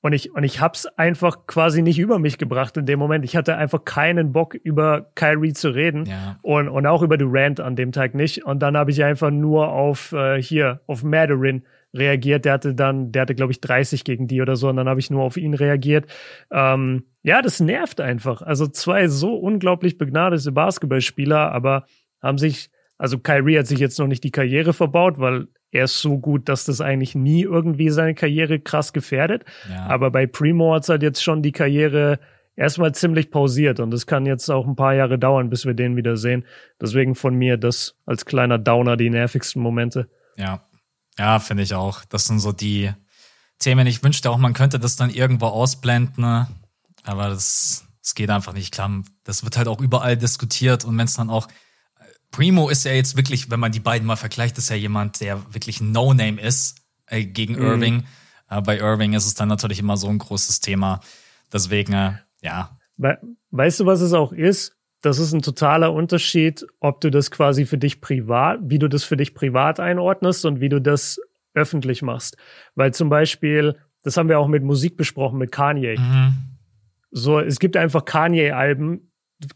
Und 0.00 0.12
ich, 0.12 0.32
und 0.32 0.44
ich 0.44 0.60
hab's 0.60 0.86
einfach 0.86 1.46
quasi 1.46 1.82
nicht 1.82 1.98
über 1.98 2.20
mich 2.20 2.38
gebracht 2.38 2.76
in 2.76 2.86
dem 2.86 3.00
Moment. 3.00 3.24
Ich 3.24 3.36
hatte 3.36 3.56
einfach 3.56 3.84
keinen 3.84 4.32
Bock, 4.32 4.54
über 4.54 5.10
Kyrie 5.16 5.54
zu 5.54 5.70
reden. 5.70 6.04
Ja. 6.04 6.38
Und, 6.42 6.68
und 6.68 6.86
auch 6.86 7.02
über 7.02 7.16
Durant 7.16 7.58
an 7.58 7.74
dem 7.74 7.90
Tag 7.90 8.14
nicht. 8.14 8.44
Und 8.44 8.60
dann 8.60 8.76
habe 8.76 8.92
ich 8.92 9.02
einfach 9.02 9.30
nur 9.30 9.72
auf 9.72 10.12
äh, 10.12 10.40
hier, 10.40 10.82
auf 10.86 11.02
Madarin 11.02 11.64
reagiert. 11.92 12.44
Der 12.44 12.52
hatte 12.52 12.74
dann, 12.74 13.10
der 13.10 13.22
hatte, 13.22 13.34
glaube 13.34 13.50
ich, 13.50 13.60
30 13.60 14.04
gegen 14.04 14.28
die 14.28 14.40
oder 14.40 14.54
so. 14.54 14.68
Und 14.68 14.76
dann 14.76 14.88
habe 14.88 15.00
ich 15.00 15.10
nur 15.10 15.24
auf 15.24 15.36
ihn 15.36 15.54
reagiert. 15.54 16.06
Ähm, 16.52 17.06
ja, 17.24 17.42
das 17.42 17.58
nervt 17.58 18.00
einfach. 18.00 18.40
Also 18.40 18.68
zwei 18.68 19.08
so 19.08 19.34
unglaublich 19.34 19.98
begnadete 19.98 20.52
Basketballspieler, 20.52 21.50
aber 21.50 21.86
haben 22.22 22.38
sich 22.38 22.70
also 22.98 23.18
Kyrie 23.18 23.58
hat 23.58 23.66
sich 23.66 23.78
jetzt 23.78 23.98
noch 23.98 24.08
nicht 24.08 24.24
die 24.24 24.32
Karriere 24.32 24.72
verbaut, 24.72 25.18
weil 25.18 25.46
er 25.70 25.84
ist 25.84 26.00
so 26.00 26.18
gut, 26.18 26.48
dass 26.48 26.64
das 26.64 26.80
eigentlich 26.80 27.14
nie 27.14 27.42
irgendwie 27.42 27.90
seine 27.90 28.14
Karriere 28.14 28.58
krass 28.58 28.92
gefährdet. 28.92 29.44
Ja. 29.70 29.86
Aber 29.86 30.10
bei 30.10 30.26
Primo 30.26 30.74
hat 30.74 30.82
es 30.82 30.88
halt 30.88 31.02
jetzt 31.02 31.22
schon 31.22 31.42
die 31.42 31.52
Karriere 31.52 32.18
erstmal 32.56 32.92
ziemlich 32.94 33.30
pausiert 33.30 33.78
und 33.78 33.94
es 33.94 34.06
kann 34.06 34.26
jetzt 34.26 34.50
auch 34.50 34.66
ein 34.66 34.74
paar 34.74 34.94
Jahre 34.94 35.18
dauern, 35.18 35.48
bis 35.48 35.64
wir 35.64 35.74
den 35.74 35.96
wieder 35.96 36.16
sehen. 36.16 36.44
Deswegen 36.80 37.14
von 37.14 37.34
mir 37.34 37.56
das 37.56 37.94
als 38.04 38.24
kleiner 38.24 38.58
Downer 38.58 38.96
die 38.96 39.10
nervigsten 39.10 39.62
Momente. 39.62 40.08
Ja, 40.36 40.62
ja, 41.16 41.38
finde 41.38 41.62
ich 41.62 41.74
auch. 41.74 42.04
Das 42.06 42.26
sind 42.26 42.40
so 42.40 42.52
die 42.52 42.90
Themen. 43.60 43.86
Ich 43.86 44.02
wünschte 44.02 44.30
auch, 44.30 44.38
man 44.38 44.54
könnte 44.54 44.78
das 44.78 44.96
dann 44.96 45.10
irgendwo 45.10 45.46
ausblenden, 45.46 46.24
ne? 46.24 46.48
aber 47.04 47.28
das, 47.28 47.86
das 48.02 48.14
geht 48.14 48.30
einfach 48.30 48.54
nicht. 48.54 48.72
Klar, 48.72 49.02
das 49.22 49.44
wird 49.44 49.56
halt 49.56 49.68
auch 49.68 49.80
überall 49.80 50.16
diskutiert 50.16 50.84
und 50.84 50.98
wenn 50.98 51.06
es 51.06 51.14
dann 51.14 51.30
auch 51.30 51.46
Primo 52.30 52.68
ist 52.68 52.84
ja 52.84 52.92
jetzt 52.92 53.16
wirklich, 53.16 53.50
wenn 53.50 53.60
man 53.60 53.72
die 53.72 53.80
beiden 53.80 54.06
mal 54.06 54.16
vergleicht, 54.16 54.58
ist 54.58 54.70
ja 54.70 54.76
jemand, 54.76 55.20
der 55.20 55.54
wirklich 55.54 55.80
ein 55.80 55.92
No-Name 55.92 56.40
ist 56.40 56.76
äh, 57.06 57.24
gegen 57.24 57.54
mhm. 57.54 57.62
Irving. 57.62 58.04
Äh, 58.50 58.60
bei 58.62 58.78
Irving 58.78 59.14
ist 59.14 59.26
es 59.26 59.34
dann 59.34 59.48
natürlich 59.48 59.78
immer 59.78 59.96
so 59.96 60.08
ein 60.08 60.18
großes 60.18 60.60
Thema. 60.60 61.00
Deswegen, 61.52 61.92
äh, 61.92 62.12
ja. 62.42 62.76
weißt 63.50 63.80
du, 63.80 63.86
was 63.86 64.00
es 64.00 64.12
auch 64.12 64.32
ist? 64.32 64.74
Das 65.00 65.18
ist 65.18 65.32
ein 65.32 65.42
totaler 65.42 65.92
Unterschied, 65.92 66.66
ob 66.80 67.00
du 67.00 67.10
das 67.10 67.30
quasi 67.30 67.66
für 67.66 67.78
dich 67.78 68.00
privat, 68.00 68.58
wie 68.62 68.80
du 68.80 68.88
das 68.88 69.04
für 69.04 69.16
dich 69.16 69.34
privat 69.34 69.78
einordnest 69.78 70.44
und 70.44 70.60
wie 70.60 70.68
du 70.68 70.80
das 70.80 71.20
öffentlich 71.54 72.02
machst. 72.02 72.36
Weil 72.74 72.92
zum 72.92 73.08
Beispiel, 73.08 73.76
das 74.02 74.16
haben 74.16 74.28
wir 74.28 74.40
auch 74.40 74.48
mit 74.48 74.64
Musik 74.64 74.96
besprochen, 74.96 75.38
mit 75.38 75.52
Kanye. 75.52 75.96
Mhm. 75.98 76.34
So, 77.10 77.38
es 77.38 77.58
gibt 77.58 77.76
einfach 77.76 78.04
Kanye-Alben, 78.04 79.07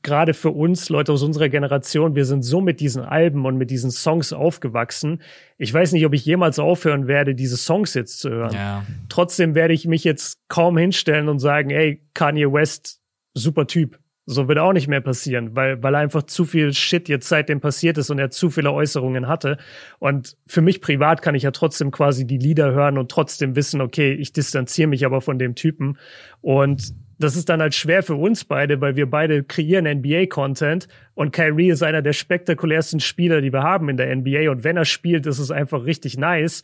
gerade 0.03 0.35
für 0.35 0.51
uns, 0.51 0.89
Leute 0.89 1.12
aus 1.12 1.22
unserer 1.22 1.49
Generation, 1.49 2.14
wir 2.14 2.24
sind 2.24 2.43
so 2.43 2.61
mit 2.61 2.80
diesen 2.80 3.03
Alben 3.03 3.45
und 3.47 3.57
mit 3.57 3.70
diesen 3.70 3.91
Songs 3.91 4.33
aufgewachsen. 4.33 5.22
Ich 5.59 5.72
weiß 5.74 5.93
nicht, 5.93 6.07
ob 6.07 6.14
ich 6.14 6.24
jemals 6.24 6.59
aufhören 6.59 7.09
werde, 7.09 7.35
diese 7.35 7.57
Songs 7.57 7.95
jetzt 7.95 8.20
zu 8.20 8.30
hören. 8.30 8.55
Ja. 8.55 8.87
Trotzdem 9.09 9.55
werde 9.55 9.74
ich 9.74 9.87
mich 9.87 10.05
jetzt 10.05 10.39
kaum 10.49 10.78
hinstellen 10.78 11.28
und 11.28 11.41
sagen, 11.41 11.70
ey, 11.70 12.03
Kanye 12.14 12.53
West, 12.53 13.01
super 13.35 13.66
Typ. 13.66 13.99
So 14.24 14.47
wird 14.47 14.59
auch 14.59 14.72
nicht 14.72 14.87
mehr 14.87 15.01
passieren, 15.01 15.57
weil, 15.57 15.83
weil 15.83 15.97
einfach 15.97 16.22
zu 16.22 16.45
viel 16.45 16.72
Shit 16.72 17.09
jetzt 17.09 17.28
seitdem 17.28 17.61
passiert 17.61 17.99
ist 17.99 18.09
und 18.09 18.20
er 18.20 18.30
zu 18.30 18.51
viele 18.51 18.72
Äußerungen 18.72 19.26
hatte. 19.26 19.59
Und 19.99 20.37
für 20.47 20.61
mich 20.61 20.80
privat 20.80 21.22
kann 21.22 21.35
ich 21.35 21.43
ja 21.43 21.51
trotzdem 21.51 21.91
quasi 21.91 22.24
die 22.24 22.39
Lieder 22.39 22.70
hören 22.70 22.99
und 22.99 23.11
trotzdem 23.11 23.57
wissen, 23.57 23.80
okay, 23.80 24.12
ich 24.12 24.33
distanziere 24.33 24.87
mich 24.87 25.05
aber 25.05 25.22
von 25.22 25.41
dem 25.41 25.57
Typen. 25.57 25.99
Und 26.41 26.95
das 27.23 27.37
ist 27.37 27.49
dann 27.49 27.61
halt 27.61 27.75
schwer 27.75 28.03
für 28.03 28.14
uns 28.14 28.45
beide, 28.45 28.81
weil 28.81 28.97
wir 28.97 29.09
beide 29.09 29.45
kreieren 29.45 29.87
NBA-Content 29.87 30.89
und 31.14 31.33
Kyrie 31.33 31.70
ist 31.70 31.83
einer 31.83 32.03
der 32.03 32.12
spektakulärsten 32.12 33.01
Spieler, 33.01 33.41
die 33.41 33.53
wir 33.53 33.62
haben 33.62 33.89
in 33.89 33.97
der 33.97 34.14
NBA 34.14 34.51
und 34.51 34.64
wenn 34.64 34.77
er 34.77 34.85
spielt, 34.85 35.27
ist 35.27 35.39
es 35.39 35.51
einfach 35.51 35.85
richtig 35.85 36.16
nice. 36.18 36.62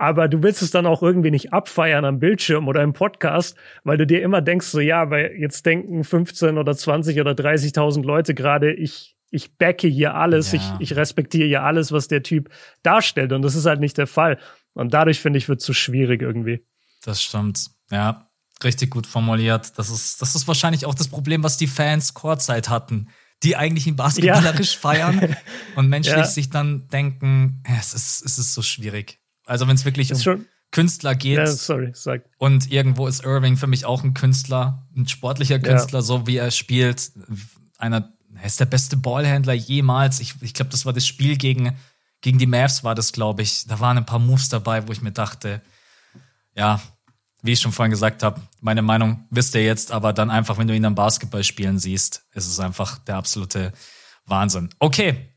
Aber 0.00 0.28
du 0.28 0.44
willst 0.44 0.62
es 0.62 0.70
dann 0.70 0.86
auch 0.86 1.02
irgendwie 1.02 1.32
nicht 1.32 1.52
abfeiern 1.52 2.04
am 2.04 2.20
Bildschirm 2.20 2.68
oder 2.68 2.84
im 2.84 2.92
Podcast, 2.92 3.56
weil 3.82 3.98
du 3.98 4.06
dir 4.06 4.22
immer 4.22 4.40
denkst, 4.40 4.68
so 4.68 4.78
ja, 4.78 5.10
weil 5.10 5.32
jetzt 5.36 5.66
denken 5.66 6.04
15 6.04 6.56
oder 6.56 6.76
20 6.76 7.20
oder 7.20 7.32
30.000 7.32 8.04
Leute 8.04 8.32
gerade, 8.34 8.72
ich, 8.72 9.16
ich 9.32 9.56
backe 9.56 9.88
hier 9.88 10.14
alles, 10.14 10.52
ja. 10.52 10.60
ich, 10.60 10.90
ich 10.90 10.96
respektiere 10.96 11.48
hier 11.48 11.64
alles, 11.64 11.90
was 11.90 12.06
der 12.06 12.22
Typ 12.22 12.48
darstellt. 12.84 13.32
Und 13.32 13.42
das 13.42 13.56
ist 13.56 13.66
halt 13.66 13.80
nicht 13.80 13.98
der 13.98 14.06
Fall. 14.06 14.38
Und 14.72 14.94
dadurch 14.94 15.18
finde 15.18 15.38
ich, 15.38 15.48
wird 15.48 15.58
es 15.58 15.66
zu 15.66 15.74
schwierig 15.74 16.22
irgendwie. 16.22 16.64
Das 17.02 17.20
stimmt. 17.20 17.66
Ja, 17.90 18.27
richtig 18.64 18.90
gut 18.90 19.06
formuliert. 19.06 19.78
Das 19.78 19.90
ist, 19.90 20.20
das 20.20 20.34
ist 20.34 20.48
wahrscheinlich 20.48 20.86
auch 20.86 20.94
das 20.94 21.08
Problem, 21.08 21.42
was 21.42 21.56
die 21.56 21.66
Fans 21.66 22.14
Chorzeit 22.14 22.68
hatten, 22.68 23.08
die 23.42 23.56
eigentlich 23.56 23.86
ihn 23.86 23.96
basketballerisch 23.96 24.74
ja. 24.74 24.80
feiern 24.80 25.36
und 25.76 25.88
menschlich 25.88 26.16
ja. 26.16 26.24
sich 26.24 26.50
dann 26.50 26.88
denken, 26.88 27.62
es 27.78 27.94
ist, 27.94 28.24
es 28.24 28.38
ist 28.38 28.54
so 28.54 28.62
schwierig. 28.62 29.20
Also 29.46 29.66
wenn 29.68 29.76
es 29.76 29.84
wirklich 29.84 30.10
ist 30.10 30.18
um 30.18 30.22
schon, 30.22 30.46
Künstler 30.70 31.14
geht. 31.14 31.38
Ja, 31.38 31.46
sorry, 31.46 31.92
sag. 31.94 32.24
Und 32.36 32.70
irgendwo 32.70 33.06
ist 33.06 33.24
Irving 33.24 33.56
für 33.56 33.66
mich 33.66 33.84
auch 33.84 34.04
ein 34.04 34.14
Künstler, 34.14 34.86
ein 34.96 35.08
sportlicher 35.08 35.58
Künstler, 35.58 36.00
ja. 36.00 36.04
so 36.04 36.26
wie 36.26 36.36
er 36.36 36.50
spielt. 36.50 37.10
Einer, 37.78 38.12
er 38.34 38.44
ist 38.44 38.60
der 38.60 38.66
beste 38.66 38.96
Ballhändler 38.96 39.54
jemals. 39.54 40.20
Ich, 40.20 40.34
ich 40.42 40.52
glaube, 40.52 40.70
das 40.70 40.84
war 40.84 40.92
das 40.92 41.06
Spiel 41.06 41.36
gegen, 41.36 41.76
gegen 42.20 42.38
die 42.38 42.46
Mavs, 42.46 42.84
war 42.84 42.94
das, 42.94 43.12
glaube 43.12 43.42
ich. 43.42 43.66
Da 43.66 43.80
waren 43.80 43.96
ein 43.96 44.06
paar 44.06 44.18
Moves 44.18 44.48
dabei, 44.48 44.86
wo 44.86 44.92
ich 44.92 45.00
mir 45.00 45.12
dachte, 45.12 45.62
ja, 46.54 46.82
wie 47.42 47.52
ich 47.52 47.60
schon 47.60 47.72
vorhin 47.72 47.90
gesagt 47.90 48.22
habe, 48.22 48.40
meine 48.60 48.82
Meinung 48.82 49.26
wisst 49.30 49.54
ihr 49.54 49.64
jetzt, 49.64 49.92
aber 49.92 50.12
dann 50.12 50.30
einfach, 50.30 50.58
wenn 50.58 50.68
du 50.68 50.74
ihn 50.74 50.84
am 50.84 50.94
Basketball 50.94 51.44
spielen 51.44 51.78
siehst, 51.78 52.24
ist 52.32 52.46
es 52.46 52.60
einfach 52.60 52.98
der 52.98 53.16
absolute 53.16 53.72
Wahnsinn. 54.26 54.70
Okay, 54.78 55.28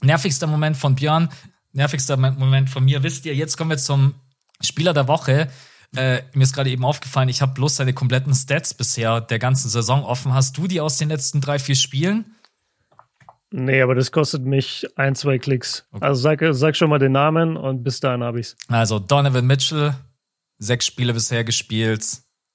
nervigster 0.00 0.46
Moment 0.46 0.76
von 0.76 0.94
Björn 0.94 1.28
nervigster 1.72 2.16
Moment 2.16 2.68
von 2.68 2.84
mir. 2.84 3.02
Wisst 3.02 3.24
ihr, 3.24 3.34
jetzt 3.34 3.56
kommen 3.56 3.70
wir 3.70 3.78
zum 3.78 4.14
Spieler 4.60 4.92
der 4.92 5.08
Woche. 5.08 5.48
Äh, 5.96 6.22
mir 6.34 6.42
ist 6.42 6.52
gerade 6.52 6.68
eben 6.68 6.84
aufgefallen, 6.84 7.30
ich 7.30 7.40
habe 7.40 7.54
bloß 7.54 7.76
seine 7.76 7.94
kompletten 7.94 8.34
Stats 8.34 8.74
bisher 8.74 9.22
der 9.22 9.38
ganzen 9.38 9.70
Saison 9.70 10.04
offen. 10.04 10.34
Hast 10.34 10.58
du 10.58 10.66
die 10.66 10.82
aus 10.82 10.98
den 10.98 11.08
letzten 11.08 11.40
drei, 11.40 11.58
vier 11.58 11.76
Spielen? 11.76 12.34
Nee, 13.50 13.80
aber 13.80 13.94
das 13.94 14.12
kostet 14.12 14.44
mich 14.44 14.86
ein, 14.96 15.14
zwei 15.14 15.38
Klicks. 15.38 15.86
Okay. 15.92 16.04
Also 16.04 16.20
sag, 16.20 16.40
sag 16.50 16.76
schon 16.76 16.90
mal 16.90 16.98
den 16.98 17.12
Namen 17.12 17.56
und 17.56 17.82
bis 17.82 18.00
dahin 18.00 18.22
habe 18.22 18.40
ich's. 18.40 18.56
Also 18.68 18.98
Donovan 18.98 19.46
Mitchell, 19.46 19.94
sechs 20.58 20.86
Spiele 20.86 21.14
bisher 21.14 21.44
gespielt. 21.44 22.04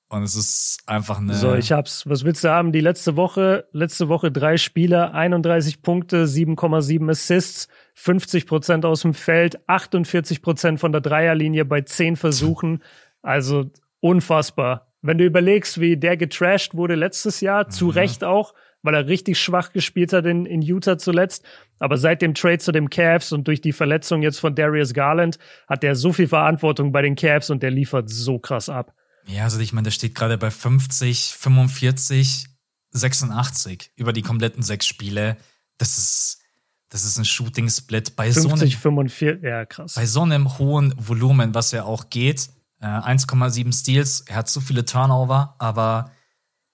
Und 0.09 0.21
es 0.21 0.35
ist 0.35 0.83
einfach 0.85 1.17
eine. 1.17 1.33
So, 1.33 1.55
ich 1.55 1.71
hab's. 1.71 2.07
Was 2.07 2.23
willst 2.23 2.43
du 2.43 2.49
haben? 2.49 2.71
Die 2.71 2.81
letzte 2.81 3.15
Woche, 3.15 3.67
letzte 3.71 4.09
Woche 4.09 4.31
drei 4.31 4.57
Spiele, 4.57 5.11
31 5.11 5.81
Punkte, 5.81 6.25
7,7 6.25 7.09
Assists, 7.09 7.67
50 7.95 8.45
Prozent 8.45 8.85
aus 8.85 9.01
dem 9.01 9.15
Feld, 9.15 9.67
48 9.67 10.43
Prozent 10.43 10.79
von 10.79 10.91
der 10.91 11.01
Dreierlinie 11.01 11.65
bei 11.65 11.81
zehn 11.81 12.15
Versuchen. 12.15 12.83
Also 13.23 13.71
unfassbar. 14.01 14.93
Wenn 15.01 15.17
du 15.17 15.25
überlegst, 15.25 15.79
wie 15.79 15.97
der 15.97 16.15
getrashed 16.15 16.75
wurde 16.75 16.93
letztes 16.93 17.41
Jahr, 17.41 17.69
zu 17.69 17.89
ja. 17.89 17.93
Recht 17.95 18.23
auch, 18.23 18.53
weil 18.83 18.93
er 18.93 19.07
richtig 19.07 19.39
schwach 19.39 19.71
gespielt 19.71 20.13
hat 20.13 20.25
in, 20.25 20.45
in 20.45 20.61
Utah 20.61 20.97
zuletzt. 20.97 21.43
Aber 21.79 21.97
seit 21.97 22.21
dem 22.21 22.35
Trade 22.35 22.59
zu 22.59 22.71
den 22.71 22.89
Cavs 22.89 23.31
und 23.31 23.47
durch 23.47 23.61
die 23.61 23.71
Verletzung 23.71 24.21
jetzt 24.21 24.39
von 24.39 24.53
Darius 24.53 24.93
Garland 24.93 25.39
hat 25.67 25.83
er 25.83 25.95
so 25.95 26.13
viel 26.13 26.27
Verantwortung 26.27 26.91
bei 26.91 27.01
den 27.01 27.15
Cavs 27.15 27.49
und 27.49 27.63
der 27.63 27.71
liefert 27.71 28.09
so 28.09 28.37
krass 28.37 28.69
ab. 28.69 28.93
Ja, 29.25 29.45
also 29.45 29.59
ich 29.59 29.73
meine, 29.73 29.85
der 29.85 29.91
steht 29.91 30.15
gerade 30.15 30.37
bei 30.37 30.51
50, 30.51 31.33
45, 31.37 32.47
86 32.91 33.91
über 33.95 34.13
die 34.13 34.21
kompletten 34.21 34.61
sechs 34.63 34.85
Spiele. 34.85 35.37
Das 35.77 35.97
ist, 35.97 36.41
das 36.89 37.05
ist 37.05 37.17
ein 37.17 37.25
Shooting-Split 37.25 38.15
bei 38.17 38.31
50, 38.31 38.43
so 38.43 38.49
einem, 38.49 38.71
45, 38.71 39.43
ja 39.43 39.65
krass. 39.65 39.95
Bei 39.95 40.05
so 40.05 40.21
einem 40.21 40.57
hohen 40.57 40.93
Volumen, 40.97 41.55
was 41.55 41.71
ja 41.71 41.85
auch 41.85 42.09
geht. 42.09 42.49
Äh, 42.81 42.85
1,7 42.85 43.73
Steals, 43.73 44.21
er 44.21 44.35
hat 44.35 44.49
so 44.49 44.59
viele 44.59 44.83
Turnover, 44.83 45.55
aber 45.57 46.11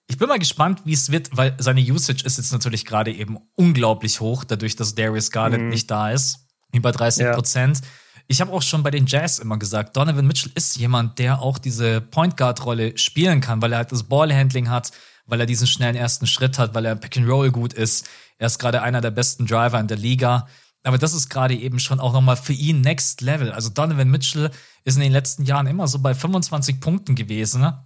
ich 0.09 0.17
bin 0.17 0.27
mal 0.27 0.39
gespannt, 0.39 0.81
wie 0.85 0.93
es 0.93 1.11
wird, 1.11 1.29
weil 1.37 1.55
seine 1.59 1.81
Usage 1.81 2.25
ist 2.25 2.37
jetzt 2.37 2.51
natürlich 2.51 2.83
gerade 2.83 3.13
eben 3.13 3.37
unglaublich 3.55 4.19
hoch, 4.19 4.43
dadurch, 4.43 4.75
dass 4.75 4.95
Darius 4.95 5.29
Garland 5.29 5.65
mhm. 5.65 5.69
nicht 5.69 5.89
da 5.89 6.11
ist. 6.11 6.47
Über 6.73 6.91
30 6.91 7.31
Prozent. 7.31 7.77
Ja. 7.77 7.85
Ich 8.27 8.41
habe 8.41 8.51
auch 8.51 8.61
schon 8.63 8.81
bei 8.81 8.91
den 8.91 9.05
Jazz 9.05 9.37
immer 9.37 9.57
gesagt, 9.57 9.95
Donovan 9.95 10.25
Mitchell 10.25 10.51
ist 10.55 10.77
jemand, 10.77 11.19
der 11.19 11.41
auch 11.41 11.59
diese 11.59 12.01
Point 12.01 12.37
Guard 12.37 12.65
Rolle 12.65 12.97
spielen 12.97 13.39
kann, 13.39 13.61
weil 13.61 13.71
er 13.71 13.79
halt 13.79 13.91
das 13.91 14.03
Ballhandling 14.03 14.69
hat, 14.69 14.91
weil 15.25 15.39
er 15.39 15.45
diesen 15.45 15.67
schnellen 15.67 15.95
ersten 15.95 16.25
Schritt 16.25 16.57
hat, 16.57 16.73
weil 16.73 16.85
er 16.85 16.95
Pick 16.95 17.17
and 17.17 17.27
Roll 17.27 17.51
gut 17.51 17.73
ist. 17.73 18.07
Er 18.39 18.47
ist 18.47 18.57
gerade 18.57 18.81
einer 18.81 19.01
der 19.01 19.11
besten 19.11 19.45
Driver 19.45 19.79
in 19.79 19.87
der 19.87 19.97
Liga. 19.97 20.47
Aber 20.83 20.97
das 20.97 21.13
ist 21.13 21.29
gerade 21.29 21.55
eben 21.55 21.79
schon 21.79 21.99
auch 21.99 22.13
nochmal 22.13 22.37
für 22.37 22.53
ihn 22.53 22.81
Next 22.81 23.21
Level. 23.21 23.51
Also 23.51 23.69
Donovan 23.69 24.09
Mitchell 24.09 24.49
ist 24.83 24.95
in 24.95 25.01
den 25.01 25.11
letzten 25.11 25.43
Jahren 25.43 25.67
immer 25.67 25.87
so 25.87 25.99
bei 25.99 26.15
25 26.15 26.79
Punkten 26.79 27.15
gewesen. 27.15 27.61
Ne? 27.61 27.83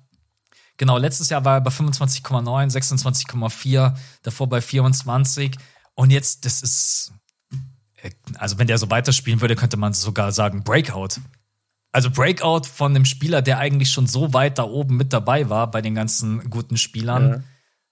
Genau, 0.78 0.97
letztes 0.97 1.30
Jahr 1.30 1.45
war 1.45 1.55
er 1.57 1.61
bei 1.61 1.69
25,9, 1.69 2.71
26,4, 2.71 3.95
davor 4.24 4.49
bei 4.49 4.61
24. 4.61 5.55
Und 5.93 6.11
jetzt, 6.11 6.45
das 6.45 6.61
ist, 6.61 7.13
also 8.38 8.57
wenn 8.57 8.67
der 8.67 8.78
so 8.78 8.89
weiterspielen 8.89 9.41
würde, 9.41 9.55
könnte 9.55 9.78
man 9.78 9.93
sogar 9.93 10.32
sagen 10.32 10.63
Breakout. 10.63 11.19
Also 11.91 12.09
Breakout 12.09 12.63
von 12.65 12.95
einem 12.95 13.05
Spieler, 13.05 13.43
der 13.43 13.59
eigentlich 13.59 13.91
schon 13.91 14.07
so 14.07 14.34
weit 14.34 14.57
da 14.57 14.63
oben 14.63 14.97
mit 14.97 15.13
dabei 15.13 15.49
war 15.49 15.69
bei 15.69 15.82
den 15.82 15.93
ganzen 15.93 16.49
guten 16.49 16.78
Spielern. 16.78 17.30
Ja. 17.30 17.43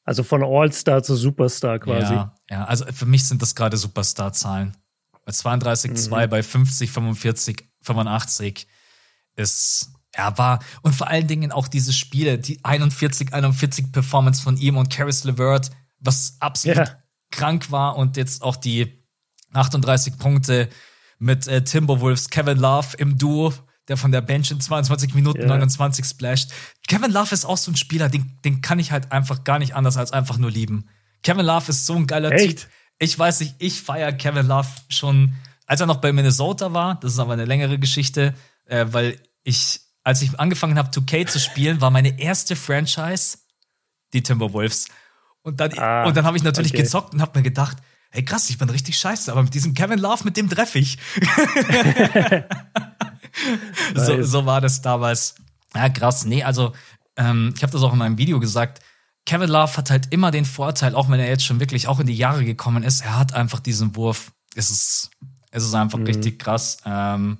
Also 0.03 0.23
von 0.23 0.43
All-Star 0.43 1.03
zu 1.03 1.15
Superstar 1.15 1.77
quasi. 1.77 2.13
Ja, 2.13 2.35
ja, 2.49 2.65
also 2.65 2.85
für 2.91 3.05
mich 3.05 3.27
sind 3.27 3.43
das 3.43 3.53
gerade 3.53 3.77
Superstar-Zahlen. 3.77 4.75
Bei 5.23 5.31
32, 5.31 5.91
mhm. 5.91 5.95
2, 5.95 6.27
bei 6.27 6.41
50, 6.41 6.91
45, 6.91 7.63
85 7.81 8.67
ist, 9.35 9.91
er 10.11 10.37
war, 10.37 10.59
und 10.81 10.93
vor 10.93 11.07
allen 11.07 11.27
Dingen 11.27 11.51
auch 11.51 11.67
diese 11.67 11.93
Spiele, 11.93 12.37
die 12.37 12.63
41, 12.63 13.33
41 13.33 13.91
Performance 13.91 14.41
von 14.41 14.57
ihm 14.57 14.77
und 14.77 14.89
Caris 14.89 15.23
LeVert, 15.23 15.71
was 15.99 16.35
absolut 16.39 16.77
ja. 16.77 16.97
krank 17.31 17.71
war 17.71 17.95
und 17.95 18.17
jetzt 18.17 18.41
auch 18.41 18.55
die 18.55 19.05
38 19.53 20.17
Punkte 20.17 20.69
mit 21.19 21.47
äh, 21.47 21.63
Timberwolves, 21.63 22.29
Kevin 22.29 22.57
Love 22.57 22.97
im 22.97 23.17
Duo, 23.17 23.53
der 23.87 23.97
von 23.97 24.11
der 24.11 24.21
Bench 24.21 24.51
in 24.51 24.59
22 24.59 25.13
Minuten 25.13 25.39
yeah. 25.39 25.49
29 25.49 26.05
splasht. 26.05 26.51
Kevin 26.87 27.11
Love 27.11 27.33
ist 27.33 27.45
auch 27.45 27.57
so 27.57 27.71
ein 27.71 27.75
Spieler, 27.75 28.09
den, 28.09 28.37
den 28.43 28.61
kann 28.61 28.79
ich 28.79 28.91
halt 28.91 29.11
einfach 29.11 29.43
gar 29.43 29.59
nicht 29.59 29.75
anders 29.75 29.97
als 29.97 30.11
einfach 30.11 30.37
nur 30.37 30.51
lieben. 30.51 30.87
Kevin 31.23 31.45
Love 31.45 31.69
ist 31.69 31.85
so 31.85 31.95
ein 31.95 32.07
geiler 32.07 32.31
Echt? 32.31 32.59
Typ. 32.59 32.69
Ich 32.99 33.17
weiß 33.17 33.39
nicht, 33.39 33.55
ich 33.59 33.81
feiere 33.81 34.13
Kevin 34.13 34.47
Love 34.47 34.67
schon, 34.89 35.33
als 35.65 35.81
er 35.81 35.87
noch 35.87 35.97
bei 35.97 36.11
Minnesota 36.13 36.73
war. 36.73 36.99
Das 36.99 37.13
ist 37.13 37.19
aber 37.19 37.33
eine 37.33 37.45
längere 37.45 37.79
Geschichte, 37.79 38.33
äh, 38.65 38.85
weil 38.89 39.19
ich, 39.43 39.81
als 40.03 40.21
ich 40.21 40.39
angefangen 40.39 40.77
habe, 40.77 40.89
2K 40.89 41.27
zu 41.27 41.39
spielen, 41.39 41.81
war 41.81 41.91
meine 41.91 42.19
erste 42.19 42.55
Franchise 42.55 43.37
die 44.13 44.23
Timberwolves. 44.23 44.87
Und 45.43 45.59
dann, 45.59 45.77
ah, 45.77 46.05
und 46.05 46.15
dann 46.15 46.25
habe 46.25 46.37
ich 46.37 46.43
natürlich 46.43 46.73
okay. 46.73 46.83
gezockt 46.83 47.13
und 47.13 47.21
habe 47.21 47.39
mir 47.39 47.43
gedacht, 47.43 47.77
hey 48.11 48.23
krass, 48.23 48.49
ich 48.49 48.57
bin 48.57 48.69
richtig 48.69 48.97
scheiße, 48.97 49.31
aber 49.31 49.43
mit 49.43 49.53
diesem 49.53 49.73
Kevin 49.73 49.99
Love, 49.99 50.23
mit 50.25 50.37
dem 50.37 50.49
treffe 50.49 50.79
ich. 50.79 50.97
so, 53.95 54.21
so 54.23 54.45
war 54.45 54.61
das 54.61 54.81
damals. 54.81 55.35
Ja, 55.73 55.89
krass. 55.89 56.25
Nee, 56.25 56.43
also 56.43 56.73
ähm, 57.15 57.53
ich 57.55 57.63
habe 57.63 57.71
das 57.71 57.81
auch 57.81 57.93
in 57.93 57.99
meinem 57.99 58.17
Video 58.17 58.39
gesagt. 58.39 58.81
Kevin 59.25 59.49
Love 59.49 59.77
hat 59.77 59.89
halt 59.89 60.11
immer 60.11 60.31
den 60.31 60.45
Vorteil, 60.45 60.95
auch 60.95 61.09
wenn 61.09 61.19
er 61.19 61.27
jetzt 61.27 61.45
schon 61.45 61.59
wirklich 61.59 61.87
auch 61.87 61.99
in 61.99 62.07
die 62.07 62.15
Jahre 62.15 62.43
gekommen 62.43 62.83
ist, 62.83 63.01
er 63.01 63.17
hat 63.17 63.33
einfach 63.33 63.59
diesen 63.59 63.95
Wurf. 63.95 64.31
Es 64.55 64.69
ist, 64.69 65.11
es 65.51 65.63
ist 65.63 65.73
einfach 65.73 65.99
mhm. 65.99 66.05
richtig 66.05 66.39
krass. 66.39 66.77
Ähm, 66.85 67.37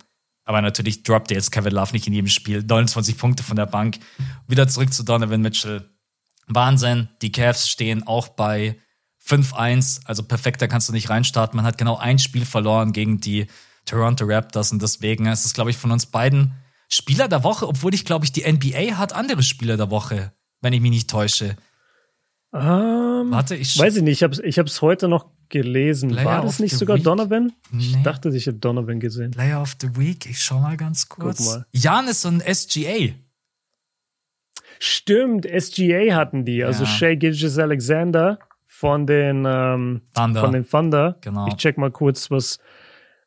aber 0.51 0.61
natürlich 0.61 1.03
droppt 1.03 1.31
er 1.31 1.37
jetzt 1.37 1.51
Kevin 1.51 1.71
Love 1.71 1.93
nicht 1.93 2.07
in 2.07 2.13
jedem 2.13 2.27
Spiel. 2.27 2.61
29 2.61 3.17
Punkte 3.17 3.41
von 3.41 3.55
der 3.55 3.67
Bank. 3.67 3.99
Wieder 4.49 4.67
zurück 4.67 4.93
zu 4.93 5.03
Donovan 5.03 5.41
Mitchell. 5.41 5.89
Wahnsinn. 6.47 7.07
Die 7.21 7.31
Cavs 7.31 7.69
stehen 7.69 8.05
auch 8.05 8.27
bei 8.27 8.75
5-1, 9.25 10.01
also 10.03 10.23
perfekter 10.23 10.67
kannst 10.67 10.89
du 10.89 10.93
nicht 10.93 11.09
reinstarten. 11.09 11.55
Man 11.55 11.65
hat 11.65 11.77
genau 11.77 11.95
ein 11.95 12.19
Spiel 12.19 12.43
verloren 12.43 12.91
gegen 12.91 13.21
die 13.21 13.47
Toronto 13.85 14.25
Raptors 14.25 14.73
und 14.73 14.81
deswegen 14.81 15.25
ist 15.27 15.45
es, 15.45 15.53
glaube 15.53 15.69
ich, 15.69 15.77
von 15.77 15.89
uns 15.91 16.05
beiden 16.05 16.51
Spieler 16.89 17.29
der 17.29 17.45
Woche, 17.45 17.65
obwohl 17.65 17.93
ich, 17.93 18.03
glaube 18.03 18.25
ich, 18.25 18.33
die 18.33 18.43
NBA 18.43 18.97
hat 18.97 19.13
andere 19.13 19.43
Spieler 19.43 19.77
der 19.77 19.89
Woche, 19.89 20.33
wenn 20.59 20.73
ich 20.73 20.81
mich 20.81 20.91
nicht 20.91 21.09
täusche. 21.09 21.55
Um, 22.51 22.59
ähm, 22.59 23.31
Warte, 23.31 23.55
ich 23.55 23.79
weiß 23.79 23.95
ich 23.95 24.03
nicht, 24.03 24.21
ich 24.21 24.23
habe 24.23 24.33
es 24.33 24.39
ich 24.69 24.81
heute 24.81 25.07
noch 25.07 25.27
gelesen. 25.51 26.09
Player 26.09 26.25
War 26.25 26.41
das 26.41 26.59
nicht 26.59 26.75
sogar 26.75 26.97
Week? 26.97 27.03
Donovan? 27.03 27.53
Nee. 27.71 27.83
Ich 27.83 28.03
dachte, 28.03 28.29
ich 28.29 28.47
habe 28.47 28.57
Donovan 28.57 28.99
gesehen. 28.99 29.31
Player 29.31 29.61
of 29.61 29.75
the 29.79 29.95
Week, 29.95 30.25
ich 30.25 30.39
schau 30.39 30.59
mal 30.59 30.77
ganz 30.77 31.07
kurz. 31.07 31.59
Janis 31.71 32.25
und 32.25 32.41
SGA. 32.41 33.13
Stimmt, 34.79 35.45
SGA 35.45 36.15
hatten 36.15 36.43
die, 36.43 36.63
also 36.63 36.85
ja. 36.85 36.89
Shea 36.89 37.15
Gilgis 37.15 37.59
Alexander 37.59 38.39
von 38.65 39.05
den, 39.05 39.45
ähm, 39.45 40.01
Thunder. 40.15 40.41
Von 40.41 40.53
den 40.53 40.67
Thunder. 40.67 41.17
Genau. 41.21 41.47
Ich 41.47 41.55
check 41.57 41.77
mal 41.77 41.91
kurz, 41.91 42.31
was, 42.31 42.57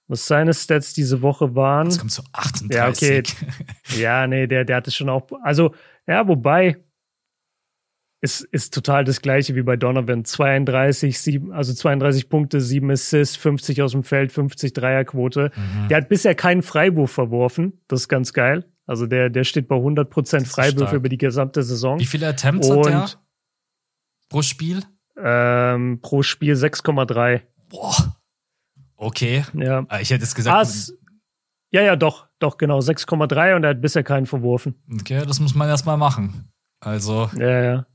was 0.09 0.27
seine 0.27 0.53
Stats 0.53 0.95
diese 0.95 1.23
Woche 1.23 1.55
waren. 1.55 1.87
Das 1.87 2.01
kommt 2.01 2.11
zu 2.11 2.23
38. 2.33 2.75
Ja, 2.75 2.89
okay. 2.89 3.23
ja, 4.01 4.27
nee, 4.27 4.49
der, 4.49 4.65
der 4.65 4.77
hatte 4.77 4.91
schon 4.91 5.09
auch, 5.09 5.29
also, 5.45 5.73
ja, 6.09 6.27
wobei, 6.27 6.84
ist, 8.25 8.41
ist 8.41 8.73
total 8.73 9.05
das 9.05 9.21
gleiche 9.21 9.55
wie 9.55 9.63
bei 9.63 9.77
Donovan. 9.77 10.25
32, 10.25 11.21
7, 11.21 11.53
also 11.53 11.75
32 11.75 12.31
Punkte, 12.31 12.63
7 12.63 12.91
Assists, 12.91 13.37
50 13.37 13.83
aus 13.83 13.93
dem 13.93 14.03
Feld, 14.03 14.33
50 14.33 14.73
Dreierquote. 14.73 15.53
Mhm. 15.55 15.89
Der 15.89 15.99
hat 15.99 16.09
bisher 16.09 16.35
keinen 16.35 16.63
Freiwurf 16.63 17.11
verworfen. 17.11 17.75
Das 17.87 18.01
ist 18.01 18.09
ganz 18.09 18.33
geil. 18.33 18.65
Also 18.87 19.07
der, 19.07 19.29
der 19.29 19.45
steht 19.45 19.69
bei 19.69 19.77
100 19.77 20.09
Prozent 20.09 20.49
Freiwürfe 20.49 20.97
über 20.97 21.11
die 21.11 21.19
gesamte 21.19 21.63
Saison. 21.63 22.01
Wie 22.01 22.07
viele 22.07 22.27
Attempts 22.27 22.69
Und, 22.69 22.79
hat 22.79 22.87
der 22.87 23.21
pro 24.31 24.41
Spiel? 24.41 24.83
Ähm, 25.23 26.01
pro 26.01 26.23
Spiel 26.23 26.55
6,3. 26.55 27.43
Boah. 27.69 28.17
Okay. 28.97 29.45
Ja. 29.53 29.85
Ah, 29.89 30.01
ich 30.01 30.11
hätte 30.11 30.25
es 30.25 30.35
gesagt. 30.35 30.57
As, 30.57 30.95
ja, 31.71 31.83
ja, 31.83 31.95
doch, 31.95 32.27
doch, 32.39 32.57
genau. 32.57 32.79
6,3 32.79 33.55
und 33.55 33.65
er 33.65 33.71
hat 33.71 33.83
bisher 33.83 34.03
keinen 34.03 34.25
verworfen. 34.25 34.77
Okay, 35.01 35.23
das 35.27 35.41
muss 35.41 35.55
man 35.55 35.69
erstmal 35.69 35.99
machen. 35.99 36.49
Also. 36.81 37.31
Ja, 37.39 37.63
ja. 37.63 37.87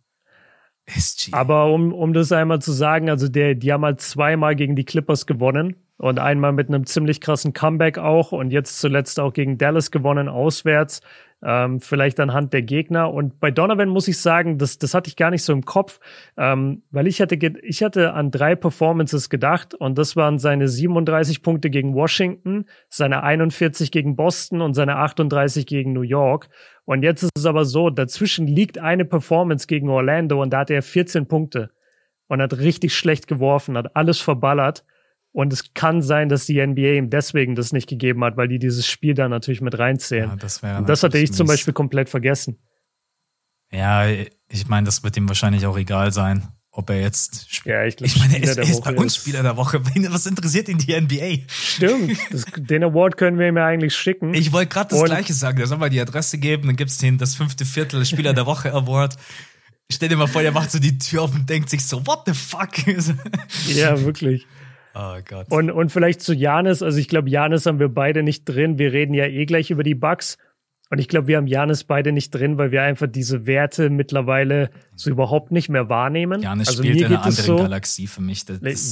SG. 0.96 1.32
Aber 1.34 1.72
um, 1.72 1.94
um 1.94 2.14
das 2.14 2.32
einmal 2.32 2.62
zu 2.62 2.72
sagen, 2.72 3.10
also 3.10 3.28
der, 3.28 3.56
die 3.56 3.72
haben 3.72 3.86
halt 3.86 4.02
zweimal 4.02 4.56
gegen 4.56 4.76
die 4.76 4.86
Clippers 4.86 5.26
gewonnen 5.26 5.76
und 5.98 6.20
einmal 6.20 6.54
mit 6.54 6.70
einem 6.70 6.86
ziemlich 6.86 7.22
krassen 7.22 7.54
Comeback 7.54 7.98
auch 7.98 8.32
und 8.32 8.52
jetzt 8.52 8.80
zuletzt 8.80 9.20
auch 9.20 9.34
gegen 9.34 9.58
Dallas 9.58 9.92
gewonnen 9.92 10.28
auswärts 10.28 11.02
ähm, 11.44 11.80
vielleicht 11.80 12.20
anhand 12.20 12.54
der 12.54 12.62
Gegner. 12.62 13.14
Und 13.14 13.40
bei 13.40 13.52
Donovan 13.52 13.90
muss 13.90 14.08
ich 14.08 14.20
sagen, 14.20 14.58
das, 14.58 14.78
das 14.78 14.94
hatte 14.94 15.08
ich 15.08 15.16
gar 15.16 15.32
nicht 15.32 15.44
so 15.44 15.54
im 15.54 15.66
Kopf, 15.66 16.00
ähm, 16.38 16.84
weil 16.92 17.08
ich 17.08 17.22
hatte, 17.22 17.36
ich 17.36 17.84
hatte 17.84 18.14
an 18.14 18.32
drei 18.32 18.56
Performances 18.56 19.30
gedacht 19.30 19.74
und 19.74 19.98
das 19.98 20.16
waren 20.16 20.40
seine 20.40 20.68
37 20.68 21.42
Punkte 21.42 21.70
gegen 21.70 21.94
Washington, 21.94 22.66
seine 22.90 23.24
41 23.24 23.92
gegen 23.92 24.16
Boston 24.16 24.62
und 24.62 24.74
seine 24.74 24.98
38 24.98 25.66
gegen 25.66 25.94
New 25.94 26.02
York. 26.02 26.50
Und 26.90 27.04
jetzt 27.04 27.22
ist 27.22 27.38
es 27.38 27.46
aber 27.46 27.66
so, 27.66 27.92
dazwischen 27.92 28.48
liegt 28.48 28.80
eine 28.80 29.06
Performance 29.06 29.68
gegen 29.68 29.90
Orlando 29.90 30.42
und 30.42 30.50
da 30.50 30.62
hat 30.62 30.72
er 30.72 30.82
14 30.82 31.28
Punkte 31.28 31.70
und 32.26 32.42
hat 32.42 32.58
richtig 32.58 32.96
schlecht 32.96 33.28
geworfen, 33.28 33.78
hat 33.78 33.96
alles 33.96 34.20
verballert. 34.20 34.84
Und 35.32 35.54
es 35.54 35.76
kann 35.76 36.02
sein, 36.02 36.30
dass 36.30 36.48
die 36.48 36.66
NBA 36.66 36.94
ihm 36.94 37.12
deswegen 37.12 37.54
das 37.54 37.74
nicht 37.74 37.88
gegeben 37.88 38.24
hat, 38.24 38.38
weil 38.38 38.48
die 38.48 38.58
dieses 38.58 38.88
Spiel 38.88 39.14
da 39.14 39.30
natürlich 39.30 39.62
mit 39.62 39.78
reinzählen. 39.78 40.32
Ja, 40.32 40.36
das 40.38 40.64
Und 40.64 40.90
das 40.90 41.04
hatte 41.04 41.20
ich 41.20 41.32
zum 41.32 41.46
Beispiel 41.46 41.76
komplett 41.76 42.10
vergessen. 42.10 42.58
Ja, 43.72 44.08
ich 44.08 44.68
meine, 44.68 44.86
das 44.86 45.04
wird 45.04 45.16
ihm 45.16 45.28
wahrscheinlich 45.28 45.68
auch 45.68 45.78
egal 45.78 46.12
sein, 46.12 46.48
ob 46.72 46.89
er 46.89 47.01
jetzt. 47.01 47.47
Ja, 47.65 47.84
ich, 47.84 47.97
glaub, 47.97 48.07
ich 48.07 48.17
meine, 48.17 48.38
er 48.38 48.43
ist, 48.43 48.57
er 48.57 48.63
ist 48.63 48.84
bei 48.84 48.95
uns 48.95 49.15
Spieler 49.15 49.43
der 49.43 49.57
Woche. 49.57 49.82
Was 50.09 50.26
interessiert 50.26 50.70
ihn 50.70 50.78
die 50.78 50.99
NBA? 50.99 51.43
Stimmt. 51.47 52.17
Das, 52.32 52.45
den 52.57 52.84
Award 52.84 53.17
können 53.17 53.39
wir 53.39 53.47
ihm 53.47 53.57
ja 53.57 53.65
eigentlich 53.65 53.95
schicken. 53.95 54.34
Ich 54.34 54.51
wollte 54.51 54.72
gerade 54.72 54.89
das 54.91 54.99
Und 54.99 55.05
Gleiche 55.05 55.34
sagen. 55.34 55.59
Da 55.59 55.65
soll 55.65 55.78
mal 55.78 55.89
die 55.89 55.99
Adresse 55.99 56.38
geben, 56.38 56.67
dann 56.67 56.76
gibt's 56.76 56.97
den 56.97 57.17
das 57.17 57.36
fünfte 57.36 57.65
Viertel 57.65 58.05
Spieler 58.05 58.34
der 58.34 58.45
Woche 58.45 58.72
Award. 58.72 59.15
Stell 59.91 60.09
dir 60.09 60.17
mal 60.17 60.28
vor, 60.28 60.43
er 60.43 60.51
macht 60.51 60.70
so 60.70 60.78
die 60.78 60.99
Tür 60.99 61.24
auf 61.24 61.34
und 61.34 61.49
denkt 61.49 61.70
sich 61.70 61.84
so, 61.84 62.05
what 62.05 62.22
the 62.28 62.34
fuck? 62.34 62.70
ja, 63.67 63.99
wirklich. 64.01 64.45
Oh 64.93 65.17
Gott. 65.28 65.47
Und, 65.49 65.72
und 65.72 65.91
vielleicht 65.91 66.22
zu 66.22 66.34
Janis, 66.34 66.84
also 66.84 66.99
ich 66.99 67.07
glaube, 67.07 67.30
Janis 67.30 67.65
haben 67.65 67.80
wir 67.80 67.89
beide 67.89 68.22
nicht 68.22 68.45
drin. 68.45 68.78
Wir 68.78 68.93
reden 68.93 69.13
ja 69.13 69.26
eh 69.26 69.45
gleich 69.45 69.72
über 69.72 69.84
die 69.84 69.95
Bugs. 69.95 70.38
Und 70.92 70.98
ich 70.98 71.08
glaube, 71.08 71.28
wir 71.28 71.38
haben 71.38 71.48
Janis 71.48 71.84
beide 71.84 72.12
nicht 72.12 72.32
drin, 72.32 72.58
weil 72.58 72.72
wir 72.72 72.82
einfach 72.82 73.08
diese 73.08 73.46
Werte 73.46 73.90
mittlerweile 73.90 74.72
so 74.96 75.12
überhaupt 75.12 75.52
nicht 75.52 75.70
mehr 75.70 75.88
wahrnehmen. 75.88 76.42
Janis 76.42 76.70
also 76.70 76.84
spielt 76.84 76.98
in 76.98 77.06
einer 77.06 77.24
anderen 77.24 77.46
so, 77.46 77.58
Galaxie 77.58 78.08
für 78.08 78.22
mich. 78.22 78.44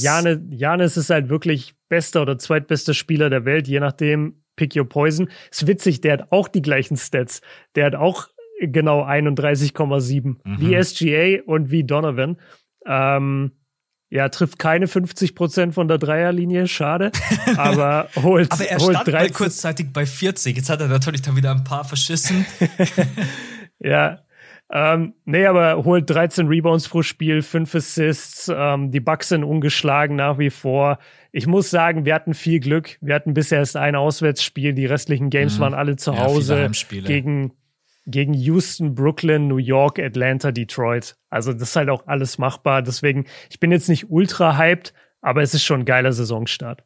Janis, 0.03 0.41
Janis 0.51 0.97
ist 0.97 1.09
halt 1.09 1.29
wirklich 1.29 1.73
bester 1.89 2.21
oder 2.21 2.37
zweitbester 2.37 2.93
Spieler 2.93 3.31
der 3.31 3.45
Welt, 3.45 3.67
je 3.67 3.79
nachdem, 3.79 4.43
pick 4.55 4.75
your 4.75 4.87
poison. 4.87 5.29
Ist 5.49 5.65
witzig, 5.65 6.01
der 6.01 6.13
hat 6.13 6.31
auch 6.31 6.47
die 6.47 6.61
gleichen 6.61 6.97
Stats. 6.97 7.41
Der 7.75 7.85
hat 7.85 7.95
auch 7.95 8.27
genau 8.59 9.03
31,7 9.03 10.35
mhm. 10.43 10.59
wie 10.59 10.83
SGA 10.83 11.43
und 11.45 11.71
wie 11.71 11.83
Donovan. 11.83 12.37
Ähm, 12.85 13.51
ja, 14.09 14.29
trifft 14.29 14.57
keine 14.57 14.87
50 14.87 15.35
Prozent 15.35 15.73
von 15.73 15.87
der 15.87 15.97
Dreierlinie, 15.97 16.67
schade. 16.67 17.11
Aber 17.57 18.07
holt 18.15 18.51
Aber 18.51 18.65
er 18.65 18.77
holt 18.79 18.95
stand 18.95 19.07
13. 19.07 19.33
kurzzeitig 19.33 19.87
bei 19.91 20.05
40. 20.05 20.55
Jetzt 20.55 20.69
hat 20.69 20.79
er 20.79 20.87
natürlich 20.87 21.21
dann 21.21 21.35
wieder 21.35 21.51
ein 21.51 21.63
paar 21.63 21.83
verschissen. 21.83 22.45
ja. 23.79 24.19
Ähm, 24.69 25.13
nee, 25.23 25.45
aber 25.45 25.83
holt 25.85 26.09
13 26.09 26.47
Rebounds 26.47 26.89
pro 26.89 27.01
Spiel, 27.01 27.41
5 27.41 27.75
Assists. 27.75 28.51
Ähm, 28.53 28.91
die 28.91 28.99
Bucks 28.99 29.29
sind 29.29 29.43
ungeschlagen 29.43 30.15
nach 30.15 30.37
wie 30.39 30.49
vor. 30.49 30.99
Ich 31.31 31.47
muss 31.47 31.69
sagen, 31.69 32.05
wir 32.05 32.13
hatten 32.13 32.33
viel 32.33 32.59
Glück. 32.59 32.97
Wir 33.01 33.15
hatten 33.15 33.33
bisher 33.33 33.59
erst 33.59 33.77
ein 33.77 33.95
Auswärtsspiel. 33.95 34.73
Die 34.73 34.85
restlichen 34.85 35.29
Games 35.29 35.57
mhm. 35.57 35.61
waren 35.61 35.73
alle 35.73 35.95
zu 35.97 36.17
Hause 36.17 36.71
gegen 37.05 37.51
gegen 38.07 38.33
Houston, 38.33 38.95
Brooklyn, 38.95 39.47
New 39.47 39.57
York, 39.57 39.99
Atlanta, 39.99 40.51
Detroit. 40.51 41.17
Also 41.29 41.53
das 41.53 41.69
ist 41.69 41.75
halt 41.75 41.89
auch 41.89 42.07
alles 42.07 42.37
machbar. 42.37 42.81
Deswegen, 42.81 43.25
ich 43.49 43.59
bin 43.59 43.71
jetzt 43.71 43.89
nicht 43.89 44.09
ultra 44.09 44.57
hyped, 44.57 44.93
aber 45.21 45.43
es 45.43 45.53
ist 45.53 45.65
schon 45.65 45.81
ein 45.81 45.85
geiler 45.85 46.13
Saisonstart. 46.13 46.83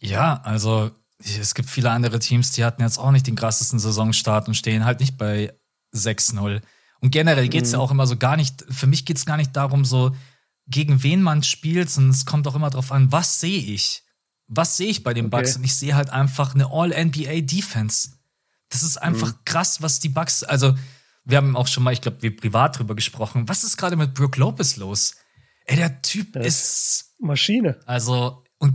Ja, 0.00 0.40
also 0.42 0.90
es 1.18 1.54
gibt 1.54 1.68
viele 1.68 1.90
andere 1.90 2.18
Teams, 2.18 2.50
die 2.52 2.64
hatten 2.64 2.82
jetzt 2.82 2.98
auch 2.98 3.10
nicht 3.10 3.26
den 3.26 3.36
krassesten 3.36 3.78
Saisonstart 3.78 4.48
und 4.48 4.54
stehen 4.54 4.84
halt 4.84 5.00
nicht 5.00 5.18
bei 5.18 5.52
6-0. 5.94 6.62
Und 7.00 7.10
generell 7.10 7.48
geht 7.48 7.64
es 7.64 7.70
mhm. 7.70 7.74
ja 7.74 7.80
auch 7.80 7.90
immer 7.90 8.06
so 8.06 8.16
gar 8.16 8.36
nicht, 8.36 8.64
für 8.70 8.86
mich 8.86 9.04
geht 9.04 9.18
es 9.18 9.26
gar 9.26 9.36
nicht 9.36 9.54
darum, 9.54 9.84
so 9.84 10.14
gegen 10.66 11.02
wen 11.02 11.22
man 11.22 11.42
spielt, 11.42 11.90
sondern 11.90 12.10
es 12.10 12.26
kommt 12.26 12.48
auch 12.48 12.54
immer 12.54 12.70
darauf 12.70 12.90
an, 12.90 13.12
was 13.12 13.40
sehe 13.40 13.60
ich? 13.60 14.02
Was 14.48 14.76
sehe 14.76 14.88
ich 14.88 15.02
bei 15.02 15.14
den 15.14 15.30
Bucks? 15.30 15.50
Okay. 15.50 15.58
Und 15.58 15.64
ich 15.64 15.74
sehe 15.74 15.94
halt 15.94 16.10
einfach 16.10 16.54
eine 16.54 16.70
All-NBA-Defense. 16.70 18.15
Das 18.68 18.82
ist 18.82 18.96
einfach 18.96 19.28
mhm. 19.28 19.38
krass, 19.44 19.82
was 19.82 20.00
die 20.00 20.08
Bugs, 20.08 20.42
also 20.42 20.74
wir 21.24 21.38
haben 21.38 21.56
auch 21.56 21.66
schon 21.66 21.82
mal, 21.82 21.92
ich 21.92 22.00
glaube, 22.00 22.22
wir 22.22 22.34
privat 22.36 22.78
drüber 22.78 22.94
gesprochen. 22.94 23.48
Was 23.48 23.64
ist 23.64 23.76
gerade 23.76 23.96
mit 23.96 24.14
Brooke 24.14 24.38
Lopez 24.38 24.76
los? 24.76 25.16
Ey, 25.66 25.76
der 25.76 26.00
Typ 26.00 26.36
ist, 26.36 26.46
ist 26.46 27.14
Maschine. 27.20 27.80
Also 27.84 28.44
und 28.58 28.74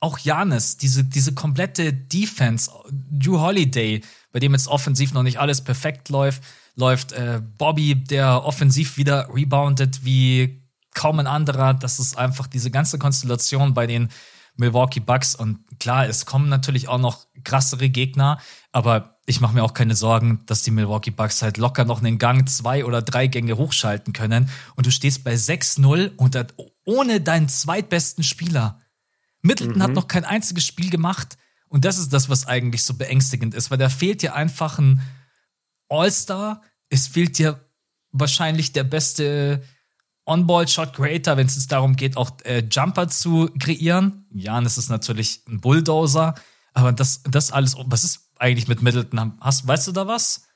auch 0.00 0.18
Janis, 0.18 0.76
diese 0.76 1.04
diese 1.04 1.32
komplette 1.32 1.92
Defense, 1.92 2.70
Drew 2.90 3.40
Holiday, 3.40 4.02
bei 4.30 4.40
dem 4.40 4.52
jetzt 4.52 4.68
offensiv 4.68 5.14
noch 5.14 5.22
nicht 5.22 5.38
alles 5.38 5.62
perfekt 5.62 6.10
läuft, 6.10 6.42
läuft 6.74 7.12
äh, 7.12 7.40
Bobby, 7.56 7.94
der 7.94 8.44
offensiv 8.44 8.98
wieder 8.98 9.34
reboundet 9.34 10.04
wie 10.04 10.62
kaum 10.92 11.18
ein 11.18 11.26
anderer. 11.26 11.72
Das 11.72 11.98
ist 11.98 12.18
einfach 12.18 12.46
diese 12.46 12.70
ganze 12.70 12.98
Konstellation 12.98 13.72
bei 13.72 13.86
den 13.86 14.10
Milwaukee 14.56 15.00
Bucks 15.00 15.34
und 15.34 15.60
klar, 15.80 16.06
es 16.06 16.26
kommen 16.26 16.50
natürlich 16.50 16.88
auch 16.88 16.98
noch 16.98 17.25
krassere 17.46 17.88
Gegner, 17.88 18.38
aber 18.72 19.18
ich 19.24 19.40
mache 19.40 19.54
mir 19.54 19.64
auch 19.64 19.72
keine 19.72 19.96
Sorgen, 19.96 20.42
dass 20.46 20.62
die 20.62 20.70
Milwaukee 20.70 21.10
Bucks 21.10 21.42
halt 21.42 21.56
locker 21.56 21.84
noch 21.84 22.00
einen 22.00 22.18
Gang 22.18 22.48
zwei 22.48 22.84
oder 22.84 23.02
drei 23.02 23.26
Gänge 23.26 23.56
hochschalten 23.56 24.12
können. 24.12 24.50
Und 24.74 24.86
du 24.86 24.90
stehst 24.90 25.24
bei 25.24 25.34
6-0 25.34 26.14
und 26.16 26.54
ohne 26.84 27.20
deinen 27.20 27.48
zweitbesten 27.48 28.22
Spieler. 28.22 28.80
Middleton 29.42 29.78
mhm. 29.78 29.82
hat 29.82 29.92
noch 29.92 30.08
kein 30.08 30.24
einziges 30.24 30.66
Spiel 30.66 30.90
gemacht. 30.90 31.38
Und 31.68 31.84
das 31.84 31.98
ist 31.98 32.12
das, 32.12 32.28
was 32.28 32.46
eigentlich 32.46 32.84
so 32.84 32.94
beängstigend 32.94 33.54
ist, 33.54 33.70
weil 33.70 33.78
da 33.78 33.88
fehlt 33.88 34.22
dir 34.22 34.34
einfach 34.34 34.78
ein 34.78 35.00
All-Star. 35.88 36.62
Es 36.88 37.08
fehlt 37.08 37.38
dir 37.38 37.60
wahrscheinlich 38.12 38.72
der 38.72 38.84
beste 38.84 39.62
On-Ball-Shot-Creator, 40.26 41.36
wenn 41.36 41.46
es 41.46 41.66
darum 41.66 41.96
geht, 41.96 42.16
auch 42.16 42.30
äh, 42.44 42.64
Jumper 42.70 43.08
zu 43.08 43.50
kreieren. 43.58 44.26
Jan 44.30 44.66
ist 44.66 44.76
es 44.76 44.88
natürlich 44.88 45.42
ein 45.48 45.60
Bulldozer. 45.60 46.34
Aber 46.76 46.92
das, 46.92 47.22
das 47.22 47.52
alles, 47.52 47.74
was 47.86 48.04
ist 48.04 48.30
eigentlich 48.38 48.68
mit 48.68 48.82
Middleton? 48.82 49.32
Hast, 49.40 49.66
weißt 49.66 49.88
du 49.88 49.92
da 49.92 50.06
was? 50.06 50.46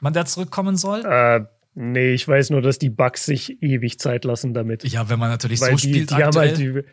Wann 0.00 0.12
der 0.12 0.24
zurückkommen 0.24 0.76
soll? 0.76 1.04
Äh, 1.04 1.46
nee, 1.74 2.12
ich 2.12 2.28
weiß 2.28 2.50
nur, 2.50 2.62
dass 2.62 2.78
die 2.78 2.90
Bugs 2.90 3.26
sich 3.26 3.60
ewig 3.60 3.98
Zeit 3.98 4.24
lassen 4.24 4.54
damit. 4.54 4.84
Ja, 4.84 5.10
wenn 5.10 5.18
man 5.18 5.30
natürlich 5.30 5.60
Weil 5.60 5.70
so 5.70 5.76
die, 5.78 5.94
spielt 5.94 6.10
die 6.12 6.14
Haben 6.14 6.36
halt 6.36 6.58
die, 6.58 6.84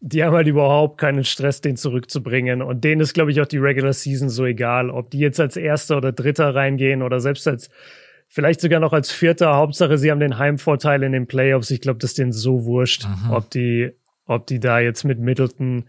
die 0.00 0.24
haben 0.24 0.34
halt 0.34 0.46
überhaupt 0.46 0.98
keinen 0.98 1.24
Stress, 1.24 1.60
den 1.60 1.76
zurückzubringen. 1.76 2.62
Und 2.62 2.82
denen 2.82 3.02
ist, 3.02 3.12
glaube 3.12 3.30
ich, 3.30 3.42
auch 3.42 3.46
die 3.46 3.58
Regular 3.58 3.92
Season 3.92 4.30
so 4.30 4.46
egal. 4.46 4.88
Ob 4.88 5.10
die 5.10 5.18
jetzt 5.18 5.38
als 5.38 5.58
Erster 5.58 5.98
oder 5.98 6.12
Dritter 6.12 6.54
reingehen 6.54 7.02
oder 7.02 7.20
selbst 7.20 7.46
als, 7.46 7.68
vielleicht 8.28 8.62
sogar 8.62 8.80
noch 8.80 8.94
als 8.94 9.12
Vierter. 9.12 9.54
Hauptsache, 9.54 9.98
sie 9.98 10.10
haben 10.10 10.20
den 10.20 10.38
Heimvorteil 10.38 11.02
in 11.02 11.12
den 11.12 11.26
Playoffs. 11.26 11.70
Ich 11.70 11.82
glaube, 11.82 11.98
das 11.98 12.12
ist 12.12 12.18
denen 12.18 12.32
so 12.32 12.64
wurscht, 12.64 13.06
mhm. 13.06 13.32
ob 13.32 13.50
die, 13.50 13.90
ob 14.24 14.46
die 14.46 14.60
da 14.60 14.80
jetzt 14.80 15.04
mit 15.04 15.18
Middleton 15.18 15.84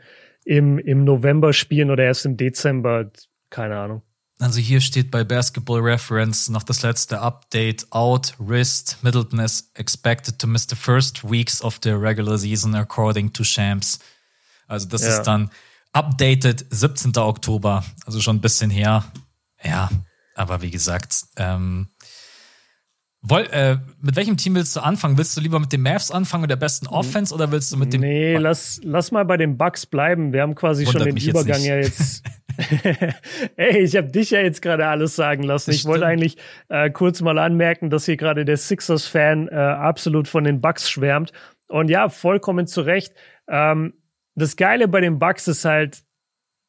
im, 0.46 0.80
im 0.80 1.04
November 1.04 1.52
spielen 1.52 1.92
oder 1.92 2.04
erst 2.04 2.26
im 2.26 2.38
Dezember. 2.38 3.12
Keine 3.50 3.78
Ahnung. 3.78 4.02
Also 4.40 4.60
hier 4.60 4.82
steht 4.82 5.12
bei 5.12 5.24
Basketball 5.24 5.80
Reference 5.80 6.50
noch 6.50 6.64
das 6.64 6.82
letzte 6.82 7.22
Update. 7.22 7.88
Out, 7.92 8.34
wrist, 8.38 8.98
Middleton 9.02 9.40
is 9.40 9.72
expected 9.76 10.40
to 10.40 10.48
miss 10.48 10.68
the 10.70 10.76
first 10.76 11.30
weeks 11.30 11.62
of 11.62 11.80
the 11.84 11.92
regular 11.92 12.38
season 12.38 12.76
according 12.76 13.32
to 13.32 13.44
Shams. 13.44 14.00
Also 14.68 14.88
das 14.88 15.04
ja. 15.04 15.10
ist 15.10 15.24
dann 15.24 15.50
updated 15.94 16.66
17. 16.70 17.16
Oktober, 17.18 17.86
also 18.06 18.20
schon 18.20 18.38
ein 18.38 18.42
bisschen 18.42 18.70
her. 18.70 19.06
Ja, 19.64 19.90
aber 20.36 20.62
wie 20.62 20.72
gesagt, 20.72 21.28
ähm, 21.38 21.88
Woll, 23.28 23.48
äh, 23.52 23.78
mit 24.02 24.16
welchem 24.16 24.38
Team 24.38 24.56
willst 24.56 24.76
du 24.76 24.82
anfangen? 24.82 25.18
Willst 25.18 25.36
du 25.36 25.42
lieber 25.42 25.60
mit 25.60 25.74
den 25.74 25.82
Mavs 25.82 26.12
anfangen 26.12 26.42
mit 26.42 26.52
der 26.52 26.58
besten 26.58 26.86
Offense 26.86 27.34
oder 27.34 27.52
willst 27.52 27.72
du 27.72 27.78
mit 27.78 27.92
dem. 27.92 28.02
Nee, 28.02 28.38
lass, 28.38 28.80
lass 28.84 29.12
mal 29.12 29.26
bei 29.26 29.38
den 29.38 29.58
Bucks 29.58 29.86
bleiben. 29.88 30.32
Wir 30.32 30.44
haben 30.44 30.54
quasi 30.54 30.86
Wundert 30.86 31.04
schon 31.04 31.16
den 31.16 31.30
Übergang 31.30 31.62
jetzt 31.62 31.66
ja 31.66 31.76
jetzt 31.78 32.24
Ey, 33.56 33.80
ich 33.80 33.96
habe 33.96 34.10
dich 34.10 34.32
ja 34.32 34.42
jetzt 34.42 34.62
gerade 34.62 34.88
alles 34.88 35.16
sagen 35.16 35.44
lassen. 35.44 35.72
Das 35.72 35.80
ich 35.80 35.86
wollte 35.86 36.06
eigentlich 36.06 36.38
äh, 36.70 36.90
kurz 36.90 37.22
mal 37.22 37.38
anmerken, 37.40 37.90
dass 37.90 38.06
hier 38.06 38.18
gerade 38.18 38.46
der 38.46 38.58
Sixers-Fan 38.58 39.50
äh, 39.50 39.56
absolut 39.56 40.28
von 40.28 40.44
den 40.44 40.62
Bucks 40.62 40.90
schwärmt. 40.90 41.32
Und 41.68 41.90
ja, 41.90 42.10
vollkommen 42.10 42.68
zu 42.68 42.82
Recht. 42.82 43.14
Ähm, 43.48 43.94
das 44.36 44.56
Geile 44.56 44.88
bei 44.88 45.02
den 45.02 45.20
Bucks 45.20 45.48
ist 45.48 45.66
halt, 45.66 46.04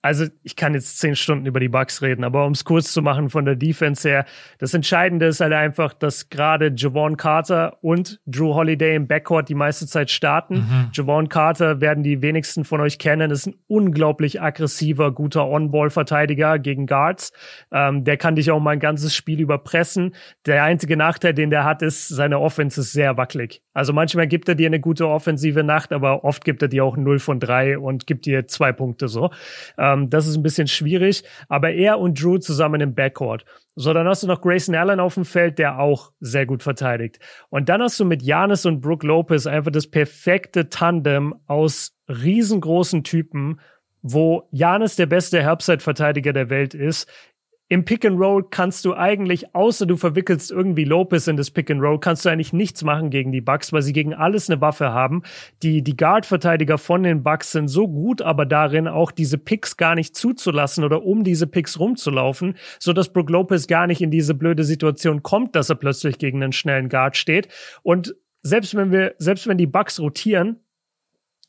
also 0.07 0.27
ich 0.43 0.57
kann 0.57 0.75
jetzt 0.75 0.99
zehn 0.99 1.17
Stunden 1.17 1.47
über 1.47 1.59
die 1.59 1.69
Bugs 1.69 2.01
reden, 2.01 2.23
aber 2.23 2.47
um 2.47 2.53
es 2.53 2.65
kurz 2.65 2.93
zu 2.93 3.03
machen 3.03 3.29
von 3.29 3.45
der 3.45 3.57
Defense 3.57 4.09
her, 4.09 4.25
das 4.59 4.73
Entscheidende 4.73 5.27
ist 5.27 5.41
halt 5.41 5.53
einfach, 5.53 5.93
dass 5.93 6.29
gerade 6.29 6.73
Javon 6.75 7.17
Carter 7.17 7.79
und 7.83 8.21
Drew 8.25 8.55
Holiday 8.55 8.95
im 8.95 9.09
Backcourt 9.09 9.49
die 9.49 9.55
meiste 9.55 9.87
Zeit 9.87 10.11
starten. 10.11 10.59
Mhm. 10.59 10.91
Javon 10.93 11.29
Carter 11.29 11.81
werden 11.81 12.05
die 12.05 12.23
wenigsten 12.23 12.65
von 12.65 12.81
euch 12.81 12.99
kennen, 12.99 13.31
ist 13.33 13.47
ein 13.47 13.57
unglaublich 13.67 14.41
aggressiver, 14.41 15.13
guter 15.13 15.49
On-Ball-Verteidiger 15.49 16.59
gegen 16.61 16.87
Guards. 16.87 17.33
Ähm, 17.73 18.05
der 18.05 18.17
kann 18.17 18.37
dich 18.37 18.51
auch 18.53 18.61
mal 18.61 18.71
ein 18.71 18.81
ganzes 18.81 19.15
Spiel 19.15 19.41
überpressen. 19.41 20.15
Der 20.47 20.63
einzige 20.63 20.97
Nachteil, 20.97 21.35
den 21.35 21.51
der 21.51 21.65
hat, 21.65 21.83
ist, 21.83 22.09
seine 22.09 22.39
Offense 22.39 22.81
ist 22.81 22.93
sehr 22.93 23.17
wackelig. 23.17 23.63
Also 23.77 23.93
manchmal 23.93 24.27
gibt 24.27 24.49
er 24.49 24.55
dir 24.55 24.69
eine 24.69 24.81
gute 24.81 25.07
offensive 25.07 25.63
Nacht, 25.63 25.93
aber 25.93 26.25
oft 26.25 26.47
gibt 26.47 26.63
er 26.63 26.69
dir 26.69 26.83
auch 26.83 26.97
0 26.97 27.19
von 27.19 27.41
3 27.41 27.79
und 27.79 28.07
gibt 28.07 28.25
dir 28.25 28.47
zwei 28.47 28.73
Punkte 28.73 29.07
so. 29.07 29.29
Ähm, 29.77 30.09
das 30.09 30.27
ist 30.27 30.35
ein 30.35 30.43
bisschen 30.43 30.67
schwierig, 30.67 31.25
aber 31.51 31.73
er 31.73 31.99
und 31.99 32.19
Drew 32.19 32.39
zusammen 32.39 32.81
im 32.81 32.95
Backcourt. 32.95 33.45
So, 33.75 33.93
dann 33.93 34.09
hast 34.09 34.23
du 34.23 34.29
noch 34.29 34.41
Grayson 34.41 34.75
Allen 34.75 34.99
auf 34.99 35.13
dem 35.13 35.27
Feld, 35.27 35.59
der 35.59 35.79
auch 35.79 36.13
sehr 36.21 36.47
gut 36.47 36.63
verteidigt. 36.63 37.19
Und 37.51 37.69
dann 37.69 37.83
hast 37.83 38.01
du 38.01 38.07
mit 38.07 38.23
Janis 38.23 38.65
und 38.65 38.81
Brooke 38.81 39.07
Lopez 39.07 39.47
einfach 39.47 39.73
das 39.73 39.91
perfekte 39.91 40.71
Tandem 40.71 41.35
aus 41.47 41.95
riesengroßen 42.09 43.05
Typen, 43.05 43.61
wo 44.01 44.49
Janis 44.53 44.97
der 44.97 45.05
beste 45.05 45.43
Herbstzeit-Verteidiger 45.43 46.33
der 46.33 46.49
Welt 46.49 46.73
ist, 46.73 47.11
im 47.69 47.85
Pick 47.85 48.05
and 48.05 48.21
Roll 48.21 48.45
kannst 48.49 48.85
du 48.85 48.95
eigentlich, 48.95 49.55
außer 49.55 49.87
du 49.87 49.97
verwickelst 49.97 50.53
irgendwie 50.53 50.85
Lopez 50.85 51.27
in 51.27 51.37
das 51.37 51.51
Pick 51.51 51.71
and 51.71 51.83
Roll, 51.83 51.99
kannst 51.99 52.25
du 52.25 52.29
eigentlich 52.29 52.53
nichts 52.53 52.85
machen 52.85 53.11
gegen 53.11 53.33
die 53.33 53.41
Bucks, 53.41 53.73
weil 53.73 53.83
sie 53.83 53.93
gegen 53.93 54.15
alles 54.15 54.49
eine 54.49 54.61
Waffe 54.61 54.93
haben. 54.93 55.23
Die, 55.63 55.83
die 55.83 55.97
Guard-Verteidiger 55.97 56.79
von 56.79 57.03
den 57.03 57.25
Bucks 57.25 57.51
sind 57.53 57.67
so 57.67 57.89
gut, 57.89 58.23
aber 58.23 58.47
darin 58.47 58.87
auch 58.87 59.11
diese 59.11 59.39
Picks 59.39 59.77
gar 59.77 59.97
nicht 59.97 60.15
zuzulassen 60.15 60.85
oder 60.85 61.03
um 61.03 61.25
diese 61.25 61.49
Picks 61.49 61.81
rumzulaufen, 61.81 62.55
so 62.79 62.93
dass 62.93 63.13
Brook 63.13 63.31
Lopez 63.31 63.67
gar 63.67 63.89
nicht 63.89 64.01
in 64.01 64.13
diese 64.13 64.35
blöde 64.35 64.63
Situation 64.63 65.25
kommt, 65.25 65.57
dass 65.57 65.69
er 65.69 65.77
plötzlich 65.77 66.19
gegen 66.19 66.43
einen 66.43 66.53
schnellen 66.53 66.89
Guard 66.89 67.17
steht. 67.17 67.49
Und 67.83 68.15
selbst 68.43 68.77
wenn 68.77 68.93
wir, 68.93 69.17
selbst 69.19 69.49
wenn 69.49 69.59
die 69.59 69.67
Bucks 69.67 69.99
rotieren, 69.99 70.61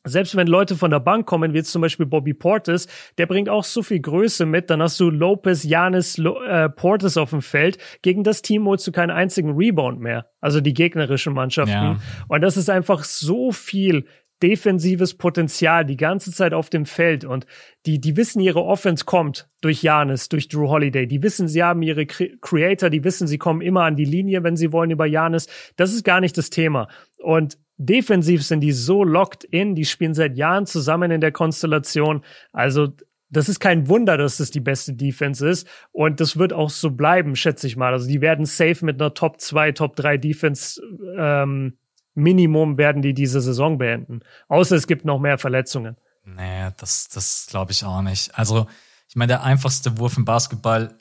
selbst 0.08 0.36
wenn 0.36 0.46
Leute 0.46 0.76
von 0.76 0.90
der 0.90 1.00
Bank 1.00 1.26
kommen, 1.26 1.52
wie 1.52 1.58
jetzt 1.58 1.72
zum 1.72 1.82
Beispiel 1.82 2.06
Bobby 2.06 2.34
Portis, 2.34 2.88
der 3.18 3.26
bringt 3.26 3.48
auch 3.48 3.64
so 3.64 3.82
viel 3.82 4.00
Größe 4.00 4.46
mit, 4.46 4.70
dann 4.70 4.82
hast 4.82 4.98
du 5.00 5.10
Lopez, 5.10 5.64
Janis, 5.64 6.18
Lo 6.18 6.42
äh, 6.42 6.68
Portis 6.68 7.16
auf 7.16 7.30
dem 7.30 7.42
Feld. 7.42 7.78
Gegen 8.02 8.24
das 8.24 8.42
Team 8.42 8.66
holst 8.66 8.86
du 8.86 8.92
keinen 8.92 9.10
einzigen 9.10 9.52
Rebound 9.56 10.00
mehr. 10.00 10.26
Also 10.40 10.60
die 10.60 10.74
gegnerischen 10.74 11.34
Mannschaften. 11.34 11.72
Ja. 11.72 11.98
Und 12.28 12.40
das 12.40 12.56
ist 12.56 12.70
einfach 12.70 13.04
so 13.04 13.52
viel 13.52 14.04
defensives 14.42 15.14
Potenzial 15.14 15.84
die 15.84 15.96
ganze 15.96 16.32
Zeit 16.32 16.54
auf 16.54 16.70
dem 16.70 16.86
Feld 16.86 17.24
und 17.24 17.46
die, 17.86 18.00
die 18.00 18.16
wissen, 18.16 18.40
ihre 18.40 18.62
Offense 18.62 19.04
kommt 19.04 19.48
durch 19.60 19.82
Janis, 19.82 20.28
durch 20.28 20.48
Drew 20.48 20.68
Holiday. 20.68 21.06
Die 21.06 21.22
wissen, 21.22 21.48
sie 21.48 21.62
haben 21.62 21.82
ihre 21.82 22.06
Creator, 22.06 22.90
die 22.90 23.04
wissen, 23.04 23.26
sie 23.26 23.38
kommen 23.38 23.60
immer 23.60 23.82
an 23.82 23.96
die 23.96 24.04
Linie, 24.04 24.44
wenn 24.44 24.56
sie 24.56 24.72
wollen 24.72 24.90
über 24.90 25.06
Janis. 25.06 25.48
Das 25.76 25.92
ist 25.92 26.04
gar 26.04 26.20
nicht 26.20 26.38
das 26.38 26.50
Thema. 26.50 26.88
Und 27.18 27.58
Defensiv 27.78 28.44
sind 28.44 28.60
die 28.60 28.72
so 28.72 29.04
locked 29.04 29.44
in, 29.44 29.74
die 29.74 29.84
spielen 29.84 30.12
seit 30.12 30.36
Jahren 30.36 30.66
zusammen 30.66 31.10
in 31.10 31.20
der 31.20 31.32
Konstellation. 31.32 32.24
Also 32.52 32.88
das 33.30 33.48
ist 33.48 33.60
kein 33.60 33.88
Wunder, 33.88 34.16
dass 34.16 34.38
das 34.38 34.50
die 34.50 34.60
beste 34.60 34.94
Defense 34.94 35.46
ist. 35.46 35.68
Und 35.92 36.20
das 36.20 36.36
wird 36.36 36.52
auch 36.52 36.70
so 36.70 36.90
bleiben, 36.90 37.36
schätze 37.36 37.66
ich 37.66 37.76
mal. 37.76 37.92
Also 37.92 38.08
die 38.08 38.20
werden 38.20 38.46
safe 38.46 38.84
mit 38.84 39.00
einer 39.00 39.14
Top 39.14 39.40
2, 39.40 39.72
Top 39.72 39.96
3 39.96 40.18
Defense 40.18 40.80
ähm, 41.16 41.78
Minimum 42.14 42.78
werden 42.78 43.00
die 43.00 43.14
diese 43.14 43.40
Saison 43.40 43.78
beenden. 43.78 44.20
Außer 44.48 44.74
es 44.74 44.86
gibt 44.86 45.04
noch 45.04 45.20
mehr 45.20 45.38
Verletzungen. 45.38 45.96
Nee, 46.24 46.70
das, 46.78 47.08
das 47.08 47.46
glaube 47.48 47.72
ich 47.72 47.84
auch 47.84 48.02
nicht. 48.02 48.36
Also, 48.36 48.66
ich 49.08 49.14
meine, 49.14 49.28
der 49.28 49.44
einfachste 49.44 49.98
Wurf 49.98 50.16
im 50.16 50.24
Basketball 50.24 50.98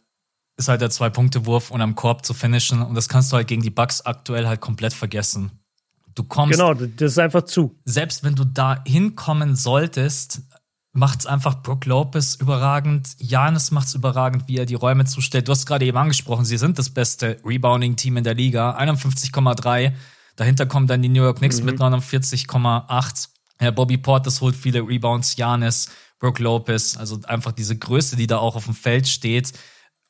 ist 0.57 0.69
halt 0.69 0.82
der 0.82 0.89
Zwei-Punkte-Wurf 0.89 1.71
und 1.71 1.82
am 1.82 1.95
Korb 1.95 2.23
zu 2.23 2.34
finishen. 2.34 2.82
Und 2.82 2.95
das 2.95 3.09
kannst 3.09 3.32
du 3.32 3.36
halt 3.36 3.47
gegen 3.47 3.61
die 3.61 3.69
Bucks 3.69 4.01
aktuell 4.01 4.47
halt 4.47 4.61
komplett 4.61 4.93
vergessen. 4.93 5.51
Du 6.18 6.24
kommst. 6.24 6.57
Genau, 6.57 6.74
das 6.74 7.11
ist 7.11 7.20
einfach 7.20 7.43
zu. 7.43 7.80
Selbst 7.86 8.24
wenn 8.24 8.34
du 8.34 8.43
da 8.43 8.82
hinkommen 8.88 9.55
solltest, 9.55 10.41
macht 10.91 11.20
es 11.20 11.26
einfach 11.28 11.61
Brook 11.61 11.86
Lopez 11.86 12.34
überragend. 12.41 13.09
Janis 13.20 13.70
macht 13.70 13.86
es 13.86 13.93
überragend, 13.93 14.47
wie 14.47 14.57
er 14.57 14.65
die 14.65 14.74
Räume 14.74 15.05
zustellt. 15.05 15.47
Du 15.47 15.51
hast 15.51 15.68
gerade 15.68 15.86
eben 15.86 15.95
angesprochen, 15.95 16.43
sie 16.43 16.57
sind 16.57 16.80
das 16.80 16.89
beste 16.89 17.39
Rebounding-Team 17.45 18.18
in 18.18 18.24
der 18.24 18.34
Liga. 18.34 18.76
51,3. 18.80 19.93
Dahinter 20.36 20.65
kommen 20.65 20.88
dann 20.88 21.03
die 21.03 21.09
New 21.09 21.22
York 21.22 21.38
Knicks 21.38 21.59
mhm. 21.59 21.68
mit 21.68 21.80
49,8. 21.80 23.28
Ja, 23.61 23.70
Bobby 23.70 23.97
Portis 23.99 24.41
holt 24.41 24.55
viele 24.55 24.80
Rebounds. 24.80 25.36
Janis, 25.36 25.91
Brook 26.18 26.39
Lopez, 26.39 26.97
also 26.97 27.20
einfach 27.28 27.51
diese 27.51 27.78
Größe, 27.78 28.15
die 28.15 28.26
da 28.26 28.39
auch 28.39 28.55
auf 28.55 28.65
dem 28.65 28.74
Feld 28.74 29.07
steht. 29.07 29.53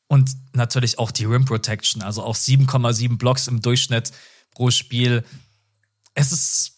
Und 0.08 0.32
natürlich 0.54 1.00
auch 1.00 1.12
die 1.12 1.26
Rim 1.26 1.44
Protection, 1.44 2.02
also 2.02 2.24
auch 2.24 2.38
7,7 2.38 3.18
Blocks 3.18 3.50
im 3.50 3.62
Durchschnitt 3.62 4.14
pro 4.52 4.72
Spiel 4.72 5.26
es 6.18 6.32
ist 6.32 6.74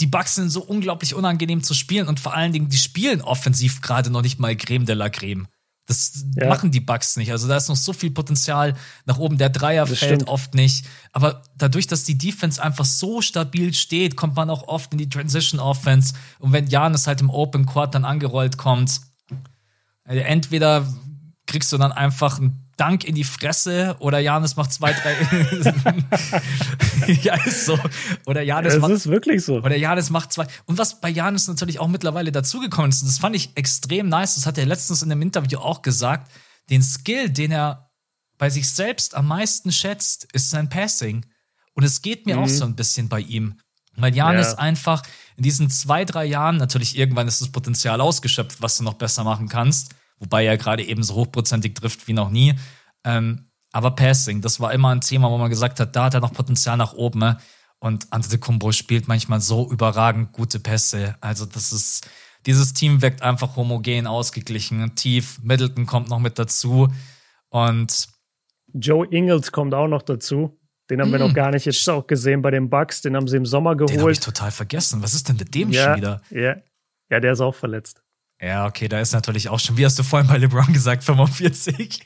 die 0.00 0.06
Bugs 0.06 0.34
sind 0.34 0.50
so 0.50 0.62
unglaublich 0.62 1.14
unangenehm 1.14 1.62
zu 1.62 1.72
spielen 1.72 2.06
und 2.06 2.20
vor 2.20 2.34
allen 2.34 2.52
Dingen, 2.52 2.68
die 2.68 2.76
spielen 2.76 3.22
offensiv 3.22 3.80
gerade 3.80 4.10
noch 4.10 4.20
nicht 4.20 4.38
mal 4.38 4.54
Creme 4.54 4.84
de 4.84 4.94
la 4.94 5.08
Creme. 5.08 5.48
Das 5.86 6.24
ja. 6.34 6.48
machen 6.48 6.72
die 6.72 6.80
Bugs 6.80 7.16
nicht. 7.16 7.30
Also 7.30 7.46
da 7.46 7.56
ist 7.56 7.68
noch 7.68 7.76
so 7.76 7.92
viel 7.92 8.10
Potenzial 8.10 8.74
nach 9.06 9.18
oben. 9.18 9.38
Der 9.38 9.50
Dreier 9.50 9.86
das 9.86 10.00
fällt 10.00 10.22
stimmt. 10.22 10.28
oft 10.28 10.54
nicht. 10.54 10.84
Aber 11.12 11.42
dadurch, 11.56 11.86
dass 11.86 12.02
die 12.02 12.18
Defense 12.18 12.62
einfach 12.62 12.84
so 12.84 13.22
stabil 13.22 13.72
steht, 13.72 14.16
kommt 14.16 14.34
man 14.34 14.50
auch 14.50 14.66
oft 14.66 14.92
in 14.92 14.98
die 14.98 15.08
Transition 15.08 15.60
Offense. 15.60 16.12
Und 16.40 16.52
wenn 16.52 16.66
Janis 16.66 17.06
halt 17.06 17.20
im 17.20 17.30
Open 17.30 17.66
Court 17.66 17.94
dann 17.94 18.04
angerollt 18.04 18.58
kommt, 18.58 19.00
äh, 20.04 20.18
entweder 20.18 20.92
kriegst 21.46 21.72
du 21.72 21.78
dann 21.78 21.92
einfach 21.92 22.40
ein 22.40 22.65
Dank 22.76 23.04
in 23.04 23.14
die 23.14 23.24
Fresse 23.24 23.96
oder 24.00 24.18
Janis 24.18 24.56
macht 24.56 24.70
zwei, 24.70 24.92
drei. 24.92 25.16
ja, 27.22 27.34
ist 27.44 27.64
so. 27.64 27.78
Oder 28.26 28.42
Janis 28.42 28.74
es 28.74 28.80
macht. 28.80 28.90
ist 28.90 29.06
wirklich 29.06 29.44
so. 29.44 29.56
Oder 29.56 29.76
Janis 29.76 30.10
macht 30.10 30.32
zwei. 30.32 30.46
Und 30.66 30.76
was 30.76 31.00
bei 31.00 31.08
Janis 31.08 31.48
natürlich 31.48 31.78
auch 31.78 31.88
mittlerweile 31.88 32.32
dazugekommen 32.32 32.90
ist, 32.90 33.02
das 33.02 33.18
fand 33.18 33.34
ich 33.34 33.56
extrem 33.56 34.10
nice, 34.10 34.34
das 34.34 34.44
hat 34.44 34.58
er 34.58 34.66
letztens 34.66 35.02
in 35.02 35.10
einem 35.10 35.22
Interview 35.22 35.58
auch 35.58 35.80
gesagt, 35.80 36.30
den 36.68 36.82
Skill, 36.82 37.30
den 37.30 37.52
er 37.52 37.90
bei 38.36 38.50
sich 38.50 38.68
selbst 38.68 39.14
am 39.14 39.26
meisten 39.28 39.72
schätzt, 39.72 40.28
ist 40.34 40.50
sein 40.50 40.68
Passing. 40.68 41.24
Und 41.72 41.84
es 41.84 42.02
geht 42.02 42.26
mir 42.26 42.36
mhm. 42.36 42.42
auch 42.42 42.48
so 42.48 42.66
ein 42.66 42.76
bisschen 42.76 43.08
bei 43.08 43.20
ihm. 43.20 43.58
Weil 43.96 44.14
Janis 44.14 44.52
ja. 44.52 44.58
einfach 44.58 45.02
in 45.36 45.44
diesen 45.44 45.70
zwei, 45.70 46.04
drei 46.04 46.26
Jahren, 46.26 46.58
natürlich 46.58 46.98
irgendwann 46.98 47.26
ist 47.26 47.40
das 47.40 47.48
Potenzial 47.48 48.02
ausgeschöpft, 48.02 48.60
was 48.60 48.76
du 48.76 48.84
noch 48.84 48.94
besser 48.94 49.24
machen 49.24 49.48
kannst 49.48 49.94
wobei 50.18 50.44
er 50.44 50.56
gerade 50.56 50.84
eben 50.84 51.02
so 51.02 51.14
hochprozentig 51.14 51.74
trifft 51.74 52.06
wie 52.08 52.12
noch 52.12 52.30
nie. 52.30 52.54
Ähm, 53.04 53.50
aber 53.72 53.90
Passing, 53.90 54.40
das 54.40 54.60
war 54.60 54.72
immer 54.72 54.90
ein 54.90 55.00
Thema, 55.00 55.30
wo 55.30 55.38
man 55.38 55.50
gesagt 55.50 55.80
hat, 55.80 55.94
da 55.94 56.04
hat 56.04 56.14
er 56.14 56.20
noch 56.20 56.32
Potenzial 56.32 56.76
nach 56.76 56.94
oben. 56.94 57.18
Ne? 57.18 57.38
Und 57.78 58.10
Antetokounmpo 58.10 58.72
spielt 58.72 59.06
manchmal 59.06 59.40
so 59.40 59.70
überragend 59.70 60.32
gute 60.32 60.60
Pässe. 60.60 61.16
Also 61.20 61.44
das 61.44 61.72
ist, 61.72 62.08
dieses 62.46 62.72
Team 62.72 63.02
wirkt 63.02 63.22
einfach 63.22 63.56
homogen, 63.56 64.06
ausgeglichen, 64.06 64.94
tief. 64.94 65.38
Middleton 65.42 65.84
kommt 65.84 66.08
noch 66.08 66.20
mit 66.20 66.38
dazu. 66.38 66.88
Und 67.50 68.08
Joe 68.72 69.06
Ingles 69.10 69.52
kommt 69.52 69.74
auch 69.74 69.88
noch 69.88 70.02
dazu. 70.02 70.58
Den 70.88 71.00
haben 71.00 71.10
mm. 71.10 71.12
wir 71.12 71.18
noch 71.18 71.28
hm. 71.28 71.34
gar 71.34 71.50
nicht 71.50 71.64
jetzt 71.64 71.88
auch 71.90 72.06
gesehen 72.06 72.42
bei 72.42 72.50
den 72.50 72.70
Bucks. 72.70 73.02
Den 73.02 73.16
haben 73.16 73.28
sie 73.28 73.36
im 73.36 73.46
Sommer 73.46 73.74
geholt. 73.76 73.92
Den 73.92 74.00
habe 74.00 74.12
ich 74.12 74.20
total 74.20 74.52
vergessen. 74.52 75.02
Was 75.02 75.14
ist 75.14 75.28
denn 75.28 75.36
mit 75.36 75.54
dem 75.54 75.70
ja, 75.70 75.84
schon 75.84 75.96
wieder? 75.96 76.22
Ja. 76.30 76.56
ja, 77.10 77.20
der 77.20 77.32
ist 77.32 77.40
auch 77.40 77.54
verletzt. 77.54 78.02
Ja, 78.40 78.66
okay, 78.66 78.86
da 78.88 79.00
ist 79.00 79.14
natürlich 79.14 79.48
auch 79.48 79.58
schon, 79.58 79.78
wie 79.78 79.84
hast 79.84 79.98
du 79.98 80.02
vorhin 80.02 80.28
bei 80.28 80.36
LeBron 80.36 80.72
gesagt, 80.72 81.04
45. 81.04 82.00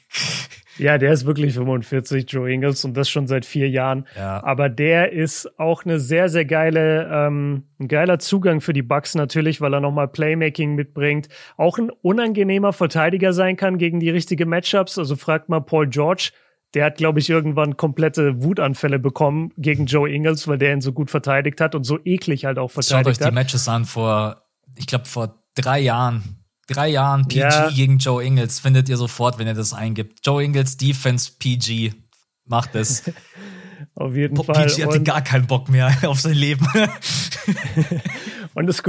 Ja, 0.78 0.96
der 0.96 1.12
ist 1.12 1.26
wirklich 1.26 1.54
45, 1.54 2.24
Joe 2.30 2.50
Ingles, 2.50 2.84
und 2.84 2.96
das 2.96 3.10
schon 3.10 3.26
seit 3.26 3.44
vier 3.44 3.68
Jahren. 3.68 4.06
Ja. 4.16 4.42
Aber 4.44 4.68
der 4.68 5.12
ist 5.12 5.58
auch 5.58 5.84
eine 5.84 5.98
sehr, 5.98 6.28
sehr 6.28 6.44
geile, 6.44 7.10
ähm, 7.12 7.64
ein 7.78 7.88
geiler 7.88 8.18
Zugang 8.18 8.60
für 8.60 8.72
die 8.72 8.82
Bucks 8.82 9.14
natürlich, 9.14 9.60
weil 9.60 9.74
er 9.74 9.80
nochmal 9.80 10.08
Playmaking 10.08 10.76
mitbringt. 10.76 11.28
Auch 11.56 11.78
ein 11.78 11.90
unangenehmer 11.90 12.72
Verteidiger 12.72 13.32
sein 13.32 13.56
kann 13.56 13.76
gegen 13.76 14.00
die 14.00 14.10
richtige 14.10 14.46
Matchups. 14.46 14.98
Also 14.98 15.16
fragt 15.16 15.48
mal 15.48 15.60
Paul 15.60 15.88
George. 15.88 16.30
Der 16.72 16.84
hat, 16.84 16.96
glaube 16.96 17.18
ich, 17.18 17.28
irgendwann 17.28 17.76
komplette 17.76 18.42
Wutanfälle 18.42 19.00
bekommen 19.00 19.52
gegen 19.58 19.86
Joe 19.86 20.08
Ingles, 20.08 20.46
weil 20.46 20.56
der 20.56 20.72
ihn 20.72 20.80
so 20.80 20.92
gut 20.92 21.10
verteidigt 21.10 21.60
hat 21.60 21.74
und 21.74 21.82
so 21.82 21.98
eklig 22.04 22.44
halt 22.44 22.58
auch 22.58 22.70
verteidigt 22.70 23.08
hat. 23.08 23.16
Schaut 23.16 23.26
euch 23.26 23.28
die 23.28 23.34
Matches 23.34 23.68
an 23.68 23.84
vor, 23.84 24.40
ich 24.76 24.86
glaube, 24.86 25.06
vor 25.06 25.39
drei 25.60 25.80
Jahren. 25.80 26.36
Drei 26.66 26.88
Jahren 26.88 27.26
PG 27.26 27.38
ja. 27.38 27.70
gegen 27.70 27.98
Joe 27.98 28.22
Ingles 28.22 28.60
findet 28.60 28.88
ihr 28.88 28.96
sofort, 28.96 29.38
wenn 29.38 29.46
ihr 29.46 29.54
das 29.54 29.72
eingibt. 29.72 30.20
Joe 30.24 30.42
Ingles 30.42 30.76
Defense 30.76 31.32
PG. 31.38 31.92
Macht 32.46 32.74
es. 32.74 33.02
Auf 33.94 34.14
jeden 34.14 34.36
P 34.36 34.44
Fall. 34.44 34.66
PG 34.66 34.84
hatte 34.84 34.98
und 34.98 35.04
gar 35.04 35.22
keinen 35.22 35.46
Bock 35.46 35.68
mehr 35.68 35.92
auf 36.04 36.20
sein 36.20 36.34
Leben. 36.34 36.66
und 38.54 38.66
das, 38.66 38.82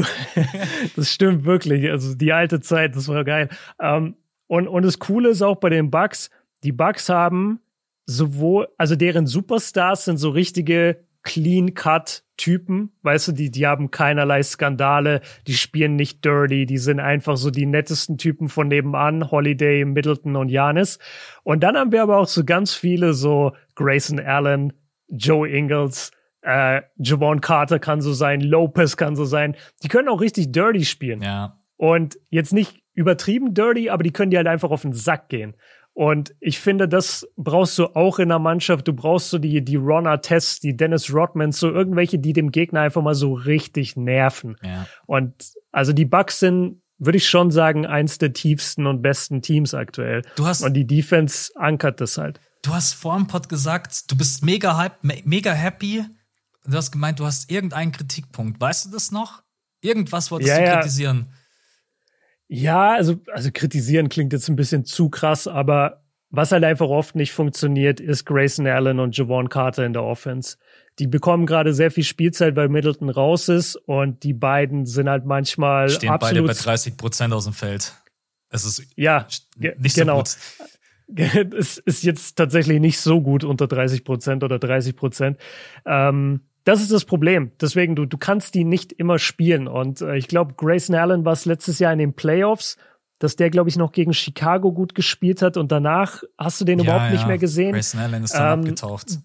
das 0.96 1.12
stimmt 1.12 1.44
wirklich. 1.44 1.90
Also 1.90 2.14
die 2.14 2.34
alte 2.34 2.62
Zeit, 2.62 2.96
das 2.96 3.08
war 3.08 3.24
geil. 3.24 3.50
Um, 3.78 3.88
ähm, 3.88 4.16
Und, 4.48 4.68
und 4.68 4.84
das 4.84 5.00
Coole 5.00 5.30
ist 5.30 5.42
auch 5.42 5.58
bei 5.58 5.70
den 5.70 5.90
Bucks, 5.90 6.30
die 6.64 6.72
Bucks 6.72 7.10
haben 7.10 7.60
sowohl, 8.06 8.68
also 8.78 8.96
deren 8.96 9.28
Superstars 9.28 10.06
sind 10.06 10.18
so 10.18 10.30
richtige 10.30 11.04
Clean-Cut-Typen, 11.24 12.92
weißt 13.04 13.30
du, 13.30 13.32
die, 13.34 13.52
die 13.52 13.68
haben 13.68 13.92
keinerlei 13.92 14.42
Skandale, 14.42 15.22
die 15.48 15.54
spielen 15.54 15.96
nicht 15.96 16.26
dirty, 16.26 16.66
die 16.66 16.78
sind 16.78 17.00
einfach 17.00 17.38
so 17.38 17.52
die 17.52 17.66
nettesten 17.66 18.18
Typen 18.18 18.50
von 18.50 18.68
nebenan, 18.68 19.30
Holiday, 19.30 19.86
Middleton 19.86 20.36
und 20.36 20.50
Janis. 20.50 21.00
Und 21.44 21.62
dann 21.62 21.78
haben 21.78 21.92
wir 21.92 22.02
aber 22.02 22.18
auch 22.18 22.28
so 22.28 22.44
ganz 22.44 22.74
viele 22.74 23.14
so 23.14 23.54
Grayson 23.76 24.20
Allen, 24.20 24.74
Joe 25.08 25.48
Ingles, 25.48 26.12
äh, 26.42 26.82
Javon 26.98 27.42
Carter 27.42 27.80
kann 27.80 28.02
so 28.02 28.14
sein, 28.14 28.42
Lopez 28.42 28.98
kann 28.98 29.16
so 29.16 29.26
sein. 29.26 29.56
Die 29.84 29.88
können 29.88 30.10
auch 30.10 30.22
richtig 30.22 30.52
dirty 30.52 30.86
spielen. 30.86 31.22
Ja. 31.22 31.60
Und 31.78 32.18
jetzt 32.30 32.54
nicht 32.54 32.82
übertrieben 32.94 33.54
dirty, 33.54 33.90
aber 33.90 34.04
die 34.04 34.12
können 34.12 34.32
dir 34.32 34.38
halt 34.38 34.48
einfach 34.48 34.72
auf 34.72 34.82
den 34.82 34.94
Sack 34.94 35.30
gehen. 35.30 35.56
Und 35.94 36.34
ich 36.40 36.60
finde, 36.60 36.88
das 36.88 37.28
brauchst 37.36 37.78
du 37.78 37.88
auch 37.96 38.20
in 38.20 38.30
der 38.30 38.40
Mannschaft. 38.40 38.88
Du 38.88 38.94
brauchst 38.94 39.30
so 39.30 39.38
die, 39.38 39.64
die 39.64 39.76
Ron 39.76 40.08
Artest, 40.08 40.64
die 40.64 40.76
Dennis 40.76 41.14
Rodmans, 41.14 41.60
so 41.60 41.70
irgendwelche, 41.70 42.18
die 42.18 42.34
dem 42.34 42.52
Gegner 42.52 42.82
einfach 42.82 43.02
mal 43.02 43.16
so 43.16 43.34
richtig 43.34 43.98
nerven. 43.98 44.56
Ja. 44.64 44.88
Und 45.06 45.34
also 45.72 45.92
die 45.92 46.06
Bucks 46.06 46.40
sind, 46.40 46.82
würde 46.98 47.18
ich 47.18 47.28
schon 47.28 47.52
sagen, 47.52 47.86
eins 47.86 48.20
der 48.20 48.32
tiefsten 48.32 48.88
und 48.88 49.02
besten 49.02 49.42
Teams 49.42 49.74
aktuell. 49.74 50.22
Du 50.36 50.46
hast, 50.46 50.64
und 50.64 50.74
die 50.74 50.88
Defense 50.88 51.52
ankert 51.56 52.00
das 52.00 52.18
halt. 52.18 52.40
Du 52.62 52.74
hast 52.74 52.94
vor 52.94 53.18
dem 53.18 53.28
Pod 53.28 53.50
gesagt, 53.50 54.10
du 54.12 54.16
bist 54.16 54.46
mega 54.46 54.78
hype, 54.78 54.98
mega 55.02 55.52
happy. 55.52 56.06
Du 56.64 56.78
hast 56.78 56.92
gemeint, 56.92 57.20
du 57.20 57.26
hast 57.26 57.52
irgendeinen 57.52 57.92
Kritikpunkt. 57.92 58.62
Weißt 58.62 58.86
du 58.86 58.92
das 58.92 59.12
noch? 59.12 59.42
Irgendwas 59.82 60.30
wolltest 60.30 60.50
ja, 60.50 60.58
du 60.58 60.64
ja. 60.64 60.76
kritisieren. 60.76 61.34
Ja, 62.54 62.96
also, 62.96 63.16
also 63.32 63.50
kritisieren 63.54 64.10
klingt 64.10 64.34
jetzt 64.34 64.50
ein 64.50 64.58
bisschen 64.58 64.84
zu 64.84 65.10
krass, 65.10 65.48
aber 65.48 66.04
was 66.32 66.52
halt 66.52 66.66
einfach 66.66 66.90
oft 66.90 67.16
nicht 67.16 67.32
funktioniert, 67.32 68.02
ist 68.02 68.26
Grayson 68.26 68.68
Allen 68.68 69.00
und 69.00 69.16
Javon 69.16 69.48
Carter 69.48 69.86
in 69.86 69.94
der 69.94 70.04
Offense. 70.04 70.58
Die 71.00 71.08
bekommen 71.08 71.46
gerade 71.46 71.74
sehr 71.74 71.92
viel 71.92 72.04
Spielzeit, 72.04 72.58
weil 72.58 72.68
Middleton 72.68 73.10
raus 73.10 73.48
ist 73.48 73.78
und 73.78 74.24
die 74.24 74.34
beiden 74.34 74.86
sind 74.86 75.08
halt 75.08 75.26
manchmal 75.26 75.88
Stehen 75.88 76.10
absolut 76.10 76.46
beide 76.46 76.60
bei 76.60 76.62
30 76.62 76.98
Prozent 76.98 77.34
aus 77.34 77.46
dem 77.46 77.54
Feld. 77.54 77.94
Es 78.50 78.66
ist 78.66 78.86
ja 78.98 79.28
nicht 79.78 79.96
genau. 79.96 80.22
so 80.26 80.38
gut. 81.08 81.54
es 81.58 81.78
ist 81.78 82.04
jetzt 82.04 82.36
tatsächlich 82.36 82.82
nicht 82.82 83.00
so 83.00 83.22
gut 83.22 83.46
unter 83.46 83.68
30 83.68 84.04
Prozent 84.04 84.44
oder 84.44 84.60
30 84.60 84.98
Prozent. 84.98 85.38
Ähm, 85.86 86.42
das 86.64 86.82
ist 86.82 86.92
das 86.92 87.06
Problem. 87.06 87.52
Deswegen, 87.60 87.96
du, 87.96 88.06
du 88.06 88.18
kannst 88.18 88.54
die 88.56 88.64
nicht 88.64 88.92
immer 88.94 89.20
spielen. 89.20 89.68
Und 89.68 90.02
äh, 90.02 90.18
ich 90.18 90.28
glaube, 90.28 90.54
Grayson 90.56 90.96
Allen 90.96 91.26
war 91.26 91.34
es 91.34 91.46
letztes 91.46 91.80
Jahr 91.80 91.94
in 91.94 92.00
den 92.00 92.14
Playoffs, 92.14 92.78
dass 93.20 93.36
der, 93.36 93.50
glaube 93.50 93.70
ich, 93.70 93.78
noch 93.78 93.92
gegen 93.92 94.14
Chicago 94.14 94.72
gut 94.72 94.96
gespielt 94.96 95.42
hat 95.42 95.58
und 95.58 95.72
danach 95.72 96.24
hast 96.38 96.60
du 96.60 96.66
den 96.66 96.80
Ja, 96.80 96.86
überhaupt 96.86 97.06
ja. 97.06 97.12
nicht 97.12 97.28
mehr 97.28 97.38
gesehen. 97.38 97.74
Grayson 97.74 98.00
Allen 98.00 98.24
ist 98.24 98.34
dann 98.34 98.60
Ähm, 98.60 98.66
abgetaucht. 98.66 99.20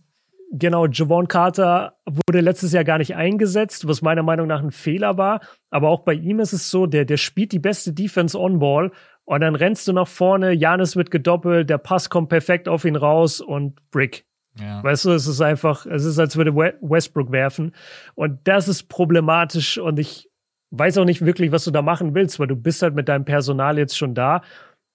Genau, 0.52 0.86
Javon 0.86 1.26
Carter 1.28 1.96
wurde 2.06 2.40
letztes 2.40 2.72
Jahr 2.72 2.84
gar 2.84 2.98
nicht 2.98 3.16
eingesetzt, 3.16 3.88
was 3.88 4.00
meiner 4.00 4.22
Meinung 4.22 4.46
nach 4.46 4.62
ein 4.62 4.70
Fehler 4.70 5.18
war. 5.18 5.40
Aber 5.70 5.88
auch 5.88 6.04
bei 6.04 6.14
ihm 6.14 6.38
ist 6.40 6.52
es 6.52 6.70
so, 6.70 6.86
der, 6.86 7.04
der 7.04 7.16
spielt 7.16 7.52
die 7.52 7.58
beste 7.58 7.92
Defense 7.92 8.38
on 8.38 8.60
Ball 8.60 8.92
und 9.24 9.40
dann 9.40 9.56
rennst 9.56 9.88
du 9.88 9.92
nach 9.92 10.06
vorne, 10.06 10.52
Janis 10.52 10.94
wird 10.94 11.10
gedoppelt, 11.10 11.68
der 11.68 11.78
Pass 11.78 12.10
kommt 12.10 12.28
perfekt 12.28 12.68
auf 12.68 12.84
ihn 12.84 12.96
raus 12.96 13.40
und 13.40 13.80
Brick. 13.90 14.24
Ja. 14.58 14.82
Weißt 14.82 15.04
du, 15.04 15.10
es 15.12 15.26
ist 15.26 15.40
einfach, 15.40 15.86
es 15.86 16.04
ist, 16.04 16.18
als 16.18 16.36
würde 16.36 16.54
We- 16.54 16.74
Westbrook 16.80 17.30
werfen. 17.32 17.72
Und 18.14 18.38
das 18.44 18.68
ist 18.68 18.88
problematisch 18.88 19.78
und 19.78 19.98
ich 19.98 20.30
weiß 20.70 20.98
auch 20.98 21.04
nicht 21.04 21.24
wirklich, 21.24 21.52
was 21.52 21.64
du 21.64 21.70
da 21.70 21.82
machen 21.82 22.14
willst, 22.14 22.40
weil 22.40 22.46
du 22.46 22.56
bist 22.56 22.82
halt 22.82 22.94
mit 22.94 23.08
deinem 23.08 23.24
Personal 23.24 23.78
jetzt 23.78 23.96
schon 23.96 24.14
da. 24.14 24.42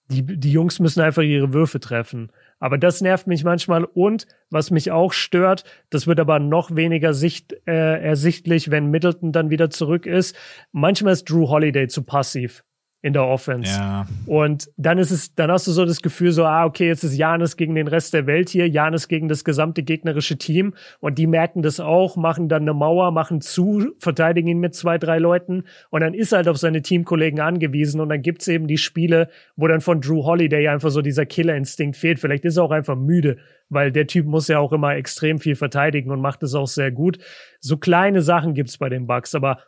Die, 0.09 0.23
die 0.23 0.51
Jungs 0.51 0.79
müssen 0.79 1.01
einfach 1.01 1.21
ihre 1.21 1.53
Würfe 1.53 1.79
treffen. 1.79 2.31
Aber 2.59 2.77
das 2.77 3.01
nervt 3.01 3.27
mich 3.27 3.43
manchmal 3.43 3.85
und 3.85 4.27
was 4.49 4.69
mich 4.71 4.91
auch 4.91 5.13
stört, 5.13 5.63
das 5.89 6.05
wird 6.05 6.19
aber 6.19 6.37
noch 6.39 6.75
weniger 6.75 7.13
sicht, 7.13 7.53
äh, 7.65 8.01
ersichtlich, 8.01 8.69
wenn 8.69 8.91
Middleton 8.91 9.31
dann 9.31 9.49
wieder 9.49 9.69
zurück 9.69 10.05
ist. 10.05 10.35
Manchmal 10.71 11.13
ist 11.13 11.29
Drew 11.29 11.47
Holiday 11.49 11.87
zu 11.87 12.03
passiv 12.03 12.63
in 13.03 13.13
der 13.13 13.25
Offense. 13.25 13.71
Ja. 13.71 14.05
Und 14.27 14.69
dann 14.77 14.99
ist 14.99 15.09
es, 15.09 15.33
dann 15.33 15.51
hast 15.51 15.65
du 15.65 15.71
so 15.71 15.85
das 15.85 16.01
Gefühl, 16.01 16.31
so, 16.31 16.45
ah, 16.45 16.65
okay, 16.65 16.87
jetzt 16.87 17.03
ist 17.03 17.17
Janis 17.17 17.57
gegen 17.57 17.73
den 17.73 17.87
Rest 17.87 18.13
der 18.13 18.27
Welt 18.27 18.49
hier, 18.49 18.67
Janis 18.67 19.07
gegen 19.07 19.27
das 19.27 19.43
gesamte 19.43 19.81
gegnerische 19.81 20.37
Team. 20.37 20.75
Und 20.99 21.17
die 21.17 21.25
merken 21.25 21.63
das 21.63 21.79
auch, 21.79 22.15
machen 22.15 22.47
dann 22.47 22.61
eine 22.61 22.75
Mauer, 22.75 23.11
machen 23.11 23.41
zu, 23.41 23.91
verteidigen 23.97 24.47
ihn 24.49 24.59
mit 24.59 24.75
zwei, 24.75 24.99
drei 24.99 25.17
Leuten. 25.17 25.63
Und 25.89 26.01
dann 26.01 26.13
ist 26.13 26.31
er 26.31 26.37
halt 26.37 26.47
auf 26.47 26.57
seine 26.57 26.83
Teamkollegen 26.83 27.39
angewiesen. 27.39 28.01
Und 28.01 28.09
dann 28.09 28.21
gibt's 28.21 28.47
eben 28.47 28.67
die 28.67 28.77
Spiele, 28.77 29.29
wo 29.55 29.67
dann 29.67 29.81
von 29.81 29.99
Drew 29.99 30.23
Holiday 30.23 30.67
einfach 30.67 30.91
so 30.91 31.01
dieser 31.01 31.25
Killerinstinkt 31.25 31.97
fehlt. 31.97 32.19
Vielleicht 32.19 32.45
ist 32.45 32.57
er 32.57 32.63
auch 32.63 32.71
einfach 32.71 32.95
müde, 32.95 33.37
weil 33.69 33.91
der 33.91 34.05
Typ 34.05 34.27
muss 34.27 34.47
ja 34.47 34.59
auch 34.59 34.73
immer 34.73 34.95
extrem 34.95 35.39
viel 35.39 35.55
verteidigen 35.55 36.11
und 36.11 36.21
macht 36.21 36.43
es 36.43 36.53
auch 36.53 36.67
sehr 36.67 36.91
gut. 36.91 37.17
So 37.59 37.77
kleine 37.77 38.21
Sachen 38.21 38.53
gibt's 38.53 38.77
bei 38.77 38.89
den 38.89 39.07
Bucks, 39.07 39.33
aber 39.33 39.59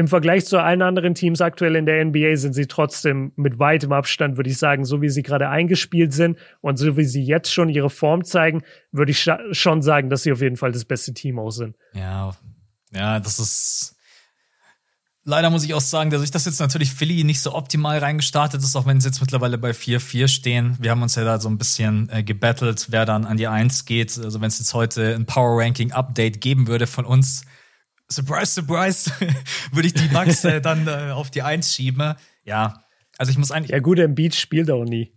im 0.00 0.08
Vergleich 0.08 0.46
zu 0.46 0.58
allen 0.58 0.82
anderen 0.82 1.14
Teams 1.14 1.40
aktuell 1.40 1.76
in 1.76 1.86
der 1.86 2.04
NBA 2.04 2.36
sind 2.36 2.54
sie 2.54 2.66
trotzdem 2.66 3.32
mit 3.36 3.58
weitem 3.58 3.92
Abstand, 3.92 4.36
würde 4.36 4.50
ich 4.50 4.58
sagen, 4.58 4.84
so 4.84 5.02
wie 5.02 5.10
sie 5.10 5.22
gerade 5.22 5.48
eingespielt 5.48 6.12
sind 6.12 6.38
und 6.62 6.78
so 6.78 6.96
wie 6.96 7.04
sie 7.04 7.22
jetzt 7.22 7.52
schon 7.52 7.68
ihre 7.68 7.90
Form 7.90 8.24
zeigen, 8.24 8.62
würde 8.92 9.12
ich 9.12 9.30
schon 9.52 9.82
sagen, 9.82 10.08
dass 10.08 10.22
sie 10.22 10.32
auf 10.32 10.40
jeden 10.40 10.56
Fall 10.56 10.72
das 10.72 10.86
beste 10.86 11.12
Team 11.12 11.38
auch 11.38 11.50
sind. 11.50 11.76
Ja, 11.92 12.34
ja, 12.92 13.20
das 13.20 13.38
ist. 13.38 13.96
Leider 15.24 15.50
muss 15.50 15.64
ich 15.64 15.74
auch 15.74 15.82
sagen, 15.82 16.08
dass 16.08 16.22
ich 16.22 16.30
das 16.30 16.46
jetzt 16.46 16.60
natürlich 16.60 16.92
Philly 16.94 17.22
nicht 17.24 17.42
so 17.42 17.54
optimal 17.54 17.98
reingestartet 17.98 18.62
ist, 18.62 18.74
auch 18.74 18.86
wenn 18.86 19.02
sie 19.02 19.08
jetzt 19.08 19.20
mittlerweile 19.20 19.58
bei 19.58 19.72
4-4 19.72 20.28
stehen. 20.28 20.78
Wir 20.80 20.90
haben 20.90 21.02
uns 21.02 21.14
ja 21.14 21.24
da 21.24 21.38
so 21.38 21.50
ein 21.50 21.58
bisschen 21.58 22.08
äh, 22.08 22.22
gebettelt, 22.22 22.86
wer 22.88 23.04
dann 23.04 23.26
an 23.26 23.36
die 23.36 23.46
1 23.46 23.84
geht. 23.84 24.18
Also 24.18 24.40
wenn 24.40 24.48
es 24.48 24.58
jetzt 24.58 24.72
heute 24.72 25.14
ein 25.14 25.26
Power 25.26 25.62
Ranking 25.62 25.92
Update 25.92 26.40
geben 26.40 26.68
würde 26.68 26.86
von 26.86 27.04
uns, 27.04 27.44
surprise, 28.10 28.52
surprise, 28.52 29.10
würde 29.72 29.88
ich 29.88 29.94
die 29.94 30.08
Bucks 30.08 30.44
äh, 30.44 30.60
dann 30.62 30.86
äh, 30.86 31.12
auf 31.12 31.30
die 31.30 31.42
1 31.42 31.74
schieben. 31.74 32.14
Ja, 32.44 32.84
also 33.18 33.30
ich 33.30 33.38
muss 33.38 33.50
eigentlich, 33.50 33.70
Ja 33.70 33.80
gut, 33.80 33.98
Embiid 33.98 34.34
spielt 34.34 34.70
auch 34.70 34.84
nie. 34.84 35.12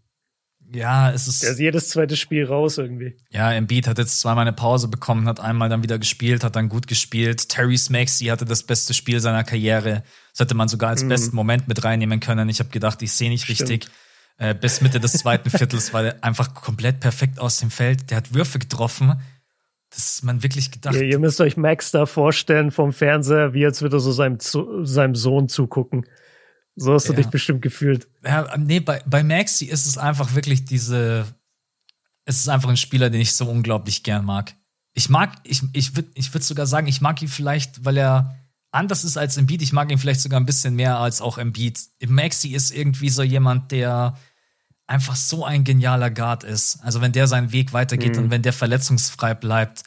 ja, 0.73 1.11
es 1.11 1.27
ist. 1.27 1.43
Der 1.43 1.51
ist 1.51 1.59
jedes 1.59 1.89
zweite 1.89 2.17
Spiel 2.17 2.45
raus 2.45 2.77
irgendwie. 2.77 3.15
Ja, 3.31 3.51
Embiid 3.51 3.87
hat 3.87 3.97
jetzt 3.97 4.19
zweimal 4.19 4.43
eine 4.43 4.53
Pause 4.53 4.87
bekommen, 4.87 5.27
hat 5.27 5.39
einmal 5.39 5.69
dann 5.69 5.83
wieder 5.83 5.99
gespielt, 5.99 6.43
hat 6.43 6.55
dann 6.55 6.69
gut 6.69 6.87
gespielt. 6.87 7.49
Terry 7.49 7.79
Maxey 7.89 8.27
hatte 8.27 8.45
das 8.45 8.63
beste 8.63 8.93
Spiel 8.93 9.19
seiner 9.19 9.43
Karriere. 9.43 10.03
Das 10.31 10.39
hätte 10.39 10.55
man 10.55 10.67
sogar 10.67 10.89
als 10.89 11.07
besten 11.07 11.35
Moment 11.35 11.67
mit 11.67 11.83
reinnehmen 11.83 12.19
können. 12.19 12.49
Ich 12.49 12.59
habe 12.59 12.69
gedacht, 12.69 13.01
ich 13.01 13.11
sehe 13.11 13.29
nicht 13.29 13.49
richtig. 13.49 13.87
Äh, 14.37 14.55
bis 14.55 14.81
Mitte 14.81 14.99
des 14.99 15.13
zweiten 15.13 15.49
Viertels 15.51 15.93
war 15.93 16.01
der 16.01 16.23
einfach 16.23 16.55
komplett 16.55 16.99
perfekt 16.99 17.39
aus 17.39 17.57
dem 17.57 17.69
Feld. 17.69 18.09
Der 18.09 18.17
hat 18.17 18.33
Würfe 18.33 18.57
getroffen. 18.59 19.21
Das 19.93 20.13
ist 20.15 20.23
man 20.23 20.41
wirklich 20.41 20.71
gedacht. 20.71 20.95
Ihr, 20.95 21.03
ihr 21.03 21.19
müsst 21.19 21.39
euch 21.39 21.55
Max 21.55 21.91
da 21.91 22.05
vorstellen 22.05 22.71
vom 22.71 22.93
Fernseher, 22.93 23.53
wie 23.53 23.65
als 23.65 23.81
würde 23.81 23.97
er 23.97 23.99
so 23.99 24.11
seinem, 24.11 24.39
zu, 24.39 24.85
seinem 24.85 25.13
Sohn 25.15 25.49
zugucken. 25.49 26.05
So 26.75 26.93
hast 26.93 27.07
du 27.07 27.13
Ja. 27.13 27.17
dich 27.17 27.27
bestimmt 27.27 27.61
gefühlt. 27.61 28.07
Ja, 28.25 28.57
nee, 28.57 28.79
bei, 28.79 29.01
bei 29.05 29.21
Maxi 29.23 29.65
ist 29.65 29.85
es 29.85 29.97
einfach 29.97 30.33
wirklich 30.33 30.65
diese. 30.65 31.25
Es 32.25 32.37
ist 32.37 32.49
einfach 32.49 32.69
ein 32.69 32.77
Spieler, 32.77 33.09
den 33.09 33.21
ich 33.21 33.35
so 33.35 33.45
unglaublich 33.45 34.01
gern 34.03 34.25
mag. 34.25 34.53
Ich 34.93 35.09
mag, 35.09 35.33
ich, 35.43 35.61
ich 35.73 35.95
würde 35.95 36.09
ich 36.15 36.33
würd 36.33 36.43
sogar 36.43 36.65
sagen, 36.65 36.87
ich 36.87 37.01
mag 37.01 37.21
ihn 37.21 37.27
vielleicht, 37.27 37.85
weil 37.85 37.97
er 37.97 38.35
anders 38.71 39.03
ist 39.03 39.17
als 39.17 39.37
Embiid. 39.37 39.61
Ich 39.61 39.73
mag 39.73 39.91
ihn 39.91 39.97
vielleicht 39.99 40.21
sogar 40.21 40.39
ein 40.39 40.45
bisschen 40.47 40.75
mehr 40.75 40.97
als 40.97 41.21
auch 41.21 41.37
Embiid. 41.37 41.79
Maxi 42.07 42.49
ist 42.55 42.71
irgendwie 42.71 43.09
so 43.09 43.21
jemand, 43.21 43.71
der 43.71 44.17
einfach 44.93 45.15
so 45.15 45.43
ein 45.43 45.63
genialer 45.63 46.11
Guard 46.11 46.43
ist. 46.43 46.79
Also 46.83 47.01
wenn 47.01 47.11
der 47.11 47.27
seinen 47.27 47.51
Weg 47.51 47.73
weitergeht 47.73 48.17
und 48.17 48.29
wenn 48.29 48.43
der 48.43 48.53
verletzungsfrei 48.53 49.33
bleibt, 49.33 49.83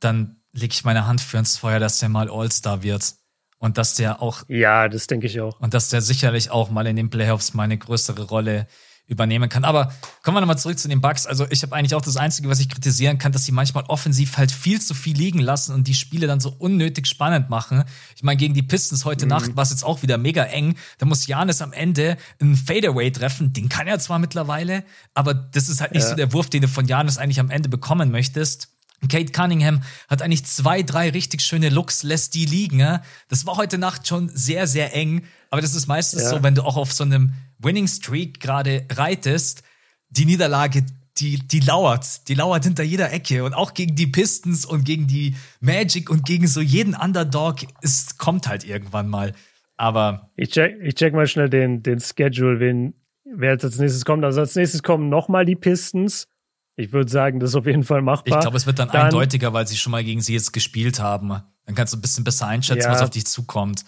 dann 0.00 0.36
lege 0.52 0.72
ich 0.74 0.84
meine 0.84 1.06
Hand 1.06 1.20
für 1.20 1.38
ins 1.38 1.56
Feuer, 1.56 1.78
dass 1.78 1.98
der 1.98 2.08
mal 2.08 2.28
All-Star 2.28 2.82
wird. 2.82 3.14
Und 3.58 3.78
dass 3.78 3.94
der 3.94 4.20
auch 4.20 4.42
Ja, 4.48 4.88
das 4.88 5.06
denke 5.06 5.28
ich 5.28 5.40
auch. 5.40 5.60
und 5.60 5.72
dass 5.72 5.88
der 5.88 6.02
sicherlich 6.02 6.50
auch 6.50 6.70
mal 6.70 6.88
in 6.88 6.96
den 6.96 7.10
Playoffs 7.10 7.54
mal 7.54 7.62
eine 7.62 7.78
größere 7.78 8.24
Rolle 8.24 8.66
übernehmen 9.06 9.48
kann. 9.48 9.64
Aber 9.64 9.92
kommen 10.22 10.36
wir 10.36 10.40
nochmal 10.40 10.58
zurück 10.58 10.78
zu 10.78 10.88
den 10.88 11.00
Bucks. 11.00 11.26
Also 11.26 11.46
ich 11.50 11.62
habe 11.62 11.74
eigentlich 11.74 11.94
auch 11.94 12.00
das 12.00 12.16
Einzige, 12.16 12.48
was 12.48 12.60
ich 12.60 12.68
kritisieren 12.68 13.18
kann, 13.18 13.32
dass 13.32 13.44
sie 13.44 13.52
manchmal 13.52 13.84
offensiv 13.88 14.36
halt 14.38 14.50
viel 14.52 14.80
zu 14.80 14.94
viel 14.94 15.16
liegen 15.16 15.38
lassen 15.40 15.74
und 15.74 15.86
die 15.86 15.94
Spiele 15.94 16.26
dann 16.26 16.40
so 16.40 16.54
unnötig 16.58 17.06
spannend 17.06 17.50
machen. 17.50 17.84
Ich 18.16 18.22
meine, 18.22 18.36
gegen 18.38 18.54
die 18.54 18.62
Pistons 18.62 19.04
heute 19.04 19.26
Nacht 19.26 19.54
war 19.56 19.64
es 19.64 19.70
jetzt 19.70 19.84
auch 19.84 20.02
wieder 20.02 20.18
mega 20.18 20.44
eng. 20.44 20.76
Da 20.98 21.06
muss 21.06 21.26
Janis 21.26 21.60
am 21.60 21.72
Ende 21.72 22.16
einen 22.40 22.56
Fadeaway 22.56 23.10
treffen. 23.10 23.52
Den 23.52 23.68
kann 23.68 23.86
er 23.86 23.98
zwar 23.98 24.18
mittlerweile, 24.18 24.84
aber 25.14 25.34
das 25.34 25.68
ist 25.68 25.80
halt 25.80 25.92
nicht 25.92 26.04
Ja. 26.04 26.10
so 26.10 26.14
der 26.14 26.32
Wurf, 26.32 26.48
den 26.48 26.62
du 26.62 26.68
von 26.68 26.86
Janis 26.86 27.18
eigentlich 27.18 27.40
am 27.40 27.50
Ende 27.50 27.68
bekommen 27.68 28.10
möchtest. 28.10 28.68
Kate 29.08 29.32
Cunningham 29.32 29.82
hat 30.08 30.22
eigentlich 30.22 30.44
zwei, 30.44 30.82
drei 30.84 31.10
richtig 31.10 31.40
schöne 31.42 31.70
Looks, 31.70 32.04
lässt 32.04 32.34
die 32.34 32.46
liegen. 32.46 32.78
Ja? 32.78 33.02
Das 33.28 33.44
war 33.46 33.56
heute 33.56 33.76
Nacht 33.76 34.06
schon 34.06 34.30
sehr, 34.32 34.68
sehr 34.68 34.94
eng. 34.94 35.24
Aber 35.50 35.60
das 35.60 35.74
ist 35.74 35.88
meistens 35.88 36.22
Ja. 36.22 36.30
so, 36.30 36.42
wenn 36.44 36.54
du 36.54 36.62
auch 36.62 36.76
auf 36.76 36.92
so 36.92 37.02
einem 37.02 37.34
Winning 37.62 37.86
Streak 37.86 38.40
gerade 38.40 38.86
reitest, 38.90 39.62
die 40.08 40.24
Niederlage, 40.24 40.84
die, 41.18 41.38
die 41.38 41.60
lauert. 41.60 42.28
Die 42.28 42.34
lauert 42.34 42.64
hinter 42.64 42.82
jeder 42.82 43.12
Ecke. 43.12 43.44
Und 43.44 43.54
auch 43.54 43.74
gegen 43.74 43.94
die 43.94 44.06
Pistons 44.06 44.64
und 44.64 44.84
gegen 44.84 45.06
die 45.06 45.36
Magic 45.60 46.10
und 46.10 46.24
gegen 46.24 46.46
so 46.46 46.60
jeden 46.60 46.94
Underdog, 46.94 47.56
es 47.82 48.18
kommt 48.18 48.48
halt 48.48 48.64
irgendwann 48.64 49.08
mal. 49.08 49.32
Aber 49.76 50.30
Ich 50.36 50.50
check, 50.50 50.76
ich 50.82 50.94
check 50.94 51.14
mal 51.14 51.26
schnell 51.26 51.50
den, 51.50 51.82
den 51.82 52.00
Schedule, 52.00 52.60
wen, 52.60 52.94
wer 53.24 53.52
jetzt 53.52 53.64
als 53.64 53.78
nächstes 53.78 54.04
kommt. 54.04 54.24
Also 54.24 54.40
als 54.40 54.54
nächstes 54.54 54.82
kommen 54.82 55.08
nochmal 55.08 55.44
die 55.44 55.56
Pistons. 55.56 56.28
Ich 56.76 56.92
würde 56.92 57.10
sagen, 57.10 57.38
das 57.40 57.50
ist 57.50 57.56
auf 57.56 57.66
jeden 57.66 57.82
Fall 57.82 58.00
machbar. 58.00 58.38
Ich 58.38 58.40
glaube, 58.40 58.56
es 58.56 58.66
wird 58.66 58.78
dann, 58.78 58.88
dann, 58.88 59.06
eindeutiger, 59.06 59.52
weil 59.52 59.66
sie 59.66 59.76
schon 59.76 59.90
mal 59.90 60.04
gegen 60.04 60.22
sie 60.22 60.32
jetzt 60.32 60.52
gespielt 60.52 61.00
haben. 61.00 61.28
Dann 61.66 61.74
kannst 61.74 61.92
du 61.92 61.98
ein 61.98 62.00
bisschen 62.00 62.24
besser 62.24 62.46
einschätzen, 62.46 62.86
ja. 62.86 62.92
was 62.92 63.02
auf 63.02 63.10
dich 63.10 63.26
zukommt. 63.26 63.84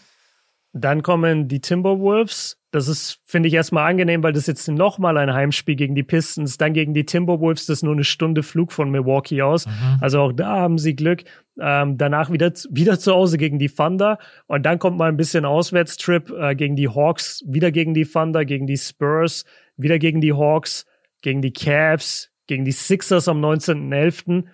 Dann 0.72 1.02
kommen 1.02 1.48
die 1.48 1.60
Timberwolves. 1.60 2.58
Das 2.74 2.88
ist, 2.88 3.20
finde 3.22 3.46
ich, 3.46 3.54
erstmal 3.54 3.88
angenehm, 3.88 4.24
weil 4.24 4.32
das 4.32 4.48
jetzt 4.48 4.66
nochmal 4.66 5.16
ein 5.16 5.32
Heimspiel 5.32 5.76
gegen 5.76 5.94
die 5.94 6.02
Pistons, 6.02 6.58
dann 6.58 6.72
gegen 6.72 6.92
die 6.92 7.06
Timberwolves, 7.06 7.66
das 7.66 7.78
ist 7.78 7.82
nur 7.84 7.92
eine 7.92 8.02
Stunde 8.02 8.42
Flug 8.42 8.72
von 8.72 8.90
Milwaukee 8.90 9.42
aus. 9.42 9.66
Mhm. 9.66 9.98
Also 10.00 10.20
auch 10.20 10.32
da 10.32 10.56
haben 10.56 10.78
sie 10.78 10.96
Glück. 10.96 11.22
Ähm, 11.60 11.98
danach 11.98 12.32
wieder, 12.32 12.52
wieder 12.70 12.98
zu 12.98 13.12
Hause 13.12 13.38
gegen 13.38 13.60
die 13.60 13.68
Thunder. 13.68 14.18
Und 14.48 14.66
dann 14.66 14.80
kommt 14.80 14.98
mal 14.98 15.08
ein 15.08 15.16
bisschen 15.16 15.44
Auswärtstrip 15.44 16.30
äh, 16.30 16.56
gegen 16.56 16.74
die 16.74 16.88
Hawks, 16.88 17.44
wieder 17.46 17.70
gegen 17.70 17.94
die 17.94 18.06
Thunder, 18.06 18.44
gegen 18.44 18.66
die 18.66 18.76
Spurs, 18.76 19.44
wieder 19.76 20.00
gegen 20.00 20.20
die 20.20 20.32
Hawks, 20.32 20.84
gegen 21.22 21.42
die 21.42 21.52
Cavs, 21.52 22.32
gegen 22.48 22.64
die 22.64 22.72
Sixers 22.72 23.28
am 23.28 23.40
19.11. 23.40 24.46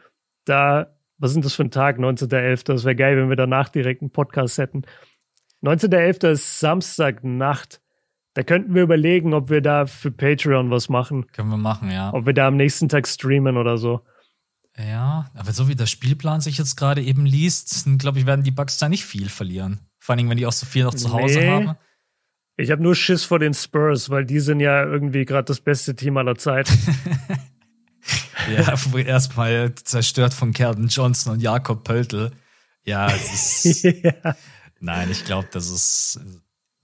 Da, 0.44 0.94
was 1.16 1.32
sind 1.32 1.46
das 1.46 1.54
für 1.54 1.62
ein 1.62 1.70
Tag, 1.70 1.98
19.11.? 1.98 2.66
Das 2.66 2.84
wäre 2.84 2.96
geil, 2.96 3.16
wenn 3.16 3.30
wir 3.30 3.36
danach 3.36 3.70
direkt 3.70 4.02
einen 4.02 4.10
Podcast 4.10 4.58
hätten. 4.58 4.82
19.11. 5.62 6.32
ist 6.32 6.60
Samstagnacht. 6.60 7.80
Da 8.40 8.44
könnten 8.44 8.74
wir 8.74 8.84
überlegen, 8.84 9.34
ob 9.34 9.50
wir 9.50 9.60
da 9.60 9.84
für 9.84 10.10
Patreon 10.10 10.70
was 10.70 10.88
machen. 10.88 11.26
Können 11.26 11.50
wir 11.50 11.58
machen, 11.58 11.90
ja. 11.90 12.10
Ob 12.14 12.24
wir 12.24 12.32
da 12.32 12.46
am 12.46 12.56
nächsten 12.56 12.88
Tag 12.88 13.06
streamen 13.06 13.58
oder 13.58 13.76
so. 13.76 14.00
Ja, 14.78 15.30
aber 15.34 15.52
so 15.52 15.68
wie 15.68 15.74
der 15.74 15.84
Spielplan 15.84 16.40
sich 16.40 16.56
jetzt 16.56 16.76
gerade 16.76 17.02
eben 17.02 17.26
liest, 17.26 17.84
glaube 17.98 18.18
ich, 18.18 18.24
werden 18.24 18.42
die 18.42 18.50
Bugs 18.50 18.78
da 18.78 18.88
nicht 18.88 19.04
viel 19.04 19.28
verlieren. 19.28 19.80
Vor 19.98 20.14
allem, 20.14 20.30
wenn 20.30 20.38
die 20.38 20.46
auch 20.46 20.54
so 20.54 20.64
viel 20.64 20.84
noch 20.84 20.94
zu 20.94 21.12
Hause 21.12 21.38
nee. 21.40 21.50
haben. 21.50 21.76
Ich 22.56 22.70
habe 22.70 22.82
nur 22.82 22.94
Schiss 22.94 23.24
vor 23.24 23.38
den 23.38 23.52
Spurs, 23.52 24.08
weil 24.08 24.24
die 24.24 24.40
sind 24.40 24.60
ja 24.60 24.84
irgendwie 24.84 25.26
gerade 25.26 25.44
das 25.44 25.60
beste 25.60 25.94
Team 25.94 26.16
aller 26.16 26.36
Zeiten. 26.36 26.72
ja, 28.56 28.74
erstmal 29.00 29.74
zerstört 29.74 30.32
von 30.32 30.54
Kerden 30.54 30.88
Johnson 30.88 31.34
und 31.34 31.42
Jakob 31.42 31.84
Pöltl. 31.84 32.30
Ja, 32.86 33.08
es 33.08 33.66
ist. 33.66 33.82
ja. 34.02 34.34
Nein, 34.78 35.10
ich 35.10 35.26
glaube, 35.26 35.48
das 35.52 35.70
ist. 35.70 36.20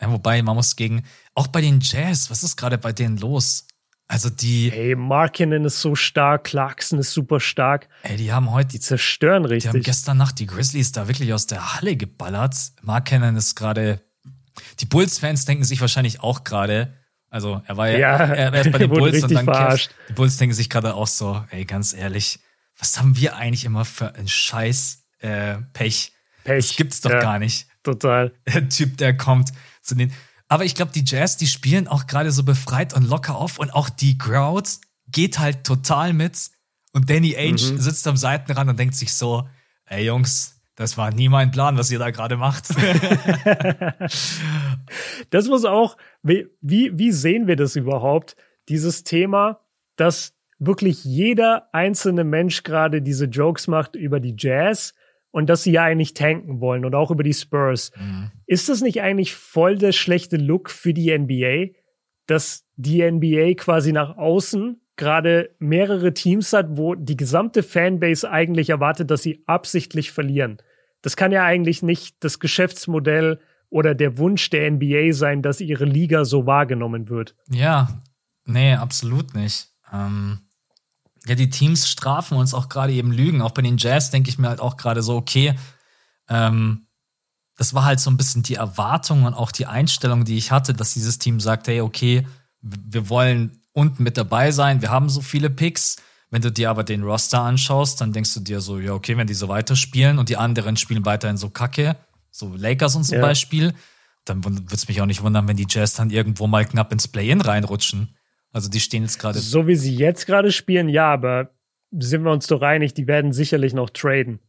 Ja, 0.00 0.10
wobei, 0.10 0.42
man 0.42 0.56
muss 0.56 0.76
gegen. 0.76 1.04
Auch 1.34 1.46
bei 1.46 1.60
den 1.60 1.80
Jazz, 1.80 2.30
was 2.30 2.42
ist 2.42 2.56
gerade 2.56 2.78
bei 2.78 2.92
denen 2.92 3.16
los? 3.16 3.66
Also 4.08 4.30
die. 4.30 4.70
Ey, 4.70 4.94
Markinen 4.94 5.64
ist 5.64 5.80
so 5.80 5.96
stark, 5.96 6.44
Clarkson 6.44 6.98
ist 6.98 7.12
super 7.12 7.40
stark. 7.40 7.88
Ey, 8.02 8.16
die 8.16 8.32
haben 8.32 8.50
heute. 8.52 8.68
Die 8.68 8.80
zerstören 8.80 9.44
richtig. 9.44 9.70
Die 9.70 9.76
haben 9.76 9.82
gestern 9.82 10.18
Nacht 10.18 10.38
die 10.38 10.46
Grizzlies 10.46 10.92
da 10.92 11.08
wirklich 11.08 11.32
aus 11.32 11.46
der 11.46 11.74
Halle 11.74 11.96
geballert. 11.96 12.54
Markinen 12.82 13.36
ist 13.36 13.56
gerade. 13.56 14.00
Die 14.80 14.86
Bulls-Fans 14.86 15.44
denken 15.44 15.64
sich 15.64 15.80
wahrscheinlich 15.80 16.20
auch 16.20 16.44
gerade. 16.44 16.94
Also, 17.28 17.60
er 17.66 17.76
war 17.76 17.88
ja, 17.88 17.98
ja 17.98 18.16
er, 18.16 18.54
er 18.54 18.60
ist 18.60 18.72
bei 18.72 18.78
den 18.78 18.90
Bulls 18.90 19.22
und 19.22 19.34
dann 19.34 19.44
verarscht. 19.44 19.90
die 20.08 20.12
Bulls 20.12 20.36
denken 20.36 20.54
sich 20.54 20.70
gerade 20.70 20.94
auch 20.94 21.08
so, 21.08 21.44
ey, 21.50 21.64
ganz 21.64 21.92
ehrlich, 21.92 22.38
was 22.78 22.98
haben 22.98 23.16
wir 23.16 23.36
eigentlich 23.36 23.64
immer 23.64 23.84
für 23.84 24.14
ein 24.14 24.28
Scheiß 24.28 25.04
äh, 25.18 25.56
Pech? 25.72 26.12
Pech. 26.44 26.68
Das 26.68 26.76
gibt's 26.76 27.00
doch 27.00 27.10
ja, 27.10 27.20
gar 27.20 27.38
nicht. 27.38 27.66
Total. 27.82 28.32
Der 28.46 28.68
Typ, 28.68 28.96
der 28.98 29.16
kommt 29.16 29.50
zu 29.86 29.94
den. 29.94 30.12
Aber 30.48 30.64
ich 30.64 30.74
glaube, 30.74 30.92
die 30.92 31.04
Jazz, 31.04 31.36
die 31.36 31.46
spielen 31.46 31.88
auch 31.88 32.06
gerade 32.06 32.30
so 32.30 32.44
befreit 32.44 32.94
und 32.94 33.08
locker 33.08 33.36
auf 33.36 33.58
und 33.58 33.74
auch 33.74 33.88
die 33.88 34.18
Crowd 34.18 34.68
geht 35.08 35.38
halt 35.38 35.64
total 35.64 36.12
mit. 36.12 36.50
Und 36.92 37.10
Danny 37.10 37.36
Ainge 37.36 37.72
mhm. 37.72 37.78
sitzt 37.78 38.06
am 38.06 38.16
Seitenrand 38.16 38.70
und 38.70 38.78
denkt 38.78 38.94
sich 38.94 39.12
so, 39.12 39.48
ey 39.86 40.06
Jungs, 40.06 40.60
das 40.76 40.96
war 40.96 41.10
nie 41.10 41.28
mein 41.28 41.50
Plan, 41.50 41.76
was 41.78 41.90
ihr 41.90 41.98
da 41.98 42.10
gerade 42.10 42.36
macht. 42.36 42.68
das 45.30 45.48
muss 45.48 45.64
auch, 45.64 45.96
wie, 46.22 46.48
wie 46.60 47.12
sehen 47.12 47.46
wir 47.46 47.56
das 47.56 47.76
überhaupt? 47.76 48.36
Dieses 48.68 49.02
Thema, 49.04 49.60
dass 49.96 50.34
wirklich 50.58 51.04
jeder 51.04 51.68
einzelne 51.74 52.24
Mensch 52.24 52.62
gerade 52.62 53.02
diese 53.02 53.26
Jokes 53.26 53.68
macht 53.68 53.96
über 53.96 54.20
die 54.20 54.34
Jazz 54.38 54.94
und 55.36 55.50
dass 55.50 55.64
sie 55.64 55.72
ja 55.72 55.84
eigentlich 55.84 56.14
tanken 56.14 56.62
wollen 56.62 56.86
und 56.86 56.94
auch 56.94 57.10
über 57.10 57.22
die 57.22 57.34
Spurs. 57.34 57.92
Mhm. 57.94 58.30
Ist 58.46 58.70
das 58.70 58.80
nicht 58.80 59.02
eigentlich 59.02 59.34
voll 59.34 59.76
der 59.76 59.92
schlechte 59.92 60.38
Look 60.38 60.70
für 60.70 60.94
die 60.94 61.14
NBA, 61.16 61.74
dass 62.26 62.64
die 62.76 63.02
NBA 63.02 63.52
quasi 63.58 63.92
nach 63.92 64.16
außen 64.16 64.80
gerade 64.96 65.50
mehrere 65.58 66.14
Teams 66.14 66.54
hat, 66.54 66.78
wo 66.78 66.94
die 66.94 67.18
gesamte 67.18 67.62
Fanbase 67.62 68.30
eigentlich 68.30 68.70
erwartet, 68.70 69.10
dass 69.10 69.22
sie 69.22 69.42
absichtlich 69.44 70.10
verlieren? 70.10 70.56
Das 71.02 71.16
kann 71.16 71.32
ja 71.32 71.44
eigentlich 71.44 71.82
nicht 71.82 72.16
das 72.24 72.40
Geschäftsmodell 72.40 73.38
oder 73.68 73.94
der 73.94 74.16
Wunsch 74.16 74.48
der 74.48 74.70
NBA 74.70 75.12
sein, 75.12 75.42
dass 75.42 75.60
ihre 75.60 75.84
Liga 75.84 76.24
so 76.24 76.46
wahrgenommen 76.46 77.10
wird. 77.10 77.36
Ja, 77.50 78.00
nee, 78.46 78.72
absolut 78.72 79.34
nicht. 79.34 79.68
Ähm, 79.92 80.38
ja, 81.28 81.34
die 81.34 81.50
Teams 81.50 81.88
strafen 81.88 82.36
uns 82.36 82.54
auch 82.54 82.68
gerade 82.68 82.92
eben 82.92 83.10
Lügen. 83.10 83.42
Auch 83.42 83.50
bei 83.50 83.62
den 83.62 83.78
Jazz 83.78 84.10
denke 84.10 84.30
ich 84.30 84.38
mir 84.38 84.48
halt 84.48 84.60
auch 84.60 84.76
gerade 84.76 85.02
so, 85.02 85.16
okay, 85.16 85.54
ähm, 86.28 86.86
das 87.56 87.74
war 87.74 87.84
halt 87.84 88.00
so 88.00 88.10
ein 88.10 88.16
bisschen 88.16 88.42
die 88.42 88.54
Erwartung 88.54 89.24
und 89.24 89.34
auch 89.34 89.50
die 89.50 89.66
Einstellung, 89.66 90.24
die 90.24 90.36
ich 90.36 90.52
hatte, 90.52 90.74
dass 90.74 90.94
dieses 90.94 91.18
Team 91.18 91.40
sagt, 91.40 91.68
hey, 91.68 91.80
okay, 91.80 92.26
wir 92.60 93.08
wollen 93.08 93.62
unten 93.72 94.02
mit 94.02 94.16
dabei 94.16 94.50
sein, 94.52 94.82
wir 94.82 94.90
haben 94.90 95.08
so 95.08 95.20
viele 95.20 95.50
Picks. 95.50 95.96
Wenn 96.30 96.42
du 96.42 96.50
dir 96.50 96.70
aber 96.70 96.82
den 96.82 97.02
Roster 97.02 97.40
anschaust, 97.40 98.00
dann 98.00 98.12
denkst 98.12 98.34
du 98.34 98.40
dir 98.40 98.60
so, 98.60 98.78
ja, 98.78 98.92
okay, 98.92 99.16
wenn 99.16 99.26
die 99.26 99.34
so 99.34 99.48
weiterspielen 99.48 100.18
und 100.18 100.28
die 100.28 100.36
anderen 100.36 100.76
spielen 100.76 101.04
weiterhin 101.04 101.36
so 101.36 101.50
kacke, 101.50 101.96
so 102.30 102.54
Lakers 102.54 102.96
und 102.96 103.04
zum 103.04 103.18
ja. 103.18 103.22
Beispiel, 103.22 103.74
dann 104.24 104.44
würde 104.44 104.62
es 104.72 104.88
mich 104.88 105.00
auch 105.00 105.06
nicht 105.06 105.22
wundern, 105.22 105.46
wenn 105.48 105.56
die 105.56 105.66
Jazz 105.68 105.94
dann 105.94 106.10
irgendwo 106.10 106.46
mal 106.46 106.66
knapp 106.66 106.92
ins 106.92 107.08
Play-In 107.08 107.40
reinrutschen. 107.40 108.16
Also 108.52 108.68
die 108.68 108.80
stehen 108.80 109.02
jetzt 109.02 109.18
gerade. 109.18 109.38
So 109.38 109.66
wie 109.66 109.76
sie 109.76 109.94
jetzt 109.94 110.26
gerade 110.26 110.52
spielen, 110.52 110.88
ja, 110.88 111.12
aber 111.12 111.50
sind 111.92 112.24
wir 112.24 112.32
uns 112.32 112.46
doch 112.46 112.62
einig, 112.62 112.94
die 112.94 113.06
werden 113.06 113.32
sicherlich 113.32 113.74
noch 113.74 113.90
traden. 113.90 114.40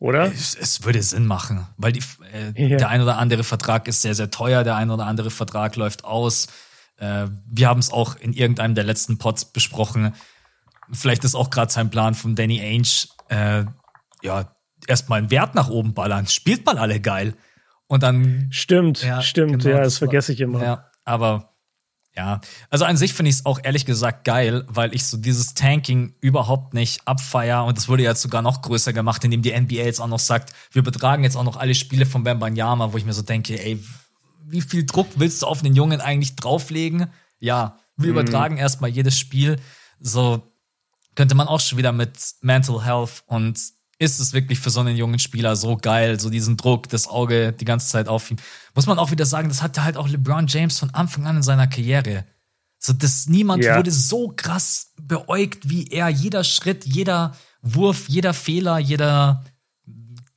Oder? 0.00 0.24
Es, 0.24 0.54
es 0.54 0.84
würde 0.84 1.02
Sinn 1.02 1.26
machen, 1.26 1.66
weil 1.76 1.92
die, 1.92 2.02
äh, 2.32 2.68
ja. 2.70 2.76
der 2.76 2.88
ein 2.88 3.00
oder 3.00 3.18
andere 3.18 3.44
Vertrag 3.44 3.88
ist 3.88 4.02
sehr, 4.02 4.14
sehr 4.14 4.30
teuer, 4.30 4.64
der 4.64 4.76
ein 4.76 4.90
oder 4.90 5.06
andere 5.06 5.30
Vertrag 5.30 5.76
läuft 5.76 6.04
aus. 6.04 6.48
Äh, 6.96 7.28
wir 7.46 7.68
haben 7.68 7.80
es 7.80 7.92
auch 7.92 8.16
in 8.16 8.32
irgendeinem 8.32 8.74
der 8.74 8.84
letzten 8.84 9.18
Pods 9.18 9.46
besprochen. 9.46 10.14
Vielleicht 10.92 11.24
ist 11.24 11.34
auch 11.34 11.50
gerade 11.50 11.72
sein 11.72 11.90
Plan 11.90 12.14
von 12.14 12.34
Danny 12.34 12.60
Ainge, 12.60 13.08
äh, 13.28 13.64
ja, 14.22 14.52
erstmal 14.86 15.18
einen 15.18 15.30
Wert 15.30 15.54
nach 15.54 15.70
oben 15.70 15.94
ballern. 15.94 16.26
Spielt 16.26 16.66
mal 16.66 16.78
alle 16.78 17.00
geil. 17.00 17.34
Und 17.86 18.02
dann. 18.02 18.48
Stimmt, 18.50 19.02
ja, 19.02 19.22
stimmt, 19.22 19.62
genau, 19.62 19.76
ja, 19.76 19.78
das, 19.78 19.94
das 19.94 19.98
vergesse 19.98 20.32
ich 20.32 20.40
immer. 20.40 20.62
Ja, 20.62 20.90
aber 21.04 21.53
ja, 22.16 22.40
also 22.70 22.84
an 22.84 22.96
sich 22.96 23.12
finde 23.12 23.30
ich 23.30 23.36
es 23.36 23.46
auch 23.46 23.58
ehrlich 23.62 23.86
gesagt 23.86 24.24
geil, 24.24 24.64
weil 24.68 24.94
ich 24.94 25.04
so 25.06 25.16
dieses 25.16 25.54
Tanking 25.54 26.14
überhaupt 26.20 26.72
nicht 26.72 27.06
abfeier 27.06 27.64
und 27.64 27.76
es 27.76 27.88
wurde 27.88 28.04
jetzt 28.04 28.22
sogar 28.22 28.40
noch 28.40 28.62
größer 28.62 28.92
gemacht, 28.92 29.24
indem 29.24 29.42
die 29.42 29.58
NBA 29.58 29.76
jetzt 29.76 30.00
auch 30.00 30.06
noch 30.06 30.20
sagt, 30.20 30.52
wir 30.70 30.82
betragen 30.82 31.24
jetzt 31.24 31.36
auch 31.36 31.42
noch 31.42 31.56
alle 31.56 31.74
Spiele 31.74 32.06
von 32.06 32.22
Bambanyama, 32.22 32.92
wo 32.92 32.96
ich 32.96 33.04
mir 33.04 33.12
so 33.12 33.22
denke, 33.22 33.60
ey, 33.60 33.82
wie 34.46 34.60
viel 34.60 34.86
Druck 34.86 35.08
willst 35.16 35.42
du 35.42 35.46
auf 35.46 35.62
den 35.62 35.74
Jungen 35.74 36.00
eigentlich 36.00 36.36
drauflegen? 36.36 37.08
Ja, 37.40 37.78
wir 37.96 38.12
mhm. 38.12 38.18
übertragen 38.18 38.56
erstmal 38.58 38.90
jedes 38.90 39.18
Spiel. 39.18 39.56
So 39.98 40.42
könnte 41.16 41.34
man 41.34 41.48
auch 41.48 41.60
schon 41.60 41.78
wieder 41.78 41.92
mit 41.92 42.16
Mental 42.42 42.84
Health 42.84 43.24
und 43.26 43.58
ist 44.04 44.20
es 44.20 44.32
wirklich 44.32 44.60
für 44.60 44.70
so 44.70 44.80
einen 44.80 44.96
jungen 44.96 45.18
Spieler 45.18 45.56
so 45.56 45.76
geil, 45.76 46.20
so 46.20 46.30
diesen 46.30 46.56
Druck, 46.56 46.88
das 46.88 47.08
Auge 47.08 47.52
die 47.52 47.64
ganze 47.64 47.88
Zeit 47.88 48.08
auf 48.08 48.30
ihn. 48.30 48.36
Muss 48.74 48.86
man 48.86 48.98
auch 48.98 49.10
wieder 49.10 49.26
sagen, 49.26 49.48
das 49.48 49.62
hatte 49.62 49.84
halt 49.84 49.96
auch 49.96 50.08
LeBron 50.08 50.46
James 50.46 50.78
von 50.78 50.90
Anfang 50.90 51.26
an 51.26 51.36
in 51.36 51.42
seiner 51.42 51.66
Karriere. 51.66 52.24
So, 52.78 52.92
dass 52.92 53.26
niemand 53.28 53.64
ja. 53.64 53.76
wurde 53.76 53.90
so 53.90 54.32
krass 54.36 54.92
beäugt 55.00 55.70
wie 55.70 55.88
er. 55.88 56.08
Jeder 56.10 56.44
Schritt, 56.44 56.84
jeder 56.84 57.34
Wurf, 57.62 58.08
jeder 58.08 58.34
Fehler, 58.34 58.78
jeder, 58.78 59.42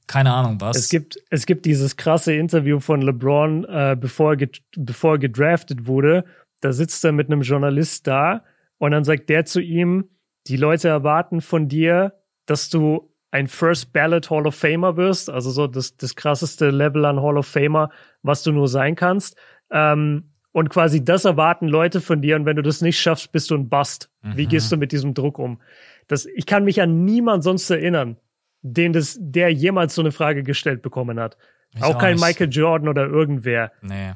keine 0.08 0.34
Ahnung 0.34 0.62
was. 0.62 0.78
Es 0.78 0.90
gibt, 0.90 1.18
es 1.30 1.46
gibt 1.46 1.66
dieses 1.66 1.98
krasse 1.98 2.34
Interview 2.34 2.80
von 2.80 3.02
LeBron, 3.02 3.66
äh, 3.66 3.98
bevor, 4.00 4.36
er 4.40 4.48
bevor 4.78 5.16
er 5.16 5.20
gedraftet 5.20 5.88
wurde. 5.88 6.24
Da 6.62 6.72
sitzt 6.72 7.04
er 7.04 7.12
mit 7.12 7.28
einem 7.28 7.42
Journalist 7.42 8.08
da 8.08 8.46
und 8.78 8.92
dann 8.92 9.04
sagt 9.04 9.28
der 9.28 9.44
zu 9.46 9.60
ihm, 9.60 10.06
die 10.48 10.58
Leute 10.58 10.88
erwarten 10.88 11.42
von 11.42 11.68
dir, 11.68 12.14
dass 12.46 12.70
du 12.70 13.14
ein 13.38 13.48
First 13.48 13.94
Ballot 13.94 14.32
Hall 14.32 14.48
of 14.48 14.56
Famer 14.56 14.98
wirst, 14.98 15.30
also 15.30 15.52
so 15.52 15.68
das, 15.68 15.96
das 15.96 16.16
krasseste 16.16 16.72
Level 16.72 17.06
an 17.06 17.22
Hall 17.22 17.38
of 17.38 17.46
Famer, 17.46 17.92
was 18.24 18.42
du 18.42 18.52
nur 18.52 18.68
sein 18.68 18.96
kannst. 18.96 19.38
Ähm, 19.70 20.32
und 20.52 20.70
quasi 20.70 21.04
das 21.04 21.24
erwarten 21.24 21.68
Leute 21.68 22.02
von 22.02 22.20
dir. 22.20 22.36
Und 22.36 22.46
wenn 22.46 22.56
du 22.56 22.64
das 22.64 22.82
nicht 22.82 23.00
schaffst, 23.00 23.32
bist 23.32 23.52
du 23.52 23.56
ein 23.56 23.70
Bust. 23.70 24.10
Mhm. 24.24 24.38
Wie 24.38 24.48
gehst 24.48 24.72
du 24.72 24.78
mit 24.78 24.92
diesem 24.92 25.14
Druck 25.14 25.38
um? 25.38 25.62
Das, 26.08 26.26
ich 26.26 26.48
kann 26.48 26.64
mich 26.64 26.82
an 26.82 27.06
niemand 27.06 27.44
sonst 27.44 27.70
erinnern, 27.70 28.18
den 28.64 28.92
das, 28.92 29.18
der 29.20 29.54
jemals 29.54 29.94
so 29.94 30.02
eine 30.02 30.12
Frage 30.12 30.42
gestellt 30.42 30.82
bekommen 30.82 31.20
hat. 31.20 31.38
Ich 31.76 31.84
auch, 31.84 31.96
auch 31.96 32.00
kein. 32.00 32.20
Michael 32.20 32.50
Jordan 32.50 32.90
oder 32.90 33.06
irgendwer. 33.06 33.72
Nee. 33.84 34.14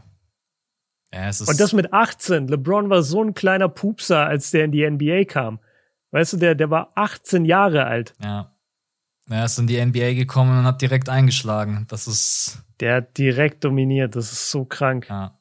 Ja, 1.13 1.28
und 1.28 1.59
das 1.59 1.74
mit 1.74 1.93
18. 1.93 2.47
LeBron 2.47 2.89
war 2.89 3.03
so 3.03 3.22
ein 3.22 3.36
kleiner 3.36 3.69
Pupser, 3.69 4.26
als 4.26 4.49
der 4.49 4.65
in 4.65 4.72
die 4.72 4.89
NBA 4.89 5.26
kam. 5.26 5.59
Weißt 6.09 6.34
du, 6.34 6.38
der, 6.38 6.55
der 6.55 6.72
war 6.72 6.93
18 6.95 7.45
Jahre 7.45 7.86
alt. 7.86 8.15
Ja. 8.24 8.51
Er 9.32 9.45
ist 9.45 9.57
in 9.57 9.67
die 9.67 9.84
NBA 9.84 10.13
gekommen 10.13 10.59
und 10.59 10.65
hat 10.65 10.82
direkt 10.82 11.09
eingeschlagen. 11.09 11.86
Das 11.89 12.07
ist. 12.07 12.59
Der 12.79 12.95
hat 12.97 13.17
direkt 13.17 13.63
dominiert. 13.63 14.15
Das 14.15 14.32
ist 14.32 14.51
so 14.51 14.65
krank. 14.65 15.07
Ja. 15.09 15.39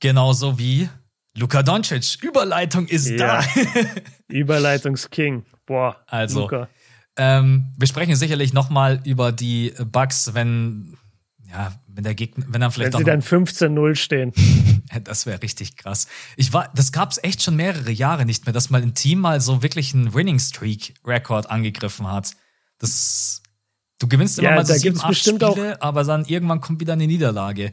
Genauso 0.00 0.58
wie 0.58 0.88
Luka 1.34 1.62
Doncic, 1.62 2.22
Überleitung 2.22 2.86
ist 2.86 3.08
ja. 3.08 3.40
da. 3.40 3.44
Überleitungsking. 4.28 5.44
Boah, 5.66 5.96
also, 6.06 6.42
Luka. 6.42 6.68
Ähm, 7.16 7.72
wir 7.76 7.86
sprechen 7.86 8.14
sicherlich 8.14 8.52
nochmal 8.52 9.00
über 9.04 9.32
die 9.32 9.72
Bugs, 9.90 10.34
wenn 10.34 10.96
ja, 11.50 11.72
wenn 11.86 12.04
der 12.04 12.14
Gegner, 12.14 12.44
wenn 12.48 12.60
dann 12.60 12.70
vielleicht 12.70 12.92
wenn 12.92 12.98
sie 12.98 13.04
dann 13.04 13.22
15-0 13.22 13.94
stehen. 13.94 14.32
das 15.04 15.26
wäre 15.26 15.42
richtig 15.42 15.76
krass. 15.76 16.06
Ich 16.36 16.52
war, 16.52 16.70
das 16.74 16.92
gab 16.92 17.10
es 17.10 17.22
echt 17.22 17.42
schon 17.42 17.56
mehrere 17.56 17.90
Jahre 17.90 18.26
nicht 18.26 18.46
mehr, 18.46 18.52
dass 18.52 18.70
mal 18.70 18.82
ein 18.82 18.94
Team 18.94 19.20
mal 19.20 19.40
so 19.40 19.62
wirklich 19.62 19.94
einen 19.94 20.12
Winning 20.14 20.38
Streak 20.38 20.94
Rekord 21.04 21.50
angegriffen 21.50 22.10
hat. 22.10 22.32
Das, 22.78 23.42
du 23.98 24.08
gewinnst 24.08 24.38
immer 24.38 24.50
ja, 24.50 24.56
mal 24.56 24.66
so 24.66 24.74
sieben, 24.74 25.00
acht 25.00 25.16
Spiele, 25.16 25.48
auch, 25.48 25.80
aber 25.80 26.04
dann 26.04 26.24
irgendwann 26.24 26.60
kommt 26.60 26.80
wieder 26.80 26.92
eine 26.94 27.06
Niederlage. 27.06 27.72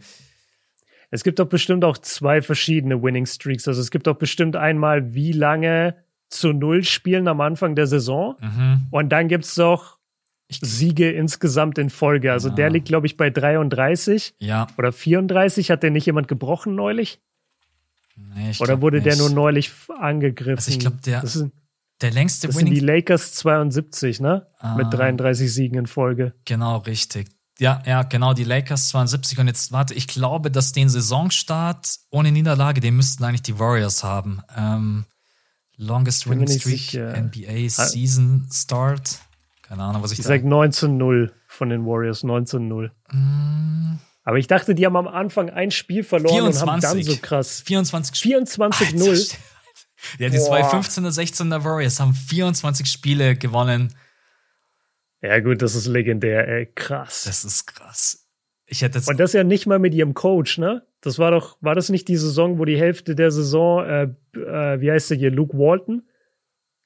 Es 1.12 1.24
gibt 1.24 1.40
doch 1.40 1.48
bestimmt 1.48 1.84
auch 1.86 1.98
zwei 1.98 2.42
verschiedene 2.42 3.02
Winning 3.02 3.26
Streaks. 3.26 3.68
Also 3.68 3.82
es 3.82 3.92
gibt 3.92 4.08
doch 4.08 4.16
bestimmt 4.16 4.56
einmal, 4.56 5.14
wie 5.14 5.32
lange 5.32 5.96
zu 6.30 6.52
Null 6.52 6.84
spielen 6.84 7.28
am 7.28 7.42
Anfang 7.42 7.76
der 7.76 7.88
Saison. 7.88 8.36
Mhm. 8.42 8.88
Und 8.92 9.10
dann 9.10 9.28
gibt 9.28 9.46
es 9.46 9.56
doch 9.56 9.98
Siege 10.50 11.12
insgesamt 11.12 11.78
in 11.78 11.90
Folge. 11.90 12.32
Also 12.32 12.50
ja. 12.50 12.56
der 12.56 12.70
liegt, 12.70 12.88
glaube 12.88 13.08
ich, 13.08 13.18
bei 13.18 13.30
33. 13.30 14.36
Ja. 14.40 14.68
Oder 14.78 14.92
34. 14.92 15.72
Hat 15.72 15.84
der 15.84 15.92
nicht 15.92 16.06
jemand 16.06 16.28
gebrochen 16.28 16.76
neulich? 16.76 17.20
Nee, 18.16 18.54
Oder 18.60 18.82
wurde 18.82 18.98
nicht. 18.98 19.08
der 19.08 19.18
nur 19.18 19.30
neulich 19.30 19.72
angegriffen? 20.00 20.58
Also 20.58 20.72
ich 20.72 20.80
glaube, 20.80 20.98
der, 21.06 21.24
der 22.02 22.12
längste 22.12 22.48
das 22.48 22.58
Winning. 22.58 22.74
sind 22.74 22.82
die 22.82 22.86
Lakers 22.86 23.34
72, 23.36 24.20
ne? 24.20 24.48
Ah. 24.60 24.76
Mit 24.76 24.94
33 24.94 25.52
Siegen 25.52 25.78
in 25.78 25.88
Folge. 25.88 26.34
Genau, 26.46 26.78
richtig. 26.78 27.30
Ja, 27.58 27.82
ja, 27.86 28.04
genau, 28.04 28.34
die 28.34 28.44
Lakers 28.44 28.90
72. 28.90 29.40
Und 29.40 29.48
jetzt, 29.48 29.72
warte, 29.72 29.94
ich 29.94 30.08
glaube, 30.08 30.52
dass 30.52 30.74
den 30.74 30.90
Saisonstart 30.90 32.00
ohne 32.10 32.32
Niederlage, 32.32 32.82
den 32.82 32.96
müssten 32.98 33.24
eigentlich 33.24 33.44
die 33.44 33.58
Warriors 33.60 34.04
haben. 34.04 34.42
Ähm, 34.58 35.06
longest 35.78 36.30
Winning 36.30 36.50
Streak, 36.50 36.94
NBA 36.94 37.70
Season 37.70 38.50
Start. 38.52 39.20
Keine 39.62 39.84
Ahnung, 39.84 40.04
was 40.04 40.12
ich, 40.12 40.20
ich 40.20 40.26
da. 40.26 40.36
Ich 40.36 40.42
sag 40.42 40.50
19-0 40.50 41.32
von 41.48 41.70
den 41.70 41.86
Warriors, 41.86 42.24
19-0. 42.24 42.92
Mm. 43.12 44.00
Aber 44.26 44.38
ich 44.38 44.48
dachte, 44.48 44.76
die 44.76 44.86
haben 44.86 44.96
am 44.98 45.08
Anfang 45.08 45.50
ein 45.50 45.72
Spiel 45.72 46.04
verloren 46.04 46.52
24. 46.52 46.62
und 46.62 46.70
haben 46.70 46.82
dann 46.82 47.04
so 47.04 47.16
krass. 47.22 47.62
24 47.66 48.16
24-0. 48.16 49.36
Ja, 50.20 50.30
die 50.30 50.40
zwei 50.40 50.62
15er, 50.62 51.10
16er 51.10 51.64
Warriors 51.64 52.00
haben 52.00 52.14
24 52.14 52.88
Spiele 52.88 53.36
gewonnen. 53.36 53.94
Ja, 55.22 55.40
gut, 55.40 55.62
das 55.62 55.76
ist 55.76 55.88
legendär, 55.88 56.48
ey. 56.48 56.72
Krass. 56.74 57.24
Das 57.26 57.44
ist 57.44 57.66
krass. 57.66 58.28
Ich 58.68 58.82
hätte 58.82 59.02
Und 59.08 59.20
das 59.20 59.34
ja 59.34 59.44
nicht 59.44 59.68
mal 59.68 59.80
mit 59.80 59.94
ihrem 59.94 60.14
Coach, 60.14 60.58
ne? 60.58 60.86
Das 61.02 61.20
war 61.20 61.32
doch, 61.32 61.58
war 61.62 61.76
das 61.76 61.90
nicht 61.90 62.08
die 62.08 62.18
Saison, 62.18 62.58
wo 62.58 62.66
die 62.66 62.80
Hälfte 62.80 63.16
der 63.16 63.32
Saison, 63.32 63.86
äh, 63.86 64.04
äh, 64.34 64.82
wie 64.82 64.92
heißt 64.92 65.12
der 65.12 65.18
hier, 65.18 65.32
Luke 65.32 65.56
Walton, 65.58 66.08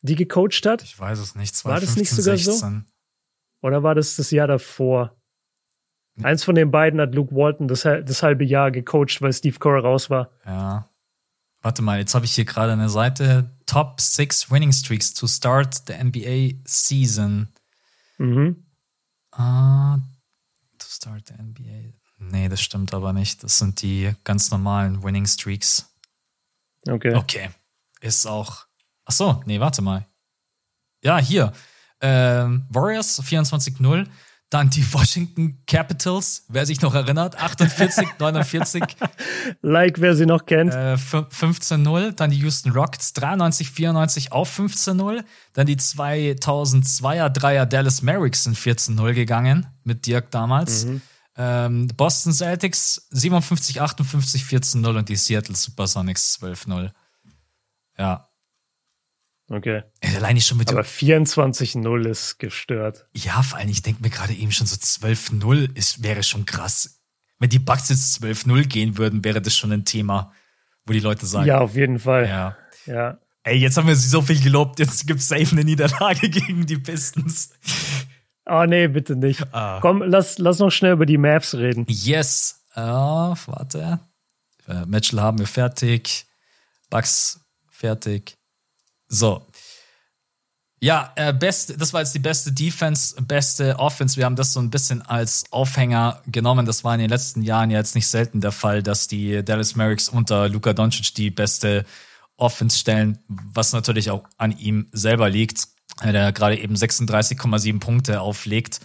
die 0.01 0.15
gecoacht 0.15 0.65
hat? 0.65 0.83
Ich 0.83 0.99
weiß 0.99 1.19
es 1.19 1.35
nicht. 1.35 1.55
2015, 1.55 1.65
war 1.71 1.79
das 1.79 1.95
nicht 1.95 2.09
sogar 2.09 2.37
16. 2.37 2.85
so? 3.61 3.67
Oder 3.67 3.83
war 3.83 3.95
das 3.95 4.15
das 4.15 4.31
Jahr 4.31 4.47
davor? 4.47 5.15
Eins 6.21 6.43
von 6.43 6.55
den 6.55 6.69
beiden 6.69 6.99
hat 6.99 7.15
Luke 7.15 7.33
Walton 7.33 7.69
das, 7.69 7.83
das 7.83 8.23
halbe 8.23 8.43
Jahr 8.43 8.71
gecoacht, 8.71 9.21
weil 9.21 9.31
Steve 9.31 9.57
Kerr 9.57 9.79
raus 9.79 10.09
war. 10.09 10.31
Ja. 10.45 10.88
Warte 11.61 11.81
mal, 11.81 11.99
jetzt 11.99 12.15
habe 12.15 12.25
ich 12.25 12.33
hier 12.33 12.45
gerade 12.45 12.73
eine 12.73 12.89
Seite. 12.89 13.51
Top 13.65 13.99
6 13.99 14.49
Winning 14.49 14.71
Streaks 14.71 15.13
to 15.13 15.27
start 15.27 15.83
the 15.87 15.93
NBA 15.93 16.61
season. 16.65 17.49
Mhm. 18.17 18.63
Uh, 19.33 19.97
to 20.77 20.87
start 20.87 21.27
the 21.27 21.33
NBA. 21.33 21.93
Nee, 22.17 22.49
das 22.49 22.61
stimmt 22.61 22.93
aber 22.93 23.13
nicht. 23.13 23.43
Das 23.43 23.59
sind 23.59 23.81
die 23.81 24.13
ganz 24.23 24.51
normalen 24.51 25.03
Winning 25.03 25.25
Streaks. 25.25 25.89
Okay. 26.87 27.13
Okay. 27.15 27.49
Ist 28.01 28.25
auch 28.25 28.69
Ach 29.09 29.11
so, 29.11 29.41
nee, 29.47 29.59
warte 29.59 29.81
mal. 29.81 30.05
Ja, 31.01 31.17
hier. 31.17 31.51
Ähm, 31.99 32.67
Warriors 32.69 33.19
24-0. 33.23 34.05
Dann 34.49 34.71
die 34.71 34.93
Washington 34.93 35.61
Capitals, 35.67 36.45
wer 36.47 36.65
sich 36.65 36.81
noch 36.81 36.95
erinnert, 36.95 37.37
48, 37.39 38.07
49. 38.17 38.83
like, 39.61 40.01
wer 40.01 40.15
sie 40.15 40.25
noch 40.25 40.47
kennt. 40.47 40.73
Äh, 40.73 40.95
15-0. 40.95 42.13
Dann 42.13 42.31
die 42.31 42.37
Houston 42.37 42.71
Rockets 42.71 43.13
93, 43.13 43.69
94 43.69 44.31
auf 44.31 44.57
15-0. 44.57 45.23
Dann 45.53 45.67
die 45.67 45.77
2002er 45.77 47.29
Dreier 47.29 47.67
Dallas 47.67 48.01
Mavericks 48.01 48.45
sind 48.45 48.57
14-0 48.57 49.13
gegangen 49.13 49.67
mit 49.83 50.07
Dirk 50.07 50.31
damals. 50.31 50.85
Mhm. 50.85 51.01
Ähm, 51.37 51.87
Boston 51.95 52.33
Celtics 52.33 53.07
57, 53.11 53.81
58, 53.81 54.43
14-0 54.43 54.97
und 54.97 55.09
die 55.09 55.15
Seattle 55.15 55.55
Supersonics 55.55 56.39
12-0. 56.41 56.91
Ja, 57.99 58.28
Okay. 59.49 59.83
Alleine 60.15 60.41
schon 60.41 60.59
mit 60.59 60.69
Aber 60.69 60.81
24-0 60.81 62.07
ist 62.07 62.37
gestört. 62.37 63.07
Ja, 63.13 63.41
vor 63.41 63.57
allem, 63.57 63.69
ich 63.69 63.81
denke 63.81 64.01
mir 64.01 64.09
gerade 64.09 64.33
eben 64.33 64.51
schon 64.51 64.67
so 64.67 64.75
12-0 64.75 66.03
wäre 66.03 66.23
schon 66.23 66.45
krass. 66.45 67.01
Wenn 67.39 67.49
die 67.49 67.59
Bugs 67.59 67.89
jetzt 67.89 68.21
12-0 68.23 68.67
gehen 68.67 68.97
würden, 68.97 69.23
wäre 69.23 69.41
das 69.41 69.57
schon 69.57 69.71
ein 69.71 69.85
Thema, 69.85 70.33
wo 70.85 70.93
die 70.93 70.99
Leute 70.99 71.25
sagen. 71.25 71.47
Ja, 71.47 71.59
auf 71.59 71.75
jeden 71.75 71.97
Fall. 71.99 72.27
Ja. 72.27 72.57
ja. 72.85 73.17
Ey, 73.43 73.57
jetzt 73.57 73.77
haben 73.77 73.87
wir 73.87 73.95
sie 73.95 74.09
so 74.09 74.21
viel 74.21 74.39
gelobt, 74.41 74.79
jetzt 74.79 75.07
gibt 75.07 75.21
es 75.21 75.29
safe 75.29 75.51
eine 75.51 75.63
Niederlage 75.63 76.29
gegen 76.29 76.65
die 76.65 76.77
Pistons. 76.77 77.49
Oh 78.45 78.65
nee, 78.65 78.87
bitte 78.87 79.15
nicht. 79.15 79.41
Ah. 79.53 79.79
Komm, 79.81 80.03
lass, 80.03 80.37
lass 80.37 80.59
noch 80.59 80.71
schnell 80.71 80.93
über 80.93 81.05
die 81.05 81.17
Maps 81.17 81.55
reden. 81.55 81.85
Yes. 81.87 82.63
Oh, 82.75 83.35
warte. 83.47 83.99
Äh, 84.67 84.85
Mitchell 84.85 85.19
haben 85.21 85.39
wir 85.39 85.47
fertig. 85.47 86.25
Bugs 86.89 87.39
fertig. 87.69 88.38
So. 89.09 89.45
Ja, 90.81 91.11
äh, 91.17 91.33
best, 91.33 91.79
das 91.81 91.91
war 91.91 91.99
jetzt 91.99 92.15
die 92.15 92.19
beste 92.19 92.53
Defense, 92.53 93.21
beste 93.21 93.77
Offense. 93.79 94.15
Wir 94.15 94.23
haben 94.23 94.37
das 94.37 94.53
so 94.53 94.61
ein 94.61 94.69
bisschen 94.69 95.01
als 95.01 95.43
Aufhänger 95.51 96.21
genommen. 96.27 96.65
Das 96.65 96.85
war 96.85 96.93
in 96.93 97.01
den 97.01 97.09
letzten 97.09 97.41
Jahren 97.41 97.69
ja 97.69 97.79
jetzt 97.79 97.95
nicht 97.95 98.07
selten 98.07 98.39
der 98.39 98.53
Fall, 98.53 98.81
dass 98.81 99.09
die 99.09 99.43
Dallas 99.43 99.75
Mavericks 99.75 100.07
unter 100.07 100.47
Luka 100.47 100.71
Doncic 100.71 101.13
die 101.15 101.31
beste 101.31 101.85
Offense 102.37 102.77
stellen, 102.77 103.19
was 103.27 103.73
natürlich 103.73 104.09
auch 104.09 104.23
an 104.37 104.57
ihm 104.57 104.87
selber 104.93 105.29
liegt, 105.29 105.67
der 106.01 106.31
gerade 106.31 106.57
eben 106.57 106.75
36,7 106.75 107.79
Punkte 107.81 108.21
auflegt. 108.21 108.79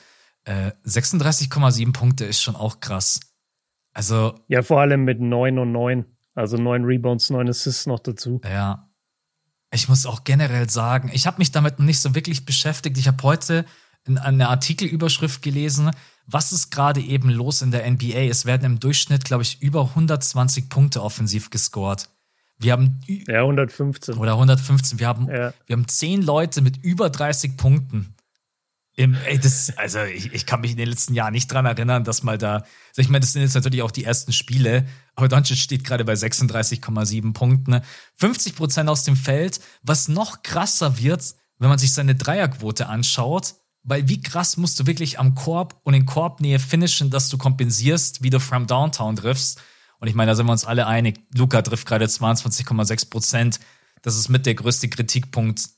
Äh, 0.45 0.72
36,7 0.85 1.93
Punkte 1.93 2.25
ist 2.25 2.43
schon 2.43 2.57
auch 2.57 2.81
krass. 2.81 3.20
Also. 3.93 4.35
Ja, 4.49 4.62
vor 4.62 4.81
allem 4.81 5.05
mit 5.05 5.20
9 5.20 5.61
und 5.61 5.70
9. 5.70 6.05
Also 6.35 6.57
9 6.57 6.85
Rebounds, 6.85 7.31
9 7.31 7.49
Assists 7.49 7.87
noch 7.87 8.01
dazu. 8.01 8.41
Ja, 8.45 8.89
ich 9.75 9.89
muss 9.89 10.07
auch 10.07 10.25
generell 10.25 10.70
sagen, 10.70 11.11
ich 11.12 11.27
habe 11.27 11.39
mich 11.39 11.51
damit 11.51 11.79
noch 11.79 11.87
nicht 11.87 12.01
so 12.01 12.14
wirklich 12.14 12.45
beschäftigt. 12.45 12.97
Ich 12.97 13.09
habe 13.09 13.22
heute 13.22 13.64
in 14.07 14.18
einer 14.18 14.49
Artikelüberschrift 14.49 15.43
gelesen, 15.43 15.91
was 16.27 16.53
ist 16.53 16.70
gerade 16.70 17.01
eben 17.01 17.29
los 17.29 17.61
in 17.61 17.70
der 17.70 17.91
NBA? 17.91 18.29
Es 18.31 18.47
werden 18.47 18.64
im 18.64 18.81
Durchschnitt, 18.81 19.25
glaube 19.25 19.43
ich, 19.43 19.61
über 19.61 19.83
120 19.83 20.68
Punkte 20.68 21.03
offensiv 21.03 21.51
gescored. 21.51 22.09
Wir 22.59 22.73
haben 22.73 23.01
ja 23.07 23.40
115 23.40 24.15
oder 24.15 24.32
115. 24.32 25.01
Wir 25.01 25.09
haben 25.09 25.28
ja. 25.28 25.53
wir 25.66 25.77
haben 25.77 25.89
zehn 25.89 26.23
Leute 26.23 26.62
mit 26.62 26.82
über 26.82 27.11
30 27.11 27.57
Punkten. 27.57 28.15
Im, 28.97 29.15
ey, 29.27 29.39
das, 29.39 29.77
also 29.77 30.03
ich, 30.03 30.33
ich 30.33 30.47
kann 30.47 30.61
mich 30.61 30.73
in 30.73 30.77
den 30.77 30.89
letzten 30.89 31.15
Jahren 31.15 31.33
nicht 31.33 31.49
dran 31.49 31.66
erinnern, 31.66 32.05
dass 32.05 32.23
mal 32.23 32.39
da, 32.39 32.59
also 32.59 33.03
ich 33.03 33.09
meine, 33.09 33.21
das 33.21 33.33
sind 33.33 33.43
jetzt 33.43 33.55
natürlich 33.55 33.83
auch 33.83 33.91
die 33.91 34.05
ersten 34.05 34.33
Spiele, 34.33 34.87
aber 35.16 35.27
Doncic 35.27 35.59
steht 35.59 35.83
gerade 35.83 36.05
bei 36.05 36.12
36,7 36.12 37.33
Punkten, 37.33 37.81
50 38.15 38.55
Prozent 38.55 38.89
aus 38.89 39.03
dem 39.03 39.16
Feld, 39.16 39.61
was 39.83 40.07
noch 40.07 40.43
krasser 40.43 40.99
wird, 40.99 41.35
wenn 41.59 41.69
man 41.69 41.79
sich 41.79 41.93
seine 41.93 42.15
Dreierquote 42.15 42.87
anschaut, 42.89 43.55
weil 43.83 44.09
wie 44.09 44.21
krass 44.21 44.57
musst 44.57 44.79
du 44.79 44.87
wirklich 44.87 45.19
am 45.19 45.35
Korb 45.35 45.81
und 45.83 45.95
in 45.95 46.07
Korbnähe 46.07 46.61
finishen, 46.61 47.11
dass 47.11 47.29
du 47.29 47.37
kompensierst, 47.37 48.23
wie 48.23 48.31
du 48.31 48.39
from 48.39 48.66
Downtown 48.69 49.16
triffst. 49.16 49.61
Und 49.99 50.07
ich 50.07 50.15
meine, 50.15 50.31
da 50.31 50.37
sind 50.37 50.47
wir 50.47 50.53
uns 50.53 50.65
alle 50.65 50.87
einig, 50.87 51.21
Luca 51.35 51.62
trifft 51.62 51.87
gerade 51.87 52.05
22,6 52.07 53.11
Prozent. 53.11 53.61
Das 54.03 54.16
ist 54.16 54.29
mit 54.29 54.47
der 54.47 54.55
größte 54.55 54.89
Kritikpunkt, 54.89 55.69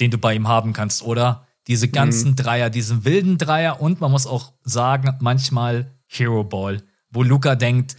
den 0.00 0.10
du 0.10 0.18
bei 0.18 0.34
ihm 0.34 0.48
haben 0.48 0.72
kannst, 0.72 1.02
oder? 1.02 1.46
Diese 1.66 1.88
ganzen 1.88 2.32
mhm. 2.32 2.36
Dreier, 2.36 2.70
diesen 2.70 3.04
wilden 3.04 3.38
Dreier 3.38 3.80
und 3.80 4.00
man 4.00 4.10
muss 4.10 4.26
auch 4.26 4.52
sagen, 4.62 5.16
manchmal 5.20 5.90
Hero 6.06 6.44
Ball, 6.44 6.82
wo 7.10 7.22
Luca 7.22 7.54
denkt, 7.54 7.96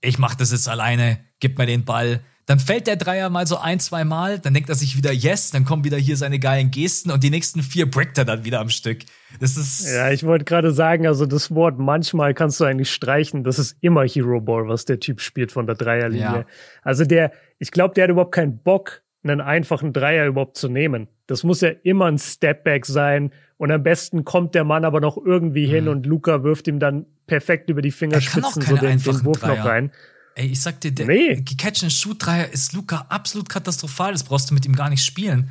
ich 0.00 0.18
mach 0.18 0.34
das 0.34 0.52
jetzt 0.52 0.68
alleine, 0.68 1.18
gib 1.40 1.58
mir 1.58 1.66
den 1.66 1.84
Ball. 1.84 2.20
Dann 2.46 2.60
fällt 2.60 2.86
der 2.86 2.94
Dreier 2.94 3.28
mal 3.28 3.44
so 3.44 3.58
ein, 3.58 3.80
zwei 3.80 4.04
Mal, 4.04 4.38
dann 4.38 4.54
denkt 4.54 4.68
er 4.68 4.76
sich 4.76 4.96
wieder 4.96 5.12
Yes, 5.12 5.50
dann 5.50 5.64
kommen 5.64 5.82
wieder 5.82 5.96
hier 5.96 6.16
seine 6.16 6.38
geilen 6.38 6.70
Gesten 6.70 7.10
und 7.10 7.24
die 7.24 7.30
nächsten 7.30 7.60
vier 7.60 7.90
brickt 7.90 8.16
er 8.18 8.24
dann 8.24 8.44
wieder 8.44 8.60
am 8.60 8.68
Stück. 8.68 9.00
Das 9.40 9.56
ist. 9.56 9.84
Ja, 9.84 10.12
ich 10.12 10.22
wollte 10.22 10.44
gerade 10.44 10.72
sagen, 10.72 11.08
also 11.08 11.26
das 11.26 11.52
Wort 11.52 11.78
manchmal 11.78 12.34
kannst 12.34 12.60
du 12.60 12.64
eigentlich 12.64 12.92
streichen. 12.92 13.42
Das 13.42 13.58
ist 13.58 13.76
immer 13.80 14.04
Hero 14.04 14.40
Ball, 14.40 14.68
was 14.68 14.84
der 14.84 15.00
Typ 15.00 15.20
spielt 15.20 15.50
von 15.50 15.66
der 15.66 15.74
Dreierlinie. 15.74 16.20
Ja. 16.20 16.46
Also 16.82 17.04
der, 17.04 17.32
ich 17.58 17.72
glaube, 17.72 17.94
der 17.94 18.04
hat 18.04 18.10
überhaupt 18.10 18.34
keinen 18.34 18.62
Bock, 18.62 19.02
einen 19.24 19.40
einfachen 19.40 19.92
Dreier 19.92 20.26
überhaupt 20.26 20.56
zu 20.56 20.68
nehmen. 20.68 21.08
Das 21.26 21.44
muss 21.44 21.60
ja 21.60 21.70
immer 21.82 22.06
ein 22.06 22.18
Stepback 22.18 22.86
sein. 22.86 23.32
Und 23.58 23.70
am 23.70 23.82
besten 23.82 24.24
kommt 24.24 24.54
der 24.54 24.64
Mann 24.64 24.84
aber 24.84 25.00
noch 25.00 25.16
irgendwie 25.16 25.66
mhm. 25.66 25.70
hin 25.70 25.88
und 25.88 26.06
Luca 26.06 26.42
wirft 26.44 26.68
ihm 26.68 26.78
dann 26.78 27.06
perfekt 27.26 27.70
über 27.70 27.82
die 27.82 27.90
Fingerspitzen 27.90 28.62
so 28.62 28.76
den, 28.76 28.98
den 28.98 29.24
Wurf 29.24 29.40
Dreier. 29.40 29.56
noch 29.56 29.64
rein. 29.64 29.92
Ey, 30.34 30.48
ich 30.48 30.60
sag 30.60 30.80
dir, 30.82 30.92
der 30.92 31.06
nee. 31.06 31.42
Catch-and-Shoot-Dreier 31.42 32.52
ist 32.52 32.74
Luca 32.74 33.06
absolut 33.08 33.48
katastrophal. 33.48 34.12
Das 34.12 34.24
brauchst 34.24 34.50
du 34.50 34.54
mit 34.54 34.66
ihm 34.66 34.76
gar 34.76 34.90
nicht 34.90 35.02
spielen. 35.02 35.50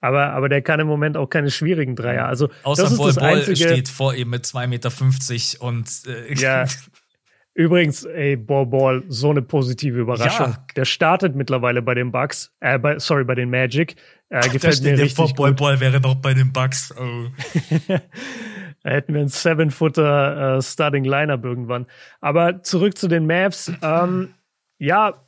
Aber, 0.00 0.32
aber 0.32 0.48
der 0.48 0.62
kann 0.62 0.80
im 0.80 0.86
Moment 0.86 1.16
auch 1.16 1.28
keine 1.28 1.50
schwierigen 1.50 1.94
Dreier. 1.94 2.26
Also, 2.26 2.48
Außer 2.62 2.82
das 2.82 2.92
ist 2.92 2.98
Ball, 2.98 3.06
das 3.06 3.16
Ball 3.16 3.36
Einzige. 3.36 3.56
steht 3.56 3.88
vor 3.88 4.14
ihm 4.14 4.30
mit 4.30 4.44
2,50 4.44 4.66
Meter 4.66 5.62
und 5.62 5.88
äh, 6.06 6.34
ja. 6.34 6.64
Übrigens, 7.54 8.04
ey, 8.04 8.36
Ball 8.36 8.66
Ball, 8.66 9.02
so 9.08 9.30
eine 9.30 9.42
positive 9.42 9.98
Überraschung. 9.98 10.52
Ja. 10.52 10.66
Der 10.76 10.84
startet 10.84 11.34
mittlerweile 11.34 11.82
bei 11.82 11.94
den 11.94 12.10
Bucks, 12.10 12.54
äh, 12.60 12.78
bei, 12.78 12.98
sorry, 12.98 13.24
bei 13.24 13.34
den 13.34 13.50
Magic. 13.50 13.96
Äh, 14.30 14.48
gefällt 14.48 14.82
mir 14.82 14.96
richtig 14.96 15.34
vor, 15.34 15.52
Ball 15.52 15.80
wäre 15.80 16.00
noch 16.00 16.14
bei 16.14 16.34
den 16.34 16.52
Bucks. 16.52 16.94
Oh. 16.96 17.26
da 17.88 18.90
hätten 18.90 19.12
wir 19.12 19.20
einen 19.20 19.28
Seven-Footer 19.28 20.56
äh, 20.56 20.62
Starting 20.62 21.04
Lineup 21.04 21.44
irgendwann. 21.44 21.86
Aber 22.20 22.62
zurück 22.62 22.96
zu 22.96 23.08
den 23.08 23.26
Mavs. 23.26 23.72
Ähm, 23.82 24.34
ja, 24.78 25.26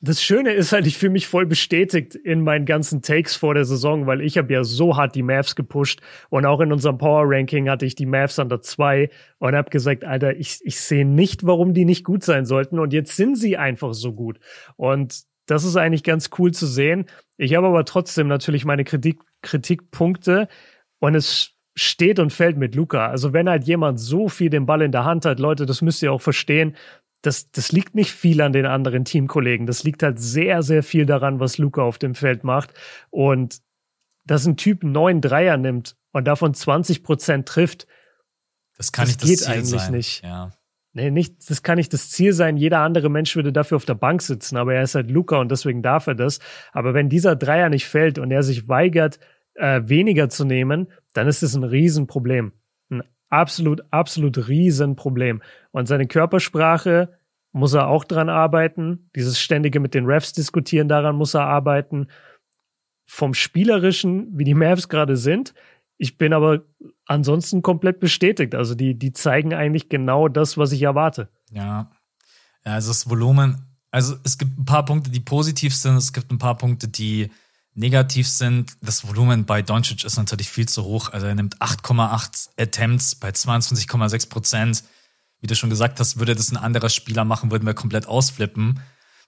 das 0.00 0.22
Schöne 0.22 0.52
ist 0.52 0.72
halt, 0.72 0.86
ich 0.86 0.96
fühle 0.96 1.12
mich 1.12 1.26
voll 1.26 1.44
bestätigt 1.44 2.14
in 2.14 2.42
meinen 2.42 2.64
ganzen 2.64 3.02
Takes 3.02 3.36
vor 3.36 3.52
der 3.52 3.64
Saison, 3.66 4.06
weil 4.06 4.22
ich 4.22 4.38
habe 4.38 4.50
ja 4.52 4.64
so 4.64 4.96
hart 4.96 5.14
die 5.14 5.22
Mavs 5.22 5.54
gepusht 5.54 6.00
und 6.30 6.46
auch 6.46 6.60
in 6.60 6.72
unserem 6.72 6.98
Power 6.98 7.24
Ranking 7.26 7.68
hatte 7.68 7.84
ich 7.84 7.96
die 7.96 8.06
Mavs 8.06 8.38
an 8.38 8.48
der 8.48 8.62
2 8.62 9.10
und 9.38 9.54
habe 9.56 9.70
gesagt, 9.70 10.04
Alter, 10.04 10.36
ich, 10.36 10.60
ich 10.62 10.80
sehe 10.80 11.04
nicht, 11.04 11.44
warum 11.44 11.74
die 11.74 11.84
nicht 11.84 12.04
gut 12.04 12.22
sein 12.22 12.46
sollten 12.46 12.78
und 12.78 12.92
jetzt 12.92 13.16
sind 13.16 13.36
sie 13.36 13.56
einfach 13.56 13.92
so 13.92 14.12
gut. 14.12 14.38
Und 14.76 15.24
das 15.48 15.64
ist 15.64 15.76
eigentlich 15.76 16.04
ganz 16.04 16.30
cool 16.38 16.52
zu 16.52 16.66
sehen. 16.66 17.06
Ich 17.38 17.54
habe 17.54 17.66
aber 17.66 17.84
trotzdem 17.84 18.28
natürlich 18.28 18.64
meine 18.64 18.84
Kritik, 18.84 19.20
Kritikpunkte 19.42 20.46
und 21.00 21.14
es 21.14 21.54
steht 21.74 22.18
und 22.18 22.32
fällt 22.32 22.58
mit 22.58 22.74
Luca. 22.74 23.08
Also 23.08 23.32
wenn 23.32 23.48
halt 23.48 23.64
jemand 23.64 23.98
so 23.98 24.28
viel 24.28 24.50
den 24.50 24.66
Ball 24.66 24.82
in 24.82 24.92
der 24.92 25.04
Hand 25.04 25.24
hat, 25.24 25.40
Leute, 25.40 25.64
das 25.64 25.80
müsst 25.80 26.02
ihr 26.02 26.12
auch 26.12 26.20
verstehen, 26.20 26.76
das, 27.22 27.50
das 27.50 27.72
liegt 27.72 27.94
nicht 27.94 28.12
viel 28.12 28.40
an 28.42 28.52
den 28.52 28.66
anderen 28.66 29.04
Teamkollegen. 29.04 29.66
Das 29.66 29.84
liegt 29.84 30.02
halt 30.02 30.20
sehr, 30.20 30.62
sehr 30.62 30.82
viel 30.82 31.06
daran, 31.06 31.40
was 31.40 31.58
Luca 31.58 31.82
auf 31.82 31.98
dem 31.98 32.14
Feld 32.14 32.44
macht. 32.44 32.74
Und 33.10 33.60
dass 34.24 34.46
ein 34.46 34.56
Typ 34.56 34.84
neun 34.84 35.20
Dreier 35.20 35.56
nimmt 35.56 35.96
und 36.12 36.26
davon 36.26 36.52
20 36.52 37.02
Prozent 37.02 37.48
trifft, 37.48 37.86
das 38.76 38.92
kann 38.92 39.06
das 39.06 39.14
nicht 39.14 39.22
das 39.22 39.28
geht 39.28 39.38
Ziel 39.38 39.52
eigentlich 39.52 39.80
sein. 39.80 39.92
nicht. 39.92 40.24
Ja. 40.24 40.52
Nee, 40.92 41.10
nicht, 41.10 41.48
das 41.48 41.62
kann 41.62 41.76
nicht 41.76 41.92
das 41.92 42.10
Ziel 42.10 42.32
sein. 42.32 42.56
Jeder 42.56 42.80
andere 42.80 43.10
Mensch 43.10 43.36
würde 43.36 43.52
dafür 43.52 43.76
auf 43.76 43.84
der 43.84 43.94
Bank 43.94 44.22
sitzen, 44.22 44.56
aber 44.56 44.74
er 44.74 44.82
ist 44.82 44.94
halt 44.94 45.10
Luca 45.10 45.38
und 45.38 45.50
deswegen 45.50 45.82
darf 45.82 46.06
er 46.06 46.14
das. 46.14 46.40
Aber 46.72 46.94
wenn 46.94 47.08
dieser 47.08 47.36
Dreier 47.36 47.68
nicht 47.68 47.86
fällt 47.86 48.18
und 48.18 48.30
er 48.30 48.42
sich 48.42 48.68
weigert, 48.68 49.20
äh, 49.54 49.82
weniger 49.84 50.28
zu 50.28 50.44
nehmen, 50.44 50.88
dann 51.12 51.28
ist 51.28 51.42
es 51.42 51.54
ein 51.54 51.64
Riesenproblem 51.64 52.52
absolut, 53.28 53.82
absolut 53.90 54.48
Riesenproblem. 54.48 55.42
Und 55.70 55.86
seine 55.86 56.06
Körpersprache 56.06 57.18
muss 57.52 57.74
er 57.74 57.88
auch 57.88 58.04
dran 58.04 58.28
arbeiten. 58.28 59.10
Dieses 59.16 59.40
ständige 59.40 59.80
mit 59.80 59.94
den 59.94 60.06
Refs 60.06 60.32
diskutieren, 60.32 60.88
daran 60.88 61.16
muss 61.16 61.34
er 61.34 61.46
arbeiten. 61.46 62.08
Vom 63.06 63.34
Spielerischen, 63.34 64.28
wie 64.36 64.44
die 64.44 64.54
Mavs 64.54 64.88
gerade 64.88 65.16
sind. 65.16 65.54
Ich 65.96 66.18
bin 66.18 66.32
aber 66.32 66.64
ansonsten 67.08 67.62
komplett 67.62 67.98
bestätigt. 67.98 68.54
Also 68.54 68.74
die, 68.74 68.96
die 68.96 69.12
zeigen 69.12 69.54
eigentlich 69.54 69.88
genau 69.88 70.28
das, 70.28 70.56
was 70.56 70.72
ich 70.72 70.82
erwarte. 70.82 71.28
Ja. 71.50 71.90
also 72.62 72.90
das 72.90 73.10
Volumen, 73.10 73.66
also 73.90 74.16
es 74.24 74.38
gibt 74.38 74.58
ein 74.58 74.64
paar 74.64 74.84
Punkte, 74.84 75.10
die 75.10 75.20
positiv 75.20 75.74
sind, 75.74 75.96
es 75.96 76.12
gibt 76.12 76.30
ein 76.30 76.38
paar 76.38 76.56
Punkte, 76.56 76.86
die 76.86 77.30
negativ 77.74 78.28
sind. 78.28 78.76
Das 78.82 79.06
Volumen 79.06 79.46
bei 79.46 79.62
Doncic 79.62 80.04
ist 80.04 80.16
natürlich 80.16 80.50
viel 80.50 80.68
zu 80.68 80.84
hoch. 80.84 81.12
Also 81.12 81.26
er 81.26 81.34
nimmt 81.34 81.58
8,8 81.58 82.50
Attempts 82.58 83.14
bei 83.14 83.30
22,6 83.30 84.28
Prozent. 84.28 84.84
Wie 85.40 85.46
du 85.46 85.54
schon 85.54 85.70
gesagt 85.70 86.00
hast, 86.00 86.18
würde 86.18 86.34
das 86.34 86.50
ein 86.50 86.56
anderer 86.56 86.88
Spieler 86.88 87.24
machen, 87.24 87.50
würden 87.50 87.66
wir 87.66 87.74
komplett 87.74 88.06
ausflippen. 88.06 88.80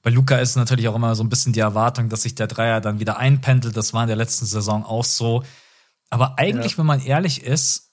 Bei 0.03 0.11
Luca 0.11 0.37
ist 0.39 0.57
natürlich 0.57 0.89
auch 0.89 0.97
immer 0.97 1.15
so 1.15 1.23
ein 1.23 1.29
bisschen 1.29 1.53
die 1.53 1.61
Erwartung, 1.61 2.09
dass 2.09 2.23
sich 2.23 2.35
der 2.35 2.49
Dreier 2.49 2.81
dann 2.81 3.01
wieder 3.01 3.19
einpendelt. 3.19 3.77
Das 3.77 3.95
war 3.95 4.03
in 4.03 4.09
der 4.09 4.17
letzten 4.17 4.47
Saison 4.47 4.85
auch 4.85 5.05
so. 5.05 5.45
Aber 6.11 6.39
eigentlich, 6.39 6.73
ja. 6.73 6.79
wenn 6.79 6.87
man 6.87 7.01
ehrlich 7.01 7.43
ist, 7.43 7.93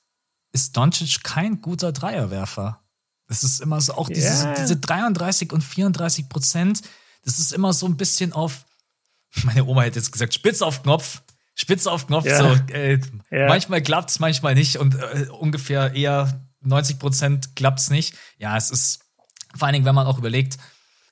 ist 0.51 0.75
Doncic 0.75 1.23
kein 1.23 1.61
guter 1.61 1.91
Dreierwerfer. 1.91 2.81
Das 3.27 3.43
ist 3.43 3.61
immer 3.61 3.79
so 3.81 3.93
auch 3.93 4.07
dieses, 4.09 4.43
yeah. 4.43 4.55
diese 4.55 4.77
33 4.77 5.51
und 5.51 5.63
34 5.63 6.29
Prozent. 6.29 6.81
Das 7.23 7.39
ist 7.39 7.51
immer 7.51 7.73
so 7.73 7.85
ein 7.85 7.97
bisschen 7.97 8.33
auf, 8.33 8.65
meine 9.43 9.65
Oma 9.65 9.83
hätte 9.83 9.99
jetzt 9.99 10.11
gesagt, 10.11 10.33
spitz 10.33 10.61
auf 10.61 10.83
Knopf, 10.83 11.21
spitz 11.53 11.87
auf 11.87 12.07
Knopf. 12.07 12.25
Ja. 12.25 12.37
So, 12.37 12.73
äh, 12.73 12.99
ja. 13.29 13.47
Manchmal 13.47 13.81
klappt's, 13.81 14.19
manchmal 14.19 14.55
nicht 14.55 14.77
und 14.77 14.95
äh, 14.95 15.27
ungefähr 15.29 15.93
eher 15.93 16.47
90 16.61 16.99
Prozent 16.99 17.55
klappt's 17.55 17.89
nicht. 17.89 18.15
Ja, 18.37 18.57
es 18.57 18.71
ist 18.71 19.01
vor 19.55 19.67
allen 19.67 19.73
Dingen, 19.73 19.85
wenn 19.85 19.95
man 19.95 20.07
auch 20.07 20.17
überlegt, 20.17 20.57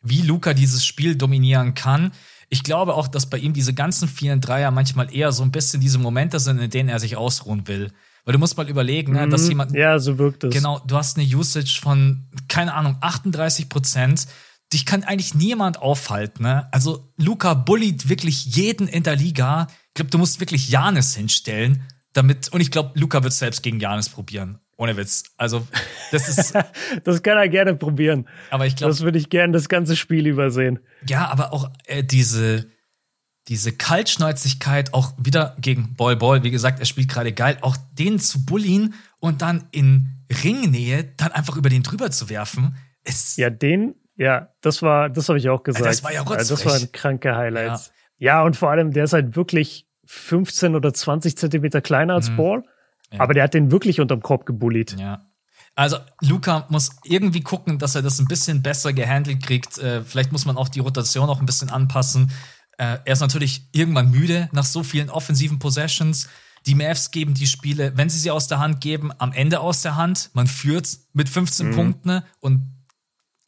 wie 0.02 0.22
Luca 0.22 0.54
dieses 0.54 0.86
Spiel 0.86 1.16
dominieren 1.16 1.74
kann. 1.74 2.14
Ich 2.50 2.64
glaube 2.64 2.94
auch, 2.94 3.08
dass 3.08 3.30
bei 3.30 3.38
ihm 3.38 3.54
diese 3.54 3.74
ganzen 3.74 4.08
vielen 4.08 4.42
Dreier 4.42 4.72
manchmal 4.72 5.14
eher 5.14 5.32
so 5.32 5.44
ein 5.44 5.52
bisschen 5.52 5.82
diese 5.82 5.98
Momente 5.98 6.40
sind, 6.40 6.60
in 6.60 6.70
denen 6.70 6.90
er 6.90 7.00
sich 7.00 7.18
ausruhen 7.18 7.68
will. 7.68 7.92
Weil 8.24 8.34
du 8.34 8.40
musst 8.40 8.58
mal 8.58 8.70
überlegen, 8.70 9.14
mhm. 9.14 9.20
ne, 9.20 9.30
dass 9.30 9.44
mhm. 9.44 9.50
jemand. 9.50 9.72
Ja, 9.74 10.00
so 10.00 10.18
wirkt 10.18 10.44
es. 10.44 10.54
Genau, 10.54 10.80
du 10.86 10.96
hast 10.96 11.18
eine 11.18 11.26
Usage 11.28 11.80
von, 11.82 12.26
keine 12.48 12.74
Ahnung, 12.74 12.98
38 13.02 13.70
Prozent 13.70 14.28
dich 14.74 14.86
kann 14.86 15.04
eigentlich 15.04 15.36
niemand 15.36 15.82
aufhalten. 15.82 16.44
Ne? 16.44 16.68
Also 16.72 17.12
Luca 17.18 17.54
bullied 17.54 18.10
wirklich 18.10 18.46
jeden 18.46 18.88
in 18.88 19.04
der 19.04 19.16
Liga. 19.16 19.68
Ich 19.88 19.94
glaube, 19.96 20.12
du 20.12 20.18
musst 20.18 20.40
wirklich 20.40 20.70
Janis 20.70 21.16
hinstellen, 21.16 21.84
damit. 22.14 22.50
Und 22.50 22.62
ich 22.62 22.72
glaube, 22.72 22.92
Luca 23.00 23.24
wird 23.24 23.34
selbst 23.34 23.64
gegen 23.64 23.80
Janis 23.80 24.10
probieren. 24.10 24.60
Ohne 24.78 24.98
Witz. 24.98 25.24
Also, 25.38 25.66
das 26.12 26.28
ist. 26.28 26.54
das 27.04 27.24
kann 27.24 27.38
er 27.38 27.48
gerne 27.48 27.76
probieren. 27.76 28.28
Aber 28.50 28.66
ich 28.66 28.76
glaube. 28.76 28.92
Das 28.92 29.02
würde 29.02 29.18
ich 29.18 29.30
gerne 29.30 29.54
das 29.54 29.70
ganze 29.70 29.96
Spiel 29.96 30.28
übersehen. 30.28 30.80
Ja, 31.08 31.30
aber 31.30 31.54
auch 31.54 31.70
äh, 31.86 32.04
diese, 32.04 32.66
diese 33.48 33.72
Kaltschnäuzigkeit, 33.72 34.94
auch 34.94 35.14
wieder 35.18 35.56
gegen 35.60 35.96
Ball 35.96 36.16
Ball, 36.16 36.44
wie 36.44 36.52
gesagt, 36.52 36.80
er 36.80 36.86
spielt 36.86 37.10
gerade 37.10 37.32
geil, 37.32 37.58
auch 37.62 37.78
den 37.94 38.20
zu 38.20 38.46
bullien 38.46 38.96
und 39.20 39.42
dann 39.42 39.66
in 39.72 40.10
Ringnähe 40.44 41.06
dann 41.18 41.32
einfach 41.32 41.56
über 41.56 41.70
den 41.70 41.84
drüber 41.84 42.12
zu 42.12 42.30
werfen. 42.30 42.76
Ist 43.04 43.38
ja, 43.38 43.50
den, 43.50 43.96
ja, 44.16 44.50
das 44.62 44.82
war, 44.82 45.10
das 45.10 45.30
habe 45.30 45.38
ich 45.38 45.48
auch 45.50 45.64
gesagt. 45.64 45.86
Das 45.86 46.04
war 46.04 46.12
ja 46.12 46.22
rotzfrech. 46.22 46.48
Das 46.48 46.66
waren 46.66 46.92
kranke 46.92 47.36
Highlights. 47.36 47.92
Ja. 48.18 48.40
ja. 48.40 48.44
und 48.44 48.58
vor 48.58 48.72
allem, 48.72 48.92
der 48.92 49.06
ist 49.06 49.14
halt 49.14 49.36
wirklich 49.36 49.88
15 50.06 50.76
oder 50.76 50.94
20 50.94 51.38
Zentimeter 51.38 51.82
kleiner 51.82 52.16
als 52.16 52.30
mhm. 52.32 52.38
Ball. 52.38 52.64
Ja. 53.12 53.20
Aber 53.20 53.34
der 53.34 53.44
hat 53.44 53.54
den 53.54 53.72
wirklich 53.72 54.00
unterm 54.00 54.22
Korb 54.22 54.46
gebullied. 54.46 54.96
Ja. 55.00 55.22
Also 55.76 55.98
Luca 56.22 56.66
muss 56.70 56.92
irgendwie 57.04 57.42
gucken, 57.42 57.80
dass 57.80 57.96
er 57.96 58.02
das 58.02 58.20
ein 58.20 58.28
bisschen 58.28 58.62
besser 58.62 58.94
gehandelt 58.94 59.44
kriegt. 59.44 59.78
Äh, 59.78 60.04
vielleicht 60.04 60.32
muss 60.32 60.46
man 60.46 60.58
auch 60.58 60.70
die 60.70 60.80
Rotation 60.80 61.30
auch 61.30 61.40
ein 61.40 61.46
bisschen 61.46 61.70
anpassen. 61.70 62.32
Äh, 62.78 62.98
er 63.04 63.14
ist 63.14 63.20
natürlich 63.20 63.68
irgendwann 63.74 64.10
müde 64.10 64.50
nach 64.54 64.64
so 64.64 64.84
vielen 64.84 65.10
offensiven 65.10 65.60
Possessions. 65.60 66.30
Die 66.66 66.76
Mavs 66.76 67.12
geben 67.12 67.34
die 67.34 67.46
Spiele, 67.46 67.94
wenn 67.96 68.10
sie 68.10 68.18
sie 68.18 68.32
aus 68.32 68.48
der 68.48 68.60
Hand 68.60 68.82
geben, 68.82 69.12
am 69.18 69.34
Ende 69.34 69.60
aus 69.60 69.82
der 69.82 69.98
Hand. 69.98 70.32
Man 70.34 70.48
führt 70.48 70.88
mit 71.14 71.30
15 71.30 71.68
mhm. 71.68 71.76
Punkten 71.76 72.22
und 72.40 72.72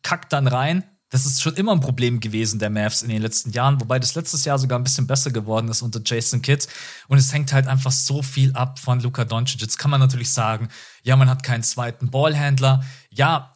kackt 0.03 0.33
dann 0.33 0.47
rein. 0.47 0.83
Das 1.09 1.25
ist 1.25 1.41
schon 1.41 1.55
immer 1.55 1.71
ein 1.71 1.79
Problem 1.79 2.19
gewesen 2.19 2.59
der 2.59 2.69
Mavs 2.69 3.01
in 3.01 3.09
den 3.09 3.21
letzten 3.21 3.51
Jahren, 3.51 3.79
wobei 3.79 3.97
das 3.97 4.15
letztes 4.15 4.43
Jahr 4.43 4.59
sogar 4.59 4.77
ein 4.77 4.83
bisschen 4.83 5.07
besser 5.07 5.31
geworden 5.31 5.69
ist 5.69 5.81
unter 5.81 6.01
Jason 6.03 6.41
Kidd. 6.41 6.67
Und 7.07 7.17
es 7.17 7.31
hängt 7.31 7.53
halt 7.53 7.67
einfach 7.67 7.93
so 7.93 8.21
viel 8.21 8.51
ab 8.53 8.77
von 8.77 8.99
Luka 8.99 9.23
Doncic. 9.23 9.61
Jetzt 9.61 9.77
kann 9.77 9.91
man 9.91 10.01
natürlich 10.01 10.33
sagen, 10.33 10.67
ja, 11.03 11.15
man 11.15 11.29
hat 11.29 11.43
keinen 11.43 11.63
zweiten 11.63 12.11
Ballhändler. 12.11 12.83
Ja, 13.09 13.53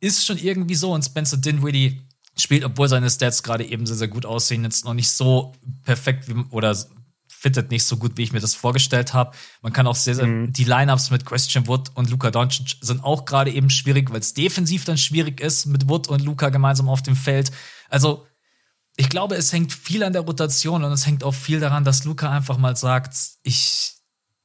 ist 0.00 0.24
schon 0.24 0.38
irgendwie 0.38 0.76
so. 0.76 0.92
Und 0.92 1.04
Spencer 1.04 1.38
Dinwiddie 1.38 2.02
spielt, 2.38 2.64
obwohl 2.64 2.88
seine 2.88 3.10
Stats 3.10 3.42
gerade 3.42 3.64
eben 3.64 3.84
sehr, 3.84 3.96
sehr 3.96 4.08
gut 4.08 4.24
aussehen, 4.24 4.62
jetzt 4.64 4.84
noch 4.84 4.94
nicht 4.94 5.10
so 5.10 5.52
perfekt 5.84 6.28
wie, 6.28 6.34
oder 6.50 6.76
fittet 7.42 7.72
nicht 7.72 7.84
so 7.84 7.96
gut, 7.96 8.16
wie 8.16 8.22
ich 8.22 8.32
mir 8.32 8.38
das 8.38 8.54
vorgestellt 8.54 9.14
habe. 9.14 9.36
Man 9.62 9.72
kann 9.72 9.88
auch 9.88 9.96
sehr, 9.96 10.14
sehr 10.14 10.28
mhm. 10.28 10.52
die 10.52 10.62
Lineups 10.62 11.10
mit 11.10 11.26
Christian 11.26 11.66
Wood 11.66 11.90
und 11.94 12.08
Luka 12.08 12.30
Doncic 12.30 12.76
sind 12.80 13.02
auch 13.02 13.24
gerade 13.24 13.50
eben 13.50 13.68
schwierig, 13.68 14.12
weil 14.12 14.20
es 14.20 14.32
defensiv 14.32 14.84
dann 14.84 14.96
schwierig 14.96 15.40
ist 15.40 15.66
mit 15.66 15.88
Wood 15.88 16.06
und 16.06 16.22
Luka 16.22 16.50
gemeinsam 16.50 16.88
auf 16.88 17.02
dem 17.02 17.16
Feld. 17.16 17.50
Also 17.88 18.24
ich 18.94 19.08
glaube, 19.08 19.34
es 19.34 19.52
hängt 19.52 19.72
viel 19.72 20.04
an 20.04 20.12
der 20.12 20.22
Rotation 20.22 20.84
und 20.84 20.92
es 20.92 21.04
hängt 21.04 21.24
auch 21.24 21.34
viel 21.34 21.58
daran, 21.58 21.82
dass 21.82 22.04
Luka 22.04 22.30
einfach 22.30 22.58
mal 22.58 22.76
sagt, 22.76 23.16
ich 23.42 23.94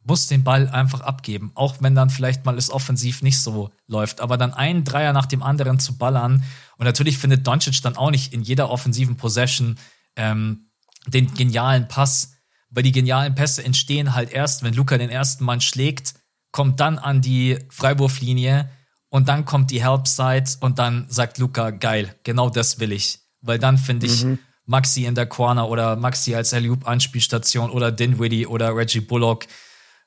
muss 0.02 0.26
den 0.26 0.44
Ball 0.44 0.68
einfach 0.68 1.02
abgeben, 1.02 1.52
auch 1.54 1.76
wenn 1.82 1.94
dann 1.94 2.10
vielleicht 2.10 2.46
mal 2.46 2.58
es 2.58 2.72
offensiv 2.72 3.22
nicht 3.22 3.40
so 3.40 3.70
läuft. 3.86 4.22
Aber 4.22 4.38
dann 4.38 4.56
einen 4.56 4.86
Dreier 4.86 5.14
nach 5.14 5.28
dem 5.28 5.44
anderen 5.44 5.78
zu 5.78 6.00
ballern 6.00 6.44
und 6.78 6.86
natürlich 6.86 7.20
findet 7.20 7.46
Doncic 7.46 7.80
dann 7.84 7.96
auch 7.96 8.10
nicht 8.10 8.34
in 8.34 8.42
jeder 8.42 8.72
offensiven 8.72 9.18
Possession 9.18 9.78
ähm, 10.16 10.72
den 11.06 11.32
genialen 11.36 11.88
Pass, 11.88 12.37
weil 12.78 12.84
die 12.84 12.92
genialen 12.92 13.34
Pässe 13.34 13.64
entstehen 13.64 14.14
halt 14.14 14.32
erst, 14.32 14.62
wenn 14.62 14.76
Luca 14.76 15.00
den 15.00 15.10
ersten 15.10 15.44
Mann 15.44 15.62
schlägt, 15.62 16.14
kommt 16.52 16.80
dann 16.80 17.00
an 17.00 17.22
die 17.22 17.58
Freiwurflinie 17.72 18.70
und 19.10 19.28
dann 19.28 19.46
kommt 19.46 19.72
die 19.72 19.84
Help-Side 19.84 20.58
und 20.60 20.78
dann 20.78 21.08
sagt 21.10 21.40
Luca, 21.40 21.72
geil, 21.72 22.14
genau 22.22 22.52
das 22.52 22.80
will 22.80 22.92
ich. 22.92 23.18
Weil 23.42 23.58
dann 23.58 23.80
finde 23.80 24.06
ich 24.06 24.26
mhm. 24.26 24.38
Maxi 24.66 25.06
in 25.06 25.16
der 25.16 25.26
Corner 25.26 25.70
oder 25.70 25.96
Maxi 25.96 26.36
als 26.36 26.54
Alley-Anspielstation 26.54 27.72
oder 27.72 27.92
Dinwiddie 27.92 28.46
oder 28.46 28.76
Reggie 28.76 29.02
Bullock. 29.02 29.48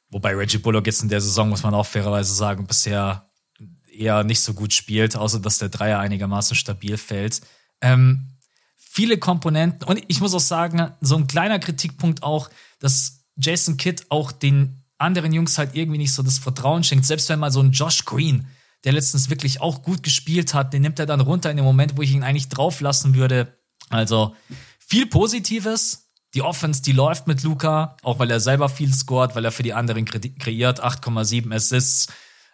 Wobei 0.09 0.37
Reggie 0.37 0.59
Bullock 0.59 0.87
jetzt 0.87 1.03
in 1.03 1.09
der 1.09 1.21
Saison, 1.21 1.49
muss 1.49 1.65
man 1.65 1.75
auch 1.75 1.87
fairerweise 1.87 2.33
sagen, 2.33 2.69
bisher 2.69 3.29
eher 3.93 4.23
nicht 4.23 4.43
so 4.43 4.55
gut 4.55 4.73
spielt, 4.73 5.17
außer 5.17 5.41
dass 5.41 5.59
der 5.59 5.71
Dreier 5.71 5.99
einigermaßen 5.99 6.55
stabil 6.55 6.99
fällt. 6.99 7.41
Ähm, 7.81 8.30
viele 8.93 9.19
Komponenten. 9.19 9.87
Und 9.87 10.03
ich 10.09 10.21
muss 10.21 10.35
auch 10.35 10.41
sagen, 10.41 10.91
so 11.01 11.15
ein 11.15 11.29
kleiner 11.29 11.61
Kritikpunkt 11.61 12.25
auch, 12.25 12.51
dass 12.81 13.21
Jason 13.37 13.77
Kidd 13.77 14.03
auch 14.09 14.33
den 14.33 14.83
anderen 14.99 15.33
Jungs 15.33 15.59
halt 15.59 15.77
irgendwie 15.77 15.99
nicht 15.99 16.13
so 16.13 16.25
das 16.25 16.39
Vertrauen 16.39 16.83
schenkt. 16.83 17.07
Selbst 17.07 17.29
wenn 17.29 17.39
mal 17.39 17.53
so 17.53 17.61
ein 17.61 17.71
Josh 17.71 18.05
Green, 18.05 18.49
der 18.83 18.93
letztens 18.93 19.31
wirklich 19.31 19.61
auch 19.61 19.83
gut 19.83 20.03
gespielt 20.03 20.55
hat, 20.55 20.73
den 20.73 20.83
nimmt 20.83 20.99
er 20.99 21.07
dann 21.07 21.21
runter 21.21 21.53
in 21.53 21.57
dem 21.57 21.65
Moment, 21.65 21.97
wo 21.97 22.03
ich 22.03 22.11
ihn 22.11 22.25
eigentlich 22.25 22.49
drauf 22.49 22.81
lassen 22.81 23.15
würde. 23.15 23.57
Also 23.91 24.35
viel 24.81 25.07
Positives. 25.07 26.09
Die 26.35 26.43
Offense, 26.43 26.83
die 26.83 26.93
läuft 26.93 27.29
mit 27.29 27.45
Luca, 27.45 27.97
auch 28.03 28.19
weil 28.19 28.31
er 28.31 28.41
selber 28.41 28.69
viel 28.69 28.93
scored, 28.93 29.37
weil 29.37 29.45
er 29.45 29.53
für 29.53 29.63
die 29.63 29.75
anderen 29.75 30.05
kreiert. 30.05 30.83
8,7 30.83 31.55
Assists, 31.55 32.09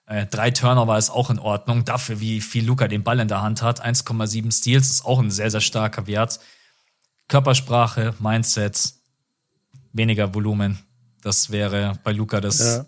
äh, 0.07 0.27
drei 0.27 0.51
Turnover 0.51 0.97
ist 0.97 1.11
auch 1.11 1.31
in 1.31 1.39
Ordnung. 1.39 1.85
Dafür, 1.85 2.21
wie 2.21 2.41
viel 2.41 2.65
Luca 2.65 2.87
den 2.89 3.03
Ball 3.03 3.21
in 3.21 3.29
der 3.29 3.43
Hand 3.43 3.63
hat. 3.63 3.85
1,7 3.85 4.53
Steals 4.53 4.91
ist 4.91 5.05
auch 5.05 5.19
ein 5.19 5.31
sehr, 5.31 5.51
sehr 5.51 5.61
starker 5.61 6.07
Wert. 6.07 6.41
Körpersprache, 7.29 8.15
Mindset, 8.21 8.95
weniger 9.93 10.33
Volumen. 10.35 10.79
Das 11.23 11.51
wäre 11.51 11.99
bei 12.05 12.13
Luca 12.13 12.41
das. 12.41 12.87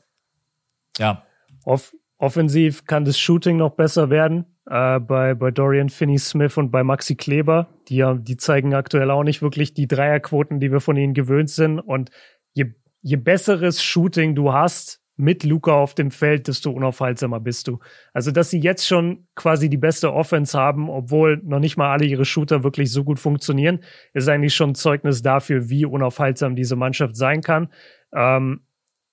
Ja. 0.98 0.98
ja. 0.98 1.22
Off 1.64 1.92
offensiv 2.18 2.84
kann 2.84 3.04
das 3.04 3.18
Shooting 3.18 3.56
noch 3.56 3.74
besser 3.74 4.10
werden. 4.10 4.44
Äh, 4.66 5.00
bei, 5.00 5.34
bei 5.34 5.50
Dorian 5.50 5.88
Finney-Smith 5.88 6.56
und 6.56 6.70
bei 6.70 6.84
Maxi 6.84 7.16
Kleber. 7.16 7.68
Die, 7.88 8.04
die 8.18 8.36
zeigen 8.36 8.74
aktuell 8.74 9.10
auch 9.10 9.22
nicht 9.24 9.40
wirklich 9.40 9.74
die 9.74 9.88
Dreierquoten, 9.88 10.60
die 10.60 10.70
wir 10.70 10.80
von 10.80 10.96
ihnen 10.96 11.14
gewöhnt 11.14 11.50
sind. 11.50 11.80
Und 11.80 12.10
je, 12.52 12.74
je 13.00 13.16
besseres 13.16 13.82
Shooting 13.82 14.34
du 14.34 14.52
hast, 14.52 14.97
mit 15.18 15.42
Luca 15.42 15.72
auf 15.72 15.94
dem 15.94 16.10
Feld, 16.12 16.46
desto 16.46 16.70
unaufhaltsamer 16.70 17.40
bist 17.40 17.66
du. 17.66 17.80
Also, 18.12 18.30
dass 18.30 18.50
sie 18.50 18.60
jetzt 18.60 18.86
schon 18.86 19.26
quasi 19.34 19.68
die 19.68 19.76
beste 19.76 20.14
Offense 20.14 20.56
haben, 20.56 20.88
obwohl 20.88 21.40
noch 21.44 21.58
nicht 21.58 21.76
mal 21.76 21.90
alle 21.90 22.06
ihre 22.06 22.24
Shooter 22.24 22.62
wirklich 22.62 22.92
so 22.92 23.02
gut 23.02 23.18
funktionieren, 23.18 23.80
ist 24.14 24.28
eigentlich 24.28 24.54
schon 24.54 24.70
ein 24.70 24.74
Zeugnis 24.76 25.20
dafür, 25.20 25.68
wie 25.68 25.84
unaufhaltsam 25.84 26.54
diese 26.54 26.76
Mannschaft 26.76 27.16
sein 27.16 27.42
kann. 27.42 27.68
Ähm, 28.14 28.60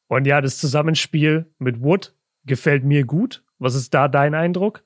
und 0.07 0.27
ja, 0.27 0.41
das 0.41 0.59
Zusammenspiel 0.59 1.51
mit 1.57 1.81
Wood 1.81 2.13
gefällt 2.45 2.83
mir 2.83 3.03
gut. 3.03 3.43
Was 3.57 3.73
ist 3.73 3.93
da 3.95 4.07
dein 4.07 4.35
Eindruck? 4.35 4.83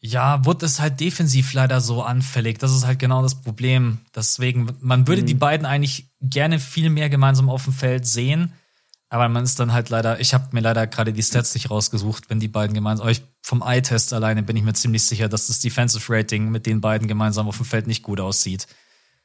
Ja, 0.00 0.44
Wood 0.44 0.62
ist 0.62 0.80
halt 0.80 1.00
defensiv 1.00 1.54
leider 1.54 1.80
so 1.80 2.02
anfällig. 2.02 2.58
Das 2.58 2.72
ist 2.72 2.86
halt 2.86 2.98
genau 2.98 3.22
das 3.22 3.40
Problem. 3.40 3.98
Deswegen, 4.14 4.68
man 4.80 5.08
würde 5.08 5.22
mhm. 5.22 5.26
die 5.26 5.34
beiden 5.34 5.66
eigentlich 5.66 6.10
gerne 6.20 6.58
viel 6.58 6.90
mehr 6.90 7.08
gemeinsam 7.08 7.48
auf 7.48 7.64
dem 7.64 7.72
Feld 7.72 8.06
sehen. 8.06 8.52
Aber 9.08 9.28
man 9.28 9.44
ist 9.44 9.60
dann 9.60 9.72
halt 9.72 9.88
leider, 9.88 10.18
ich 10.20 10.34
habe 10.34 10.48
mir 10.50 10.60
leider 10.60 10.86
gerade 10.86 11.12
die 11.12 11.22
Stats 11.22 11.54
nicht 11.54 11.70
rausgesucht, 11.70 12.28
wenn 12.28 12.40
die 12.40 12.48
beiden 12.48 12.74
gemeinsam, 12.74 13.06
euch 13.06 13.22
vom 13.40 13.62
Eye-Test 13.62 14.12
alleine 14.12 14.42
bin 14.42 14.56
ich 14.56 14.64
mir 14.64 14.72
ziemlich 14.72 15.04
sicher, 15.04 15.28
dass 15.28 15.46
das 15.46 15.60
Defensive 15.60 16.12
Rating 16.12 16.50
mit 16.50 16.66
den 16.66 16.80
beiden 16.80 17.06
gemeinsam 17.06 17.46
auf 17.46 17.56
dem 17.56 17.66
Feld 17.66 17.86
nicht 17.86 18.02
gut 18.02 18.18
aussieht. 18.18 18.66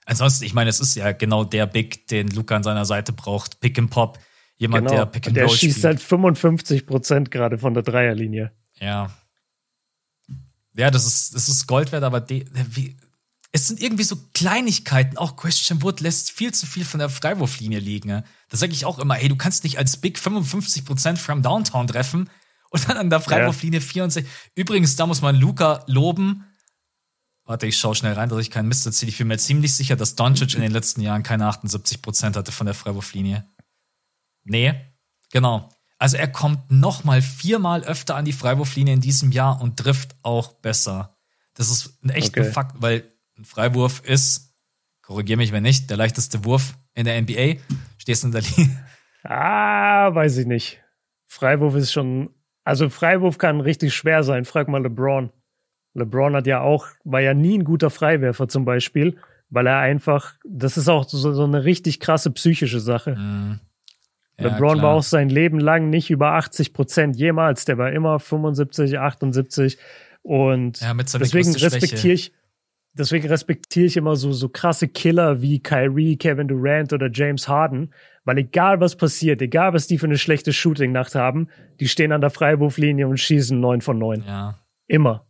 Ansonsten, 0.05 0.45
ich 0.45 0.53
meine, 0.53 0.69
es 0.69 0.79
ist 0.79 0.95
ja 0.95 1.11
genau 1.11 1.43
der 1.43 1.65
Big, 1.65 2.07
den 2.07 2.27
Luca 2.29 2.55
an 2.55 2.63
seiner 2.63 2.85
Seite 2.85 3.11
braucht. 3.13 3.59
Pick 3.59 3.77
and 3.79 3.89
Pop. 3.89 4.19
Jemand, 4.57 4.87
genau. 4.87 4.99
der 4.99 5.05
Pick 5.07 5.27
and 5.27 5.35
der 5.35 5.45
Roll 5.45 5.55
schießt 5.55 5.83
halt 5.83 5.99
55 5.99 6.85
Prozent 6.85 7.31
gerade 7.31 7.57
von 7.57 7.73
der 7.73 7.81
Dreierlinie. 7.81 8.51
Ja. 8.79 9.11
Ja, 10.75 10.91
das 10.91 11.05
ist, 11.05 11.35
das 11.35 11.49
ist 11.49 11.67
Gold 11.67 11.91
wert, 11.91 12.03
aber 12.03 12.21
die, 12.21 12.45
wie, 12.69 12.95
es 13.51 13.67
sind 13.67 13.81
irgendwie 13.81 14.03
so 14.03 14.17
Kleinigkeiten. 14.33 15.17
Auch 15.17 15.35
Christian 15.35 15.81
Wood 15.81 15.99
lässt 15.99 16.31
viel 16.31 16.53
zu 16.53 16.65
viel 16.65 16.85
von 16.85 16.99
der 16.99 17.09
Freiwurflinie 17.09 17.79
liegen. 17.79 18.09
Ne? 18.09 18.23
Da 18.49 18.57
sage 18.57 18.71
ich 18.71 18.85
auch 18.85 18.99
immer, 18.99 19.15
hey, 19.15 19.27
du 19.27 19.35
kannst 19.35 19.63
nicht 19.63 19.77
als 19.77 19.97
Big 19.97 20.17
55% 20.17 21.17
from 21.17 21.41
Downtown 21.41 21.87
treffen 21.87 22.29
und 22.69 22.87
dann 22.87 22.97
an 22.97 23.09
der 23.09 23.19
Freiwurflinie 23.19 23.79
ja. 23.79 23.85
64. 23.85 24.25
Übrigens, 24.55 24.95
da 24.95 25.05
muss 25.05 25.21
man 25.21 25.35
Luca 25.35 25.83
loben. 25.87 26.45
Warte, 27.43 27.67
ich 27.67 27.77
schaue 27.77 27.95
schnell 27.95 28.13
rein, 28.13 28.29
dass 28.29 28.39
ich 28.39 28.51
keinen 28.51 28.69
Mist 28.69 28.85
erzähle. 28.85 29.09
Ich 29.09 29.17
bin 29.17 29.27
mir 29.27 29.37
ziemlich 29.37 29.75
sicher, 29.75 29.97
dass 29.97 30.15
Doncic 30.15 30.53
in 30.53 30.61
den 30.61 30.71
letzten 30.71 31.01
Jahren 31.01 31.23
keine 31.23 31.49
78% 31.49 32.35
hatte 32.35 32.51
von 32.53 32.65
der 32.65 32.75
Freiwurflinie. 32.75 33.45
Nee, 34.45 34.73
genau. 35.31 35.69
Also 35.97 36.15
er 36.15 36.29
kommt 36.29 36.71
noch 36.71 37.03
mal 37.03 37.21
viermal 37.21 37.83
öfter 37.83 38.15
an 38.15 38.25
die 38.25 38.33
Freiwurflinie 38.33 38.93
in 38.93 39.01
diesem 39.01 39.31
Jahr 39.31 39.61
und 39.61 39.77
trifft 39.77 40.15
auch 40.23 40.53
besser. 40.53 41.15
Das 41.53 41.69
ist 41.69 42.01
ein 42.03 42.09
echter 42.09 42.41
okay. 42.41 42.51
Fakt, 42.51 42.81
weil 42.81 43.10
ein 43.41 43.45
Freiwurf 43.45 44.01
ist, 44.05 44.53
korrigiere 45.01 45.37
mich 45.37 45.51
wenn 45.51 45.63
nicht, 45.63 45.89
der 45.89 45.97
leichteste 45.97 46.45
Wurf 46.45 46.75
in 46.93 47.05
der 47.05 47.19
NBA. 47.21 47.59
Stehst 47.97 48.23
du 48.23 48.27
in 48.27 48.33
der 48.33 48.41
Linie? 48.41 48.85
Ah, 49.23 50.13
weiß 50.13 50.37
ich 50.37 50.47
nicht. 50.47 50.79
Freiwurf 51.25 51.75
ist 51.75 51.91
schon, 51.91 52.29
also 52.63 52.89
Freiwurf 52.89 53.37
kann 53.37 53.61
richtig 53.61 53.93
schwer 53.93 54.23
sein. 54.23 54.45
Frag 54.45 54.67
mal 54.67 54.81
LeBron. 54.81 55.31
LeBron 55.93 56.35
hat 56.35 56.47
ja 56.47 56.61
auch, 56.61 56.87
war 57.03 57.21
ja 57.21 57.33
nie 57.33 57.57
ein 57.57 57.63
guter 57.63 57.89
Freiwerfer 57.89 58.47
zum 58.47 58.65
Beispiel, 58.65 59.17
weil 59.49 59.67
er 59.67 59.79
einfach, 59.79 60.33
das 60.47 60.77
ist 60.77 60.87
auch 60.87 61.07
so, 61.07 61.33
so 61.33 61.43
eine 61.43 61.65
richtig 61.65 61.99
krasse 61.99 62.31
psychische 62.31 62.79
Sache. 62.79 63.15
Mhm. 63.15 63.59
Ja, 64.37 64.45
LeBron 64.45 64.79
klar. 64.79 64.83
war 64.83 64.95
auch 64.95 65.03
sein 65.03 65.29
Leben 65.29 65.59
lang 65.59 65.89
nicht 65.89 66.09
über 66.09 66.33
80 66.33 66.73
Prozent 66.73 67.15
jemals. 67.15 67.65
Der 67.65 67.77
war 67.77 67.91
immer 67.91 68.19
75, 68.19 68.99
78 68.99 69.77
und 70.23 70.79
ja, 70.81 70.93
deswegen 70.93 71.53
respektiere 71.55 72.13
ich, 72.13 72.33
deswegen 72.93 73.27
respektiere 73.27 73.85
ich 73.85 73.97
immer 73.97 74.15
so, 74.15 74.31
so 74.31 74.49
krasse 74.49 74.87
Killer 74.87 75.41
wie 75.41 75.59
Kyrie, 75.59 76.17
Kevin 76.17 76.47
Durant 76.47 76.93
oder 76.93 77.09
James 77.11 77.47
Harden, 77.47 77.93
weil 78.23 78.37
egal 78.37 78.79
was 78.79 78.95
passiert, 78.95 79.41
egal 79.41 79.73
was 79.73 79.87
die 79.87 79.97
für 79.97 80.05
eine 80.05 80.17
schlechte 80.17 80.53
Shooting-Nacht 80.53 81.15
haben, 81.15 81.49
die 81.79 81.87
stehen 81.87 82.11
an 82.11 82.21
der 82.21 82.29
Freiwurflinie 82.29 83.07
und 83.07 83.17
schießen 83.17 83.59
neun 83.59 83.81
von 83.81 83.97
neun. 83.97 84.23
Ja. 84.25 84.59
Immer. 84.87 85.25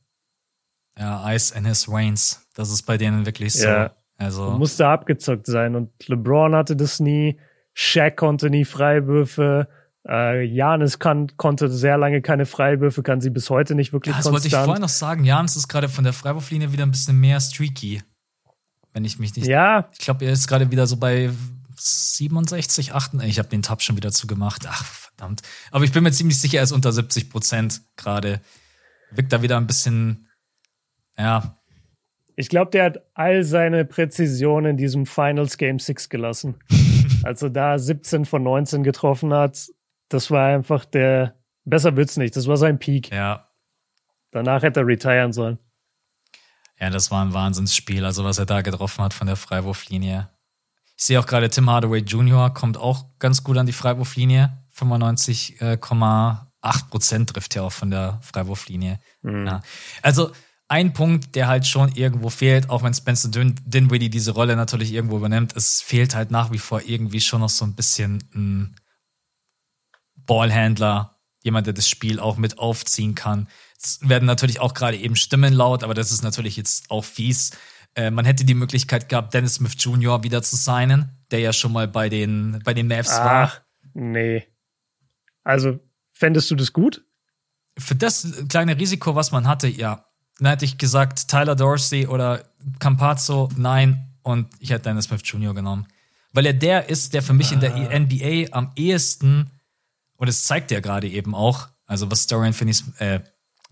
Ja, 0.97 1.33
Ice 1.33 1.57
in 1.57 1.65
his 1.65 1.88
veins. 1.88 2.47
Das 2.55 2.71
ist 2.71 2.83
bei 2.83 2.97
denen 2.97 3.25
wirklich 3.25 3.53
so. 3.53 3.67
Ja. 3.67 3.95
Also. 4.17 4.51
Musste 4.51 4.88
abgezockt 4.88 5.47
sein 5.47 5.75
und 5.75 5.91
LeBron 6.07 6.55
hatte 6.55 6.75
das 6.75 6.99
nie. 6.99 7.39
Shaq 7.73 8.17
konnte 8.17 8.49
nie 8.49 8.65
Freiwürfe. 8.65 9.67
Äh, 10.07 10.44
Janis 10.45 10.99
kann, 10.99 11.36
konnte 11.38 11.69
sehr 11.69 11.98
lange 11.98 12.22
keine 12.22 12.45
Freiwürfe, 12.45 13.03
kann 13.03 13.22
sie 13.22 13.30
bis 13.30 13.49
heute 13.49 13.76
nicht 13.76 13.94
wirklich 13.94 14.15
ja, 14.15 14.19
das 14.19 14.26
konstant. 14.26 14.44
wollte 14.44 14.48
ich 14.48 14.65
vorher 14.65 14.82
noch 14.82 14.90
sagen. 14.90 15.23
Janis 15.23 15.56
ist 15.56 15.68
gerade 15.68 15.90
von 15.90 16.03
der 16.03 16.14
Freiwurflinie 16.14 16.72
wieder 16.72 16.84
ein 16.84 16.91
bisschen 16.91 17.19
mehr 17.19 17.40
streaky. 17.40 18.02
Wenn 18.94 19.06
ich 19.06 19.19
mich 19.19 19.36
nicht. 19.36 19.48
Ja. 19.48 19.90
Ich 19.94 19.99
glaube, 19.99 20.26
er 20.26 20.34
ist 20.34 20.48
gerade 20.48 20.69
wieder 20.72 20.88
so 20.88 20.98
bei 20.98 21.30
67, 21.78 22.94
8. 22.94 23.23
Ich 23.23 23.40
habe 23.40 23.49
den 23.49 23.61
Tab 23.61 23.82
schon 23.82 23.95
wieder 23.95 24.11
zugemacht. 24.11 24.65
Ach, 24.68 24.84
verdammt. 24.84 25.41
Aber 25.72 25.84
ich 25.84 25.91
bin 25.91 26.03
mir 26.03 26.11
ziemlich 26.11 26.40
sicher, 26.40 26.57
er 26.57 26.64
ist 26.64 26.72
unter 26.72 26.91
70 26.91 27.30
Prozent 27.30 27.82
gerade. 27.95 28.41
Wirkt 29.11 29.32
da 29.32 29.41
wieder 29.41 29.57
ein 29.57 29.68
bisschen, 29.68 30.28
ja. 31.18 31.56
Ich 32.36 32.49
glaube, 32.49 32.72
der 32.72 32.86
hat 32.86 33.02
all 33.14 33.44
seine 33.44 33.86
Präzision 33.86 34.65
in 34.65 34.78
diesem 34.78 35.06
Finals 35.06 35.57
Game 35.57 35.80
6 35.80 36.10
gelassen. 36.10 36.56
Als 37.23 37.41
er 37.41 37.49
da 37.49 37.78
17 37.78 38.26
von 38.26 38.41
19 38.44 38.84
getroffen 38.84 39.34
hat, 39.34 39.68
das 40.13 40.31
war 40.31 40.47
einfach 40.47 40.85
der, 40.85 41.35
besser 41.65 41.95
wird's 41.95 42.17
nicht, 42.17 42.35
das 42.35 42.47
war 42.47 42.57
sein 42.57 42.79
Peak. 42.79 43.11
Ja. 43.11 43.47
Danach 44.31 44.63
hätte 44.63 44.81
er 44.81 44.88
retiren 44.88 45.33
sollen. 45.33 45.59
Ja, 46.79 46.89
das 46.89 47.11
war 47.11 47.23
ein 47.23 47.33
Wahnsinnsspiel, 47.33 48.05
also 48.05 48.23
was 48.23 48.39
er 48.39 48.45
da 48.45 48.61
getroffen 48.61 49.03
hat 49.03 49.13
von 49.13 49.27
der 49.27 49.35
Freiwurflinie. 49.35 50.29
Ich 50.97 51.05
sehe 51.05 51.19
auch 51.19 51.25
gerade 51.25 51.49
Tim 51.49 51.69
Hardaway 51.69 51.99
Jr. 51.99 52.53
kommt 52.53 52.77
auch 52.77 53.05
ganz 53.19 53.43
gut 53.43 53.57
an 53.57 53.65
die 53.65 53.71
Freiwurflinie. 53.71 54.57
95,8 54.75 56.89
Prozent 56.89 57.29
trifft 57.29 57.55
er 57.55 57.63
auch 57.63 57.71
von 57.71 57.91
der 57.91 58.19
Freiwurflinie. 58.21 58.99
Mhm. 59.21 59.47
Ja. 59.47 59.61
Also 60.01 60.31
ein 60.67 60.93
Punkt, 60.93 61.35
der 61.35 61.47
halt 61.47 61.67
schon 61.67 61.91
irgendwo 61.93 62.29
fehlt, 62.29 62.69
auch 62.69 62.81
wenn 62.81 62.93
Spencer 62.93 63.29
Din 63.29 63.55
Dinwiddie 63.65 64.09
diese 64.09 64.31
Rolle 64.31 64.55
natürlich 64.55 64.93
irgendwo 64.93 65.17
übernimmt, 65.17 65.55
es 65.55 65.81
fehlt 65.81 66.15
halt 66.15 66.31
nach 66.31 66.51
wie 66.51 66.59
vor 66.59 66.81
irgendwie 66.81 67.19
schon 67.19 67.41
noch 67.41 67.49
so 67.49 67.65
ein 67.65 67.75
bisschen 67.75 68.23
ein 68.33 68.75
Ballhändler, 70.26 71.15
jemand, 71.43 71.68
der 71.68 71.73
das 71.73 71.88
Spiel 71.88 72.19
auch 72.19 72.38
mit 72.38 72.60
aufziehen 72.60 73.15
kann. 73.15 73.48
Es 73.81 73.99
werden 74.07 74.26
natürlich 74.26 74.60
auch 74.60 74.73
gerade 74.73 74.98
eben 74.98 75.15
Stimmen 75.15 75.53
laut, 75.53 75.84
aber 75.84 75.93
das 75.93 76.11
ist 76.11 76.23
natürlich 76.23 76.57
jetzt 76.57 76.89
auch 76.89 77.03
fies. 77.03 77.52
Äh, 77.95 78.11
man 78.11 78.26
hätte 78.26 78.45
die 78.45 78.53
Möglichkeit 78.53 79.10
gehabt, 79.10 79.34
Dennis 79.34 79.56
Smith 79.56 79.76
Jr. 79.77 80.23
wieder 80.23 80.41
zu 80.43 80.56
signen, 80.56 81.10
der 81.31 81.39
ja 81.39 81.52
schon 81.52 81.73
mal 81.73 81.88
bei 81.88 82.10
den, 82.10 82.61
bei 82.64 82.73
den 82.73 82.88
Mavs 82.88 83.10
Ach, 83.10 83.26
war. 83.26 83.53
Nee. 83.93 84.48
Also, 85.43 85.80
fändest 86.11 86.49
du 86.52 86.56
das 86.56 86.72
gut? 86.72 87.03
Für 87.77 87.95
das 87.95 88.45
kleine 88.48 88.77
Risiko, 88.77 89.15
was 89.15 89.31
man 89.31 89.48
hatte, 89.48 89.68
ja. 89.68 90.06
Dann 90.39 90.49
hätte 90.49 90.65
ich 90.65 90.77
gesagt, 90.77 91.27
Tyler 91.27 91.56
Dorsey 91.56 92.07
oder 92.07 92.43
Campazzo, 92.80 93.49
nein. 93.56 94.07
Und 94.23 94.48
ich 94.60 94.69
hätte 94.69 94.84
Dennis 94.84 95.06
Smith 95.06 95.22
Jr. 95.23 95.53
genommen. 95.53 95.88
Weil 96.31 96.45
er 96.45 96.53
der 96.53 96.89
ist, 96.89 97.14
der 97.14 97.22
für 97.22 97.34
mich 97.34 97.52
in 97.52 97.60
der 97.60 97.76
ah. 97.76 97.99
NBA 97.99 98.48
am 98.52 98.72
ehesten 98.76 99.52
und 100.22 100.27
es 100.27 100.43
zeigt 100.43 100.69
ja 100.69 100.81
gerade 100.81 101.07
eben 101.07 101.34
auch, 101.34 101.68
also 101.88 102.11
was 102.11 102.27
Dorian 102.27 102.53
Finney, 102.53 102.76
äh, 102.99 103.22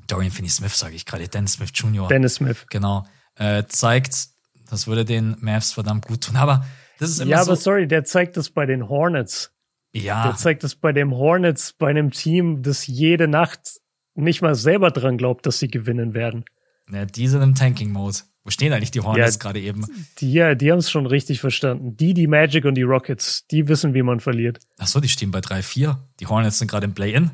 Dorian 0.07 0.31
Finney 0.31 0.49
Smith, 0.49 0.75
sage 0.75 0.95
ich 0.95 1.05
gerade, 1.05 1.27
Dennis 1.27 1.53
Smith 1.53 1.69
Jr. 1.75 2.07
Dennis 2.07 2.35
Smith. 2.35 2.65
Genau. 2.71 3.05
Äh, 3.35 3.65
zeigt, 3.67 4.29
das 4.67 4.87
würde 4.87 5.05
den 5.05 5.37
Mavs 5.41 5.73
verdammt 5.73 6.07
gut 6.07 6.23
tun. 6.23 6.37
Aber 6.37 6.65
das 6.97 7.11
ist 7.11 7.19
immer 7.19 7.29
Ja, 7.29 7.43
so, 7.43 7.51
aber 7.51 7.55
sorry, 7.55 7.87
der 7.87 8.03
zeigt 8.03 8.35
das 8.35 8.49
bei 8.49 8.65
den 8.65 8.89
Hornets. 8.89 9.51
Ja. 9.93 10.23
Der 10.23 10.37
zeigt 10.37 10.63
das 10.63 10.73
bei 10.73 10.91
den 10.91 11.11
Hornets, 11.11 11.73
bei 11.73 11.91
einem 11.91 12.09
Team, 12.09 12.63
das 12.63 12.87
jede 12.87 13.27
Nacht 13.27 13.79
nicht 14.15 14.41
mal 14.41 14.55
selber 14.55 14.89
dran 14.89 15.19
glaubt, 15.19 15.45
dass 15.45 15.59
sie 15.59 15.67
gewinnen 15.67 16.15
werden. 16.15 16.45
Ja, 16.91 17.05
die 17.05 17.27
sind 17.27 17.43
im 17.43 17.53
Tanking-Mode. 17.53 18.17
Wo 18.43 18.51
stehen 18.51 18.71
eigentlich 18.71 18.91
die 18.91 19.01
Hornets 19.01 19.35
ja, 19.35 19.39
gerade 19.39 19.59
eben? 19.59 19.85
Die, 20.19 20.31
ja, 20.31 20.55
die 20.55 20.71
haben 20.71 20.79
es 20.79 20.89
schon 20.89 21.05
richtig 21.05 21.39
verstanden. 21.39 21.97
Die, 21.97 22.13
die 22.13 22.27
Magic 22.27 22.65
und 22.65 22.75
die 22.75 22.83
Rockets, 22.83 23.45
die 23.47 23.67
wissen, 23.67 23.93
wie 23.93 24.01
man 24.01 24.19
verliert. 24.19 24.59
Ach 24.77 24.87
so, 24.87 24.99
die 24.99 25.09
stehen 25.09 25.31
bei 25.31 25.39
3-4. 25.39 25.97
Die 26.19 26.27
Hornets 26.27 26.59
sind 26.59 26.69
gerade 26.69 26.85
im 26.85 26.93
Play-In. 26.93 27.31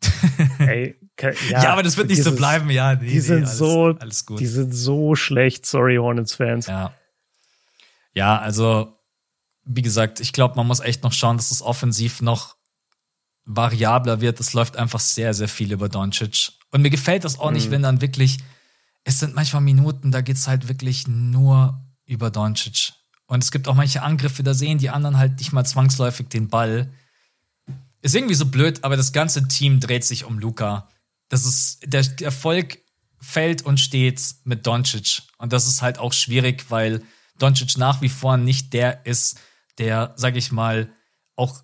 Ey, 0.58 0.96
ja, 1.20 1.32
ja, 1.50 1.72
aber 1.72 1.82
das 1.82 1.96
wird 1.96 2.08
nicht 2.08 2.22
so 2.22 2.34
bleiben, 2.34 2.70
ja. 2.70 2.94
Nee, 2.94 3.08
die 3.08 3.20
sind 3.20 3.40
nee, 3.40 3.46
alles, 3.46 3.58
so, 3.58 3.96
alles 3.98 4.26
gut. 4.26 4.40
Die 4.40 4.46
sind 4.46 4.72
so 4.72 5.14
schlecht, 5.14 5.66
sorry, 5.66 5.96
Hornets-Fans. 5.96 6.66
Ja. 6.66 6.94
Ja, 8.14 8.38
also, 8.38 8.96
wie 9.64 9.82
gesagt, 9.82 10.20
ich 10.20 10.32
glaube, 10.32 10.56
man 10.56 10.66
muss 10.66 10.80
echt 10.80 11.02
noch 11.02 11.12
schauen, 11.12 11.36
dass 11.36 11.50
das 11.50 11.62
offensiv 11.62 12.20
noch 12.20 12.56
variabler 13.44 14.20
wird. 14.20 14.40
Es 14.40 14.52
läuft 14.52 14.76
einfach 14.76 15.00
sehr, 15.00 15.34
sehr 15.34 15.48
viel 15.48 15.72
über 15.72 15.88
Doncic. 15.88 16.52
Und 16.70 16.82
mir 16.82 16.90
gefällt 16.90 17.24
das 17.24 17.38
auch 17.38 17.50
mhm. 17.50 17.56
nicht, 17.56 17.70
wenn 17.70 17.82
dann 17.82 18.00
wirklich, 18.00 18.38
es 19.08 19.20
sind 19.20 19.34
manchmal 19.34 19.62
Minuten, 19.62 20.12
da 20.12 20.20
geht's 20.20 20.46
halt 20.48 20.68
wirklich 20.68 21.08
nur 21.08 21.80
über 22.04 22.30
Doncic. 22.30 22.92
Und 23.26 23.42
es 23.42 23.50
gibt 23.50 23.66
auch 23.66 23.74
manche 23.74 24.02
Angriffe, 24.02 24.42
da 24.42 24.52
sehen 24.52 24.76
die 24.76 24.90
anderen 24.90 25.16
halt 25.16 25.38
nicht 25.38 25.50
mal 25.50 25.64
zwangsläufig 25.64 26.28
den 26.28 26.48
Ball. 26.48 26.92
Ist 28.02 28.14
irgendwie 28.14 28.34
so 28.34 28.44
blöd, 28.44 28.84
aber 28.84 28.98
das 28.98 29.14
ganze 29.14 29.48
Team 29.48 29.80
dreht 29.80 30.04
sich 30.04 30.24
um 30.24 30.38
Luca. 30.38 30.90
Das 31.30 31.46
ist, 31.46 31.78
der 31.86 32.04
Erfolg 32.20 32.80
fällt 33.18 33.62
und 33.62 33.80
steht 33.80 34.20
mit 34.44 34.66
Doncic. 34.66 35.22
Und 35.38 35.54
das 35.54 35.66
ist 35.66 35.80
halt 35.80 35.98
auch 35.98 36.12
schwierig, 36.12 36.66
weil 36.68 37.02
Doncic 37.38 37.78
nach 37.78 38.02
wie 38.02 38.10
vor 38.10 38.36
nicht 38.36 38.74
der 38.74 39.06
ist, 39.06 39.40
der, 39.78 40.12
sag 40.16 40.36
ich 40.36 40.52
mal, 40.52 40.92
auch 41.34 41.62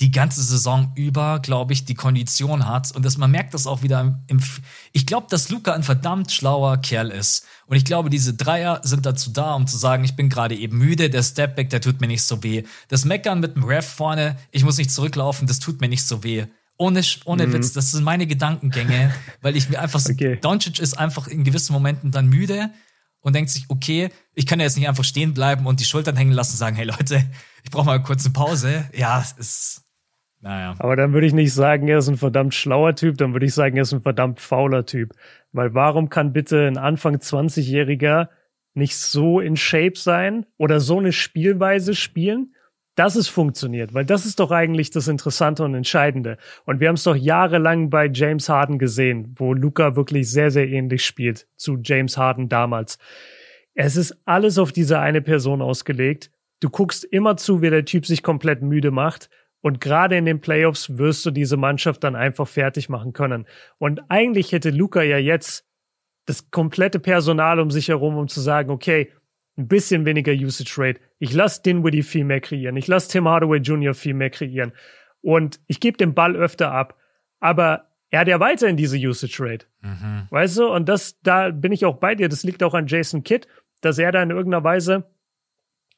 die 0.00 0.10
ganze 0.10 0.42
Saison 0.42 0.92
über, 0.94 1.40
glaube 1.40 1.72
ich, 1.72 1.84
die 1.84 1.94
Kondition 1.94 2.66
hat. 2.66 2.92
Und 2.92 3.04
dass 3.04 3.16
man 3.16 3.30
merkt 3.30 3.54
das 3.54 3.66
auch 3.66 3.82
wieder 3.82 4.00
im, 4.00 4.16
im 4.26 4.40
ich 4.92 5.06
glaube, 5.06 5.26
dass 5.30 5.48
Luca 5.48 5.72
ein 5.72 5.82
verdammt 5.82 6.32
schlauer 6.32 6.76
Kerl 6.78 7.10
ist. 7.10 7.46
Und 7.66 7.76
ich 7.76 7.84
glaube, 7.84 8.10
diese 8.10 8.34
Dreier 8.34 8.80
sind 8.82 9.06
dazu 9.06 9.30
da, 9.30 9.54
um 9.54 9.66
zu 9.66 9.76
sagen, 9.78 10.04
ich 10.04 10.14
bin 10.14 10.28
gerade 10.28 10.54
eben 10.54 10.76
müde, 10.76 11.08
der 11.08 11.22
Stepback, 11.22 11.70
der 11.70 11.80
tut 11.80 12.00
mir 12.00 12.06
nicht 12.06 12.22
so 12.22 12.42
weh. 12.42 12.64
Das 12.88 13.04
Meckern 13.04 13.40
mit 13.40 13.56
dem 13.56 13.64
Ref 13.64 13.86
vorne, 13.86 14.36
ich 14.50 14.64
muss 14.64 14.78
nicht 14.78 14.90
zurücklaufen, 14.90 15.46
das 15.46 15.58
tut 15.58 15.80
mir 15.80 15.88
nicht 15.88 16.06
so 16.06 16.22
weh. 16.22 16.46
Ohne, 16.78 17.02
ohne 17.24 17.46
mhm. 17.46 17.54
Witz, 17.54 17.72
das 17.72 17.92
sind 17.92 18.04
meine 18.04 18.26
Gedankengänge, 18.26 19.14
weil 19.40 19.56
ich 19.56 19.70
mir 19.70 19.80
einfach 19.80 20.00
so, 20.00 20.12
okay. 20.12 20.38
Doncic 20.40 20.78
ist 20.78 20.94
einfach 20.94 21.26
in 21.26 21.42
gewissen 21.42 21.72
Momenten 21.72 22.10
dann 22.10 22.26
müde 22.26 22.70
und 23.20 23.34
denkt 23.34 23.50
sich, 23.50 23.64
okay, 23.68 24.10
ich 24.34 24.46
kann 24.46 24.60
ja 24.60 24.66
jetzt 24.66 24.76
nicht 24.76 24.88
einfach 24.88 25.04
stehen 25.04 25.32
bleiben 25.32 25.66
und 25.66 25.80
die 25.80 25.86
Schultern 25.86 26.16
hängen 26.16 26.32
lassen 26.32 26.52
und 26.52 26.58
sagen, 26.58 26.76
hey 26.76 26.84
Leute, 26.84 27.24
ich 27.64 27.70
brauche 27.70 27.86
mal 27.86 28.02
kurz 28.02 28.24
eine 28.24 28.34
Pause. 28.34 28.88
Ja, 28.94 29.20
es 29.20 29.32
ist 29.32 29.85
naja. 30.46 30.76
Aber 30.78 30.94
dann 30.94 31.12
würde 31.12 31.26
ich 31.26 31.32
nicht 31.32 31.52
sagen, 31.52 31.88
er 31.88 31.98
ist 31.98 32.06
ein 32.08 32.16
verdammt 32.16 32.54
schlauer 32.54 32.94
Typ, 32.94 33.18
dann 33.18 33.32
würde 33.32 33.46
ich 33.46 33.52
sagen, 33.52 33.76
er 33.76 33.82
ist 33.82 33.92
ein 33.92 34.00
verdammt 34.00 34.38
fauler 34.38 34.86
Typ. 34.86 35.12
Weil 35.50 35.74
warum 35.74 36.08
kann 36.08 36.32
bitte 36.32 36.68
ein 36.68 36.78
Anfang 36.78 37.16
20-Jähriger 37.16 38.28
nicht 38.74 38.96
so 38.96 39.40
in 39.40 39.56
Shape 39.56 39.96
sein 39.96 40.46
oder 40.56 40.78
so 40.78 41.00
eine 41.00 41.10
Spielweise 41.10 41.96
spielen, 41.96 42.54
dass 42.94 43.16
es 43.16 43.26
funktioniert? 43.26 43.92
Weil 43.92 44.04
das 44.04 44.24
ist 44.24 44.38
doch 44.38 44.52
eigentlich 44.52 44.92
das 44.92 45.08
Interessante 45.08 45.64
und 45.64 45.74
Entscheidende. 45.74 46.38
Und 46.64 46.78
wir 46.78 46.86
haben 46.86 46.94
es 46.94 47.02
doch 47.02 47.16
jahrelang 47.16 47.90
bei 47.90 48.06
James 48.06 48.48
Harden 48.48 48.78
gesehen, 48.78 49.34
wo 49.34 49.52
Luca 49.52 49.96
wirklich 49.96 50.30
sehr, 50.30 50.52
sehr 50.52 50.68
ähnlich 50.68 51.04
spielt 51.04 51.48
zu 51.56 51.80
James 51.82 52.16
Harden 52.16 52.48
damals. 52.48 52.98
Es 53.74 53.96
ist 53.96 54.16
alles 54.26 54.58
auf 54.58 54.70
diese 54.70 55.00
eine 55.00 55.22
Person 55.22 55.60
ausgelegt. 55.60 56.30
Du 56.60 56.70
guckst 56.70 57.02
immer 57.02 57.36
zu, 57.36 57.62
wie 57.62 57.70
der 57.70 57.84
Typ 57.84 58.06
sich 58.06 58.22
komplett 58.22 58.62
müde 58.62 58.92
macht 58.92 59.28
und 59.60 59.80
gerade 59.80 60.16
in 60.16 60.24
den 60.24 60.40
Playoffs 60.40 60.98
wirst 60.98 61.26
du 61.26 61.30
diese 61.30 61.56
Mannschaft 61.56 62.04
dann 62.04 62.14
einfach 62.14 62.46
fertig 62.46 62.88
machen 62.88 63.12
können. 63.12 63.46
Und 63.78 64.02
eigentlich 64.08 64.52
hätte 64.52 64.70
Luca 64.70 65.02
ja 65.02 65.18
jetzt 65.18 65.66
das 66.26 66.50
komplette 66.50 66.98
Personal 66.98 67.60
um 67.60 67.70
sich 67.70 67.88
herum, 67.88 68.16
um 68.16 68.28
zu 68.28 68.40
sagen, 68.40 68.70
okay, 68.70 69.12
ein 69.56 69.68
bisschen 69.68 70.04
weniger 70.04 70.32
Usage 70.32 70.74
Rate. 70.76 71.00
Ich 71.18 71.32
lasse 71.32 71.62
Dinwiddie 71.62 72.02
viel 72.02 72.24
mehr 72.24 72.40
kreieren. 72.40 72.76
Ich 72.76 72.86
lasse 72.86 73.10
Tim 73.10 73.26
Hardaway 73.26 73.58
Jr. 73.58 73.94
viel 73.94 74.14
mehr 74.14 74.30
kreieren. 74.30 74.72
Und 75.22 75.60
ich 75.66 75.80
gebe 75.80 75.96
den 75.96 76.14
Ball 76.14 76.36
öfter 76.36 76.72
ab. 76.72 76.96
Aber 77.40 77.86
er 78.10 78.20
hat 78.20 78.28
ja 78.28 78.38
weiterhin 78.38 78.76
diese 78.76 78.98
Usage 78.98 79.36
Rate. 79.40 79.66
Mhm. 79.80 80.26
Weißt 80.30 80.58
du? 80.58 80.66
Und 80.68 80.88
das, 80.88 81.18
da 81.22 81.50
bin 81.50 81.72
ich 81.72 81.84
auch 81.84 81.96
bei 81.96 82.14
dir. 82.14 82.28
Das 82.28 82.44
liegt 82.44 82.62
auch 82.62 82.74
an 82.74 82.86
Jason 82.86 83.22
Kidd, 83.22 83.48
dass 83.80 83.98
er 83.98 84.12
da 84.12 84.22
in 84.22 84.30
irgendeiner 84.30 84.64
Weise 84.64 85.04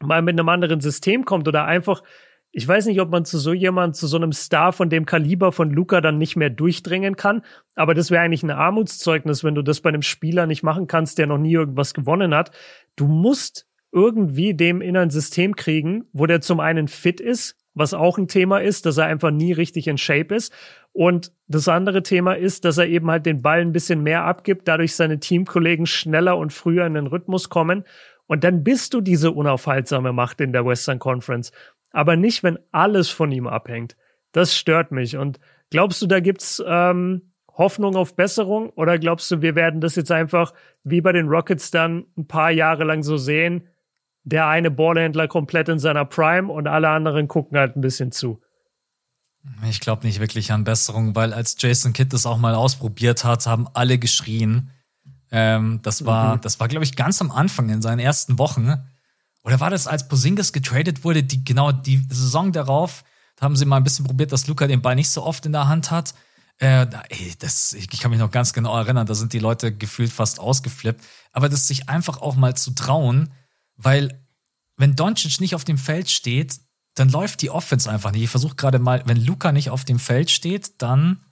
mal 0.01 0.23
mit 0.23 0.39
einem 0.39 0.49
anderen 0.49 0.81
System 0.81 1.25
kommt 1.25 1.49
oder 1.49 1.65
einfach 1.65 2.03
ich 2.51 2.67
weiß 2.67 2.87
nicht, 2.87 3.01
ob 3.01 3.11
man 3.11 3.25
zu 3.25 3.39
so 3.39 3.53
jemand, 3.53 3.97
zu 3.97 4.07
so 4.07 4.17
einem 4.17 4.33
Star 4.33 4.73
von 4.73 4.89
dem 4.89 5.07
Kaliber 5.07 5.53
von 5.53 5.71
Luca 5.71 6.01
dann 6.01 6.19
nicht 6.19 6.37
mehr 6.37 6.51
durchdringen 6.51 7.15
kann. 7.15 7.43
Aber 7.75 7.95
das 7.95 8.11
wäre 8.11 8.23
eigentlich 8.23 8.43
ein 8.43 8.51
Armutszeugnis, 8.51 9.45
wenn 9.45 9.55
du 9.55 9.63
das 9.63 9.81
bei 9.81 9.91
einem 9.91 10.03
Spieler 10.03 10.47
nicht 10.47 10.63
machen 10.63 10.87
kannst, 10.87 11.19
der 11.19 11.27
noch 11.27 11.39
nie 11.39 11.53
irgendwas 11.53 11.95
gewonnen 11.95 12.35
hat. 12.35 12.51
Du 12.97 13.07
musst 13.07 13.67
irgendwie 13.93 14.55
dem 14.55 14.81
in 14.81 14.97
ein 14.97 15.11
System 15.11 15.57
kriegen, 15.57 16.07
wo 16.13 16.27
der 16.27 16.41
zum 16.41 16.61
einen 16.61 16.89
fit 16.89 17.21
ist, 17.21 17.57
was 17.75 17.95
auch 17.95 18.19
ein 18.19 18.29
Thema 18.29 18.59
ist, 18.59 18.87
dass 18.87 18.99
er 18.99 19.07
einfach 19.07 19.31
nie 19.31 19.53
richtig 19.53 19.87
in 19.87 19.99
Shape 19.99 20.35
ist. 20.35 20.53
Und 20.93 21.33
das 21.47 21.69
andere 21.69 22.03
Thema 22.03 22.33
ist, 22.33 22.65
dass 22.65 22.79
er 22.79 22.87
eben 22.87 23.11
halt 23.11 23.25
den 23.25 23.41
Ball 23.41 23.61
ein 23.61 23.73
bisschen 23.73 24.03
mehr 24.03 24.25
abgibt, 24.25 24.67
dadurch 24.67 24.95
seine 24.95 25.21
Teamkollegen 25.21 25.87
schneller 25.87 26.37
und 26.37 26.53
früher 26.53 26.87
in 26.87 26.95
den 26.95 27.07
Rhythmus 27.07 27.49
kommen. 27.49 27.85
Und 28.27 28.45
dann 28.45 28.63
bist 28.63 28.95
du 28.95 29.01
diese 29.01 29.31
unaufhaltsame 29.31 30.13
Macht 30.13 30.41
in 30.41 30.53
der 30.53 30.67
Western 30.67 30.99
Conference 30.99 31.53
aber 31.91 32.17
nicht, 32.17 32.43
wenn 32.43 32.59
alles 32.73 33.09
von 33.09 33.33
ihm 33.33 33.47
abhängt. 33.47 33.97
Das 34.33 34.57
stört 34.57 34.93
mich. 34.93 35.17
Und 35.17 35.41
glaubst 35.71 36.03
du, 36.03 36.07
da 36.07 36.21
gibt's 36.21 36.63
ähm, 36.67 37.33
Hoffnung 37.53 37.97
auf 37.97 38.15
Besserung? 38.15 38.71
Oder 38.71 38.99
glaubst 38.99 39.31
du, 39.31 39.43
wir 39.43 39.55
werden 39.55 39.81
das 39.81 39.97
jetzt 39.97 40.13
einfach 40.13 40.53
wie 40.85 41.01
bei 41.01 41.13
den 41.13 41.29
Rockets 41.29 41.71
dann 41.71 42.07
ein 42.17 42.27
paar 42.27 42.51
Jahre 42.51 42.85
lang 42.85 43.03
so 43.03 43.17
sehen? 43.17 43.69
Der 44.25 44.47
eine 44.47 44.71
Ballhändler 44.71 45.27
komplett 45.27 45.69
in 45.69 45.79
seiner 45.79 46.05
Prime 46.05 46.53
und 46.53 46.69
alle 46.69 46.89
anderen 46.89 47.29
gucken 47.29 47.59
halt 47.59 47.77
ein 47.77 47.81
bisschen 47.81 48.13
zu. 48.13 48.41
Ich 49.69 49.81
glaube 49.81 50.07
nicht 50.07 50.21
wirklich 50.21 50.53
an 50.53 50.65
Besserung, 50.65 51.15
weil 51.15 51.33
als 51.33 51.57
Jason 51.59 51.93
Kidd 51.93 52.13
das 52.13 52.27
auch 52.27 52.39
mal 52.39 52.55
ausprobiert 52.55 53.25
hat, 53.25 53.47
haben 53.47 53.67
alle 53.73 53.99
geschrien. 53.99 54.71
Ähm, 55.31 55.81
das 55.83 56.05
war, 56.05 56.37
mhm. 56.37 56.41
das 56.43 56.61
war, 56.61 56.69
glaube 56.69 56.85
ich, 56.85 56.97
ganz 56.97 57.21
am 57.21 57.31
Anfang 57.31 57.69
in 57.71 57.83
seinen 57.83 57.99
ersten 57.99 58.39
Wochen. 58.39 58.75
Oder 59.49 59.61
war 59.61 59.71
das, 59.71 59.87
als 59.87 60.07
Posingas 60.07 60.53
getradet 60.53 61.05
wurde, 61.05 61.23
die, 61.23 61.43
genau 61.43 61.73
die 61.73 62.07
Saison 62.11 62.53
darauf, 62.53 63.03
da 63.35 63.45
haben 63.45 63.57
sie 63.57 63.65
mal 63.65 63.79
ein 63.79 63.83
bisschen 63.83 64.05
probiert, 64.05 64.31
dass 64.31 64.47
Luca 64.47 64.67
den 64.67 64.83
Ball 64.83 64.95
nicht 64.95 65.09
so 65.09 65.23
oft 65.23 65.47
in 65.47 65.53
der 65.53 65.69
Hand 65.69 65.91
hat. 65.91 66.13
Äh, 66.59 66.87
ey, 67.09 67.35
das, 67.39 67.73
ich 67.73 67.89
kann 67.89 68.11
mich 68.11 68.21
noch 68.21 68.31
ganz 68.31 68.53
genau 68.53 68.77
erinnern, 68.77 69.07
da 69.07 69.15
sind 69.15 69.33
die 69.33 69.39
Leute 69.39 69.75
gefühlt 69.75 70.13
fast 70.13 70.39
ausgeflippt. 70.39 71.03
Aber 71.33 71.49
das 71.49 71.67
sich 71.67 71.89
einfach 71.89 72.21
auch 72.21 72.37
mal 72.37 72.59
zu 72.59 72.73
trauen, 72.73 73.33
weil 73.79 74.23
wenn 74.77 74.97
Doncic 74.97 75.41
nicht 75.41 75.55
auf 75.55 75.65
dem 75.65 75.79
Feld 75.79 76.11
steht, 76.11 76.61
dann 76.93 77.09
läuft 77.09 77.41
die 77.41 77.49
Offense 77.49 77.91
einfach 77.91 78.13
nicht. 78.13 78.25
Ich 78.25 78.31
versuche 78.31 78.55
gerade 78.55 78.79
mal, 78.79 79.03
wenn 79.07 79.17
Luca 79.17 79.51
nicht 79.51 79.71
auf 79.71 79.87
dem 79.87 79.99
Feld 79.99 80.31
steht, 80.31 80.83
dann. 80.83 81.25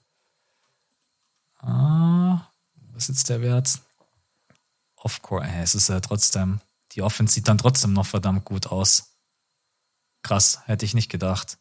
Ah, 1.58 2.46
was 2.94 3.10
ist 3.10 3.18
jetzt 3.18 3.28
der 3.28 3.42
Wert? 3.42 3.78
Off-Core, 4.96 5.44
äh, 5.44 5.62
es 5.62 5.74
ist 5.74 5.90
ja 5.90 6.00
trotzdem 6.00 6.60
die 6.96 7.02
Offense 7.02 7.34
sieht 7.34 7.46
dann 7.46 7.58
trotzdem 7.58 7.92
noch 7.92 8.06
verdammt 8.06 8.44
gut 8.44 8.66
aus. 8.66 9.20
Krass, 10.22 10.60
hätte 10.64 10.84
ich 10.84 10.94
nicht 10.94 11.10
gedacht. 11.10 11.58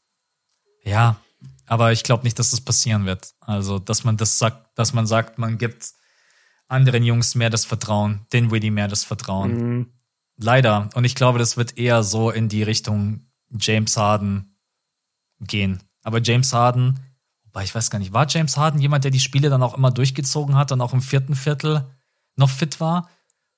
Ja, 0.84 1.18
aber 1.66 1.92
ich 1.92 2.04
glaube 2.04 2.24
nicht, 2.24 2.40
dass 2.40 2.52
das 2.52 2.62
passieren 2.62 3.06
wird. 3.06 3.34
Also, 3.42 3.78
dass 3.78 4.04
man 4.04 4.18
das 4.18 4.40
sagt, 4.40 4.78
dass 4.78 4.94
man 4.94 5.06
sagt, 5.06 5.38
man 5.38 5.58
gibt 5.58 5.92
anderen 6.68 7.04
Jungs 7.04 7.36
mehr 7.36 7.50
das 7.50 7.66
Vertrauen, 7.66 8.26
den 8.34 8.50
Willy 8.50 8.72
mehr 8.72 8.88
das 8.88 9.04
Vertrauen. 9.04 9.52
Mhm. 9.52 9.94
Leider. 10.38 10.90
Und 10.96 11.04
ich 11.06 11.16
glaube, 11.16 11.38
das 11.38 11.58
wird 11.58 11.78
eher 11.78 12.04
so 12.04 12.32
in 12.32 12.50
die 12.50 12.64
Richtung 12.64 13.22
James 13.50 13.98
Harden 13.98 14.58
gehen. 15.40 15.84
Aber 16.02 16.22
James 16.22 16.54
Harden, 16.54 17.00
wobei 17.44 17.64
ich 17.64 17.76
weiß 17.76 17.90
gar 17.90 18.00
nicht, 18.00 18.14
war 18.14 18.28
James 18.28 18.58
Harden 18.58 18.80
jemand, 18.82 19.04
der 19.04 19.12
die 19.12 19.20
Spiele 19.20 19.50
dann 19.50 19.64
auch 19.64 19.76
immer 19.76 19.92
durchgezogen 19.92 20.56
hat 20.56 20.72
und 20.72 20.82
auch 20.82 20.94
im 20.94 21.02
vierten 21.02 21.36
Viertel 21.36 21.86
noch 22.36 22.50
fit 22.50 22.80
war? 22.80 23.10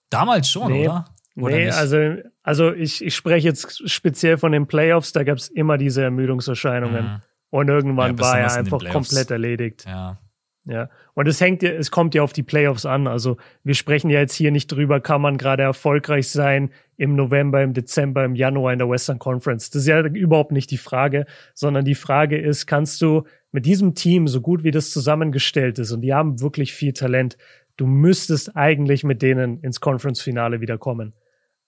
Damals 0.10 0.50
schon, 0.50 0.72
nee. 0.72 0.88
oder? 0.88 1.06
Oder 1.38 1.56
nee, 1.56 1.66
nicht? 1.66 1.78
also, 1.78 2.16
also 2.42 2.74
ich, 2.74 3.04
ich 3.04 3.16
spreche 3.16 3.48
jetzt 3.48 3.90
speziell 3.90 4.38
von 4.38 4.52
den 4.52 4.68
Playoffs, 4.68 5.12
da 5.14 5.24
gab 5.24 5.38
es 5.38 5.48
immer 5.48 5.78
diese 5.78 6.02
Ermüdungserscheinungen. 6.02 7.04
Mhm. 7.04 7.22
Und 7.50 7.70
irgendwann 7.70 8.18
ja, 8.18 8.24
war 8.24 8.40
er 8.40 8.54
einfach 8.54 8.84
komplett 8.92 9.32
erledigt. 9.32 9.86
Ja. 9.88 10.20
Ja. 10.66 10.90
Und 11.14 11.28
es 11.28 11.40
hängt, 11.40 11.64
es 11.64 11.92
kommt 11.92 12.14
ja 12.14 12.22
auf 12.24 12.34
die 12.34 12.44
Playoffs 12.44 12.86
an. 12.86 13.08
Also 13.08 13.38
wir 13.64 13.74
sprechen 13.74 14.10
ja 14.10 14.20
jetzt 14.20 14.34
hier 14.34 14.52
nicht 14.52 14.68
drüber, 14.68 15.00
kann 15.00 15.22
man 15.22 15.38
gerade 15.38 15.64
erfolgreich 15.64 16.28
sein 16.28 16.72
im 16.98 17.16
November, 17.16 17.64
im 17.64 17.74
Dezember, 17.74 18.26
im 18.26 18.36
Januar 18.36 18.74
in 18.74 18.80
der 18.80 18.90
Western 18.90 19.18
Conference. 19.18 19.70
Das 19.70 19.84
ist 19.84 19.88
ja 19.88 20.02
überhaupt 20.02 20.52
nicht 20.52 20.70
die 20.70 20.78
Frage, 20.78 21.26
sondern 21.54 21.86
die 21.86 21.96
Frage 21.96 22.38
ist, 22.38 22.68
kannst 22.68 23.02
du 23.02 23.24
mit 23.54 23.66
diesem 23.66 23.96
Team, 23.96 24.28
so 24.28 24.42
gut 24.42 24.64
wie 24.64 24.72
das 24.72 24.92
zusammengestellt 24.92 25.80
ist, 25.80 25.92
und 25.92 26.02
die 26.02 26.14
haben 26.14 26.42
wirklich 26.42 26.74
viel 26.74 26.92
Talent, 26.92 27.38
du 27.78 27.88
müsstest 27.88 28.58
eigentlich 28.58 29.06
mit 29.06 29.22
denen 29.22 29.62
ins 29.62 29.80
Conference-Finale 29.80 30.60
wieder 30.60 30.78
kommen. 30.78 31.14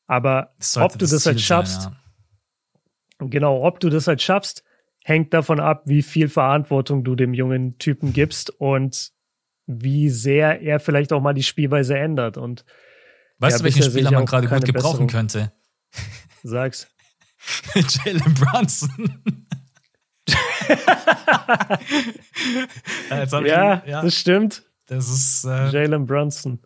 Aber 0.10 0.56
ob 0.77 0.94
du 0.94 0.98
das, 0.98 1.11
das 1.11 1.27
halt 1.27 1.40
schaffst, 1.40 1.84
sein, 1.84 1.95
ja. 3.22 3.27
genau, 3.27 3.64
ob 3.64 3.80
du 3.80 3.91
das 3.91 4.07
halt 4.07 4.23
schaffst, 4.23 4.64
hängt 5.03 5.36
davon 5.36 5.60
ab, 5.60 5.84
wie 5.86 6.02
viel 6.02 6.30
Verantwortung 6.30 7.03
du 7.03 7.14
dem 7.14 7.36
jungen 7.36 7.77
Typen 7.77 8.11
gibst 8.11 8.49
und 8.49 9.11
wie 9.68 10.10
sehr 10.10 10.64
er 10.64 10.80
vielleicht 10.80 11.14
auch 11.14 11.22
mal 11.22 11.36
die 11.36 11.44
Spielweise 11.44 11.95
ändert. 11.95 12.38
Und 12.38 12.65
Weißt 13.38 13.53
ja, 13.53 13.57
du, 13.60 13.64
welchen 13.65 13.84
Spieler 13.84 14.10
man 14.10 14.26
gerade 14.26 14.48
gut 14.48 14.65
gebrauchen 14.65 15.06
Besserung. 15.06 15.07
könnte? 15.07 15.52
Sag's. 16.41 16.88
Jalen 17.76 18.34
Brunson. 18.34 19.23
ja, 23.11 23.23
ihn, 23.23 23.45
ja, 23.45 24.02
das 24.02 24.15
stimmt. 24.15 24.64
Das 24.88 25.07
ist 25.07 25.45
äh, 25.45 25.69
Jalen 25.69 26.07
Brunson. 26.07 26.60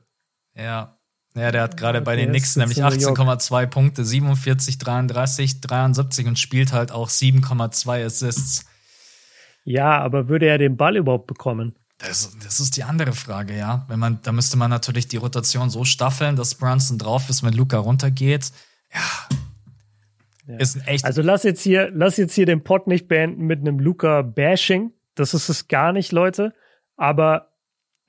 Ja. 0.55 0.97
Ja, 1.35 1.51
der 1.51 1.63
hat 1.63 1.77
gerade 1.77 2.01
bei 2.01 2.15
den 2.15 2.29
Knicks 2.29 2.55
nämlich 2.55 2.83
18,2 2.83 3.65
Punkte, 3.65 4.05
47, 4.05 4.77
33, 4.77 5.61
73 5.61 6.27
und 6.27 6.37
spielt 6.37 6.73
halt 6.73 6.91
auch 6.91 7.09
7,2 7.09 8.05
Assists. 8.05 8.65
Ja, 9.63 9.99
aber 9.99 10.27
würde 10.27 10.45
er 10.45 10.57
den 10.57 10.77
Ball 10.77 10.95
überhaupt 10.97 11.25
bekommen? 11.25 11.75
Das, 11.97 12.35
das, 12.43 12.59
ist 12.59 12.75
die 12.75 12.83
andere 12.83 13.13
Frage, 13.13 13.57
ja. 13.57 13.85
Wenn 13.87 13.97
man, 13.97 14.19
da 14.23 14.31
müsste 14.31 14.57
man 14.57 14.69
natürlich 14.69 15.07
die 15.07 15.17
Rotation 15.17 15.69
so 15.69 15.85
staffeln, 15.85 16.35
dass 16.35 16.55
Brunson 16.55 16.97
drauf 16.97 17.29
ist, 17.29 17.43
wenn 17.43 17.53
Luca 17.53 17.77
runtergeht. 17.77 18.51
Ja. 18.93 18.99
ja. 20.47 20.57
Ist 20.57 20.75
ein 20.75 20.81
echt. 20.81 21.05
Also 21.05 21.21
lass 21.21 21.43
jetzt 21.43 21.61
hier, 21.61 21.89
lass 21.93 22.17
jetzt 22.17 22.33
hier 22.33 22.45
den 22.45 22.63
Pod 22.63 22.87
nicht 22.87 23.07
beenden 23.07 23.45
mit 23.45 23.59
einem 23.59 23.79
Luca-Bashing. 23.79 24.91
Das 25.15 25.33
ist 25.33 25.49
es 25.49 25.67
gar 25.67 25.93
nicht, 25.93 26.11
Leute. 26.11 26.53
Aber 26.97 27.52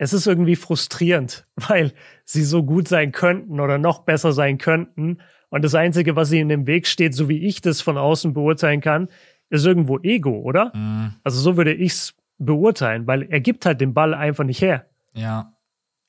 es 0.05 0.13
ist 0.13 0.27
irgendwie 0.27 0.57
frustrierend, 0.57 1.45
weil 1.57 1.93
sie 2.25 2.45
so 2.45 2.63
gut 2.63 2.89
sein 2.89 3.13
könnten 3.13 3.61
oder 3.61 3.79
noch 3.79 4.01
besser 4.01 4.33
sein 4.33 4.59
könnten. 4.59 5.19
Und 5.51 5.65
das 5.65 5.75
Einzige, 5.75 6.17
was 6.17 6.33
ihnen 6.33 6.51
im 6.51 6.67
Weg 6.67 6.87
steht, 6.87 7.15
so 7.15 7.29
wie 7.29 7.47
ich 7.47 7.61
das 7.61 7.81
von 7.81 7.97
außen 7.97 8.35
beurteilen 8.35 8.81
kann, 8.81 9.09
ist 9.51 9.65
irgendwo 9.65 9.99
Ego, 10.01 10.41
oder? 10.41 10.73
Mhm. 10.75 11.15
Also 11.23 11.41
so 11.41 11.57
würde 11.57 11.73
ich 11.73 11.93
es 11.93 12.15
beurteilen, 12.39 13.07
weil 13.07 13.23
er 13.23 13.41
gibt 13.41 13.65
halt 13.67 13.81
den 13.81 13.95
Ball 13.95 14.15
einfach 14.15 14.45
nicht 14.45 14.61
her. 14.61 14.87
Ja. 15.15 15.53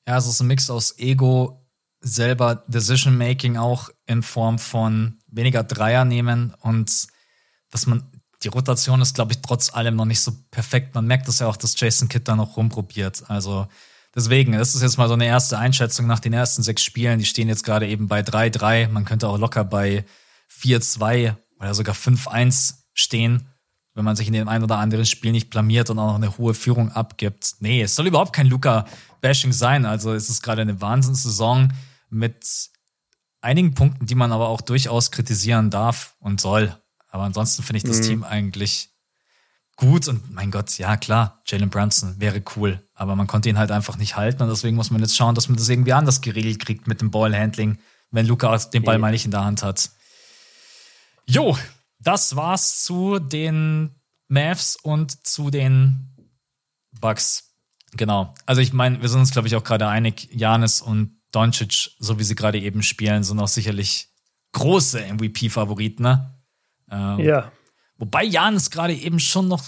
Ja, 0.06 0.18
es 0.18 0.26
ist 0.26 0.40
ein 0.40 0.46
Mix 0.46 0.70
aus 0.70 0.98
Ego, 0.98 1.66
selber 2.00 2.64
Decision 2.68 3.16
Making 3.16 3.56
auch 3.56 3.90
in 4.06 4.22
Form 4.22 4.58
von 4.58 5.18
weniger 5.26 5.64
Dreier 5.64 6.04
nehmen 6.04 6.54
und 6.60 7.08
dass 7.70 7.86
man 7.86 8.04
die 8.42 8.48
Rotation 8.48 9.00
ist, 9.00 9.14
glaube 9.14 9.32
ich, 9.32 9.38
trotz 9.40 9.72
allem 9.72 9.96
noch 9.96 10.04
nicht 10.04 10.20
so 10.20 10.32
perfekt. 10.50 10.94
Man 10.94 11.06
merkt 11.06 11.28
das 11.28 11.38
ja 11.38 11.46
auch, 11.46 11.56
dass 11.56 11.78
Jason 11.78 12.08
Kidd 12.08 12.28
da 12.28 12.36
noch 12.36 12.56
rumprobiert. 12.56 13.24
Also 13.28 13.66
deswegen, 14.14 14.52
das 14.52 14.74
ist 14.74 14.82
jetzt 14.82 14.98
mal 14.98 15.08
so 15.08 15.14
eine 15.14 15.26
erste 15.26 15.58
Einschätzung 15.58 16.06
nach 16.06 16.20
den 16.20 16.32
ersten 16.32 16.62
sechs 16.62 16.82
Spielen. 16.82 17.18
Die 17.18 17.24
stehen 17.24 17.48
jetzt 17.48 17.64
gerade 17.64 17.88
eben 17.88 18.08
bei 18.08 18.20
3-3. 18.20 18.88
Man 18.88 19.04
könnte 19.04 19.28
auch 19.28 19.38
locker 19.38 19.64
bei 19.64 20.04
4-2 20.50 21.34
oder 21.58 21.74
sogar 21.74 21.94
5-1 21.94 22.74
stehen 22.94 23.46
wenn 23.96 24.04
man 24.04 24.14
sich 24.14 24.26
in 24.28 24.34
dem 24.34 24.46
ein 24.46 24.62
oder 24.62 24.76
anderen 24.76 25.06
Spiel 25.06 25.32
nicht 25.32 25.48
blamiert 25.48 25.88
und 25.88 25.98
auch 25.98 26.08
noch 26.08 26.16
eine 26.16 26.36
hohe 26.36 26.52
Führung 26.52 26.92
abgibt. 26.92 27.56
Nee, 27.60 27.80
es 27.80 27.96
soll 27.96 28.06
überhaupt 28.06 28.34
kein 28.34 28.46
Luca-Bashing 28.46 29.52
sein. 29.52 29.86
Also 29.86 30.12
es 30.12 30.28
ist 30.28 30.42
gerade 30.42 30.60
eine 30.60 30.82
Wahnsinnssaison 30.82 31.72
mit 32.10 32.44
einigen 33.40 33.74
Punkten, 33.74 34.04
die 34.04 34.14
man 34.14 34.32
aber 34.32 34.48
auch 34.48 34.60
durchaus 34.60 35.10
kritisieren 35.10 35.70
darf 35.70 36.14
und 36.20 36.42
soll. 36.42 36.76
Aber 37.16 37.24
ansonsten 37.24 37.62
finde 37.62 37.78
ich 37.78 37.84
das 37.84 38.00
mhm. 38.00 38.02
Team 38.02 38.24
eigentlich 38.24 38.90
gut 39.76 40.06
und 40.06 40.30
mein 40.30 40.50
Gott, 40.50 40.76
ja 40.76 40.98
klar, 40.98 41.40
Jalen 41.46 41.70
Brunson 41.70 42.20
wäre 42.20 42.42
cool, 42.56 42.82
aber 42.94 43.16
man 43.16 43.26
konnte 43.26 43.48
ihn 43.48 43.56
halt 43.56 43.70
einfach 43.70 43.96
nicht 43.96 44.16
halten 44.16 44.42
und 44.42 44.50
deswegen 44.50 44.76
muss 44.76 44.90
man 44.90 45.00
jetzt 45.00 45.16
schauen, 45.16 45.34
dass 45.34 45.48
man 45.48 45.56
das 45.56 45.66
irgendwie 45.66 45.94
anders 45.94 46.20
geregelt 46.20 46.58
kriegt 46.58 46.86
mit 46.86 47.00
dem 47.00 47.10
Ballhandling, 47.10 47.78
wenn 48.10 48.26
Luca 48.26 48.54
den 48.58 48.82
Ball 48.82 48.98
mal 48.98 49.12
nicht 49.12 49.24
in 49.24 49.30
der 49.30 49.46
Hand 49.46 49.62
hat. 49.62 49.92
Jo, 51.24 51.56
das 51.98 52.36
war's 52.36 52.84
zu 52.84 53.18
den 53.18 53.94
Mavs 54.28 54.76
und 54.76 55.26
zu 55.26 55.48
den 55.48 56.10
Bucks. 57.00 57.44
Genau. 57.92 58.34
Also 58.44 58.60
ich 58.60 58.74
meine, 58.74 59.00
wir 59.00 59.08
sind 59.08 59.20
uns, 59.20 59.30
glaube 59.30 59.48
ich, 59.48 59.56
auch 59.56 59.64
gerade 59.64 59.88
einig, 59.88 60.28
Janis 60.32 60.82
und 60.82 61.16
Doncic, 61.32 61.92
so 61.98 62.18
wie 62.18 62.24
sie 62.24 62.34
gerade 62.34 62.60
eben 62.60 62.82
spielen, 62.82 63.24
sind 63.24 63.40
auch 63.40 63.48
sicherlich 63.48 64.10
große 64.52 65.00
MVP-Favoriten, 65.14 66.02
ne? 66.02 66.35
Ähm, 66.90 67.20
ja. 67.20 67.52
Wobei 67.98 68.24
Janis 68.24 68.70
gerade 68.70 68.94
eben 68.94 69.18
schon 69.18 69.48
noch 69.48 69.64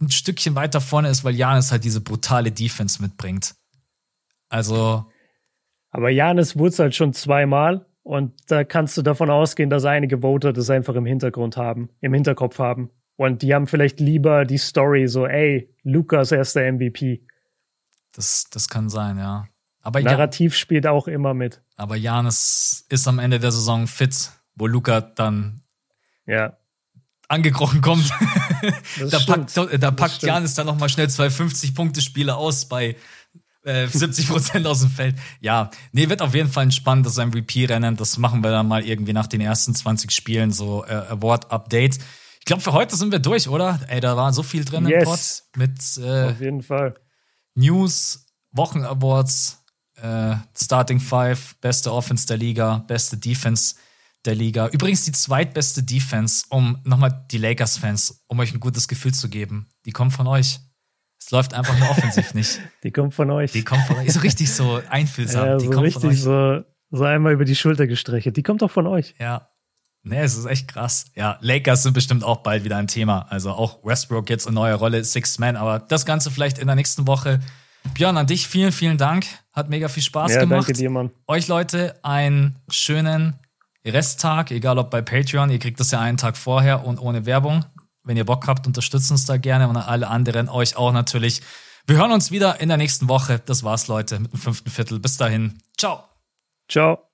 ein 0.00 0.10
Stückchen 0.10 0.54
weiter 0.54 0.80
vorne 0.80 1.08
ist, 1.08 1.24
weil 1.24 1.34
Janis 1.34 1.72
halt 1.72 1.84
diese 1.84 2.00
brutale 2.00 2.52
Defense 2.52 3.00
mitbringt. 3.02 3.54
Also. 4.48 5.04
Aber 5.90 6.10
Janis 6.10 6.56
wurde 6.56 6.70
es 6.70 6.78
halt 6.78 6.94
schon 6.94 7.12
zweimal 7.12 7.86
und 8.02 8.32
da 8.48 8.64
kannst 8.64 8.96
du 8.96 9.02
davon 9.02 9.30
ausgehen, 9.30 9.70
dass 9.70 9.84
einige 9.84 10.22
Voter 10.22 10.52
das 10.52 10.70
einfach 10.70 10.94
im 10.94 11.06
Hintergrund 11.06 11.56
haben, 11.56 11.90
im 12.00 12.12
Hinterkopf 12.12 12.58
haben. 12.58 12.90
Und 13.16 13.42
die 13.42 13.54
haben 13.54 13.66
vielleicht 13.66 14.00
lieber 14.00 14.44
die 14.44 14.58
Story 14.58 15.06
so, 15.08 15.26
ey, 15.26 15.72
Lukas 15.82 16.32
erster 16.32 16.70
MVP. 16.70 17.24
Das, 18.12 18.44
das 18.50 18.68
kann 18.68 18.88
sein, 18.88 19.18
ja. 19.18 19.46
Aber 19.80 20.00
Narrativ 20.00 20.52
ja, 20.52 20.58
spielt 20.58 20.86
auch 20.86 21.08
immer 21.08 21.34
mit. 21.34 21.62
Aber 21.76 21.96
Janis 21.96 22.86
ist 22.88 23.06
am 23.06 23.18
Ende 23.18 23.38
der 23.38 23.52
Saison 23.52 23.86
fit, 23.86 24.32
wo 24.54 24.66
Luca 24.66 25.00
dann 25.00 25.63
ja. 26.26 26.56
angekrochen 27.28 27.80
kommt. 27.80 28.10
da 29.10 29.18
packt, 29.20 29.56
da 29.56 29.90
packt 29.90 30.22
Janis 30.22 30.54
dann 30.54 30.66
nochmal 30.66 30.88
schnell 30.88 31.10
zwei 31.10 31.28
50-Punkte-Spiele 31.28 32.34
aus 32.36 32.68
bei 32.68 32.96
70 33.64 34.24
äh, 34.24 34.32
Prozent 34.32 34.66
aus 34.66 34.80
dem 34.80 34.90
Feld. 34.90 35.16
Ja, 35.40 35.70
nee, 35.92 36.08
wird 36.08 36.20
auf 36.20 36.34
jeden 36.34 36.50
Fall 36.50 36.66
ein 36.66 36.72
spannendes 36.72 37.16
MVP-Rennen. 37.16 37.96
Das 37.96 38.18
machen 38.18 38.42
wir 38.42 38.50
dann 38.50 38.68
mal 38.68 38.84
irgendwie 38.84 39.14
nach 39.14 39.26
den 39.26 39.40
ersten 39.40 39.74
20 39.74 40.10
Spielen 40.10 40.52
so 40.52 40.84
äh, 40.84 40.92
Award-Update. 40.92 41.98
Ich 42.40 42.44
glaube, 42.44 42.62
für 42.62 42.74
heute 42.74 42.94
sind 42.94 43.10
wir 43.10 43.20
durch, 43.20 43.48
oder? 43.48 43.80
Ey, 43.88 44.00
da 44.00 44.18
war 44.18 44.34
so 44.34 44.42
viel 44.42 44.66
drin 44.66 44.86
yes. 44.86 45.02
im 45.02 45.04
Pod 45.04 45.68
mit 45.68 46.06
äh, 46.06 46.30
auf 46.32 46.40
jeden 46.40 46.62
Fall 46.62 46.94
News, 47.54 48.26
Wochen-Awards, 48.52 49.64
äh, 49.96 50.36
Starting 50.54 51.00
Five, 51.00 51.56
beste 51.62 51.90
Offense 51.90 52.26
der 52.26 52.36
Liga, 52.36 52.84
beste 52.86 53.16
Defense 53.16 53.76
der 54.24 54.34
Liga. 54.34 54.68
Übrigens 54.68 55.04
die 55.04 55.12
zweitbeste 55.12 55.82
Defense, 55.82 56.44
um 56.48 56.78
nochmal 56.84 57.26
die 57.30 57.38
Lakers-Fans, 57.38 58.24
um 58.26 58.38
euch 58.40 58.54
ein 58.54 58.60
gutes 58.60 58.88
Gefühl 58.88 59.12
zu 59.12 59.28
geben. 59.28 59.68
Die 59.84 59.92
kommen 59.92 60.10
von 60.10 60.26
euch. 60.26 60.60
Es 61.24 61.30
läuft 61.30 61.54
einfach 61.54 61.78
nur 61.78 61.88
offensiv 61.90 62.34
nicht. 62.34 62.60
Die 62.82 62.90
kommt 62.90 63.14
von 63.14 63.30
euch. 63.30 63.52
Die 63.52 63.64
kommt 63.64 63.82
von 63.84 63.96
euch. 63.96 64.08
Ist 64.08 64.14
so 64.14 64.20
richtig 64.20 64.52
so 64.52 64.82
einfühlsam. 64.90 65.46
Ja, 65.46 65.56
die 65.56 65.64
so 65.64 65.70
kommt 65.70 65.86
richtig 65.86 66.02
von 66.02 66.10
euch. 66.10 66.20
so, 66.20 66.60
so 66.90 67.04
einmal 67.04 67.32
über 67.32 67.46
die 67.46 67.56
Schulter 67.56 67.86
gestreichelt. 67.86 68.36
Die 68.36 68.42
kommt 68.42 68.60
doch 68.60 68.70
von 68.70 68.86
euch. 68.86 69.14
Ja. 69.18 69.48
Nee, 70.02 70.20
es 70.20 70.36
ist 70.36 70.44
echt 70.44 70.68
krass. 70.68 71.06
Ja, 71.14 71.38
Lakers 71.40 71.82
sind 71.82 71.94
bestimmt 71.94 72.24
auch 72.24 72.42
bald 72.42 72.64
wieder 72.64 72.76
ein 72.76 72.88
Thema. 72.88 73.26
Also 73.30 73.52
auch 73.52 73.82
Westbrook 73.84 74.28
jetzt 74.28 74.46
eine 74.46 74.54
neue 74.54 74.74
Rolle, 74.74 75.02
Six 75.02 75.38
Man, 75.38 75.56
aber 75.56 75.78
das 75.78 76.04
Ganze 76.04 76.30
vielleicht 76.30 76.58
in 76.58 76.66
der 76.66 76.76
nächsten 76.76 77.06
Woche. 77.06 77.40
Björn, 77.94 78.18
an 78.18 78.26
dich 78.26 78.46
vielen, 78.46 78.72
vielen 78.72 78.98
Dank. 78.98 79.24
Hat 79.54 79.70
mega 79.70 79.88
viel 79.88 80.02
Spaß 80.02 80.34
ja, 80.34 80.40
gemacht. 80.40 80.68
Danke 80.68 80.74
dir, 80.74 80.90
Mann. 80.90 81.10
Euch 81.26 81.48
Leute 81.48 81.98
einen 82.02 82.56
schönen 82.68 83.38
Resttag, 83.92 84.50
egal 84.50 84.78
ob 84.78 84.90
bei 84.90 85.02
Patreon, 85.02 85.50
ihr 85.50 85.58
kriegt 85.58 85.78
das 85.80 85.90
ja 85.90 86.00
einen 86.00 86.16
Tag 86.16 86.36
vorher 86.36 86.86
und 86.86 86.98
ohne 86.98 87.26
Werbung. 87.26 87.64
Wenn 88.02 88.16
ihr 88.16 88.24
Bock 88.24 88.46
habt, 88.46 88.66
unterstützt 88.66 89.10
uns 89.10 89.26
da 89.26 89.36
gerne 89.36 89.68
und 89.68 89.76
alle 89.76 90.08
anderen 90.08 90.48
euch 90.48 90.76
auch 90.76 90.92
natürlich. 90.92 91.42
Wir 91.86 91.96
hören 91.96 92.12
uns 92.12 92.30
wieder 92.30 92.60
in 92.60 92.68
der 92.68 92.78
nächsten 92.78 93.08
Woche. 93.08 93.40
Das 93.44 93.62
war's, 93.62 93.88
Leute, 93.88 94.18
mit 94.20 94.32
dem 94.32 94.38
fünften 94.38 94.70
Viertel. 94.70 95.00
Bis 95.00 95.16
dahin. 95.16 95.58
Ciao. 95.76 96.04
Ciao. 96.68 97.04